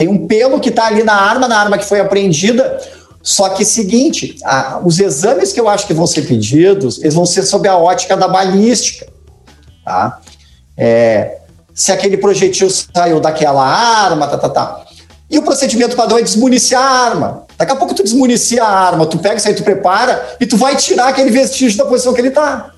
Tem 0.00 0.08
um 0.08 0.26
pelo 0.26 0.58
que 0.58 0.70
está 0.70 0.86
ali 0.86 1.02
na 1.02 1.12
arma, 1.12 1.46
na 1.46 1.60
arma 1.60 1.76
que 1.76 1.84
foi 1.84 2.00
apreendida. 2.00 2.80
Só 3.22 3.50
que 3.50 3.66
seguinte, 3.66 4.34
a, 4.42 4.80
os 4.82 4.98
exames 4.98 5.52
que 5.52 5.60
eu 5.60 5.68
acho 5.68 5.86
que 5.86 5.92
vão 5.92 6.06
ser 6.06 6.22
pedidos, 6.22 7.00
eles 7.00 7.12
vão 7.12 7.26
ser 7.26 7.42
sob 7.42 7.68
a 7.68 7.76
ótica 7.76 8.16
da 8.16 8.26
balística, 8.26 9.06
tá? 9.84 10.18
É, 10.74 11.40
se 11.74 11.92
aquele 11.92 12.16
projetil 12.16 12.70
saiu 12.70 13.20
daquela 13.20 13.62
arma, 13.62 14.26
tá, 14.26 14.38
tá, 14.38 14.48
tá. 14.48 14.86
E 15.28 15.38
o 15.38 15.42
procedimento 15.42 15.94
padrão 15.94 16.16
é 16.16 16.22
desmuniciar 16.22 16.82
a 16.82 17.04
arma. 17.04 17.46
Daqui 17.58 17.72
a 17.72 17.76
pouco 17.76 17.94
tu 17.94 18.02
desmunicia 18.02 18.64
a 18.64 18.70
arma, 18.70 19.04
tu 19.04 19.18
pega 19.18 19.36
isso 19.36 19.48
aí, 19.48 19.54
tu 19.54 19.62
prepara 19.62 20.36
e 20.40 20.46
tu 20.46 20.56
vai 20.56 20.76
tirar 20.76 21.08
aquele 21.08 21.30
vestígio 21.30 21.76
da 21.76 21.84
posição 21.84 22.14
que 22.14 22.22
ele 22.22 22.30
tá. 22.30 22.70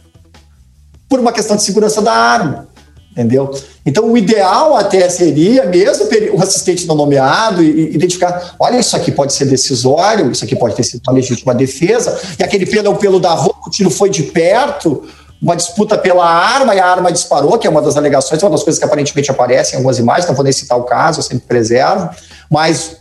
Por 1.09 1.21
uma 1.21 1.31
questão 1.31 1.55
de 1.55 1.63
segurança 1.63 2.03
da 2.03 2.13
arma 2.13 2.72
entendeu? 3.13 3.51
Então, 3.85 4.11
o 4.11 4.17
ideal 4.17 4.75
até 4.75 5.09
seria 5.09 5.67
mesmo 5.67 6.07
o 6.33 6.43
assistente 6.43 6.87
não 6.87 6.95
nomeado 6.95 7.63
identificar, 7.63 8.55
olha, 8.59 8.79
isso 8.79 8.97
aqui 8.97 9.13
pode 9.13 9.35
ser 9.35 9.45
decisório, 9.45 10.31
isso 10.31 10.45
aqui 10.45 10.57
pode 10.57 10.75
ter 10.75 10.83
sido 10.83 11.03
uma 11.07 11.15
legítima 11.15 11.55
defesa, 11.55 12.19
e 12.39 12.43
aquele 12.43 12.67
pelo 12.67 12.93
é 12.93 12.95
pelo 12.97 13.21
da 13.21 13.35
roupa, 13.35 13.69
o 13.69 13.71
tiro 13.71 13.91
foi 13.91 14.09
de 14.09 14.23
perto, 14.25 15.05
uma 15.41 15.57
disputa 15.57 15.99
pela 15.99 16.25
arma 16.25 16.75
e 16.75 16.81
a 16.81 16.87
arma 16.87 17.11
disparou, 17.11 17.59
que 17.59 17.67
é 17.67 17.71
uma 17.71 17.83
das 17.83 17.97
alegações, 17.97 18.41
uma 18.43 18.51
das 18.51 18.63
coisas 18.63 18.79
que 18.79 18.85
aparentemente 18.85 19.31
aparecem 19.31 19.75
em 19.75 19.77
algumas 19.79 19.99
imagens, 19.99 20.27
não 20.27 20.35
vou 20.35 20.45
nem 20.45 20.53
citar 20.53 20.79
o 20.79 20.85
caso, 20.85 21.19
eu 21.19 21.25
sempre 21.25 21.47
preservo, 21.47 22.09
mas 22.49 22.99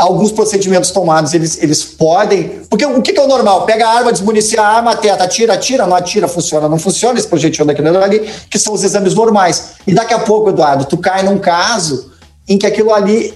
alguns 0.00 0.32
procedimentos 0.32 0.90
tomados, 0.90 1.34
eles, 1.34 1.62
eles 1.62 1.84
podem. 1.84 2.62
Porque 2.70 2.86
o 2.86 3.02
que, 3.02 3.12
que 3.12 3.20
é 3.20 3.22
o 3.22 3.28
normal? 3.28 3.66
Pega 3.66 3.86
a 3.86 3.98
arma, 3.98 4.10
desmunicia 4.10 4.62
a 4.62 4.66
arma, 4.66 4.96
teta, 4.96 5.22
atira, 5.24 5.52
atira, 5.52 5.86
não 5.86 5.94
atira, 5.94 6.26
funciona, 6.26 6.68
não 6.68 6.78
funciona, 6.78 7.18
esse 7.18 7.28
projetil 7.28 7.66
daquilo 7.66 8.02
ali, 8.02 8.20
que 8.48 8.58
são 8.58 8.72
os 8.72 8.82
exames 8.82 9.14
normais. 9.14 9.72
E 9.86 9.92
daqui 9.92 10.14
a 10.14 10.18
pouco, 10.18 10.48
Eduardo, 10.48 10.86
tu 10.86 10.96
cai 10.96 11.22
num 11.22 11.38
caso 11.38 12.10
em 12.48 12.56
que 12.56 12.66
aquilo 12.66 12.94
ali 12.94 13.34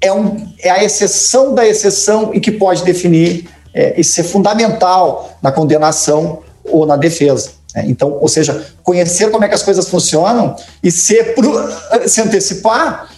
é, 0.00 0.12
um, 0.12 0.36
é 0.60 0.70
a 0.70 0.84
exceção 0.84 1.52
da 1.52 1.66
exceção 1.66 2.30
e 2.32 2.38
que 2.38 2.52
pode 2.52 2.84
definir 2.84 3.48
é, 3.74 3.98
e 3.98 4.04
ser 4.04 4.22
fundamental 4.22 5.36
na 5.42 5.50
condenação 5.50 6.44
ou 6.64 6.86
na 6.86 6.96
defesa. 6.96 7.50
Né? 7.74 7.86
Então, 7.88 8.16
ou 8.20 8.28
seja, 8.28 8.64
conhecer 8.84 9.32
como 9.32 9.44
é 9.44 9.48
que 9.48 9.54
as 9.54 9.64
coisas 9.64 9.88
funcionam 9.88 10.54
e 10.80 10.92
ser, 10.92 11.34
se 12.06 12.20
antecipar 12.20 13.10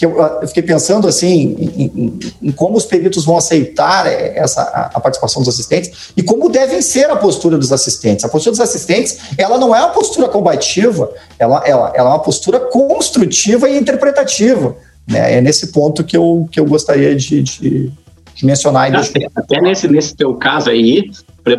que 0.00 0.06
eu, 0.06 0.18
eu, 0.18 0.48
fiquei 0.48 0.62
pensando 0.62 1.06
assim 1.06 1.54
em, 1.58 1.84
em, 1.84 2.18
em, 2.40 2.52
como 2.52 2.74
os 2.74 2.86
peritos 2.86 3.22
vão 3.22 3.36
aceitar 3.36 4.06
essa 4.06 4.62
a, 4.62 4.90
a, 4.94 5.00
participação 5.00 5.42
dos 5.42 5.52
assistentes 5.52 6.08
e 6.16 6.22
como 6.22 6.48
devem 6.48 6.80
ser 6.80 7.10
a 7.10 7.16
postura 7.16 7.58
dos 7.58 7.70
assistentes. 7.70 8.24
A 8.24 8.28
postura 8.30 8.52
dos 8.52 8.60
assistentes, 8.60 9.18
ela 9.36 9.58
não 9.58 9.76
é 9.76 9.78
uma 9.78 9.90
postura 9.90 10.26
combativa, 10.26 11.12
ela, 11.38 11.62
ela, 11.66 11.92
ela 11.94 12.08
é 12.08 12.12
uma 12.14 12.18
postura 12.18 12.58
construtiva 12.60 13.68
e 13.68 13.76
interpretativa. 13.76 14.74
Né? 15.06 15.36
É 15.36 15.40
nesse 15.42 15.66
ponto 15.66 16.02
que 16.02 16.16
eu, 16.16 16.48
que 16.50 16.58
eu 16.58 16.64
gostaria 16.64 17.14
de, 17.14 17.42
de, 17.42 17.92
de 18.34 18.46
mencionar. 18.46 18.90
Até, 18.96 19.28
até, 19.36 19.60
nesse, 19.60 19.86
nesse 19.86 20.16
teu 20.16 20.32
caso 20.32 20.70
aí, 20.70 21.10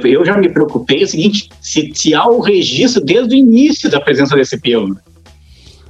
eu 0.03 0.25
já 0.25 0.35
me 0.35 0.49
preocupei 0.49 1.01
é 1.01 1.03
o 1.03 1.07
seguinte, 1.07 1.47
se, 1.61 1.91
se 1.93 2.15
há 2.15 2.25
o 2.25 2.39
registro 2.39 3.05
desde 3.05 3.35
o 3.35 3.37
início 3.37 3.87
da 3.87 4.01
presença 4.01 4.35
desse 4.35 4.59
pelo, 4.59 4.97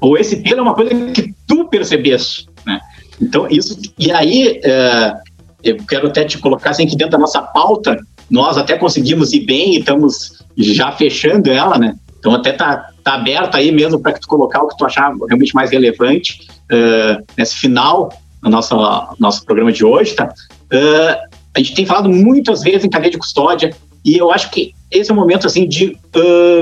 ou 0.01 0.17
esse 0.17 0.37
pelo 0.37 0.59
é 0.59 0.61
uma 0.63 0.73
coisa 0.73 0.93
que 1.11 1.33
tu 1.47 1.65
percebeste, 1.65 2.47
né? 2.65 2.79
Então, 3.21 3.47
isso... 3.49 3.79
E 3.99 4.11
aí, 4.11 4.59
uh, 4.65 5.17
eu 5.63 5.77
quero 5.87 6.07
até 6.07 6.25
te 6.25 6.39
colocar 6.39 6.71
assim, 6.71 6.87
que 6.87 6.95
dentro 6.95 7.11
da 7.11 7.17
nossa 7.19 7.39
pauta, 7.39 7.99
nós 8.29 8.57
até 8.57 8.75
conseguimos 8.77 9.31
ir 9.31 9.45
bem 9.45 9.75
e 9.75 9.79
estamos 9.79 10.43
já 10.57 10.91
fechando 10.91 11.51
ela, 11.51 11.77
né? 11.77 11.95
Então, 12.17 12.33
até 12.33 12.51
tá, 12.51 12.89
tá 13.03 13.13
aberto 13.13 13.55
aí 13.55 13.71
mesmo 13.71 13.99
para 13.99 14.13
que 14.13 14.21
tu 14.21 14.27
colocar 14.27 14.63
o 14.63 14.67
que 14.67 14.77
tu 14.77 14.85
achar 14.85 15.13
realmente 15.27 15.53
mais 15.53 15.69
relevante 15.69 16.47
uh, 16.71 17.23
nesse 17.37 17.57
final 17.57 18.11
do 18.41 18.49
nosso, 18.49 18.75
nosso 19.19 19.45
programa 19.45 19.71
de 19.71 19.85
hoje, 19.85 20.15
tá? 20.15 20.33
Uh, 20.73 21.31
a 21.53 21.59
gente 21.59 21.75
tem 21.75 21.85
falado 21.85 22.09
muitas 22.09 22.63
vezes 22.63 22.83
em 22.83 22.89
cadeia 22.89 23.11
de 23.11 23.17
custódia 23.19 23.75
e 24.03 24.17
eu 24.17 24.31
acho 24.31 24.49
que 24.49 24.73
esse 24.89 25.11
é 25.11 25.13
o 25.13 25.17
momento 25.17 25.45
assim 25.45 25.67
de 25.67 25.97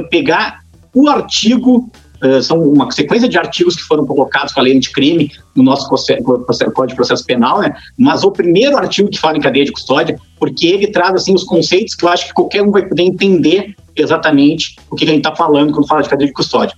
pegar 0.10 0.60
o 0.94 1.08
artigo 1.08 1.90
Uh, 2.22 2.41
são 2.41 2.61
uma 2.61 2.91
sequência 2.91 3.30
de 3.30 3.38
artigos 3.38 3.78
que 3.78 3.84
foram 3.84 4.05
colocados 4.05 4.53
com 4.53 4.59
a 4.59 4.63
lei 4.63 4.76
anticrime 4.76 5.32
no 5.55 5.63
nosso 5.63 5.88
Código 5.88 6.88
de 6.88 6.95
Processo 6.95 7.26
Penal, 7.26 7.61
né? 7.61 7.74
mas 7.97 8.24
o 8.24 8.32
primeiro 8.32 8.78
artigo 8.78 9.09
que 9.09 9.17
fala 9.17 9.38
em 9.38 9.41
cadeia 9.41 9.63
de 9.63 9.72
custódia, 9.72 10.20
porque 10.38 10.67
ele 10.67 10.88
traz 10.88 11.13
assim 11.13 11.34
os 11.34 11.45
conceitos 11.45 11.95
que 11.95 12.03
eu 12.03 12.09
acho 12.09 12.28
que 12.28 12.34
qualquer 12.34 12.61
um 12.61 12.72
vai 12.72 12.86
poder 12.86 13.03
entender 13.03 13.74
exatamente 13.95 14.76
o 14.91 14.95
que 14.95 15.05
a 15.05 15.07
gente 15.07 15.20
está 15.20 15.34
falando 15.36 15.72
quando 15.72 15.88
fala 15.88 16.01
de 16.01 16.09
cadeia 16.09 16.28
de 16.28 16.34
custódia. 16.34 16.76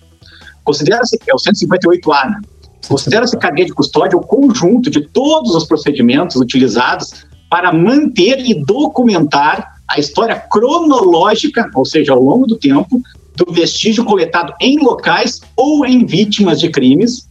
Considera-se, 0.63 1.17
é 1.27 1.33
o 1.33 1.37
158A, 1.37 2.29
né? 2.29 2.41
Considera-se 2.87 3.37
cadeia 3.37 3.65
de 3.65 3.73
custódia 3.73 4.17
o 4.17 4.21
conjunto 4.21 4.89
de 4.89 5.01
todos 5.01 5.55
os 5.55 5.65
procedimentos 5.65 6.35
utilizados 6.35 7.25
para 7.49 7.73
manter 7.73 8.39
e 8.39 8.53
documentar 8.63 9.75
a 9.87 9.99
história 9.99 10.35
cronológica, 10.35 11.69
ou 11.75 11.85
seja, 11.85 12.13
ao 12.13 12.21
longo 12.21 12.47
do 12.47 12.57
tempo, 12.57 13.01
do 13.45 13.51
vestígio 13.51 14.05
coletado 14.05 14.53
em 14.61 14.77
locais 14.77 15.41
ou 15.55 15.85
em 15.85 16.05
vítimas 16.05 16.59
de 16.59 16.69
crimes 16.69 17.27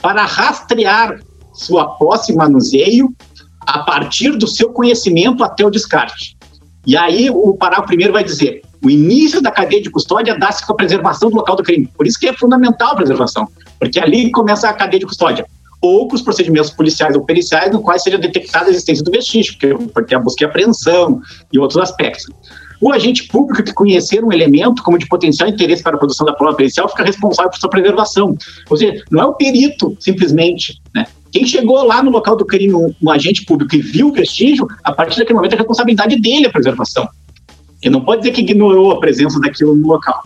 para 0.00 0.24
rastrear 0.24 1.20
sua 1.52 1.86
posse 1.96 2.32
e 2.32 2.36
manuseio 2.36 3.12
a 3.60 3.80
partir 3.80 4.36
do 4.36 4.46
seu 4.46 4.70
conhecimento 4.70 5.42
até 5.42 5.64
o 5.64 5.70
descarte. 5.70 6.36
E 6.86 6.96
aí 6.96 7.28
o 7.28 7.54
parágrafo 7.54 7.88
primeiro 7.88 8.12
vai 8.12 8.22
dizer: 8.22 8.62
o 8.82 8.88
início 8.88 9.42
da 9.42 9.50
cadeia 9.50 9.82
de 9.82 9.90
custódia 9.90 10.38
dá-se 10.38 10.64
com 10.64 10.72
a 10.72 10.76
preservação 10.76 11.28
do 11.28 11.36
local 11.36 11.56
do 11.56 11.62
crime. 11.62 11.90
Por 11.96 12.06
isso 12.06 12.18
que 12.18 12.28
é 12.28 12.32
fundamental 12.32 12.92
a 12.92 12.96
preservação, 12.96 13.48
porque 13.78 13.98
ali 13.98 14.30
começa 14.30 14.68
a 14.68 14.72
cadeia 14.72 15.00
de 15.00 15.06
custódia. 15.06 15.44
Ou 15.80 16.08
com 16.08 16.16
os 16.16 16.22
procedimentos 16.22 16.70
policiais 16.70 17.14
ou 17.14 17.24
periciais 17.24 17.70
no 17.70 17.80
quais 17.80 18.02
seja 18.02 18.18
detectada 18.18 18.66
a 18.66 18.70
existência 18.70 19.04
do 19.04 19.12
vestígio, 19.12 19.52
porque, 19.52 19.90
porque 19.92 20.14
a 20.14 20.18
busca 20.18 20.44
e 20.44 20.46
apreensão 20.46 21.20
e 21.52 21.58
outros 21.58 21.80
aspectos. 21.80 22.26
O 22.80 22.92
agente 22.92 23.26
público 23.26 23.62
que 23.62 23.72
conhecer 23.72 24.24
um 24.24 24.32
elemento 24.32 24.82
como 24.82 24.98
de 24.98 25.06
potencial 25.06 25.48
interesse 25.48 25.82
para 25.82 25.96
a 25.96 25.98
produção 25.98 26.24
da 26.24 26.32
prova 26.32 26.56
pericial 26.56 26.88
fica 26.88 27.04
responsável 27.04 27.50
por 27.50 27.58
sua 27.58 27.70
preservação. 27.70 28.36
Ou 28.70 28.76
seja, 28.76 29.02
não 29.10 29.20
é 29.20 29.26
o 29.26 29.34
perito, 29.34 29.96
simplesmente. 29.98 30.80
Né? 30.94 31.06
Quem 31.32 31.44
chegou 31.44 31.82
lá 31.84 32.02
no 32.02 32.10
local 32.10 32.36
do 32.36 32.46
crime, 32.46 32.74
um, 32.74 32.94
um 33.02 33.10
agente 33.10 33.44
público, 33.44 33.74
e 33.74 33.80
viu 33.80 34.08
o 34.08 34.12
vestígio, 34.12 34.66
a 34.84 34.92
partir 34.92 35.18
daquele 35.18 35.36
momento 35.36 35.54
é 35.54 35.56
responsabilidade 35.56 36.20
dele 36.20 36.46
a 36.46 36.50
preservação. 36.50 37.08
Ele 37.82 37.92
não 37.92 38.00
pode 38.00 38.22
dizer 38.22 38.32
que 38.32 38.42
ignorou 38.42 38.92
a 38.92 39.00
presença 39.00 39.40
daquilo 39.40 39.74
no 39.74 39.88
local. 39.88 40.22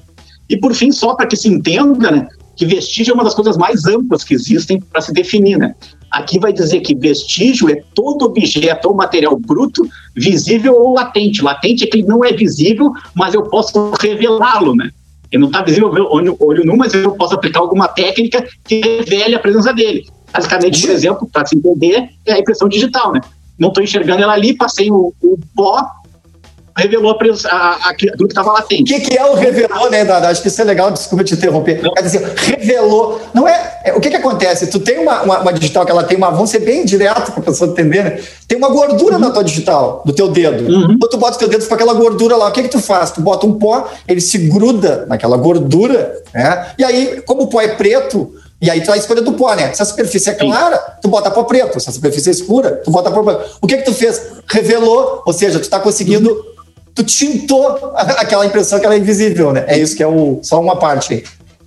E, 0.49 0.57
por 0.57 0.75
fim, 0.75 0.93
só 0.93 1.15
para 1.15 1.27
que 1.27 1.37
se 1.37 1.49
entenda, 1.49 2.11
né, 2.11 2.29
que 2.63 2.67
vestígio 2.67 3.11
é 3.11 3.15
uma 3.15 3.25
das 3.25 3.35
coisas 3.35 3.57
mais 3.57 3.87
amplas 3.87 4.23
que 4.23 4.35
existem 4.35 4.81
para 4.81 5.01
se 5.01 5.13
definir. 5.13 5.59
Né? 5.59 5.75
Aqui 6.11 6.39
vai 6.39 6.53
dizer 6.53 6.81
que 6.81 6.95
vestígio 6.95 7.69
é 7.69 7.83
todo 7.93 8.25
objeto 8.25 8.89
ou 8.89 8.95
material 8.95 9.37
bruto, 9.37 9.83
visível 10.15 10.75
ou 10.75 10.95
latente. 10.95 11.43
Latente 11.43 11.83
é 11.83 11.87
que 11.89 11.99
ele 11.99 12.07
não 12.07 12.25
é 12.25 12.33
visível, 12.33 12.93
mas 13.15 13.35
eu 13.35 13.43
posso 13.43 13.93
revelá-lo, 14.01 14.77
né? 14.77 14.91
Ele 15.33 15.41
não 15.41 15.49
está 15.49 15.63
visível 15.63 15.89
olho, 15.89 16.37
olho 16.39 16.65
nu, 16.65 16.77
mas 16.77 16.95
eu 16.95 17.13
posso 17.13 17.35
aplicar 17.35 17.61
alguma 17.61 17.89
técnica 17.89 18.47
que 18.65 18.81
revele 18.81 19.35
a 19.35 19.41
presença 19.41 19.73
dele. 19.73 20.07
Basicamente, 20.33 20.81
por 20.83 20.91
exemplo, 20.91 21.29
para 21.33 21.47
se 21.47 21.57
entender, 21.57 22.11
é 22.27 22.35
a 22.35 22.39
impressão 22.39 22.69
digital, 22.69 23.13
né? 23.13 23.21
Não 23.59 23.69
estou 23.69 23.83
enxergando 23.83 24.23
ela 24.23 24.35
ali, 24.35 24.55
passei 24.55 24.91
o, 24.91 25.13
o 25.21 25.39
pó, 25.57 25.85
revelou 26.77 27.17
a, 27.47 27.57
a, 27.57 27.91
aquilo 27.91 28.17
que 28.17 28.25
estava 28.25 28.53
latente. 28.53 28.83
O 28.83 28.85
que, 28.87 29.01
que, 29.01 29.19
é 29.19 29.25
o 29.25 29.35
revelou, 29.35 29.91
né, 29.91 30.05
Dada? 30.05 30.29
Acho 30.29 30.41
que 30.41 30.49
isso 30.49 30.61
é 30.61 30.65
legal, 30.65 30.91
desculpa 30.91 31.25
te 31.25 31.35
interromper. 31.35 31.81
Quer 31.81 32.03
dizer, 32.03 32.33
revelou. 32.37 33.21
Não 33.35 33.47
é, 33.47 33.81
é, 33.85 33.93
O 33.93 34.01
que, 34.01 34.11
que 34.11 34.17
acontece? 34.17 34.67
Tu 34.69 34.81
tem 34.81 34.99
uma, 34.99 35.23
uma, 35.23 35.41
uma, 35.41 35.53
digital 35.53 35.85
que 35.85 35.91
ela 35.91 36.05
tem 36.05 36.17
uma. 36.17 36.31
Vamos 36.31 36.51
ser 36.51 36.61
bem 36.61 36.85
direto 36.85 37.33
para 37.33 37.41
a 37.41 37.45
pessoa 37.45 37.71
entender, 37.71 38.05
né? 38.05 38.21
Tem 38.49 38.57
uma 38.57 38.69
gordura 38.69 39.15
uhum. 39.15 39.21
na 39.21 39.31
tua 39.31 39.45
digital, 39.45 40.03
do 40.05 40.13
teu 40.13 40.29
dedo. 40.29 40.65
Uhum. 40.65 40.99
Quando 40.99 41.11
tu 41.11 41.19
bota 41.19 41.37
o 41.37 41.39
teu 41.39 41.49
dedo 41.49 41.67
com 41.67 41.75
aquela 41.75 41.95
gordura 41.95 42.37
lá, 42.37 42.49
o 42.49 42.53
que, 42.53 42.63
que 42.63 42.69
tu 42.69 42.81
faz? 42.81 43.11
Tu 43.11 43.21
bota 43.21 43.47
um 43.47 43.59
pó, 43.59 43.89
ele 44.09 44.21
se 44.21 44.39
gruda 44.39 45.05
naquela 45.07 45.37
gordura, 45.37 46.23
né? 46.35 46.73
E 46.79 46.85
aí, 46.85 47.23
como 47.27 47.43
o 47.43 47.47
pó 47.49 47.61
é 47.61 47.69
preto, 47.69 48.33
e 48.61 48.71
aí 48.71 48.81
tu 48.81 48.87
vai 48.87 48.99
escolher 48.99 49.23
do 49.23 49.33
pó, 49.33 49.53
né? 49.55 49.73
Se 49.75 49.83
a 49.83 49.85
superfície 49.85 50.31
é 50.31 50.35
clara, 50.35 50.77
Sim. 50.77 50.83
tu 51.03 51.09
bota 51.09 51.31
pó 51.31 51.43
preto. 51.43 51.81
Se 51.81 51.89
a 51.89 51.93
superfície 51.93 52.29
é 52.29 52.33
escura, 52.33 52.81
tu 52.85 52.91
bota 52.91 53.11
pó 53.11 53.23
preto. 53.23 53.59
O 53.61 53.67
que 53.67 53.77
que 53.77 53.85
tu 53.85 53.93
fez? 53.93 54.23
Revelou, 54.47 55.23
ou 55.27 55.33
seja, 55.33 55.59
tu 55.59 55.63
está 55.63 55.81
conseguindo 55.81 56.52
tu 56.95 57.03
tintou 57.05 57.93
aquela 57.95 58.47
impressão 58.47 58.79
que 58.79 58.87
ela 58.87 58.95
é 58.95 58.99
invisível, 58.99 59.53
né? 59.53 59.65
É 59.67 59.79
isso 59.79 59.97
que 59.97 60.03
é 60.03 60.07
o, 60.07 60.41
só 60.43 60.61
uma 60.61 60.77
parte. 60.77 61.25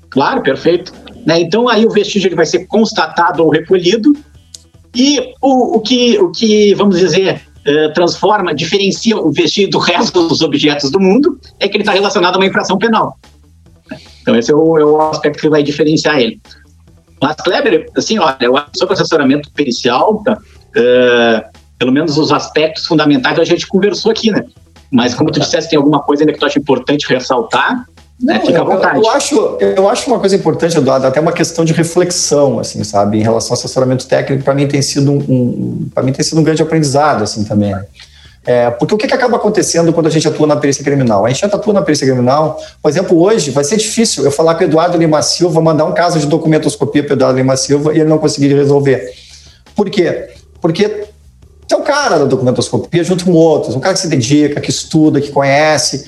Claro, 0.10 0.42
perfeito. 0.42 0.94
Né? 1.26 1.40
Então 1.40 1.68
aí 1.68 1.86
o 1.86 1.90
vestígio 1.90 2.28
ele 2.28 2.36
vai 2.36 2.46
ser 2.46 2.66
constatado 2.68 3.44
ou 3.44 3.50
recolhido 3.50 4.16
e 4.94 5.34
o, 5.42 5.78
o, 5.78 5.80
que, 5.82 6.18
o 6.20 6.32
que, 6.32 6.74
vamos 6.76 6.98
dizer, 6.98 7.42
uh, 7.68 7.94
transforma, 7.94 8.54
diferencia 8.54 9.18
o 9.18 9.32
vestígio 9.32 9.72
do 9.72 9.80
resto 9.80 10.28
dos 10.28 10.42
objetos 10.42 10.90
do 10.90 11.00
mundo 11.00 11.40
é 11.60 11.68
que 11.68 11.76
ele 11.76 11.82
está 11.82 11.92
relacionado 11.92 12.36
a 12.36 12.38
uma 12.38 12.46
infração 12.46 12.78
penal. 12.78 13.18
Então 14.22 14.36
esse 14.36 14.52
é 14.52 14.56
o, 14.56 14.78
é 14.78 14.86
o 14.86 15.02
aspecto 15.02 15.42
que 15.42 15.50
vai 15.50 15.64
diferenciar 15.64 16.20
ele. 16.20 16.40
Mas, 17.22 17.36
Kleber, 17.38 17.90
assim, 17.96 18.20
olha, 18.20 18.38
eu 18.42 18.56
acho 18.56 18.72
sobre 18.76 18.94
assessoramento 18.94 19.52
pericial, 19.52 20.22
tá? 20.24 20.34
uh, 20.34 21.60
pelo 21.78 21.92
menos 21.92 22.18
os 22.18 22.32
aspectos 22.32 22.86
fundamentais 22.86 23.40
a 23.40 23.44
gente 23.44 23.68
conversou 23.68 24.12
aqui, 24.12 24.32
né? 24.32 24.46
Mas 24.96 25.14
como 25.14 25.30
tu 25.30 25.42
disseste, 25.42 25.70
tem 25.70 25.78
alguma 25.78 26.02
coisa 26.02 26.24
ainda 26.24 26.32
que 26.32 26.40
tu 26.40 26.46
acha 26.46 26.58
importante 26.58 27.06
ressaltar? 27.08 27.86
Né? 28.22 28.40
Fica 28.40 28.62
à 28.62 28.64
vontade. 28.64 28.98
Eu, 28.98 29.04
eu, 29.04 29.12
acho, 29.12 29.58
eu 29.60 29.90
acho 29.90 30.10
uma 30.10 30.20
coisa 30.20 30.38
importante, 30.38 30.78
Eduardo, 30.78 31.06
até 31.06 31.20
uma 31.20 31.34
questão 31.34 31.66
de 31.66 31.74
reflexão, 31.74 32.60
assim, 32.60 32.82
sabe, 32.86 33.18
em 33.18 33.22
relação 33.22 33.50
ao 33.50 33.54
assessoramento 33.56 34.08
técnico, 34.08 34.42
para 34.42 34.54
mim 34.54 34.68
tem 34.68 34.82
sido 34.82 35.12
um, 35.12 35.18
um 35.18 35.90
para 35.94 36.02
mim 36.02 36.14
tem 36.14 36.24
sido 36.24 36.40
um 36.40 36.44
grande 36.44 36.62
aprendizado, 36.62 37.24
assim, 37.24 37.44
também. 37.44 37.76
É, 38.46 38.70
porque 38.70 38.94
o 38.94 38.98
que, 38.98 39.06
que 39.06 39.14
acaba 39.14 39.36
acontecendo 39.36 39.92
quando 39.92 40.08
a 40.08 40.10
gente 40.10 40.26
atua 40.28 40.48
na 40.48 40.56
perícia 40.56 40.82
criminal? 40.82 41.26
A 41.26 41.30
gente 41.30 41.42
já 41.42 41.48
atua 41.48 41.74
na 41.74 41.82
perícia 41.82 42.08
criminal, 42.08 42.58
por 42.82 42.88
exemplo, 42.88 43.22
hoje 43.22 43.52
vai 43.52 43.66
ser 43.66 43.76
difícil 43.76 44.24
eu 44.24 44.32
falar 44.32 44.56
com 44.56 44.62
o 44.62 44.64
Eduardo 44.64 44.98
Lima 44.98 45.22
Silva, 45.22 45.60
mandar 45.60 45.84
um 45.84 45.94
caso 45.94 46.18
de 46.18 46.26
documentoscopia 46.26 47.04
para 47.04 47.14
o 47.14 47.16
Eduardo 47.18 47.38
Lima 47.38 47.58
Silva 47.58 47.94
e 47.94 48.00
ele 48.00 48.10
não 48.10 48.18
conseguir 48.18 48.54
resolver. 48.54 49.14
Por 49.76 49.90
quê? 49.90 50.30
Porque 50.62 51.06
é 51.74 51.76
o 51.76 51.82
cara 51.82 52.20
da 52.20 52.26
documentoscopia 52.26 53.04
junto 53.04 53.26
com 53.26 53.32
outros, 53.32 53.76
um 53.76 53.80
cara 53.80 53.94
que 53.94 54.00
se 54.00 54.08
dedica, 54.08 54.62
que 54.62 54.70
estuda, 54.70 55.20
que 55.20 55.32
conhece. 55.32 56.06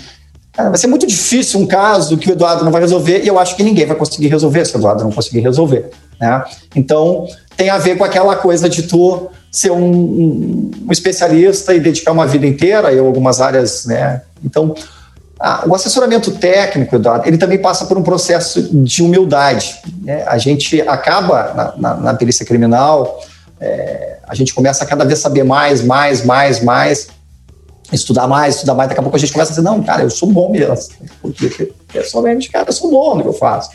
Cara, 0.54 0.70
vai 0.70 0.78
ser 0.78 0.88
muito 0.88 1.06
difícil 1.06 1.60
um 1.60 1.68
caso 1.68 2.18
que 2.18 2.30
o 2.30 2.32
Eduardo 2.32 2.66
não 2.66 2.72
vai 2.72 2.82
resolver 2.82 3.24
e 3.24 3.28
eu 3.28 3.38
acho 3.38 3.56
que 3.56 3.64
ninguém 3.64 3.86
vai 3.86 3.96
conseguir 3.96 4.28
resolver 4.28 4.66
se 4.66 4.76
o 4.76 4.80
Eduardo 4.80 5.04
não 5.04 5.12
conseguir 5.12 5.40
resolver. 5.40 5.92
Né? 6.20 6.44
Então, 6.76 7.28
tem 7.56 7.70
a 7.70 7.78
ver 7.78 7.98
com 7.98 8.04
aquela 8.04 8.36
coisa 8.36 8.68
de 8.68 8.84
tu 8.84 9.30
ser 9.52 9.72
um, 9.72 9.84
um, 9.84 10.72
um 10.88 10.92
especialista 10.92 11.74
e 11.74 11.80
dedicar 11.80 12.12
uma 12.12 12.28
vida 12.28 12.46
inteira 12.46 12.94
em 12.94 13.00
algumas 13.00 13.40
áreas. 13.40 13.86
Né? 13.86 14.22
Então, 14.44 14.74
ah, 15.40 15.64
o 15.68 15.76
assessoramento 15.76 16.32
técnico, 16.32 16.96
Eduardo, 16.96 17.28
ele 17.28 17.38
também 17.38 17.60
passa 17.60 17.86
por 17.86 17.98
um 17.98 18.04
processo 18.04 18.62
de 18.62 19.04
humildade. 19.04 19.76
Né? 20.02 20.24
A 20.26 20.38
gente 20.38 20.82
acaba, 20.82 21.54
na, 21.54 21.74
na, 21.78 22.02
na 22.02 22.14
perícia 22.14 22.46
criminal, 22.46 23.20
é, 23.60 24.18
a 24.28 24.36
gente 24.36 24.54
começa 24.54 24.84
a 24.84 24.88
cada 24.88 25.06
vez 25.06 25.20
saber 25.20 25.44
mais, 25.44 25.82
mais, 25.82 26.24
mais, 26.24 26.62
mais, 26.62 27.08
estudar 27.92 28.28
mais, 28.28 28.56
estudar 28.56 28.76
mais. 28.76 28.90
Daqui 28.90 29.00
a 29.00 29.04
pouco 29.04 29.18
a 29.18 29.20
gente 29.20 29.34
começa 29.34 29.52
a 29.52 29.56
dizer: 29.56 29.64
não, 29.64 29.82
cara, 29.84 30.04
eu 30.04 30.10
sou 30.10 30.32
bom 30.32 30.52
mesmo. 30.52 30.76
Porque 31.22 31.72
pessoalmente, 31.92 32.50
cara, 32.50 32.70
eu 32.70 32.74
sou 32.74 32.92
bom 32.92 33.16
no 33.16 33.22
que 33.24 33.30
eu 33.30 33.34
faço. 33.34 33.70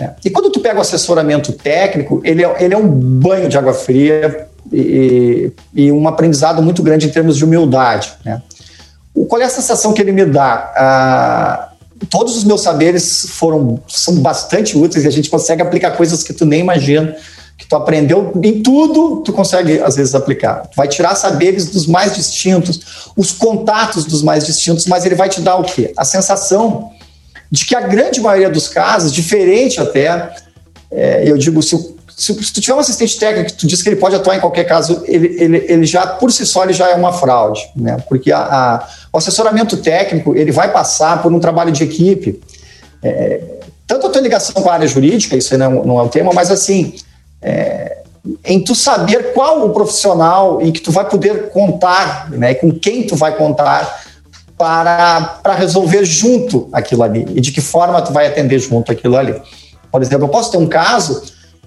É. 0.00 0.10
E 0.24 0.30
quando 0.30 0.50
tu 0.50 0.60
pega 0.60 0.78
o 0.78 0.80
assessoramento 0.80 1.52
técnico, 1.52 2.20
ele 2.24 2.44
é, 2.44 2.64
ele 2.64 2.74
é 2.74 2.76
um 2.76 2.88
banho 2.88 3.48
de 3.48 3.58
água 3.58 3.74
fria 3.74 4.48
e, 4.72 5.52
e, 5.74 5.92
um 5.92 6.08
aprendizado 6.08 6.62
muito 6.62 6.82
grande 6.82 7.06
em 7.06 7.10
termos 7.10 7.36
de 7.36 7.44
humildade. 7.44 8.14
Né? 8.24 8.42
O, 9.14 9.26
qual 9.26 9.40
é 9.40 9.44
a 9.44 9.50
sensação 9.50 9.92
que 9.92 10.00
ele 10.00 10.12
me 10.12 10.24
dá? 10.24 10.72
Ah, 10.74 11.72
todos 12.08 12.36
os 12.36 12.44
meus 12.44 12.62
saberes 12.62 13.26
foram 13.28 13.80
são 13.86 14.16
bastante 14.16 14.76
úteis 14.76 15.04
e 15.04 15.08
a 15.08 15.10
gente 15.10 15.28
consegue 15.28 15.60
aplicar 15.60 15.92
coisas 15.92 16.22
que 16.22 16.32
tu 16.32 16.46
nem 16.46 16.60
imagina 16.60 17.14
que 17.62 17.68
tu 17.68 17.76
aprendeu 17.76 18.32
em 18.42 18.60
tudo, 18.60 19.22
tu 19.24 19.32
consegue 19.32 19.80
às 19.80 19.94
vezes 19.94 20.16
aplicar. 20.16 20.66
Tu 20.66 20.74
vai 20.74 20.88
tirar 20.88 21.14
saberes 21.14 21.66
dos 21.70 21.86
mais 21.86 22.12
distintos, 22.12 23.12
os 23.16 23.30
contatos 23.30 24.04
dos 24.04 24.20
mais 24.20 24.44
distintos, 24.44 24.84
mas 24.86 25.06
ele 25.06 25.14
vai 25.14 25.28
te 25.28 25.40
dar 25.40 25.54
o 25.54 25.62
quê? 25.62 25.92
A 25.96 26.04
sensação 26.04 26.90
de 27.48 27.64
que 27.64 27.76
a 27.76 27.82
grande 27.82 28.20
maioria 28.20 28.50
dos 28.50 28.66
casos, 28.66 29.12
diferente 29.12 29.80
até, 29.80 30.34
é, 30.90 31.22
eu 31.24 31.38
digo, 31.38 31.62
se, 31.62 31.76
se, 32.16 32.34
se, 32.34 32.52
tu 32.52 32.60
tiver 32.60 32.74
um 32.74 32.80
assistente 32.80 33.16
técnico 33.16 33.52
que 33.52 33.58
tu 33.58 33.66
diz 33.68 33.80
que 33.80 33.88
ele 33.90 33.96
pode 33.96 34.16
atuar 34.16 34.36
em 34.36 34.40
qualquer 34.40 34.64
caso, 34.64 35.04
ele, 35.06 35.36
ele, 35.38 35.64
ele 35.68 35.86
já, 35.86 36.04
por 36.04 36.32
si 36.32 36.44
só, 36.44 36.64
ele 36.64 36.72
já 36.72 36.90
é 36.90 36.96
uma 36.96 37.12
fraude, 37.12 37.60
né? 37.76 37.96
Porque 38.08 38.32
a, 38.32 38.40
a, 38.40 38.88
o 39.12 39.18
assessoramento 39.18 39.76
técnico, 39.76 40.34
ele 40.34 40.50
vai 40.50 40.72
passar 40.72 41.22
por 41.22 41.32
um 41.32 41.38
trabalho 41.38 41.70
de 41.70 41.84
equipe, 41.84 42.40
é, 43.04 43.40
tanto 43.86 44.08
a 44.08 44.10
tua 44.10 44.20
ligação 44.20 44.60
com 44.60 44.68
a 44.68 44.74
área 44.74 44.88
jurídica, 44.88 45.36
isso 45.36 45.56
não, 45.56 45.84
não 45.84 46.00
é 46.00 46.02
o 46.02 46.08
tema, 46.08 46.32
mas 46.34 46.50
assim, 46.50 46.94
é, 47.42 47.98
em 48.44 48.62
tu 48.62 48.74
saber 48.74 49.32
qual 49.32 49.66
o 49.66 49.70
profissional 49.70 50.60
em 50.62 50.70
que 50.70 50.80
tu 50.80 50.92
vai 50.92 51.08
poder 51.08 51.50
contar, 51.50 52.30
né, 52.30 52.54
com 52.54 52.70
quem 52.70 53.06
tu 53.06 53.16
vai 53.16 53.36
contar 53.36 54.02
para, 54.56 55.40
para 55.42 55.54
resolver 55.54 56.04
junto 56.04 56.68
aquilo 56.72 57.02
ali 57.02 57.26
e 57.34 57.40
de 57.40 57.50
que 57.50 57.60
forma 57.60 58.00
tu 58.00 58.12
vai 58.12 58.28
atender 58.28 58.58
junto 58.60 58.92
aquilo 58.92 59.16
ali. 59.16 59.40
Por 59.90 60.00
exemplo, 60.00 60.26
eu 60.26 60.30
posso 60.30 60.52
ter 60.52 60.58
um 60.58 60.68
caso 60.68 61.22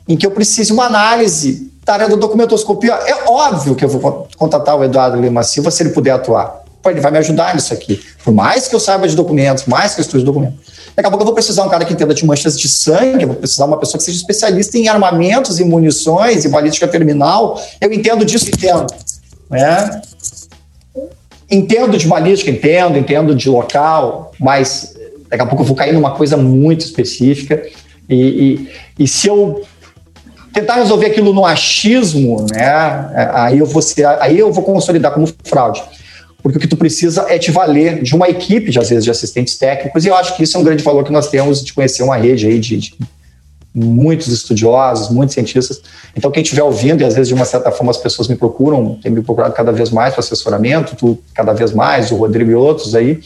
em 0.08 0.16
que 0.16 0.26
eu 0.26 0.32
precise 0.32 0.72
uma 0.72 0.86
análise 0.86 1.72
da 1.84 1.94
área 1.94 2.10
da 2.10 2.16
documentoscopia. 2.16 2.94
É 2.94 3.30
óbvio 3.30 3.76
que 3.76 3.84
eu 3.84 3.90
vou 3.90 4.28
contatar 4.38 4.78
o 4.78 4.84
Eduardo 4.84 5.20
Lima 5.20 5.44
Silva 5.44 5.70
se 5.72 5.84
ele 5.84 5.90
puder 5.90 6.12
atuar. 6.12 6.64
Ele 6.86 7.02
vai 7.02 7.12
me 7.12 7.18
ajudar 7.18 7.54
nisso 7.56 7.74
aqui. 7.74 8.02
Por 8.24 8.34
mais 8.34 8.68
que 8.68 8.76
eu 8.76 8.80
saiba 8.80 9.08
de 9.08 9.16
documentos, 9.16 9.66
mais 9.66 9.94
que 9.94 10.02
eu 10.02 10.04
estude 10.04 10.24
documentos. 10.24 10.60
Daqui 10.96 11.08
a 11.08 11.10
pouco 11.10 11.24
eu 11.24 11.26
vou 11.26 11.34
precisar 11.34 11.64
um 11.64 11.70
cara 11.70 11.84
que 11.84 11.92
entenda 11.92 12.14
de 12.14 12.26
manchas 12.26 12.58
de 12.58 12.70
sangue, 12.70 13.24
eu 13.24 13.28
vou 13.28 13.36
precisar 13.36 13.66
uma 13.66 13.78
pessoa 13.78 13.98
que 13.98 14.06
seja 14.06 14.18
especialista 14.18 14.78
em 14.78 14.88
armamentos 14.88 15.60
e 15.60 15.66
munições 15.66 16.46
e 16.46 16.50
balística 16.50 16.88
terminal. 16.88 17.62
Eu 17.82 17.92
entendo 17.92 18.24
disso, 18.24 18.48
entendo. 18.48 18.88
Né? 19.50 20.02
Entendo 21.52 21.98
de 21.98 22.08
balística, 22.08 22.50
entendo, 22.50 22.98
entendo 22.98 23.36
de 23.36 23.50
local, 23.50 24.32
mas 24.40 24.96
daqui 25.30 25.44
a 25.44 25.46
pouco 25.46 25.64
eu 25.64 25.68
vou 25.68 25.76
cair 25.76 25.94
numa 25.94 26.12
coisa 26.12 26.38
muito 26.38 26.86
específica. 26.86 27.62
E, 28.08 28.16
e, 28.98 29.04
e 29.04 29.08
se 29.08 29.28
eu 29.28 29.64
tentar 30.54 30.76
resolver 30.76 31.08
aquilo 31.08 31.34
no 31.34 31.46
achismo, 31.46 32.46
né, 32.50 33.30
aí 33.34 33.60
eu 33.60 33.66
vou 33.66 33.82
ser, 33.82 34.06
aí 34.06 34.40
eu 34.40 34.54
vou 34.54 34.64
consolidar 34.64 35.12
como 35.12 35.28
fraude 35.44 35.84
porque 36.46 36.60
o 36.60 36.62
que 36.62 36.68
tu 36.68 36.78
precisa 36.78 37.26
é 37.28 37.40
te 37.40 37.50
valer 37.50 38.04
de 38.04 38.16
uma 38.16 38.30
equipe, 38.30 38.70
de, 38.70 38.78
às 38.78 38.90
vezes, 38.90 39.04
de 39.04 39.10
assistentes 39.10 39.58
técnicos, 39.58 40.06
e 40.06 40.10
eu 40.10 40.16
acho 40.16 40.38
que 40.38 40.44
isso 40.44 40.56
é 40.56 40.60
um 40.60 40.64
grande 40.64 40.84
valor 40.84 41.04
que 41.04 41.12
nós 41.12 41.28
temos 41.28 41.66
de 41.66 41.74
conhecer 41.74 42.04
uma 42.04 42.16
rede 42.18 42.46
aí 42.46 42.60
de, 42.60 42.78
de 42.78 42.96
muitos 43.74 44.28
estudiosos, 44.28 45.10
muitos 45.10 45.34
cientistas. 45.34 45.82
Então, 46.16 46.30
quem 46.30 46.44
estiver 46.44 46.62
ouvindo, 46.62 47.02
e 47.02 47.04
às 47.04 47.16
vezes, 47.16 47.30
de 47.30 47.34
uma 47.34 47.46
certa 47.46 47.72
forma, 47.72 47.90
as 47.90 47.98
pessoas 47.98 48.28
me 48.28 48.36
procuram, 48.36 49.00
tem 49.02 49.12
me 49.12 49.24
procurado 49.24 49.56
cada 49.56 49.72
vez 49.72 49.90
mais 49.90 50.14
para 50.14 50.20
assessoramento, 50.20 50.96
tu 50.96 51.18
cada 51.34 51.52
vez 51.52 51.72
mais, 51.72 52.12
o 52.12 52.16
Rodrigo 52.16 52.52
e 52.52 52.54
outros 52.54 52.94
aí, 52.94 53.20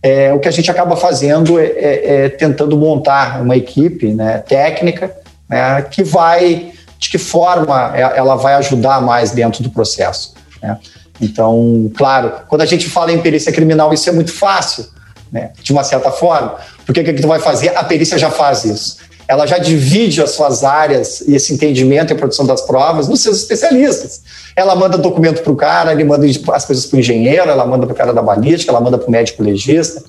é, 0.00 0.32
o 0.32 0.38
que 0.38 0.46
a 0.46 0.52
gente 0.52 0.70
acaba 0.70 0.94
fazendo 0.94 1.58
é, 1.58 1.64
é, 1.64 2.14
é 2.26 2.28
tentando 2.28 2.78
montar 2.78 3.42
uma 3.42 3.56
equipe 3.56 4.14
né, 4.14 4.38
técnica 4.38 5.12
né, 5.48 5.82
que 5.82 6.04
vai, 6.04 6.70
de 6.96 7.10
que 7.10 7.18
forma 7.18 7.92
ela 7.96 8.36
vai 8.36 8.54
ajudar 8.54 9.02
mais 9.02 9.32
dentro 9.32 9.64
do 9.64 9.70
processo. 9.70 10.34
Né? 10.62 10.78
Então, 11.20 11.90
claro, 11.96 12.32
quando 12.48 12.62
a 12.62 12.66
gente 12.66 12.88
fala 12.88 13.12
em 13.12 13.20
perícia 13.20 13.52
criminal, 13.52 13.92
isso 13.92 14.08
é 14.08 14.12
muito 14.12 14.32
fácil, 14.32 14.86
né? 15.30 15.50
de 15.62 15.72
uma 15.72 15.84
certa 15.84 16.10
forma, 16.10 16.56
porque 16.84 17.00
o 17.00 17.04
que, 17.04 17.12
que 17.12 17.22
tu 17.22 17.28
vai 17.28 17.38
fazer? 17.38 17.76
A 17.76 17.84
perícia 17.84 18.18
já 18.18 18.30
faz 18.30 18.64
isso. 18.64 18.96
Ela 19.28 19.46
já 19.46 19.56
divide 19.56 20.20
as 20.20 20.32
suas 20.32 20.64
áreas 20.64 21.22
e 21.22 21.34
esse 21.34 21.54
entendimento 21.54 22.12
e 22.12 22.14
a 22.14 22.16
produção 22.16 22.44
das 22.44 22.60
provas 22.62 23.08
nos 23.08 23.20
seus 23.20 23.38
especialistas. 23.38 24.22
Ela 24.54 24.74
manda 24.74 24.98
documento 24.98 25.42
para 25.42 25.52
o 25.52 25.56
cara, 25.56 25.92
ele 25.92 26.04
manda 26.04 26.26
as 26.26 26.64
coisas 26.64 26.84
para 26.86 26.96
o 26.96 27.00
engenheiro, 27.00 27.48
ela 27.48 27.64
manda 27.64 27.86
para 27.86 27.94
o 27.94 27.96
cara 27.96 28.12
da 28.12 28.20
balística, 28.20 28.70
ela 28.70 28.80
manda 28.80 28.98
para 28.98 29.08
o 29.08 29.10
médico 29.10 29.42
legista. 29.42 30.02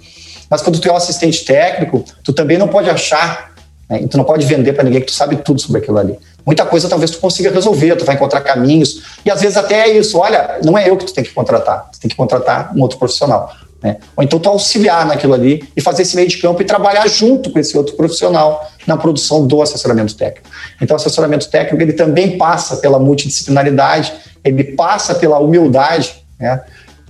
Mas 0.49 0.61
quando 0.61 0.79
tu 0.79 0.89
é 0.89 0.91
um 0.91 0.97
assistente 0.97 1.45
técnico, 1.45 2.03
tu 2.23 2.33
também 2.33 2.57
não 2.57 2.67
pode 2.67 2.89
achar, 2.89 3.53
né? 3.87 4.05
tu 4.09 4.17
não 4.17 4.25
pode 4.25 4.45
vender 4.45 4.73
para 4.73 4.83
ninguém 4.83 4.99
que 4.99 5.07
tu 5.07 5.13
sabe 5.13 5.37
tudo 5.37 5.61
sobre 5.61 5.77
aquilo 5.77 5.99
ali 5.99 6.17
muita 6.45 6.65
coisa 6.65 6.89
talvez 6.89 7.11
tu 7.11 7.19
consiga 7.19 7.51
resolver, 7.51 7.95
tu 7.95 8.05
vai 8.05 8.15
encontrar 8.15 8.41
caminhos. 8.41 9.01
E 9.25 9.31
às 9.31 9.41
vezes 9.41 9.57
até 9.57 9.89
é 9.89 9.97
isso, 9.97 10.17
olha, 10.17 10.59
não 10.63 10.77
é 10.77 10.89
eu 10.89 10.97
que 10.97 11.05
tu 11.05 11.13
tem 11.13 11.23
que 11.23 11.31
contratar, 11.31 11.89
tu 11.91 11.99
tem 11.99 12.09
que 12.09 12.15
contratar 12.15 12.73
um 12.75 12.81
outro 12.81 12.97
profissional. 12.97 13.51
Né? 13.81 13.97
Ou 14.15 14.23
então 14.23 14.39
tu 14.39 14.47
auxiliar 14.47 15.05
naquilo 15.05 15.33
ali 15.33 15.67
e 15.75 15.81
fazer 15.81 16.03
esse 16.03 16.15
meio 16.15 16.27
de 16.27 16.37
campo 16.37 16.61
e 16.61 16.65
trabalhar 16.65 17.05
junto 17.07 17.51
com 17.51 17.59
esse 17.59 17.77
outro 17.77 17.95
profissional 17.95 18.71
na 18.87 18.95
produção 18.95 19.45
do 19.45 19.61
assessoramento 19.61 20.15
técnico. 20.15 20.49
Então 20.81 20.95
o 20.95 20.99
assessoramento 20.99 21.49
técnico 21.49 21.83
ele 21.83 21.93
também 21.93 22.37
passa 22.37 22.77
pela 22.77 22.97
multidisciplinaridade, 22.97 24.13
ele 24.43 24.63
passa 24.63 25.13
pela 25.15 25.37
humildade, 25.39 26.23
né? 26.39 26.61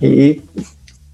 E 0.02 0.42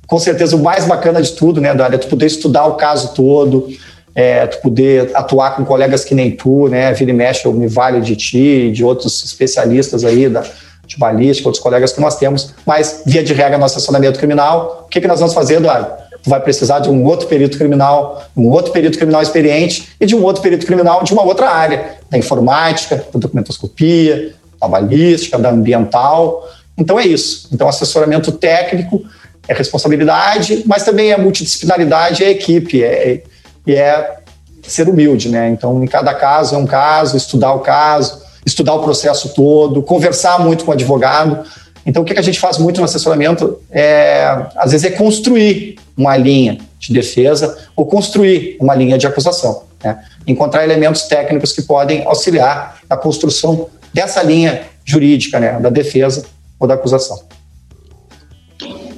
com 0.07 0.19
certeza 0.19 0.57
o 0.57 0.59
mais 0.63 0.87
bacana 0.87 1.23
de 1.23 1.33
tudo, 1.33 1.61
né, 1.61 1.73
Dália, 1.73 1.95
é 1.95 1.99
tu 1.99 2.09
poder 2.09 2.27
estudar 2.27 2.67
o 2.67 2.75
caso 2.75 3.15
todo, 3.15 3.69
é, 4.15 4.47
tu 4.47 4.61
poder 4.61 5.11
atuar 5.15 5.57
com 5.57 5.65
colegas 5.65 6.05
que 6.05 6.15
nem 6.15 6.31
tu, 6.31 6.69
né? 6.69 6.93
Vira 6.93 7.11
e 7.11 7.15
mexe, 7.15 7.47
eu 7.47 7.53
me 7.53 7.67
valho 7.67 8.01
de 8.01 8.17
ti, 8.17 8.71
de 8.73 8.85
outros 8.85 9.25
especialistas 9.25 10.05
aí 10.05 10.29
da, 10.29 10.45
de 10.87 10.99
balística, 10.99 11.49
outros 11.49 11.63
colegas 11.63 11.93
que 11.93 12.01
nós 12.01 12.17
temos, 12.17 12.53
mas 12.67 13.03
via 13.07 13.23
de 13.23 13.33
regra 13.33 13.57
no 13.57 13.65
assessoramento 13.65 14.19
criminal, 14.19 14.85
o 14.87 14.89
que, 14.89 15.01
que 15.01 15.07
nós 15.07 15.21
vamos 15.21 15.35
fazer, 15.35 15.55
Eduardo? 15.57 15.89
Tu 16.23 16.29
vai 16.29 16.41
precisar 16.41 16.81
de 16.81 16.91
um 16.91 17.05
outro 17.05 17.29
perito 17.29 17.57
criminal, 17.57 18.25
um 18.37 18.49
outro 18.51 18.73
perito 18.73 18.99
criminal 18.99 19.23
experiente 19.23 19.91
e 20.01 20.05
de 20.05 20.15
um 20.15 20.23
outro 20.23 20.43
perito 20.43 20.67
criminal 20.67 21.03
de 21.03 21.13
uma 21.13 21.23
outra 21.23 21.49
área, 21.49 21.99
da 22.11 22.19
informática, 22.19 22.97
da 22.97 23.19
documentoscopia, 23.19 24.35
da 24.61 24.69
balística, 24.69 25.39
da 25.39 25.51
ambiental. 25.51 26.47
Então 26.77 26.99
é 26.99 27.07
isso. 27.07 27.49
Então 27.53 27.69
assessoramento 27.69 28.33
técnico 28.33 29.03
é 29.49 29.55
responsabilidade, 29.55 30.63
mas 30.67 30.85
também 30.85 31.11
é 31.11 31.17
multidisciplinaridade, 31.17 32.23
é 32.23 32.31
equipe, 32.31 32.85
é, 32.85 33.23
e 33.67 33.75
é 33.75 34.19
ser 34.63 34.89
humilde, 34.89 35.29
né? 35.29 35.49
Então, 35.49 35.83
em 35.83 35.87
cada 35.87 36.15
caso 36.15 36.55
é 36.55 36.59
um 36.59 36.67
caso, 36.67 37.17
estudar 37.17 37.53
o 37.53 37.61
caso, 37.61 38.23
estudar 38.45 38.75
o 38.75 38.83
processo 38.83 39.35
todo, 39.35 39.83
conversar 39.83 40.41
muito 40.41 40.65
com 40.65 40.71
o 40.71 40.75
advogado. 40.75 41.45
Então, 41.85 42.03
o 42.03 42.05
que 42.05 42.19
a 42.19 42.23
gente 42.23 42.39
faz 42.39 42.59
muito 42.59 42.79
no 42.79 42.85
assessoramento 42.85 43.59
é, 43.71 44.47
às 44.57 44.73
vezes, 44.73 44.87
é 44.87 44.91
construir 44.91 45.77
uma 45.97 46.17
linha 46.17 46.59
de 46.79 46.93
defesa 46.93 47.59
ou 47.75 47.87
construir 47.87 48.57
uma 48.61 48.75
linha 48.75 48.99
de 48.99 49.07
acusação. 49.07 49.65
Né? 49.83 49.99
Encontrar 50.27 50.63
elementos 50.65 51.03
técnicos 51.03 51.53
que 51.53 51.63
podem 51.63 52.05
auxiliar 52.05 52.79
na 52.89 52.97
construção 52.97 53.69
dessa 53.93 54.23
linha 54.23 54.63
jurídica, 54.85 55.41
né? 55.41 55.59
da 55.59 55.71
defesa 55.71 56.25
ou 56.59 56.67
da 56.69 56.75
acusação. 56.75 57.21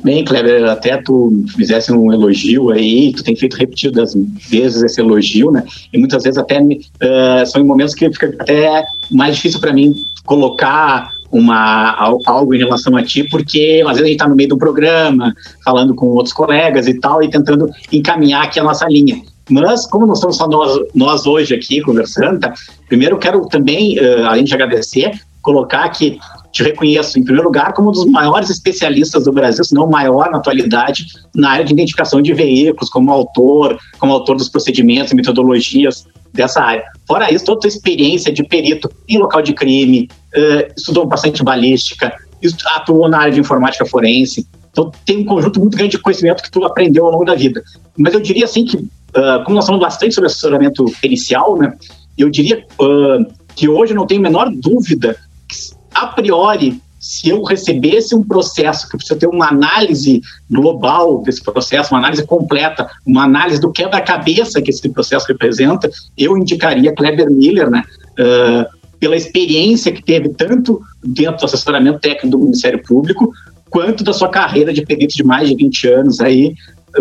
Bem, 0.03 0.25
Kleber, 0.25 0.65
até 0.69 0.97
tu 0.97 1.45
fizesse 1.57 1.93
um 1.93 2.13
elogio 2.13 2.71
aí, 2.71 3.13
tu 3.13 3.23
tem 3.23 3.37
feito 3.37 3.57
repetidas 3.57 4.15
vezes 4.51 4.83
esse 4.83 5.01
elogio, 5.01 5.53
né? 5.53 5.65
E 5.93 5.99
muitas 5.99 6.25
vezes 6.25 6.39
até 6.39 6.61
uh, 6.61 7.47
são 7.47 7.63
em 7.63 7.65
momentos 7.65 7.95
que 7.95 8.11
fica 8.11 8.35
até 8.39 8.85
mais 9.11 9.37
difícil 9.37 9.61
para 9.61 9.73
mim 9.73 9.95
colocar 10.25 11.09
uma, 11.31 11.97
algo 12.27 12.53
em 12.53 12.59
relação 12.59 12.97
a 12.97 13.03
ti, 13.05 13.25
porque 13.25 13.81
às 13.87 13.93
vezes 13.93 14.03
a 14.03 14.07
gente 14.07 14.17
está 14.17 14.29
no 14.29 14.35
meio 14.35 14.49
do 14.49 14.59
programa, 14.59 15.33
falando 15.65 15.95
com 15.95 16.07
outros 16.09 16.35
colegas 16.35 16.89
e 16.89 16.95
tal, 16.95 17.23
e 17.23 17.31
tentando 17.31 17.71
encaminhar 17.93 18.45
aqui 18.45 18.59
a 18.59 18.65
nossa 18.65 18.87
linha. 18.89 19.23
Mas, 19.49 19.87
como 19.87 20.07
nós 20.07 20.19
estamos 20.19 20.37
só 20.37 20.49
nós, 20.49 20.79
nós 20.95 21.27
hoje 21.27 21.55
aqui 21.55 21.81
conversando, 21.81 22.41
tá? 22.41 22.53
primeiro 22.89 23.19
quero 23.19 23.47
também, 23.49 23.99
uh, 23.99 24.27
além 24.27 24.45
de 24.45 24.55
agradecer, 24.55 25.13
colocar 25.43 25.89
que 25.91 26.19
te 26.53 26.63
reconheço, 26.63 27.19
em 27.19 27.25
primeiro 27.25 27.49
lugar, 27.49 27.73
como 27.73 27.89
um 27.89 27.93
dos 27.93 28.05
maiores 28.05 28.51
especialistas 28.51 29.25
do 29.25 29.33
Brasil, 29.33 29.65
se 29.65 29.75
não 29.75 29.87
o 29.87 29.91
maior 29.91 30.31
na 30.31 30.39
atualidade, 30.39 31.07
na 31.35 31.51
área 31.51 31.65
de 31.65 31.73
identificação 31.73 32.21
de 32.21 32.33
veículos, 32.35 32.91
como 32.91 33.11
autor, 33.11 33.79
como 33.99 34.13
autor 34.13 34.37
dos 34.37 34.51
procedimentos 34.51 35.13
e 35.13 35.17
metodologias 35.17 36.07
dessa 36.33 36.61
área. 36.63 36.85
Fora 37.07 37.33
isso, 37.33 37.45
toda 37.45 37.59
a 37.59 37.61
tua 37.63 37.69
experiência 37.69 38.33
de 38.33 38.45
perito 38.45 38.91
em 39.09 39.19
local 39.19 39.41
de 39.43 39.55
crime, 39.55 40.09
uh, 40.37 40.73
estudou 40.77 41.07
bastante 41.07 41.43
balística, 41.43 42.15
atuou 42.77 43.09
na 43.09 43.19
área 43.19 43.33
de 43.33 43.41
informática 43.41 43.87
forense, 43.87 44.47
então 44.71 44.91
tem 45.05 45.19
um 45.19 45.25
conjunto 45.25 45.61
muito 45.61 45.77
grande 45.77 45.93
de 45.93 46.03
conhecimento 46.03 46.43
que 46.43 46.51
tu 46.51 46.65
aprendeu 46.65 47.07
ao 47.07 47.13
longo 47.13 47.25
da 47.25 47.35
vida. 47.35 47.63
Mas 47.97 48.13
eu 48.13 48.21
diria 48.21 48.45
assim 48.45 48.65
que, 48.65 48.77
uh, 48.77 49.45
como 49.45 49.57
nós 49.57 49.67
falamos 49.67 49.87
bastante 49.87 50.15
sobre 50.15 50.29
assessoramento 50.29 50.85
pericial, 51.01 51.57
né, 51.57 51.75
eu 52.17 52.29
diria 52.29 52.65
uh, 52.81 53.33
que 53.55 53.69
hoje 53.69 53.95
não 53.95 54.07
tenho 54.07 54.21
a 54.21 54.25
menor 54.25 54.51
dúvida 54.51 55.17
a 56.03 56.07
priori, 56.09 56.81
se 56.99 57.29
eu 57.29 57.43
recebesse 57.43 58.15
um 58.15 58.23
processo 58.23 58.89
que 58.89 58.97
precisa 58.97 59.19
ter 59.19 59.27
uma 59.27 59.49
análise 59.49 60.23
global 60.49 61.21
desse 61.23 61.43
processo, 61.43 61.93
uma 61.93 61.99
análise 61.99 62.25
completa, 62.25 62.89
uma 63.05 63.25
análise 63.25 63.61
do 63.61 63.73
quebra-cabeça 63.73 64.63
que 64.63 64.71
esse 64.71 64.89
processo 64.89 65.27
representa, 65.27 65.91
eu 66.17 66.39
indicaria 66.39 66.95
Kleber 66.95 67.29
Miller, 67.29 67.69
né? 67.69 67.83
Uh, 68.13 68.83
pela 69.01 69.17
experiência 69.17 69.91
que 69.91 70.01
teve 70.01 70.29
tanto 70.29 70.81
dentro 71.03 71.39
do 71.39 71.45
assessoramento 71.47 71.99
técnico 71.99 72.29
do 72.29 72.39
Ministério 72.39 72.81
Público, 72.81 73.33
quanto 73.69 74.05
da 74.05 74.13
sua 74.13 74.29
carreira 74.29 74.73
de 74.73 74.87
perito 74.87 75.17
de 75.17 75.25
mais 75.25 75.49
de 75.49 75.57
20 75.57 75.89
anos 75.89 76.21
aí, 76.21 76.55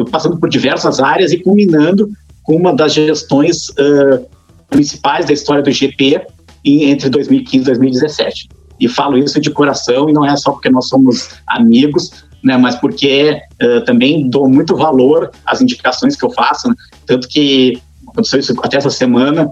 passando 0.09 0.39
por 0.39 0.49
diversas 0.49 0.99
áreas 0.99 1.31
e 1.31 1.37
culminando 1.37 2.09
com 2.41 2.55
uma 2.55 2.73
das 2.73 2.93
gestões 2.93 3.69
uh, 3.69 4.25
principais 4.67 5.27
da 5.27 5.33
história 5.33 5.61
do 5.61 5.71
GP 5.71 6.21
em, 6.65 6.85
entre 6.85 7.07
2015 7.07 7.61
e 7.61 7.65
2017. 7.65 8.49
E 8.81 8.89
falo 8.89 9.17
isso 9.17 9.39
de 9.39 9.51
coração 9.51 10.09
e 10.09 10.13
não 10.13 10.25
é 10.25 10.35
só 10.35 10.51
porque 10.51 10.69
nós 10.69 10.87
somos 10.87 11.29
amigos, 11.45 12.11
né, 12.43 12.57
mas 12.57 12.75
porque 12.75 13.39
uh, 13.63 13.85
também 13.85 14.27
dou 14.27 14.49
muito 14.49 14.75
valor 14.75 15.29
às 15.45 15.61
indicações 15.61 16.15
que 16.15 16.25
eu 16.25 16.31
faço, 16.31 16.67
né, 16.67 16.75
tanto 17.05 17.27
que 17.27 17.79
aconteceu 18.07 18.39
isso 18.39 18.53
até 18.63 18.77
essa 18.77 18.89
semana, 18.89 19.49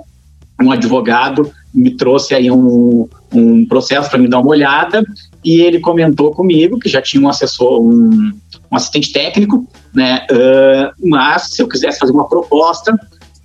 um 0.59 0.71
advogado 0.71 1.51
me 1.73 1.91
trouxe 1.91 2.33
aí 2.33 2.49
um, 2.49 3.07
um 3.31 3.65
processo 3.65 4.09
para 4.09 4.19
me 4.19 4.27
dar 4.27 4.39
uma 4.39 4.49
olhada 4.49 5.03
e 5.45 5.61
ele 5.61 5.79
comentou 5.79 6.31
comigo 6.31 6.79
que 6.79 6.89
já 6.89 7.01
tinha 7.01 7.23
um 7.23 7.29
assessor, 7.29 7.81
um, 7.81 8.33
um 8.71 8.75
assistente 8.75 9.13
técnico, 9.13 9.67
né? 9.93 10.25
Uh, 10.31 11.07
mas 11.07 11.51
se 11.51 11.61
eu 11.61 11.67
quisesse 11.67 11.99
fazer 11.99 12.11
uma 12.11 12.27
proposta, 12.27 12.99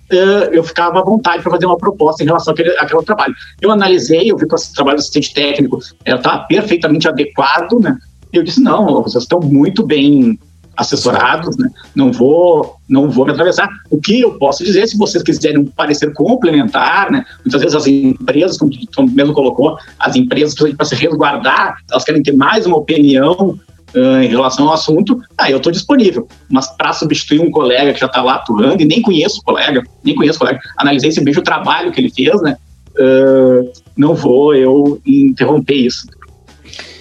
eu 0.09 0.63
ficava 0.63 0.99
à 0.99 1.03
vontade 1.03 1.41
para 1.41 1.51
fazer 1.51 1.65
uma 1.65 1.77
proposta 1.77 2.23
em 2.23 2.25
relação 2.25 2.53
àquele, 2.53 2.71
àquele 2.77 3.03
trabalho. 3.03 3.33
Eu 3.61 3.71
analisei, 3.71 4.31
eu 4.31 4.37
vi 4.37 4.47
que 4.47 4.55
o 4.55 4.73
trabalho 4.73 4.97
do 4.97 5.01
assistente 5.01 5.33
técnico 5.33 5.79
estava 6.05 6.43
perfeitamente 6.45 7.07
adequado, 7.07 7.79
né? 7.79 7.97
E 8.31 8.37
eu 8.37 8.43
disse 8.43 8.61
não, 8.61 9.01
vocês 9.01 9.23
estão 9.23 9.39
muito 9.39 9.85
bem 9.85 10.39
assessorados, 10.77 11.57
né? 11.57 11.69
não 11.95 12.11
vou 12.11 12.75
não 12.87 13.09
vou 13.09 13.25
me 13.25 13.31
atravessar. 13.31 13.69
O 13.89 13.99
que 13.99 14.21
eu 14.21 14.37
posso 14.37 14.63
dizer, 14.63 14.85
se 14.87 14.97
vocês 14.97 15.23
quiserem 15.23 15.59
um 15.59 15.65
parecer 15.65 16.13
complementar, 16.13 17.09
né? 17.09 17.25
muitas 17.43 17.61
vezes 17.61 17.75
as 17.75 17.87
empresas, 17.87 18.57
como 18.57 18.71
tu 18.91 19.03
mesmo 19.07 19.33
colocou, 19.33 19.77
as 19.97 20.15
empresas 20.15 20.53
para 20.75 20.85
se 20.85 20.95
resguardar, 20.95 21.77
elas 21.89 22.03
querem 22.03 22.21
ter 22.21 22.33
mais 22.33 22.65
uma 22.65 22.77
opinião 22.77 23.57
uh, 23.95 24.21
em 24.21 24.27
relação 24.27 24.67
ao 24.67 24.73
assunto, 24.73 25.21
aí 25.37 25.51
eu 25.51 25.57
estou 25.57 25.71
disponível. 25.71 26.27
Mas 26.49 26.67
para 26.75 26.93
substituir 26.93 27.41
um 27.41 27.49
colega 27.49 27.93
que 27.93 27.99
já 27.99 28.05
está 28.05 28.21
lá 28.21 28.35
atuando, 28.35 28.81
e 28.81 28.85
nem 28.85 29.01
conheço 29.01 29.39
o 29.39 29.43
colega, 29.43 29.83
nem 30.03 30.15
conheço 30.15 30.37
o 30.37 30.39
colega, 30.39 30.59
analisei 30.77 31.09
esse 31.09 31.21
bem 31.21 31.35
o 31.35 31.41
trabalho 31.41 31.91
que 31.91 31.99
ele 31.99 32.11
fez, 32.11 32.41
né? 32.41 32.57
Uh, 32.97 33.71
não 33.97 34.13
vou 34.13 34.53
eu 34.55 35.01
interromper 35.05 35.75
isso. 35.75 36.07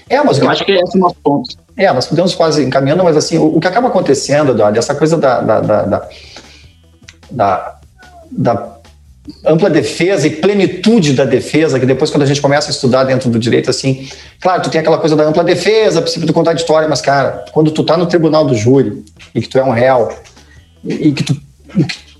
É, 0.08 0.22
mas 0.22 0.38
eu 0.38 0.48
acho 0.48 0.64
que 0.64 0.72
esse 0.72 0.96
é 0.96 0.98
o 0.98 1.02
nosso 1.02 1.16
ponto. 1.22 1.56
É, 1.76 1.92
nós 1.92 2.06
podemos 2.06 2.34
quase 2.34 2.64
encaminhando, 2.64 3.02
mas 3.02 3.16
assim, 3.16 3.38
o, 3.38 3.56
o 3.56 3.60
que 3.60 3.66
acaba 3.66 3.88
acontecendo, 3.88 4.52
Eduardo, 4.52 4.78
essa 4.78 4.94
coisa 4.94 5.16
da, 5.16 5.40
da, 5.40 5.60
da, 5.60 6.08
da, 7.30 7.78
da 8.30 8.74
ampla 9.44 9.70
defesa 9.70 10.26
e 10.26 10.30
plenitude 10.30 11.14
da 11.14 11.24
defesa, 11.24 11.80
que 11.80 11.86
depois 11.86 12.10
quando 12.10 12.22
a 12.22 12.26
gente 12.26 12.40
começa 12.42 12.68
a 12.68 12.70
estudar 12.70 13.04
dentro 13.04 13.30
do 13.30 13.38
direito, 13.38 13.70
assim, 13.70 14.08
claro, 14.40 14.62
tu 14.62 14.70
tem 14.70 14.80
aquela 14.80 14.98
coisa 14.98 15.16
da 15.16 15.24
ampla 15.24 15.42
defesa, 15.42 16.02
princípio 16.02 16.26
do 16.26 16.32
contraditório, 16.32 16.88
mas, 16.88 17.00
cara, 17.00 17.44
quando 17.52 17.70
tu 17.70 17.82
tá 17.82 17.96
no 17.96 18.06
tribunal 18.06 18.44
do 18.44 18.54
júri 18.54 19.04
e 19.34 19.40
que 19.40 19.48
tu 19.48 19.58
é 19.58 19.64
um 19.64 19.70
réu 19.70 20.12
e, 20.84 21.12
que 21.12 21.24
tu, 21.24 21.36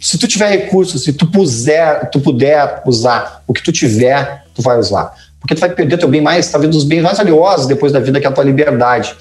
se 0.01 0.18
tu 0.18 0.26
tiver 0.26 0.48
recursos, 0.48 1.05
se 1.05 1.12
tu 1.12 1.26
puser, 1.26 2.09
tu 2.10 2.20
puder 2.20 2.82
usar 2.86 3.43
o 3.47 3.52
que 3.52 3.62
tu 3.62 3.72
tiver, 3.72 4.44
tu 4.55 4.62
vai 4.62 4.78
usar. 4.78 5.12
Porque 5.40 5.55
tu 5.55 5.60
vai 5.60 5.68
perder 5.68 5.98
teu 5.98 6.09
bem 6.09 6.22
mais, 6.22 6.48
talvez 6.48 6.72
tá 6.72 6.78
os 6.78 6.85
bens 6.85 7.02
mais 7.02 7.18
valiosos 7.18 7.66
depois 7.66 7.93
da 7.93 8.01
vida, 8.01 8.18
que 8.18 8.26
é 8.26 8.31
a 8.31 8.32
tua 8.32 8.44
liberdade. 8.44 9.14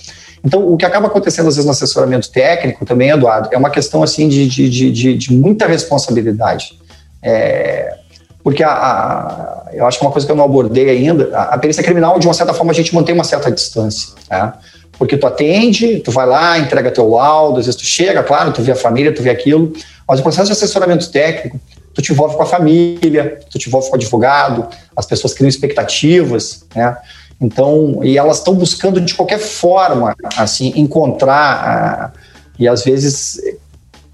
Então, 0.44 0.66
o 0.72 0.78
que 0.78 0.86
acaba 0.86 1.08
acontecendo 1.08 1.48
às 1.48 1.56
vezes 1.56 1.66
no 1.66 1.72
assessoramento 1.72 2.30
técnico 2.30 2.86
também, 2.86 3.10
Eduardo, 3.10 3.50
é 3.52 3.58
uma 3.58 3.70
questão 3.70 4.04
assim 4.04 4.28
de, 4.28 4.48
de, 4.48 4.70
de, 4.70 5.18
de 5.18 5.34
muita 5.34 5.66
responsabilidade. 5.66 6.78
É, 7.24 7.96
porque 8.44 8.62
a, 8.62 8.70
a, 8.70 9.70
eu 9.72 9.88
acho 9.88 9.98
que 9.98 10.06
uma 10.06 10.12
coisa 10.12 10.28
que 10.28 10.32
eu 10.32 10.36
não 10.36 10.44
abordei 10.44 10.90
ainda, 10.90 11.36
a, 11.36 11.56
a, 11.56 11.58
perícia 11.58 11.82
criminal, 11.82 12.20
de 12.20 12.28
uma 12.28 12.34
certa 12.34 12.54
forma, 12.54 12.72
a 12.72 12.76
gente 12.76 12.94
mantém 12.94 13.16
uma 13.16 13.24
certa 13.24 13.50
distância. 13.50 14.10
Né? 14.30 14.54
Porque 14.98 15.18
tu 15.18 15.26
atende, 15.26 16.00
tu 16.02 16.12
vai 16.12 16.26
lá, 16.26 16.60
entrega 16.60 16.92
teu 16.92 17.10
laudo, 17.10 17.60
às 17.60 17.66
vezes 17.66 17.80
tu 17.80 17.86
chega, 17.86 18.22
claro, 18.22 18.52
tu 18.52 18.62
vê 18.62 18.74
a 18.74 18.76
família, 18.76 19.14
tu 19.14 19.24
vê 19.24 19.30
aquilo, 19.30 19.72
mas 20.08 20.20
o 20.20 20.24
processo 20.24 20.48
de 20.48 20.52
assessoramento 20.52 21.10
técnico, 21.10 21.60
tu 21.94 22.02
te 22.02 22.12
envolve 22.12 22.36
com 22.36 22.44
a 22.44 22.46
família, 22.46 23.40
tu 23.50 23.58
te 23.58 23.70
envolve 23.70 23.88
com 23.88 23.94
o 23.94 23.98
advogado, 23.98 24.68
as 24.96 25.06
pessoas 25.06 25.34
criam 25.34 25.48
expectativas, 25.48 26.66
né? 26.76 26.98
Então, 27.40 28.00
e 28.04 28.18
elas 28.18 28.38
estão 28.38 28.54
buscando 28.54 29.02
de 29.02 29.14
qualquer 29.14 29.40
forma, 29.40 30.16
assim, 30.38 30.74
encontrar, 30.76 32.14
uh, 32.16 32.20
e 32.58 32.68
às 32.68 32.84
vezes, 32.84 33.40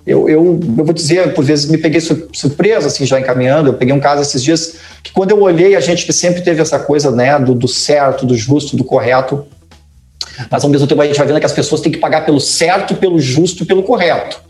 eu, 0.09 0.27
eu, 0.27 0.59
eu, 0.77 0.85
vou 0.85 0.93
dizer, 0.93 1.33
por 1.33 1.43
vezes 1.43 1.69
me 1.69 1.77
peguei 1.77 2.01
surpresa, 2.01 2.87
assim, 2.87 3.05
já 3.05 3.19
encaminhando, 3.19 3.69
eu 3.69 3.73
peguei 3.75 3.93
um 3.93 3.99
caso 3.99 4.21
esses 4.21 4.43
dias, 4.43 4.75
que 5.03 5.11
quando 5.11 5.31
eu 5.31 5.41
olhei, 5.41 5.75
a 5.75 5.79
gente 5.79 6.11
sempre 6.11 6.41
teve 6.41 6.61
essa 6.61 6.79
coisa, 6.79 7.11
né, 7.11 7.37
do, 7.37 7.53
do 7.53 7.67
certo, 7.67 8.25
do 8.25 8.35
justo, 8.35 8.75
do 8.75 8.83
correto, 8.83 9.45
mas 10.49 10.63
ao 10.63 10.69
mesmo 10.69 10.87
tempo 10.87 11.01
a 11.01 11.05
gente 11.05 11.17
vai 11.17 11.27
vendo 11.27 11.39
que 11.39 11.45
as 11.45 11.51
pessoas 11.51 11.81
têm 11.81 11.91
que 11.91 11.99
pagar 11.99 12.25
pelo 12.25 12.39
certo, 12.39 12.95
pelo 12.95 13.19
justo 13.19 13.63
e 13.63 13.65
pelo 13.65 13.83
correto, 13.83 14.41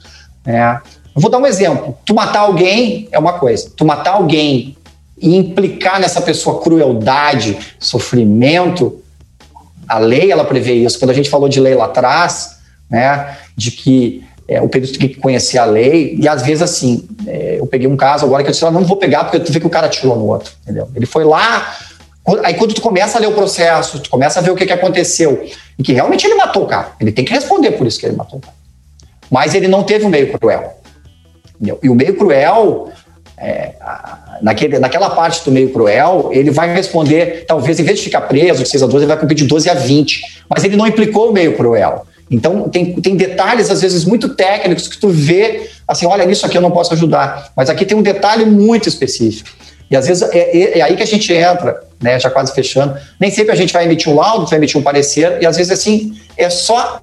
né? 0.46 0.80
Eu 1.16 1.22
vou 1.22 1.30
dar 1.30 1.40
um 1.40 1.46
exemplo. 1.46 1.98
Tu 2.06 2.14
matar 2.14 2.42
alguém 2.42 3.10
é 3.12 3.20
uma 3.20 3.34
coisa. 3.34 3.72
Tu 3.76 3.84
matar 3.84 4.12
alguém 4.12 4.78
e 5.18 5.36
implicar 5.36 6.00
nessa 6.00 6.22
pessoa 6.22 6.62
crueldade, 6.62 7.58
sofrimento, 7.80 9.04
a 9.88 9.98
lei 9.98 10.32
ela 10.32 10.46
prevê 10.46 10.76
isso. 10.76 11.00
Quando 11.00 11.12
a 11.12 11.14
gente 11.14 11.30
falou 11.30 11.50
de 11.50 11.60
lei 11.60 11.74
lá 11.74 11.86
atrás, 11.86 12.60
né, 12.90 13.36
de 13.58 13.72
que 13.72 14.24
é, 14.50 14.60
o 14.60 14.68
perito 14.68 14.98
tem 14.98 15.08
que 15.08 15.16
conhecer 15.16 15.60
a 15.60 15.66
lei, 15.66 16.18
e 16.20 16.28
às 16.28 16.42
vezes 16.42 16.64
assim, 16.64 17.08
é, 17.28 17.60
eu 17.60 17.68
peguei 17.68 17.88
um 17.88 17.96
caso 17.96 18.26
agora 18.26 18.42
que 18.42 18.50
eu 18.50 18.52
disse, 18.52 18.66
ah, 18.66 18.72
não 18.72 18.84
vou 18.84 18.98
pegar 18.98 19.26
porque 19.26 19.40
tu 19.40 19.54
vê 19.54 19.60
que 19.60 19.68
o 19.68 19.70
cara 19.70 19.86
atirou 19.86 20.18
no 20.18 20.26
outro, 20.26 20.52
entendeu? 20.64 20.90
Ele 20.96 21.06
foi 21.06 21.24
lá, 21.24 21.78
aí 22.44 22.56
quando 22.56 22.74
tu 22.74 22.82
começa 22.82 23.20
a 23.20 23.22
ler 23.22 23.28
o 23.28 23.34
processo, 23.34 24.00
tu 24.00 24.10
começa 24.10 24.40
a 24.40 24.42
ver 24.42 24.50
o 24.50 24.56
que, 24.56 24.66
que 24.66 24.74
aconteceu, 24.74 25.46
e 25.78 25.84
que 25.84 25.94
realmente 25.94 26.26
ele 26.26 26.34
matou 26.34 26.64
o 26.64 26.66
cara, 26.66 26.94
ele 27.00 27.12
tem 27.12 27.24
que 27.24 27.32
responder 27.32 27.74
por 27.74 27.86
isso 27.86 28.00
que 28.00 28.08
ele 28.08 28.16
matou 28.16 28.40
o 28.40 28.42
cara. 28.42 28.58
Mas 29.30 29.54
ele 29.54 29.68
não 29.68 29.84
teve 29.84 30.04
um 30.04 30.10
meio 30.10 30.34
cruel. 30.34 30.74
Entendeu? 31.56 31.80
E 31.84 31.90
o 31.90 31.94
meio 31.94 32.18
cruel, 32.18 32.90
é, 33.38 33.76
naquele, 34.42 34.80
naquela 34.80 35.12
parte 35.12 35.46
do 35.46 35.52
meio 35.52 35.72
cruel, 35.72 36.32
ele 36.34 36.50
vai 36.50 36.74
responder, 36.74 37.46
talvez, 37.48 37.80
em 37.80 37.84
vez 37.84 38.00
de 38.00 38.06
ficar 38.06 38.22
preso 38.22 38.64
de 38.64 38.70
6 38.70 38.82
a 38.82 38.86
12, 38.88 38.98
ele 38.98 39.06
vai 39.06 39.18
cumprir 39.18 39.36
de 39.36 39.46
12 39.46 39.70
a 39.70 39.76
20. 39.76 40.44
Mas 40.50 40.64
ele 40.64 40.76
não 40.76 40.88
implicou 40.88 41.30
o 41.30 41.34
meio 41.34 41.56
cruel. 41.56 42.08
Então, 42.30 42.70
tem, 42.70 42.94
tem 43.02 43.16
detalhes, 43.16 43.70
às 43.70 43.82
vezes, 43.82 44.06
muito 44.06 44.30
técnicos 44.30 44.88
que 44.88 44.98
tu 44.98 45.10
vê, 45.10 45.70
assim, 45.88 46.06
olha, 46.06 46.26
nisso 46.26 46.46
aqui 46.46 46.58
eu 46.58 46.62
não 46.62 46.72
posso 46.72 46.94
ajudar. 46.94 47.52
Mas 47.56 47.70
aqui 47.70 47.86
tem 47.86 47.98
um 47.98 48.02
detalhe 48.02 48.46
muito 48.46 48.88
específico. 48.88 49.50
E, 49.90 49.96
às 49.96 50.08
vezes, 50.08 50.22
é, 50.32 50.38
é, 50.38 50.80
é 50.80 50.82
aí 50.82 50.96
que 50.96 51.04
a 51.04 51.08
gente 51.08 51.34
entra, 51.34 51.82
né, 52.02 52.20
já 52.20 52.30
quase 52.30 52.54
fechando. 52.54 52.96
Nem 53.20 53.32
sempre 53.32 53.52
a 53.52 53.56
gente 53.56 53.74
vai 53.74 53.86
emitir 53.86 54.12
um 54.12 54.16
laudo, 54.16 54.46
vai 54.46 54.60
emitir 54.60 54.80
um 54.80 54.84
parecer, 54.84 55.40
e, 55.42 55.46
às 55.46 55.58
vezes, 55.58 55.72
assim, 55.72 56.16
é 56.38 56.50
só 56.50 57.02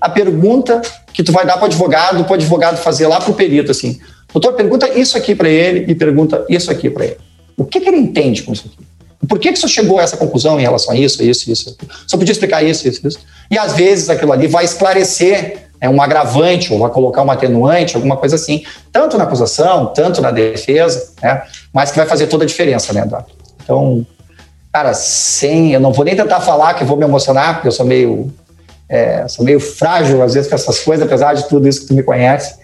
a 0.00 0.08
pergunta 0.08 0.82
que 1.12 1.22
tu 1.22 1.32
vai 1.32 1.46
dar 1.46 1.54
para 1.54 1.62
o 1.62 1.66
advogado, 1.66 2.24
para 2.24 2.32
o 2.32 2.34
advogado 2.34 2.76
fazer 2.76 3.06
lá 3.06 3.20
para 3.20 3.30
o 3.30 3.34
perito, 3.34 3.70
assim, 3.70 3.98
Doutor, 4.32 4.52
pergunta 4.52 4.88
isso 4.90 5.16
aqui 5.16 5.34
para 5.34 5.48
ele 5.48 5.90
e 5.90 5.94
pergunta 5.94 6.44
isso 6.48 6.70
aqui 6.70 6.90
para 6.90 7.06
ele. 7.06 7.16
O 7.56 7.64
que, 7.64 7.80
que, 7.80 7.88
ele 7.88 7.96
entende 7.96 8.42
com 8.42 8.52
isso 8.52 8.66
aqui? 8.66 8.86
Por 9.26 9.38
que, 9.38 9.52
que 9.52 9.58
você 9.58 9.66
chegou 9.66 9.98
a 9.98 10.02
essa 10.02 10.16
conclusão 10.16 10.58
em 10.58 10.62
relação 10.62 10.92
a 10.92 10.96
isso, 10.96 11.22
isso, 11.22 11.50
isso? 11.50 11.76
Só 12.06 12.16
podia 12.16 12.32
explicar 12.32 12.62
isso, 12.62 12.86
isso, 12.86 13.06
isso. 13.06 13.18
E 13.50 13.58
às 13.58 13.72
vezes 13.72 14.08
aquilo 14.08 14.32
ali 14.32 14.46
vai 14.46 14.64
esclarecer 14.64 15.68
é, 15.80 15.88
um 15.88 16.00
agravante 16.00 16.72
ou 16.72 16.78
vai 16.78 16.90
colocar 16.90 17.22
um 17.22 17.30
atenuante, 17.30 17.96
alguma 17.96 18.16
coisa 18.16 18.36
assim, 18.36 18.64
tanto 18.92 19.16
na 19.16 19.24
acusação, 19.24 19.86
tanto 19.86 20.20
na 20.20 20.30
defesa, 20.30 21.12
né? 21.22 21.42
mas 21.72 21.90
que 21.90 21.96
vai 21.96 22.06
fazer 22.06 22.26
toda 22.26 22.44
a 22.44 22.46
diferença, 22.46 22.92
né, 22.92 23.02
Eduardo? 23.02 23.28
Então, 23.62 24.06
cara, 24.72 24.94
sem. 24.94 25.72
Eu 25.72 25.80
não 25.80 25.92
vou 25.92 26.04
nem 26.04 26.16
tentar 26.16 26.40
falar 26.40 26.74
que 26.74 26.84
vou 26.84 26.96
me 26.96 27.04
emocionar, 27.04 27.54
porque 27.54 27.68
eu 27.68 27.72
sou 27.72 27.84
meio. 27.84 28.32
É, 28.88 29.28
sou 29.28 29.44
meio 29.44 29.60
frágil 29.60 30.22
às 30.22 30.32
vezes 30.32 30.48
com 30.48 30.54
essas 30.54 30.78
coisas, 30.78 31.04
apesar 31.04 31.34
de 31.34 31.46
tudo 31.46 31.68
isso 31.68 31.82
que 31.82 31.88
tu 31.88 31.94
me 31.94 32.02
conhece. 32.02 32.54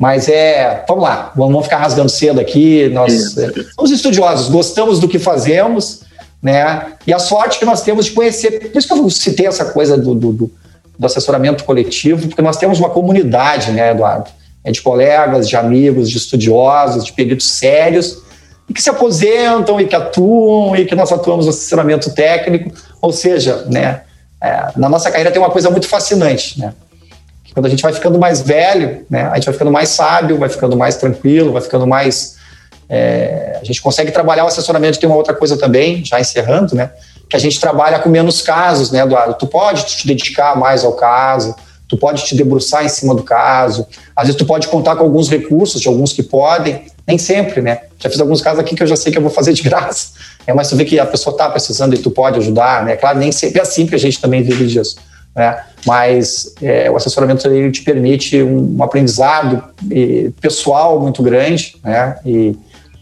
Mas 0.00 0.30
é, 0.30 0.82
vamos 0.88 1.04
lá, 1.04 1.30
vamos 1.36 1.62
ficar 1.62 1.76
rasgando 1.76 2.08
cedo 2.08 2.40
aqui. 2.40 2.88
Nós 2.88 3.36
é, 3.36 3.52
somos 3.74 3.90
estudiosos, 3.90 4.48
gostamos 4.48 4.98
do 4.98 5.06
que 5.06 5.18
fazemos, 5.18 6.00
né? 6.42 6.94
E 7.06 7.12
a 7.12 7.18
sorte 7.18 7.58
que 7.58 7.66
nós 7.66 7.82
temos 7.82 8.06
de 8.06 8.12
conhecer. 8.12 8.70
Por 8.70 8.78
isso 8.78 8.88
que 8.88 8.94
eu 8.94 9.10
citei 9.10 9.46
essa 9.46 9.66
coisa 9.66 9.98
do, 9.98 10.14
do, 10.14 10.32
do 10.32 11.06
assessoramento 11.06 11.64
coletivo, 11.64 12.28
porque 12.28 12.40
nós 12.40 12.56
temos 12.56 12.78
uma 12.78 12.88
comunidade, 12.88 13.72
né, 13.72 13.90
Eduardo? 13.90 14.30
É 14.64 14.72
de 14.72 14.80
colegas, 14.80 15.46
de 15.46 15.54
amigos, 15.54 16.08
de 16.08 16.16
estudiosos, 16.16 17.04
de 17.04 17.12
peritos 17.12 17.52
sérios, 17.52 18.22
e 18.70 18.72
que 18.72 18.82
se 18.82 18.88
aposentam 18.88 19.78
e 19.78 19.86
que 19.86 19.94
atuam 19.94 20.74
e 20.76 20.86
que 20.86 20.94
nós 20.94 21.12
atuamos 21.12 21.44
no 21.44 21.50
assessoramento 21.50 22.10
técnico. 22.14 22.72
Ou 23.02 23.12
seja, 23.12 23.66
né, 23.68 24.00
é, 24.42 24.68
na 24.76 24.88
nossa 24.88 25.10
carreira 25.10 25.30
tem 25.30 25.42
uma 25.42 25.50
coisa 25.50 25.68
muito 25.68 25.86
fascinante, 25.86 26.58
né? 26.58 26.72
Quando 27.52 27.66
a 27.66 27.68
gente 27.68 27.82
vai 27.82 27.92
ficando 27.92 28.18
mais 28.18 28.40
velho, 28.40 29.04
né, 29.10 29.28
a 29.30 29.34
gente 29.34 29.44
vai 29.44 29.52
ficando 29.52 29.70
mais 29.70 29.88
sábio, 29.88 30.38
vai 30.38 30.48
ficando 30.48 30.76
mais 30.76 30.96
tranquilo, 30.96 31.52
vai 31.52 31.62
ficando 31.62 31.86
mais. 31.86 32.36
É, 32.88 33.58
a 33.60 33.64
gente 33.64 33.80
consegue 33.80 34.10
trabalhar 34.10 34.44
o 34.44 34.48
assessoramento. 34.48 34.98
Tem 34.98 35.08
uma 35.08 35.16
outra 35.16 35.34
coisa 35.34 35.56
também, 35.56 36.04
já 36.04 36.20
encerrando, 36.20 36.74
né, 36.74 36.90
que 37.28 37.36
a 37.36 37.38
gente 37.38 37.60
trabalha 37.60 37.98
com 37.98 38.08
menos 38.08 38.42
casos, 38.42 38.90
né, 38.90 39.00
Eduardo? 39.00 39.34
Tu 39.34 39.46
pode 39.46 39.84
te 39.84 40.06
dedicar 40.06 40.56
mais 40.56 40.84
ao 40.84 40.92
caso, 40.92 41.54
tu 41.90 41.96
pode 41.96 42.24
te 42.24 42.36
debruçar 42.36 42.84
em 42.84 42.88
cima 42.88 43.14
do 43.14 43.24
caso, 43.24 43.86
às 44.14 44.26
vezes 44.26 44.38
tu 44.38 44.46
pode 44.46 44.68
contar 44.68 44.94
com 44.94 45.02
alguns 45.02 45.28
recursos, 45.28 45.80
de 45.80 45.88
alguns 45.88 46.12
que 46.12 46.22
podem, 46.22 46.86
Nem 47.06 47.18
sempre, 47.18 47.60
né? 47.60 47.80
Já 47.98 48.08
fiz 48.08 48.20
alguns 48.20 48.40
casos 48.40 48.60
aqui 48.60 48.76
que 48.76 48.82
eu 48.84 48.86
já 48.86 48.94
sei 48.94 49.10
que 49.10 49.18
eu 49.18 49.22
vou 49.22 49.32
fazer 49.32 49.52
de 49.52 49.62
graça. 49.68 50.12
É, 50.46 50.54
mas 50.54 50.68
tu 50.68 50.76
vê 50.76 50.84
que 50.84 50.98
a 51.00 51.06
pessoa 51.06 51.34
está 51.34 51.48
precisando 51.48 51.94
e 51.94 51.98
tu 51.98 52.10
pode 52.10 52.38
ajudar, 52.38 52.84
né? 52.84 52.94
Claro, 52.94 53.18
nem 53.18 53.32
sempre 53.32 53.58
é 53.58 53.62
assim, 53.62 53.82
porque 53.82 53.96
a 53.96 53.98
gente 53.98 54.20
também 54.20 54.42
vive 54.42 54.66
disso. 54.66 54.96
Né? 55.34 55.62
Mas 55.86 56.54
é, 56.60 56.90
o 56.90 56.96
assessoramento 56.96 57.46
ele 57.46 57.70
te 57.70 57.82
permite 57.82 58.42
um, 58.42 58.76
um 58.78 58.82
aprendizado 58.82 59.62
e, 59.90 60.32
pessoal 60.40 61.00
muito 61.00 61.22
grande, 61.22 61.76
né? 61.84 62.18
E 62.24 62.56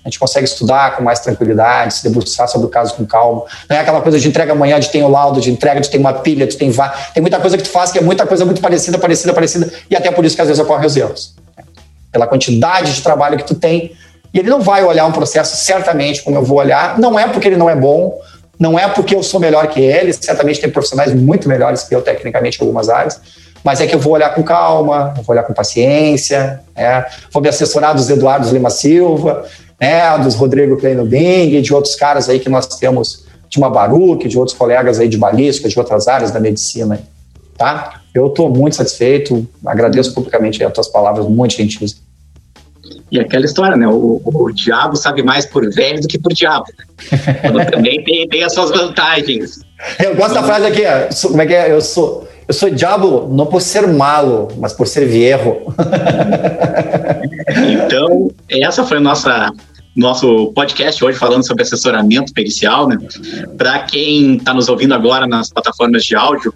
a 0.04 0.08
gente 0.08 0.18
consegue 0.18 0.46
estudar 0.46 0.96
com 0.96 1.02
mais 1.02 1.20
tranquilidade, 1.20 1.94
se 1.94 2.02
debruçar 2.02 2.48
sobre 2.48 2.66
o 2.66 2.70
caso 2.70 2.94
com 2.94 3.04
calma. 3.04 3.44
Não 3.68 3.76
é 3.76 3.80
aquela 3.80 4.00
coisa 4.00 4.18
de 4.18 4.26
entrega 4.26 4.52
amanhã, 4.52 4.80
de 4.80 4.88
tem 4.88 5.02
o 5.02 5.08
laudo, 5.08 5.40
de 5.40 5.50
entrega, 5.50 5.80
de 5.80 5.90
tem 5.90 6.00
uma 6.00 6.14
pilha, 6.14 6.46
de 6.46 6.56
tem 6.56 6.70
vá. 6.70 6.88
Tem 7.12 7.20
muita 7.20 7.38
coisa 7.38 7.58
que 7.58 7.64
tu 7.64 7.68
faz 7.68 7.92
que 7.92 7.98
é 7.98 8.02
muita 8.02 8.26
coisa 8.26 8.44
muito 8.44 8.60
parecida, 8.60 8.98
parecida, 8.98 9.34
parecida, 9.34 9.70
e 9.90 9.96
até 9.96 10.10
por 10.10 10.24
isso 10.24 10.34
que 10.34 10.40
às 10.40 10.48
vezes 10.48 10.62
ocorrem 10.62 10.86
os 10.86 10.96
erros. 10.96 11.34
Pela 12.10 12.26
quantidade 12.26 12.94
de 12.94 13.02
trabalho 13.02 13.36
que 13.36 13.44
tu 13.44 13.54
tem. 13.54 13.92
E 14.32 14.38
ele 14.38 14.48
não 14.48 14.60
vai 14.60 14.82
olhar 14.82 15.04
um 15.06 15.12
processo 15.12 15.56
certamente 15.56 16.22
como 16.22 16.36
eu 16.36 16.42
vou 16.42 16.58
olhar. 16.58 16.98
Não 16.98 17.18
é 17.18 17.28
porque 17.28 17.48
ele 17.48 17.56
não 17.56 17.68
é 17.68 17.76
bom, 17.76 18.18
não 18.58 18.78
é 18.78 18.88
porque 18.88 19.14
eu 19.14 19.22
sou 19.22 19.38
melhor 19.38 19.68
que 19.68 19.80
ele, 19.80 20.12
certamente 20.12 20.60
tem 20.60 20.70
profissionais 20.70 21.14
muito 21.14 21.48
melhores 21.48 21.84
que 21.84 21.94
eu 21.94 22.02
tecnicamente 22.02 22.58
em 22.58 22.62
algumas 22.62 22.88
áreas, 22.88 23.20
mas 23.62 23.80
é 23.80 23.86
que 23.86 23.94
eu 23.94 23.98
vou 23.98 24.14
olhar 24.14 24.34
com 24.34 24.42
calma, 24.42 25.14
vou 25.16 25.24
olhar 25.28 25.42
com 25.42 25.52
paciência, 25.52 26.60
né? 26.76 27.06
vou 27.32 27.42
me 27.42 27.48
assessorar 27.48 27.94
dos 27.94 28.08
Eduardo 28.08 28.50
Lima 28.50 28.70
Silva, 28.70 29.44
né, 29.80 30.18
dos 30.18 30.34
Rodrigo 30.34 30.76
Kleino 30.76 31.04
Bing, 31.04 31.60
de 31.60 31.72
outros 31.72 31.94
caras 31.94 32.28
aí 32.28 32.40
que 32.40 32.48
nós 32.48 32.66
temos, 32.66 33.26
de 33.48 33.58
uma 33.58 33.70
Baruch, 33.70 34.26
de 34.26 34.38
outros 34.38 34.56
colegas 34.56 34.98
aí 34.98 35.08
de 35.08 35.16
balística, 35.16 35.68
de 35.68 35.78
outras 35.78 36.08
áreas 36.08 36.30
da 36.30 36.40
medicina, 36.40 37.00
tá? 37.56 38.00
Eu 38.12 38.26
estou 38.26 38.50
muito 38.50 38.76
satisfeito, 38.76 39.46
agradeço 39.64 40.12
publicamente 40.12 40.62
as 40.64 40.72
tuas 40.72 40.88
palavras, 40.88 41.26
muito 41.26 41.54
gentis. 41.54 42.00
E 43.10 43.18
aquela 43.18 43.44
história, 43.44 43.76
né? 43.76 43.88
O, 43.88 44.20
o, 44.24 44.52
diabo 44.52 44.96
sabe 44.96 45.22
mais 45.22 45.46
por 45.46 45.68
velho 45.72 46.00
do 46.00 46.08
que 46.08 46.18
por 46.18 46.32
diabo. 46.32 46.66
também 47.70 48.02
tem, 48.04 48.28
tem 48.28 48.42
as 48.42 48.52
suas 48.52 48.70
vantagens. 48.70 49.60
Eu 49.98 50.14
gosto 50.14 50.34
da 50.34 50.42
frase 50.42 50.66
aqui, 50.66 50.82
como 51.22 51.40
é 51.40 51.46
que 51.46 51.54
é? 51.54 51.72
Eu 51.72 51.80
sou, 51.80 52.28
eu 52.46 52.52
sou 52.52 52.70
diabo 52.70 53.28
não 53.32 53.46
por 53.46 53.62
ser 53.62 53.86
malo, 53.86 54.48
mas 54.58 54.72
por 54.72 54.86
ser 54.86 55.06
viejo. 55.06 55.56
então, 57.84 58.30
essa 58.50 58.84
foi 58.84 58.98
a 58.98 59.00
nossa 59.00 59.50
nosso 59.96 60.52
podcast 60.52 61.04
hoje 61.04 61.18
falando 61.18 61.44
sobre 61.44 61.64
assessoramento 61.64 62.32
pericial, 62.32 62.88
né? 62.88 62.98
Para 63.56 63.80
quem 63.80 64.36
está 64.36 64.54
nos 64.54 64.68
ouvindo 64.68 64.94
agora 64.94 65.26
nas 65.26 65.50
plataformas 65.50 66.04
de 66.04 66.14
áudio, 66.14 66.54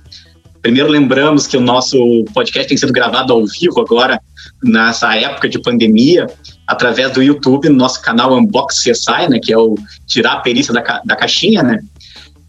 primeiro 0.62 0.88
lembramos 0.88 1.46
que 1.46 1.56
o 1.56 1.60
nosso 1.60 2.24
podcast 2.32 2.68
tem 2.68 2.76
sido 2.76 2.92
gravado 2.92 3.32
ao 3.32 3.44
vivo 3.44 3.80
agora 3.80 4.20
nessa 4.62 5.14
época 5.16 5.48
de 5.48 5.60
pandemia 5.60 6.26
através 6.66 7.12
do 7.12 7.22
YouTube, 7.22 7.68
no 7.68 7.76
nosso 7.76 8.00
canal 8.00 8.32
Unbox 8.32 8.82
CSI, 8.82 9.28
né? 9.28 9.40
Que 9.42 9.52
é 9.52 9.58
o 9.58 9.74
tirar 10.06 10.34
a 10.34 10.40
perícia 10.40 10.72
da, 10.72 11.02
da 11.04 11.16
caixinha, 11.16 11.62
né? 11.62 11.80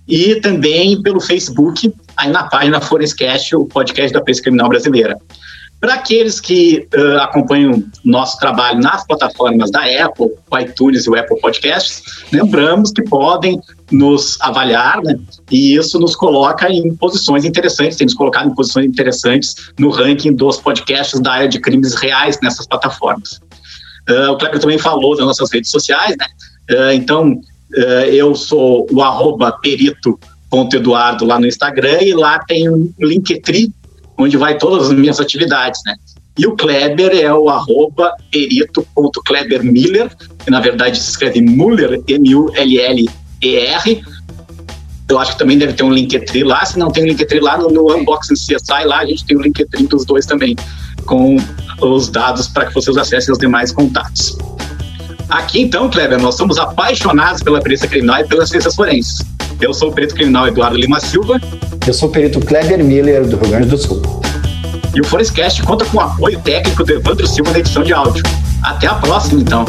E 0.07 0.35
também 0.41 1.01
pelo 1.01 1.19
Facebook, 1.19 1.93
aí 2.15 2.29
na 2.29 2.43
página 2.43 2.79
Forenscast, 2.79 3.55
o 3.55 3.65
podcast 3.65 4.13
da 4.13 4.21
Perícia 4.21 4.43
Criminal 4.43 4.69
Brasileira. 4.69 5.17
Para 5.83 5.95
aqueles 5.95 6.39
que 6.39 6.87
uh, 6.95 7.19
acompanham 7.19 7.83
nosso 8.05 8.39
trabalho 8.39 8.79
nas 8.79 9.05
plataformas 9.05 9.69
da 9.69 9.81
Apple, 9.81 10.27
o 10.49 10.57
iTunes 10.57 11.05
e 11.05 11.09
o 11.09 11.15
Apple 11.19 11.37
Podcasts, 11.41 12.01
lembramos 12.31 12.93
que 12.93 13.01
podem 13.01 13.59
nos 13.91 14.39
avaliar, 14.39 15.03
né? 15.03 15.19
E 15.51 15.75
isso 15.75 15.99
nos 15.99 16.15
coloca 16.15 16.71
em 16.71 16.95
posições 16.95 17.43
interessantes, 17.43 17.97
tem 17.97 18.05
nos 18.05 18.13
colocado 18.13 18.49
em 18.49 18.55
posições 18.55 18.85
interessantes 18.85 19.55
no 19.77 19.89
ranking 19.89 20.33
dos 20.33 20.57
podcasts 20.57 21.19
da 21.19 21.33
área 21.33 21.49
de 21.49 21.59
crimes 21.59 21.95
reais 21.95 22.39
nessas 22.41 22.65
plataformas. 22.65 23.41
Uh, 24.09 24.31
o 24.31 24.37
Kleber 24.37 24.61
também 24.61 24.77
falou 24.77 25.17
das 25.17 25.25
nossas 25.25 25.51
redes 25.51 25.69
sociais, 25.69 26.15
né? 26.17 26.25
Uh, 26.71 26.93
então, 26.93 27.41
eu 28.09 28.35
sou 28.35 28.87
o 28.89 29.01
arroba 29.01 29.51
perito.eduardo 29.51 31.25
lá 31.25 31.37
no 31.37 31.45
Instagram 31.45 32.01
e 32.03 32.13
lá 32.13 32.39
tem 32.39 32.69
um 32.69 32.89
Linktree 32.97 33.73
onde 34.17 34.37
vai 34.37 34.57
todas 34.57 34.87
as 34.87 34.93
minhas 34.93 35.19
atividades, 35.19 35.81
né? 35.85 35.95
E 36.37 36.47
o 36.47 36.55
Kleber 36.55 37.11
é 37.13 37.31
o 37.31 37.49
arroba 37.49 38.11
perito.klebermiller, 38.31 40.09
que 40.43 40.49
na 40.49 40.59
verdade 40.59 40.97
se 40.99 41.11
escreve 41.11 41.41
Muller, 41.41 42.01
M-U-L-L-E-R. 42.07 44.03
Eu 45.09 45.19
acho 45.19 45.33
que 45.33 45.37
também 45.37 45.59
deve 45.59 45.73
ter 45.73 45.83
um 45.83 45.91
Linktree 45.91 46.43
lá. 46.43 46.65
Se 46.65 46.79
não 46.79 46.89
tem 46.89 47.03
um 47.03 47.07
Linktree 47.07 47.39
lá, 47.39 47.57
no, 47.57 47.69
no 47.69 47.95
Unboxing 47.95 48.33
CSI 48.33 48.85
lá, 48.85 48.99
a 48.99 49.05
gente 49.05 49.25
tem 49.25 49.37
o 49.37 49.41
um 49.41 49.43
Linktree 49.43 49.85
dos 49.85 50.05
dois 50.05 50.25
também, 50.25 50.55
com 51.05 51.37
os 51.81 52.09
dados 52.09 52.47
para 52.47 52.65
que 52.65 52.73
vocês 52.73 52.97
acessem 52.97 53.31
os 53.31 53.37
demais 53.37 53.71
contatos. 53.71 54.35
Aqui 55.33 55.63
então, 55.63 55.89
Kleber, 55.89 56.21
nós 56.21 56.35
somos 56.35 56.59
apaixonados 56.59 57.41
pela 57.41 57.59
perícia 57.59 57.87
criminal 57.87 58.19
e 58.19 58.23
pelas 58.23 58.49
ciências 58.49 58.75
forenses. 58.75 59.25
Eu 59.59 59.73
sou 59.73 59.89
o 59.89 59.91
perito 59.91 60.13
criminal 60.13 60.47
Eduardo 60.47 60.77
Lima 60.77 60.99
Silva. 60.99 61.41
Eu 61.87 61.93
sou 61.93 62.07
o 62.07 62.11
perito 62.11 62.39
Kleber 62.39 62.83
Miller, 62.83 63.25
do 63.25 63.37
Rio 63.37 63.49
Grande 63.49 63.67
do 63.67 63.75
Sul. 63.75 63.99
E 64.93 65.01
o 65.01 65.03
Forestcast 65.03 65.63
conta 65.63 65.85
com 65.85 65.97
o 65.97 66.01
apoio 66.01 66.39
técnico 66.41 66.83
do 66.83 66.93
Evandro 66.93 67.25
Silva 67.25 67.51
na 67.51 67.57
edição 67.57 67.81
de 67.81 67.91
áudio. 67.91 68.23
Até 68.61 68.85
a 68.85 68.93
próxima, 68.93 69.41
então. 69.41 69.65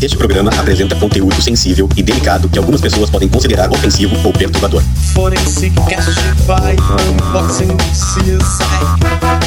Este 0.00 0.16
programa 0.16 0.52
apresenta 0.56 0.94
conteúdo 0.94 1.42
sensível 1.42 1.88
e 1.96 2.02
delicado 2.02 2.48
que 2.48 2.56
algumas 2.56 2.80
pessoas 2.80 3.10
podem 3.10 3.28
considerar 3.28 3.68
ofensivo 3.72 4.14
ou 4.24 4.32
perturbador. 4.32 4.84
Forensic 5.14 5.74
Cast 5.88 6.14
by 6.46 6.76
Unboxing 7.10 7.76
CSI. 7.90 9.37